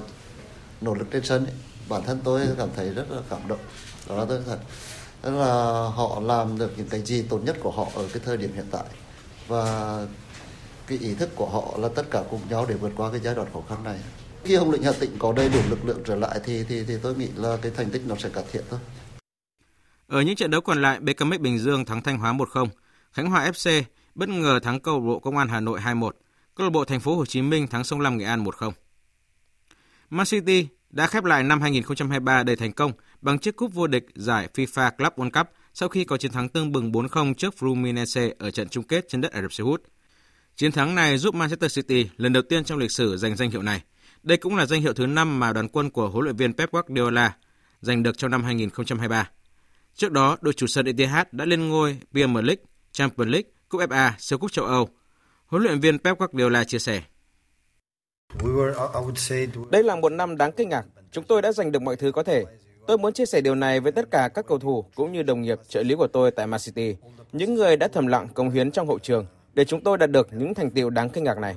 nỗ 0.82 0.94
lực 0.94 1.08
trên 1.12 1.24
sân 1.24 1.46
ấy, 1.46 1.54
bản 1.90 2.04
thân 2.04 2.20
tôi 2.24 2.42
cảm 2.58 2.70
thấy 2.76 2.90
rất 2.90 3.12
là 3.12 3.22
cảm 3.30 3.48
động. 3.48 3.60
Đó 4.10 4.16
là 4.16 4.26
tôi 4.26 4.40
thật. 4.46 4.60
Tức 5.22 5.32
là 5.32 5.54
họ 5.96 6.20
làm 6.24 6.58
được 6.58 6.72
những 6.78 6.88
cái 6.88 7.02
gì 7.02 7.22
tốt 7.22 7.40
nhất 7.44 7.58
của 7.60 7.72
họ 7.72 7.88
ở 7.96 8.08
cái 8.14 8.22
thời 8.26 8.38
điểm 8.38 8.54
hiện 8.56 8.66
tại. 8.72 8.84
Và 9.48 10.06
cái 10.88 10.98
ý 10.98 11.14
thức 11.14 11.30
của 11.36 11.50
họ 11.50 11.78
là 11.78 11.90
tất 11.96 12.04
cả 12.12 12.24
cùng 12.30 12.42
nhau 12.50 12.66
để 12.70 12.76
vượt 12.76 12.92
qua 12.98 13.12
cái 13.12 13.20
giai 13.24 13.36
đoạn 13.36 13.48
khó 13.54 13.62
khăn 13.70 13.84
này. 13.84 14.00
Khi 14.44 14.56
Hồng 14.56 14.72
Lĩnh 14.72 14.84
Hà 14.84 14.92
Tĩnh 14.92 15.16
có 15.20 15.34
đầy 15.34 15.50
đủ 15.50 15.60
lực 15.70 15.86
lượng 15.86 16.00
trở 16.06 16.16
lại 16.16 16.40
thì 16.44 16.64
thì 16.64 16.84
thì 16.88 16.94
tôi 17.02 17.16
nghĩ 17.16 17.28
là 17.36 17.58
cái 17.62 17.72
thành 17.76 17.90
tích 17.90 18.02
nó 18.08 18.16
sẽ 18.16 18.30
cải 18.30 18.44
thiện 18.52 18.64
thôi. 18.70 18.80
Ở 20.08 20.22
những 20.22 20.36
trận 20.36 20.52
đấu 20.52 20.62
còn 20.62 20.82
lại, 20.82 21.00
BKMX 21.00 21.40
Bình 21.40 21.60
Dương 21.60 21.86
thắng 21.86 22.02
Thanh 22.02 22.18
Hóa 22.18 22.34
1-0, 22.34 22.68
Khánh 23.16 23.30
Hòa 23.30 23.52
FC 23.52 23.84
bất 24.16 24.30
ngờ 24.30 24.60
thắng 24.64 24.80
câu 24.80 25.00
lạc 25.00 25.06
bộ 25.06 25.20
Công 25.20 25.38
an 25.38 25.48
Hà 25.48 25.60
Nội 25.60 25.80
2-1, 25.80 26.12
câu 26.56 26.66
lạc 26.66 26.70
bộ 26.70 26.86
Thành 26.86 27.00
phố 27.00 27.16
Hồ 27.16 27.26
Chí 27.26 27.42
Minh 27.42 27.68
thắng 27.68 27.84
Sông 27.84 28.00
Lam 28.00 28.18
Nghệ 28.18 28.26
An 28.26 28.44
1-0. 28.44 28.72
Man 30.10 30.26
City 30.26 30.68
đã 30.90 31.08
khép 31.08 31.24
lại 31.24 31.44
năm 31.44 31.62
2023 31.62 32.44
đầy 32.44 32.56
thành 32.56 32.74
công 32.74 32.92
bằng 33.22 33.40
chiếc 33.40 33.56
cúp 33.56 33.74
vô 33.74 33.88
địch 33.88 34.06
giải 34.16 34.50
FIFA 34.54 34.92
Club 34.92 35.14
World 35.14 35.30
Cup 35.32 35.48
sau 35.74 35.90
khi 35.90 36.04
có 36.04 36.18
chiến 36.18 36.32
thắng 36.32 36.50
tương 36.50 36.72
bừng 36.72 36.92
4-0 36.92 37.34
trước 37.34 37.54
Fluminense 37.60 38.34
ở 38.40 38.52
trận 38.52 38.70
chung 38.70 38.84
kết 38.84 39.06
trên 39.10 39.22
đất 39.22 39.32
Ả 39.32 39.42
Rập 39.42 39.54
Xê 39.54 39.64
Út. 39.64 39.84
Chiến 40.56 40.72
thắng 40.72 40.96
này 40.96 41.18
giúp 41.18 41.36
Manchester 41.36 41.76
City 41.76 42.10
lần 42.18 42.34
đầu 42.34 42.44
tiên 42.50 42.64
trong 42.64 42.78
lịch 42.78 42.92
sử 42.92 43.18
giành 43.18 43.36
danh 43.36 43.52
hiệu 43.52 43.62
này. 43.62 43.82
Đây 44.24 44.38
cũng 44.38 44.56
là 44.56 44.66
danh 44.66 44.82
hiệu 44.82 44.94
thứ 44.94 45.06
5 45.06 45.40
mà 45.40 45.54
đoàn 45.54 45.68
quân 45.68 45.90
của 45.90 46.10
huấn 46.10 46.24
luyện 46.24 46.36
viên 46.36 46.54
Pep 46.54 46.72
Guardiola 46.72 47.36
giành 47.82 48.04
được 48.04 48.18
trong 48.18 48.32
năm 48.32 48.44
2023. 48.44 49.30
Trước 49.96 50.12
đó, 50.12 50.38
đội 50.42 50.54
chủ 50.54 50.68
sân 50.68 50.86
Etihad 50.86 51.28
đã 51.32 51.46
lên 51.46 51.70
ngôi 51.70 51.98
Premier 52.12 52.46
League, 52.46 52.64
Champions 52.96 53.32
League, 53.32 53.50
Cúp 53.70 53.82
FA, 53.82 54.12
siêu 54.20 54.40
cúp 54.40 54.52
châu 54.52 54.66
Âu. 54.66 54.88
Huấn 55.46 55.64
luyện 55.64 55.80
viên 55.80 56.00
Pep 56.00 56.20
Guardiola 56.20 56.64
chia 56.64 56.80
sẻ. 56.80 57.02
Đây 59.70 59.84
là 59.84 59.96
một 59.96 60.12
năm 60.12 60.38
đáng 60.38 60.52
kinh 60.52 60.70
ngạc. 60.70 60.86
Chúng 61.12 61.24
tôi 61.24 61.42
đã 61.42 61.52
giành 61.52 61.72
được 61.72 61.82
mọi 61.82 61.96
thứ 61.96 62.12
có 62.12 62.24
thể. 62.24 62.44
Tôi 62.88 62.98
muốn 62.98 63.14
chia 63.14 63.26
sẻ 63.26 63.42
điều 63.42 63.56
này 63.56 63.80
với 63.80 63.92
tất 63.92 64.12
cả 64.12 64.30
các 64.34 64.46
cầu 64.48 64.60
thủ 64.60 64.86
cũng 64.96 65.12
như 65.12 65.24
đồng 65.24 65.42
nghiệp 65.42 65.60
trợ 65.68 65.84
lý 65.84 65.96
của 65.96 66.08
tôi 66.08 66.32
tại 66.32 66.48
Man 66.48 66.60
City, 66.64 66.96
những 67.32 67.56
người 67.56 67.78
đã 67.78 67.88
thầm 67.88 68.08
lặng 68.08 68.28
công 68.34 68.50
hiến 68.50 68.72
trong 68.72 68.88
hậu 68.88 69.00
trường 69.00 69.26
để 69.54 69.66
chúng 69.66 69.84
tôi 69.84 69.98
đạt 69.98 70.12
được 70.12 70.28
những 70.32 70.54
thành 70.54 70.72
tiệu 70.72 70.90
đáng 70.90 71.10
kinh 71.10 71.24
ngạc 71.24 71.38
này. 71.38 71.56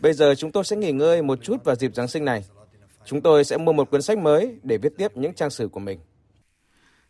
Bây 0.00 0.12
giờ 0.12 0.34
chúng 0.34 0.52
tôi 0.52 0.64
sẽ 0.64 0.76
nghỉ 0.76 0.92
ngơi 0.92 1.22
một 1.22 1.38
chút 1.42 1.64
vào 1.64 1.76
dịp 1.76 1.94
Giáng 1.94 2.08
sinh 2.08 2.24
này. 2.24 2.44
Chúng 3.04 3.20
tôi 3.20 3.44
sẽ 3.44 3.56
mua 3.56 3.72
một 3.72 3.90
cuốn 3.90 4.02
sách 4.02 4.18
mới 4.18 4.58
để 4.62 4.78
viết 4.78 4.92
tiếp 4.96 5.16
những 5.16 5.34
trang 5.34 5.50
sử 5.50 5.68
của 5.68 5.80
mình. 5.80 5.98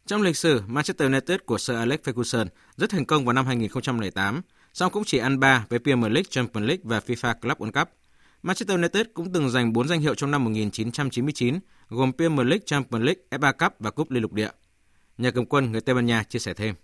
Trong 0.07 0.23
lịch 0.23 0.37
sử, 0.37 0.63
Manchester 0.67 1.09
United 1.09 1.39
của 1.47 1.59
Sir 1.59 1.77
Alex 1.77 2.01
Ferguson 2.01 2.47
rất 2.77 2.91
thành 2.91 3.07
công 3.07 3.25
vào 3.25 3.33
năm 3.33 3.47
2008, 3.47 4.43
song 4.73 4.93
cũng 4.93 5.03
chỉ 5.07 5.19
ăn 5.19 5.41
ba 5.41 5.67
với 5.69 5.79
Premier 5.79 6.13
League, 6.13 6.29
Champions 6.31 6.67
League 6.69 6.83
và 6.85 7.01
FIFA 7.07 7.35
Club 7.35 7.59
World 7.59 7.73
Cup. 7.73 7.89
Manchester 8.43 8.79
United 8.79 9.07
cũng 9.15 9.33
từng 9.33 9.51
giành 9.51 9.73
4 9.73 9.89
danh 9.89 10.01
hiệu 10.01 10.15
trong 10.15 10.31
năm 10.31 10.45
1999, 10.45 11.59
gồm 11.89 12.13
Premier 12.13 12.47
League, 12.47 12.63
Champions 12.67 13.05
League, 13.05 13.23
FA 13.31 13.53
Cup 13.53 13.73
và 13.79 13.91
Cúp 13.91 14.11
Liên 14.11 14.23
lục 14.23 14.33
địa. 14.33 14.49
Nhà 15.19 15.31
cầm 15.31 15.47
quân 15.47 15.73
người 15.73 15.81
Tây 15.81 15.95
Ban 15.95 16.07
Nha 16.07 16.23
chia 16.23 16.39
sẻ 16.39 16.55
thêm. 16.55 16.75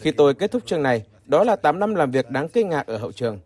Khi 0.00 0.10
tôi 0.10 0.34
kết 0.34 0.50
thúc 0.52 0.66
chương 0.66 0.82
này, 0.82 1.04
đó 1.24 1.44
là 1.44 1.56
8 1.56 1.78
năm 1.78 1.94
làm 1.94 2.10
việc 2.10 2.30
đáng 2.30 2.48
kinh 2.48 2.68
ngạc 2.68 2.86
ở 2.86 2.96
hậu 2.96 3.12
trường. 3.12 3.40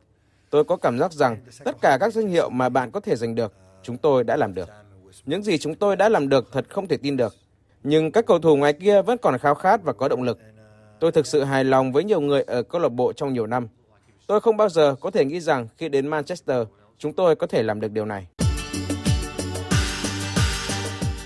Tôi 0.50 0.64
có 0.64 0.76
cảm 0.76 0.98
giác 0.98 1.12
rằng 1.12 1.36
tất 1.64 1.76
cả 1.82 1.96
các 2.00 2.12
danh 2.12 2.28
hiệu 2.28 2.50
mà 2.50 2.68
bạn 2.68 2.90
có 2.90 3.00
thể 3.00 3.16
giành 3.16 3.34
được, 3.34 3.54
chúng 3.82 3.98
tôi 3.98 4.24
đã 4.24 4.36
làm 4.36 4.54
được. 4.54 4.68
Những 5.26 5.42
gì 5.42 5.58
chúng 5.58 5.74
tôi 5.74 5.96
đã 5.96 6.08
làm 6.08 6.28
được 6.28 6.52
thật 6.52 6.66
không 6.70 6.88
thể 6.88 6.96
tin 6.96 7.16
được. 7.16 7.34
Nhưng 7.82 8.12
các 8.12 8.26
cầu 8.26 8.38
thủ 8.38 8.56
ngoài 8.56 8.72
kia 8.72 9.02
vẫn 9.02 9.18
còn 9.22 9.38
khao 9.38 9.54
khát 9.54 9.82
và 9.84 9.92
có 9.92 10.08
động 10.08 10.22
lực. 10.22 10.38
Tôi 11.00 11.12
thực 11.12 11.26
sự 11.26 11.44
hài 11.44 11.64
lòng 11.64 11.92
với 11.92 12.04
nhiều 12.04 12.20
người 12.20 12.42
ở 12.42 12.62
câu 12.62 12.80
lạc 12.80 12.88
bộ 12.88 13.12
trong 13.12 13.32
nhiều 13.32 13.46
năm. 13.46 13.68
Tôi 14.26 14.40
không 14.40 14.56
bao 14.56 14.68
giờ 14.68 14.94
có 15.00 15.10
thể 15.10 15.24
nghĩ 15.24 15.40
rằng 15.40 15.68
khi 15.76 15.88
đến 15.88 16.06
Manchester, 16.06 16.66
chúng 16.98 17.12
tôi 17.12 17.36
có 17.36 17.46
thể 17.46 17.62
làm 17.62 17.80
được 17.80 17.92
điều 17.92 18.04
này. 18.04 18.26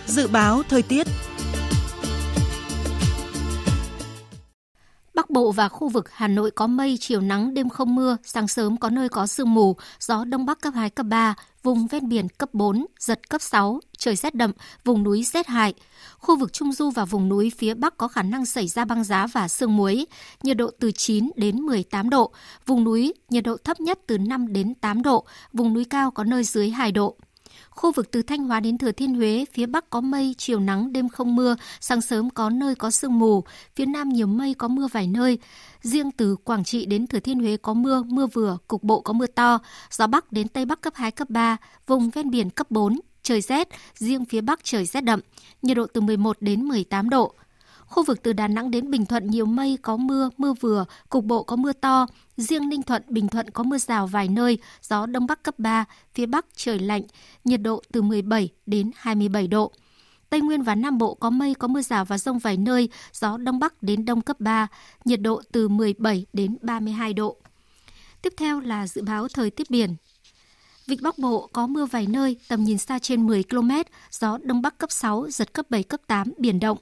Dự 0.07 0.29
báo 0.29 0.63
thời 0.69 0.83
tiết 0.83 1.07
Bắc 5.15 5.31
Bộ 5.31 5.53
và 5.53 5.69
khu 5.69 5.89
vực 5.89 6.11
Hà 6.11 6.29
Nội 6.29 6.51
có 6.51 6.67
mây, 6.67 6.97
chiều 7.01 7.21
nắng, 7.21 7.55
đêm 7.55 7.69
không 7.69 7.95
mưa, 7.95 8.17
sáng 8.25 8.49
sớm 8.49 8.77
có 8.77 8.91
nơi 8.91 9.09
có 9.09 9.27
sương 9.27 9.55
mù, 9.55 9.77
gió 10.01 10.25
Đông 10.25 10.47
Bắc 10.47 10.61
cấp 10.61 10.73
2, 10.77 10.91
cấp 10.91 11.07
3, 11.07 11.35
vùng 11.65 11.87
ven 11.87 12.09
biển 12.09 12.29
cấp 12.29 12.55
4, 12.55 12.87
giật 12.99 13.29
cấp 13.29 13.43
6, 13.43 13.81
trời 13.99 14.17
rét 14.17 14.35
đậm, 14.35 14.53
vùng 14.85 15.03
núi 15.03 15.25
rét 15.25 15.47
hại. 15.47 15.75
Khu 16.19 16.37
vực 16.37 16.53
Trung 16.53 16.73
Du 16.73 16.91
và 16.91 17.05
vùng 17.05 17.29
núi 17.29 17.53
phía 17.57 17.75
Bắc 17.75 17.97
có 17.97 18.09
khả 18.09 18.23
năng 18.23 18.47
xảy 18.47 18.69
ra 18.69 18.85
băng 18.85 19.05
giá 19.05 19.27
và 19.27 19.49
sương 19.49 19.77
muối, 19.77 20.07
nhiệt 20.43 20.57
độ 20.57 20.71
từ 20.81 20.93
9 20.93 21.31
đến 21.37 21.61
18 21.61 22.11
độ, 22.11 22.33
vùng 22.67 22.85
núi 22.85 23.15
nhiệt 23.31 23.45
độ 23.45 23.57
thấp 23.65 23.81
nhất 23.81 23.99
từ 24.07 24.19
5 24.19 24.53
đến 24.53 24.75
8 24.75 25.03
độ, 25.03 25.25
vùng 25.53 25.75
núi 25.75 25.85
cao 25.85 26.11
có 26.11 26.25
nơi 26.25 26.45
dưới 26.45 26.71
2 26.71 26.93
độ. 26.93 27.17
Khu 27.71 27.93
vực 27.93 28.11
từ 28.11 28.23
Thanh 28.23 28.45
Hóa 28.45 28.61
đến 28.61 28.79
Thừa 28.79 28.93
Thiên 28.93 29.15
Huế, 29.15 29.45
phía 29.53 29.67
Bắc 29.67 29.91
có 29.91 30.01
mây, 30.01 30.35
chiều 30.39 30.61
nắng, 30.61 30.93
đêm 30.93 31.09
không 31.09 31.37
mưa, 31.37 31.57
sáng 31.81 32.01
sớm 32.01 32.31
có 32.31 32.51
nơi 32.51 32.75
có 32.75 32.91
sương 32.91 33.19
mù, 33.19 33.45
phía 33.77 33.87
Nam 33.87 34.09
nhiều 34.09 34.27
mây 34.27 34.55
có 34.55 34.69
mưa 34.69 34.87
vài 34.93 35.07
nơi. 35.07 35.39
Riêng 35.83 36.11
từ 36.11 36.37
Quảng 36.37 36.65
Trị 36.65 36.87
đến 36.87 37.07
Thừa 37.07 37.21
Thiên 37.21 37.39
Huế 37.39 37.57
có 37.57 37.75
mưa, 37.75 38.03
mưa 38.03 38.27
vừa, 38.27 38.59
cục 38.69 38.83
bộ 38.83 39.01
có 39.01 39.13
mưa 39.13 39.27
to, 39.27 39.59
gió 39.91 40.07
Bắc 40.07 40.33
đến 40.33 40.49
Tây 40.49 40.65
Bắc 40.65 40.81
cấp 40.81 40.93
2, 40.97 41.11
cấp 41.11 41.31
3, 41.31 41.57
vùng 41.87 42.11
ven 42.11 42.31
biển 42.31 42.51
cấp 42.51 42.71
4, 42.71 43.01
trời 43.23 43.41
rét, 43.41 43.69
riêng 43.95 44.25
phía 44.25 44.41
Bắc 44.41 44.65
trời 44.65 44.85
rét 44.87 45.01
đậm, 45.01 45.21
nhiệt 45.63 45.77
độ 45.77 45.87
từ 45.87 46.01
11 46.01 46.37
đến 46.41 46.65
18 46.65 47.11
độ. 47.11 47.35
Khu 47.87 48.03
vực 48.03 48.23
từ 48.23 48.33
Đà 48.33 48.49
Nẵng 48.49 48.71
đến 48.71 48.91
Bình 48.91 49.07
Thuận 49.07 49.27
nhiều 49.27 49.47
mây, 49.47 49.79
có 49.83 49.97
mưa, 49.97 50.31
mưa 50.37 50.53
vừa, 50.61 50.85
cục 51.09 51.25
bộ 51.25 51.43
có 51.43 51.57
mưa 51.57 51.73
to. 51.73 52.07
Riêng 52.37 52.69
Ninh 52.69 52.83
Thuận, 52.83 53.03
Bình 53.09 53.29
Thuận 53.29 53.51
có 53.51 53.63
mưa 53.63 53.79
rào 53.79 54.07
vài 54.07 54.29
nơi, 54.29 54.59
gió 54.83 55.07
Đông 55.07 55.27
Bắc 55.27 55.43
cấp 55.43 55.59
3, 55.59 55.85
phía 56.15 56.27
Bắc 56.27 56.47
trời 56.57 56.79
lạnh, 56.79 57.03
nhiệt 57.45 57.61
độ 57.61 57.83
từ 57.93 58.03
17 58.03 58.49
đến 58.67 58.91
27 58.97 59.47
độ. 59.47 59.73
Tây 60.31 60.41
Nguyên 60.41 60.63
và 60.63 60.75
Nam 60.75 60.99
Bộ 60.99 61.15
có 61.15 61.31
mây, 61.31 61.55
có 61.55 61.69
mưa 61.69 61.83
rào 61.83 62.05
và 62.05 62.19
rông 62.19 62.39
vài 62.39 62.57
nơi, 62.57 62.89
gió 63.13 63.37
Đông 63.37 63.59
Bắc 63.59 63.83
đến 63.83 64.05
Đông 64.05 64.21
cấp 64.21 64.41
3, 64.41 64.67
nhiệt 65.05 65.21
độ 65.21 65.43
từ 65.53 65.69
17 65.69 66.27
đến 66.33 66.57
32 66.63 67.13
độ. 67.13 67.37
Tiếp 68.23 68.33
theo 68.37 68.61
là 68.61 68.87
dự 68.87 69.03
báo 69.03 69.29
thời 69.29 69.51
tiết 69.51 69.71
biển. 69.71 69.97
Vịnh 70.87 71.03
Bắc 71.03 71.19
Bộ 71.19 71.49
có 71.53 71.67
mưa 71.67 71.87
vài 71.87 72.07
nơi, 72.07 72.37
tầm 72.49 72.65
nhìn 72.65 72.79
xa 72.79 72.99
trên 72.99 73.27
10 73.27 73.43
km, 73.43 73.71
gió 74.11 74.39
Đông 74.43 74.63
Bắc 74.63 74.79
cấp 74.79 74.93
6, 74.93 75.27
giật 75.31 75.53
cấp 75.53 75.67
7, 75.71 75.83
cấp 75.83 76.01
8, 76.07 76.33
biển 76.39 76.61
động. 76.61 76.79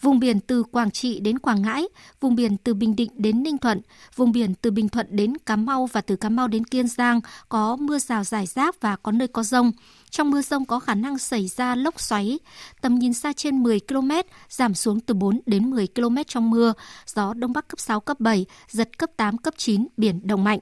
Vùng 0.00 0.18
biển 0.18 0.40
từ 0.40 0.62
Quảng 0.62 0.90
Trị 0.90 1.20
đến 1.20 1.38
Quảng 1.38 1.62
Ngãi, 1.62 1.88
vùng 2.20 2.34
biển 2.34 2.56
từ 2.56 2.74
Bình 2.74 2.96
Định 2.96 3.10
đến 3.14 3.42
Ninh 3.42 3.58
Thuận, 3.58 3.80
vùng 4.16 4.32
biển 4.32 4.54
từ 4.54 4.70
Bình 4.70 4.88
Thuận 4.88 5.06
đến 5.10 5.36
Cà 5.46 5.56
Mau 5.56 5.86
và 5.86 6.00
từ 6.00 6.16
Cà 6.16 6.28
Mau 6.28 6.48
đến 6.48 6.64
Kiên 6.64 6.88
Giang 6.88 7.20
có 7.48 7.76
mưa 7.76 7.98
rào 7.98 8.24
rải 8.24 8.46
rác 8.46 8.80
và 8.80 8.96
có 8.96 9.12
nơi 9.12 9.28
có 9.28 9.42
rông. 9.42 9.72
Trong 10.10 10.30
mưa 10.30 10.42
rông 10.42 10.64
có 10.64 10.80
khả 10.80 10.94
năng 10.94 11.18
xảy 11.18 11.48
ra 11.48 11.74
lốc 11.74 12.00
xoáy, 12.00 12.38
tầm 12.80 12.94
nhìn 12.94 13.12
xa 13.12 13.32
trên 13.32 13.62
10 13.62 13.80
km, 13.80 14.10
giảm 14.48 14.74
xuống 14.74 15.00
từ 15.00 15.14
4 15.14 15.40
đến 15.46 15.70
10 15.70 15.86
km 15.94 16.16
trong 16.26 16.50
mưa, 16.50 16.72
gió 17.06 17.34
Đông 17.34 17.52
Bắc 17.52 17.68
cấp 17.68 17.80
6, 17.80 18.00
cấp 18.00 18.20
7, 18.20 18.46
giật 18.68 18.98
cấp 18.98 19.10
8, 19.16 19.38
cấp 19.38 19.54
9, 19.56 19.86
biển 19.96 20.20
động 20.24 20.44
mạnh. 20.44 20.60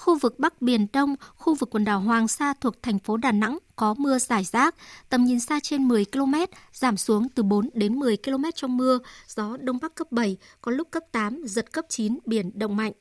Khu 0.00 0.18
vực 0.18 0.38
Bắc 0.38 0.62
Biển 0.62 0.86
Đông, 0.92 1.14
khu 1.36 1.54
vực 1.54 1.70
quần 1.70 1.84
đảo 1.84 2.00
Hoàng 2.00 2.28
Sa 2.28 2.54
thuộc 2.60 2.82
thành 2.82 2.98
phố 2.98 3.16
Đà 3.16 3.32
Nẵng 3.32 3.58
có 3.76 3.94
mưa 3.94 4.18
rải 4.18 4.44
rác, 4.44 4.74
tầm 5.08 5.24
nhìn 5.24 5.40
xa 5.40 5.60
trên 5.62 5.88
10 5.88 6.04
km, 6.04 6.34
giảm 6.72 6.96
xuống 6.96 7.28
từ 7.28 7.42
4 7.42 7.68
đến 7.74 7.98
10 7.98 8.16
km 8.16 8.44
trong 8.54 8.76
mưa, 8.76 8.98
gió 9.28 9.56
Đông 9.60 9.78
Bắc 9.82 9.94
cấp 9.94 10.12
7, 10.12 10.36
có 10.60 10.72
lúc 10.72 10.88
cấp 10.90 11.02
8, 11.12 11.42
giật 11.46 11.72
cấp 11.72 11.84
9, 11.88 12.18
biển 12.26 12.50
động 12.54 12.76
mạnh. 12.76 12.92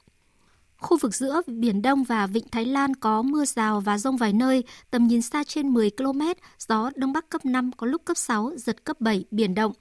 Khu 0.78 0.98
vực 0.98 1.16
giữa 1.16 1.42
Biển 1.48 1.82
Đông 1.82 2.04
và 2.04 2.28
Vịnh 2.28 2.48
Thái 2.52 2.66
Lan 2.66 2.96
có 2.96 3.22
mưa 3.22 3.46
rào 3.46 3.80
và 3.80 3.98
rông 3.98 4.18
vài 4.18 4.34
nơi, 4.34 4.64
tầm 4.92 5.08
nhìn 5.08 5.22
xa 5.22 5.44
trên 5.44 5.70
10 5.70 5.90
km, 5.90 6.22
gió 6.68 6.90
Đông 6.96 7.14
Bắc 7.14 7.30
cấp 7.30 7.46
5, 7.46 7.72
có 7.78 7.88
lúc 7.88 8.02
cấp 8.06 8.18
6, 8.18 8.52
giật 8.56 8.84
cấp 8.84 9.02
7, 9.02 9.26
biển 9.32 9.56
động. 9.56 9.72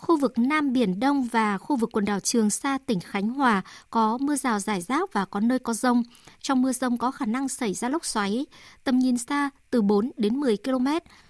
Khu 0.00 0.16
vực 0.16 0.38
Nam 0.38 0.72
Biển 0.72 1.00
Đông 1.00 1.24
và 1.24 1.58
khu 1.58 1.76
vực 1.76 1.90
quần 1.92 2.04
đảo 2.04 2.20
Trường 2.20 2.50
Sa, 2.50 2.78
tỉnh 2.86 3.00
Khánh 3.00 3.28
Hòa 3.28 3.62
có 3.90 4.18
mưa 4.18 4.36
rào 4.36 4.58
rải 4.58 4.80
rác 4.80 5.12
và 5.12 5.24
có 5.24 5.40
nơi 5.40 5.58
có 5.58 5.72
rông. 5.72 6.02
Trong 6.40 6.62
mưa 6.62 6.72
rông 6.72 6.98
có 6.98 7.10
khả 7.10 7.26
năng 7.26 7.48
xảy 7.48 7.74
ra 7.74 7.88
lốc 7.88 8.04
xoáy. 8.04 8.46
Tầm 8.84 8.98
nhìn 8.98 9.18
xa 9.18 9.50
từ 9.70 9.82
4 9.82 10.10
đến 10.16 10.36
10 10.36 10.56
km, 10.56 10.86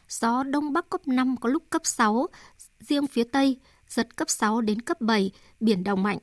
gió 0.08 0.42
Đông 0.42 0.72
Bắc 0.72 0.90
cấp 0.90 1.00
5 1.06 1.36
có 1.36 1.48
lúc 1.48 1.62
cấp 1.70 1.82
6, 1.84 2.26
riêng 2.80 3.06
phía 3.06 3.24
Tây 3.24 3.58
giật 3.88 4.16
cấp 4.16 4.30
6 4.30 4.60
đến 4.60 4.80
cấp 4.80 5.00
7, 5.00 5.30
biển 5.60 5.84
động 5.84 6.02
mạnh. 6.02 6.18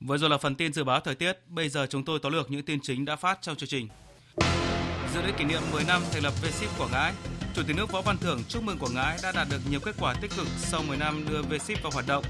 Vừa 0.00 0.18
rồi 0.18 0.30
là 0.30 0.38
phần 0.38 0.54
tin 0.54 0.72
dự 0.72 0.84
báo 0.84 1.00
thời 1.00 1.14
tiết, 1.14 1.32
bây 1.48 1.68
giờ 1.68 1.86
chúng 1.90 2.04
tôi 2.04 2.18
tóm 2.22 2.32
lược 2.32 2.50
những 2.50 2.62
tin 2.62 2.80
chính 2.82 3.04
đã 3.04 3.16
phát 3.16 3.38
trong 3.42 3.56
chương 3.56 3.68
trình. 3.68 3.88
Dự 5.14 5.22
lễ 5.22 5.32
kỷ 5.38 5.44
niệm 5.44 5.62
10 5.72 5.84
năm 5.84 6.02
thành 6.12 6.22
lập 6.22 6.32
V-Ship 6.42 6.78
Quảng 6.78 6.90
Ngãi, 6.92 7.12
Chủ 7.54 7.62
tịch 7.66 7.76
nước 7.76 7.92
Võ 7.92 8.00
Văn 8.00 8.16
Thưởng 8.18 8.42
chúc 8.48 8.62
mừng 8.62 8.78
Quảng 8.78 8.94
Ngãi 8.94 9.18
đã 9.22 9.32
đạt 9.32 9.48
được 9.50 9.60
nhiều 9.70 9.80
kết 9.80 9.94
quả 9.98 10.14
tích 10.20 10.30
cực 10.36 10.46
sau 10.58 10.82
10 10.82 10.96
năm 10.96 11.24
đưa 11.28 11.42
V-Ship 11.42 11.76
vào 11.82 11.92
hoạt 11.92 12.06
động, 12.06 12.24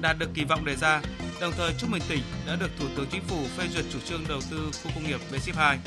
đạt 0.00 0.18
được 0.18 0.30
kỳ 0.34 0.44
vọng 0.44 0.64
đề 0.64 0.76
ra, 0.76 1.00
đồng 1.40 1.52
thời 1.56 1.72
chúc 1.78 1.90
mừng 1.90 2.00
tỉnh 2.08 2.22
đã 2.46 2.56
được 2.56 2.70
Thủ 2.78 2.86
tướng 2.96 3.06
Chính 3.10 3.22
phủ 3.28 3.44
phê 3.56 3.68
duyệt 3.68 3.84
chủ 3.92 3.98
trương 4.04 4.24
đầu 4.28 4.40
tư 4.50 4.70
khu 4.84 4.90
công 4.94 5.06
nghiệp 5.06 5.20
V-Ship 5.32 5.54
2. 5.54 5.78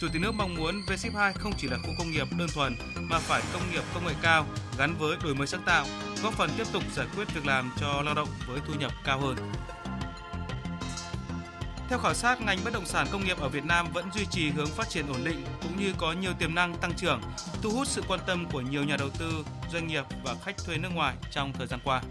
Chủ 0.00 0.08
tịch 0.12 0.22
nước 0.22 0.32
mong 0.34 0.54
muốn 0.54 0.82
V-Ship 0.86 1.16
2 1.16 1.32
không 1.32 1.52
chỉ 1.58 1.68
là 1.68 1.76
khu 1.78 1.88
công 1.98 2.10
nghiệp 2.10 2.26
đơn 2.38 2.48
thuần 2.54 2.76
mà 2.96 3.18
phải 3.18 3.42
công 3.52 3.62
nghiệp 3.72 3.82
công 3.94 4.06
nghệ 4.06 4.14
cao 4.22 4.46
gắn 4.78 4.94
với 4.98 5.16
đổi 5.24 5.34
mới 5.34 5.46
sáng 5.46 5.62
tạo, 5.66 5.86
góp 6.22 6.34
phần 6.34 6.50
tiếp 6.56 6.66
tục 6.72 6.82
giải 6.94 7.06
quyết 7.16 7.34
việc 7.34 7.46
làm 7.46 7.72
cho 7.80 8.02
lao 8.02 8.14
động 8.14 8.28
với 8.46 8.60
thu 8.66 8.74
nhập 8.74 8.92
cao 9.04 9.20
hơn. 9.20 9.36
Theo 11.92 11.98
khảo 11.98 12.14
sát, 12.14 12.40
ngành 12.40 12.58
bất 12.64 12.72
động 12.72 12.86
sản 12.86 13.06
công 13.12 13.24
nghiệp 13.24 13.40
ở 13.40 13.48
Việt 13.48 13.64
Nam 13.64 13.86
vẫn 13.92 14.10
duy 14.14 14.26
trì 14.30 14.50
hướng 14.50 14.66
phát 14.66 14.88
triển 14.88 15.06
ổn 15.06 15.24
định 15.24 15.44
cũng 15.62 15.80
như 15.80 15.92
có 15.98 16.12
nhiều 16.12 16.32
tiềm 16.38 16.54
năng 16.54 16.76
tăng 16.76 16.92
trưởng, 16.96 17.20
thu 17.62 17.70
hút 17.70 17.88
sự 17.88 18.02
quan 18.08 18.20
tâm 18.26 18.46
của 18.52 18.60
nhiều 18.60 18.84
nhà 18.84 18.96
đầu 18.96 19.08
tư, 19.18 19.44
doanh 19.72 19.86
nghiệp 19.86 20.04
và 20.24 20.34
khách 20.44 20.56
thuê 20.66 20.76
nước 20.76 20.88
ngoài 20.94 21.14
trong 21.30 21.52
thời 21.52 21.66
gian 21.66 21.80
qua. 21.84 22.02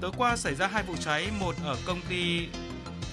Tối 0.00 0.10
qua 0.16 0.36
xảy 0.36 0.54
ra 0.54 0.66
hai 0.66 0.82
vụ 0.82 0.94
cháy, 0.96 1.28
một 1.40 1.54
ở 1.64 1.76
công 1.86 2.00
ty 2.08 2.48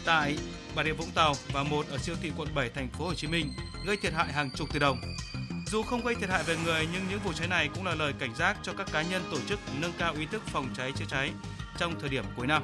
tại 0.06 0.38
Bà 0.76 0.84
Rịa 0.84 0.94
Vũng 0.94 1.12
Tàu 1.12 1.34
và 1.54 1.64
một 1.64 1.86
ở 1.90 1.98
siêu 1.98 2.16
thị 2.22 2.32
quận 2.38 2.50
7 2.56 2.70
thành 2.70 2.90
phố 2.90 3.06
Hồ 3.06 3.14
Chí 3.14 3.28
Minh, 3.28 3.54
gây 3.86 3.98
thiệt 3.98 4.14
hại 4.14 4.34
hàng 4.34 4.50
chục 4.56 4.74
tỷ 4.74 4.80
đồng. 4.80 4.98
Dù 5.68 5.84
không 5.84 6.04
gây 6.06 6.16
thiệt 6.16 6.30
hại 6.30 6.44
về 6.44 6.56
người 6.66 6.88
nhưng 6.94 7.04
những 7.10 7.20
vụ 7.20 7.34
cháy 7.34 7.48
này 7.48 7.70
cũng 7.76 7.86
là 7.86 7.96
lời 7.96 8.14
cảnh 8.20 8.36
giác 8.36 8.58
cho 8.64 8.74
các 8.74 8.92
cá 8.92 9.02
nhân 9.02 9.24
tổ 9.32 9.38
chức 9.48 9.60
nâng 9.80 9.94
cao 9.98 10.14
ý 10.14 10.26
thức 10.26 10.42
phòng 10.48 10.68
cháy 10.78 10.92
chữa 10.96 11.06
cháy 11.08 11.32
trong 11.78 12.00
thời 12.00 12.10
điểm 12.10 12.26
cuối 12.36 12.48
năm. 12.48 12.64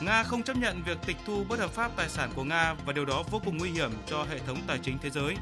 Nga 0.00 0.22
không 0.22 0.42
chấp 0.42 0.56
nhận 0.56 0.82
việc 0.82 0.98
tịch 1.06 1.16
thu 1.26 1.44
bất 1.48 1.58
hợp 1.58 1.70
pháp 1.70 1.90
tài 1.96 2.08
sản 2.08 2.30
của 2.34 2.44
Nga 2.44 2.74
và 2.86 2.92
điều 2.92 3.04
đó 3.04 3.22
vô 3.30 3.40
cùng 3.44 3.58
nguy 3.58 3.70
hiểm 3.70 3.90
cho 4.06 4.24
hệ 4.24 4.38
thống 4.38 4.58
tài 4.66 4.78
chính 4.82 4.98
thế 4.98 5.10
giới. 5.10 5.36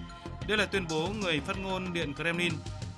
Đây 0.48 0.58
là 0.58 0.66
tuyên 0.66 0.84
bố 0.90 1.08
người 1.20 1.40
phát 1.40 1.58
ngôn 1.58 1.92
Điện 1.92 2.14
Kremlin 2.14 2.52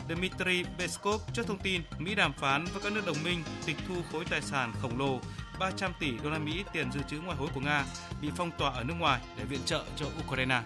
Dmitry 0.08 0.64
Peskov 0.78 1.22
trước 1.32 1.46
thông 1.46 1.58
tin 1.58 1.82
Mỹ 1.98 2.14
đàm 2.14 2.32
phán 2.32 2.64
với 2.64 2.82
các 2.82 2.92
nước 2.92 3.06
đồng 3.06 3.22
minh 3.24 3.42
tịch 3.66 3.76
thu 3.88 3.94
khối 4.12 4.24
tài 4.24 4.42
sản 4.42 4.72
khổng 4.82 4.98
lồ 4.98 5.20
300 5.58 5.92
tỷ 6.00 6.12
đô 6.22 6.30
la 6.30 6.38
Mỹ 6.38 6.64
tiền 6.72 6.92
dự 6.92 7.00
trữ 7.08 7.18
ngoại 7.18 7.36
hối 7.36 7.48
của 7.54 7.60
Nga 7.60 7.84
bị 8.22 8.30
phong 8.36 8.50
tỏa 8.58 8.70
ở 8.70 8.84
nước 8.84 8.94
ngoài 8.98 9.20
để 9.38 9.44
viện 9.44 9.60
trợ 9.64 9.84
cho 9.96 10.06
Ukraine. 10.26 10.62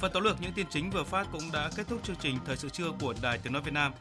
Phần 0.00 0.10
tóm 0.14 0.22
lược 0.22 0.40
những 0.40 0.52
tin 0.52 0.66
chính 0.70 0.90
vừa 0.90 1.04
phát 1.04 1.26
cũng 1.32 1.52
đã 1.52 1.70
kết 1.76 1.88
thúc 1.88 2.00
chương 2.04 2.16
trình 2.16 2.38
Thời 2.46 2.56
sự 2.56 2.68
trưa 2.68 2.90
của 3.00 3.14
Đài 3.22 3.38
Tiếng 3.38 3.52
Nói 3.52 3.62
Việt 3.62 3.74
Nam. 3.74 3.92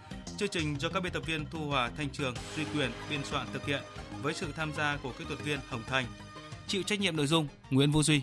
Chương 0.42 0.50
trình 0.50 0.76
do 0.80 0.89
các 0.89 1.04
biên 1.04 1.14
tập 1.14 1.24
viên 1.26 1.46
Thu 1.52 1.60
Hòa, 1.60 1.92
Thanh 1.98 2.10
Trường, 2.10 2.34
Duy 2.56 2.64
Quyền 2.76 2.92
biên 3.10 3.20
soạn 3.24 3.48
thực 3.54 3.66
hiện 3.66 3.82
với 4.22 4.34
sự 4.34 4.48
tham 4.56 4.72
gia 4.78 4.98
của 5.04 5.12
kỹ 5.20 5.26
thuật 5.28 5.44
viên 5.44 5.60
Hồng 5.70 5.82
Thành. 5.88 6.06
Chịu 6.68 6.84
trách 6.84 7.00
nhiệm 7.00 7.16
nội 7.16 7.28
dung 7.28 7.48
Nguyễn 7.70 7.92
Vũ 7.92 8.04
Duy. 8.04 8.22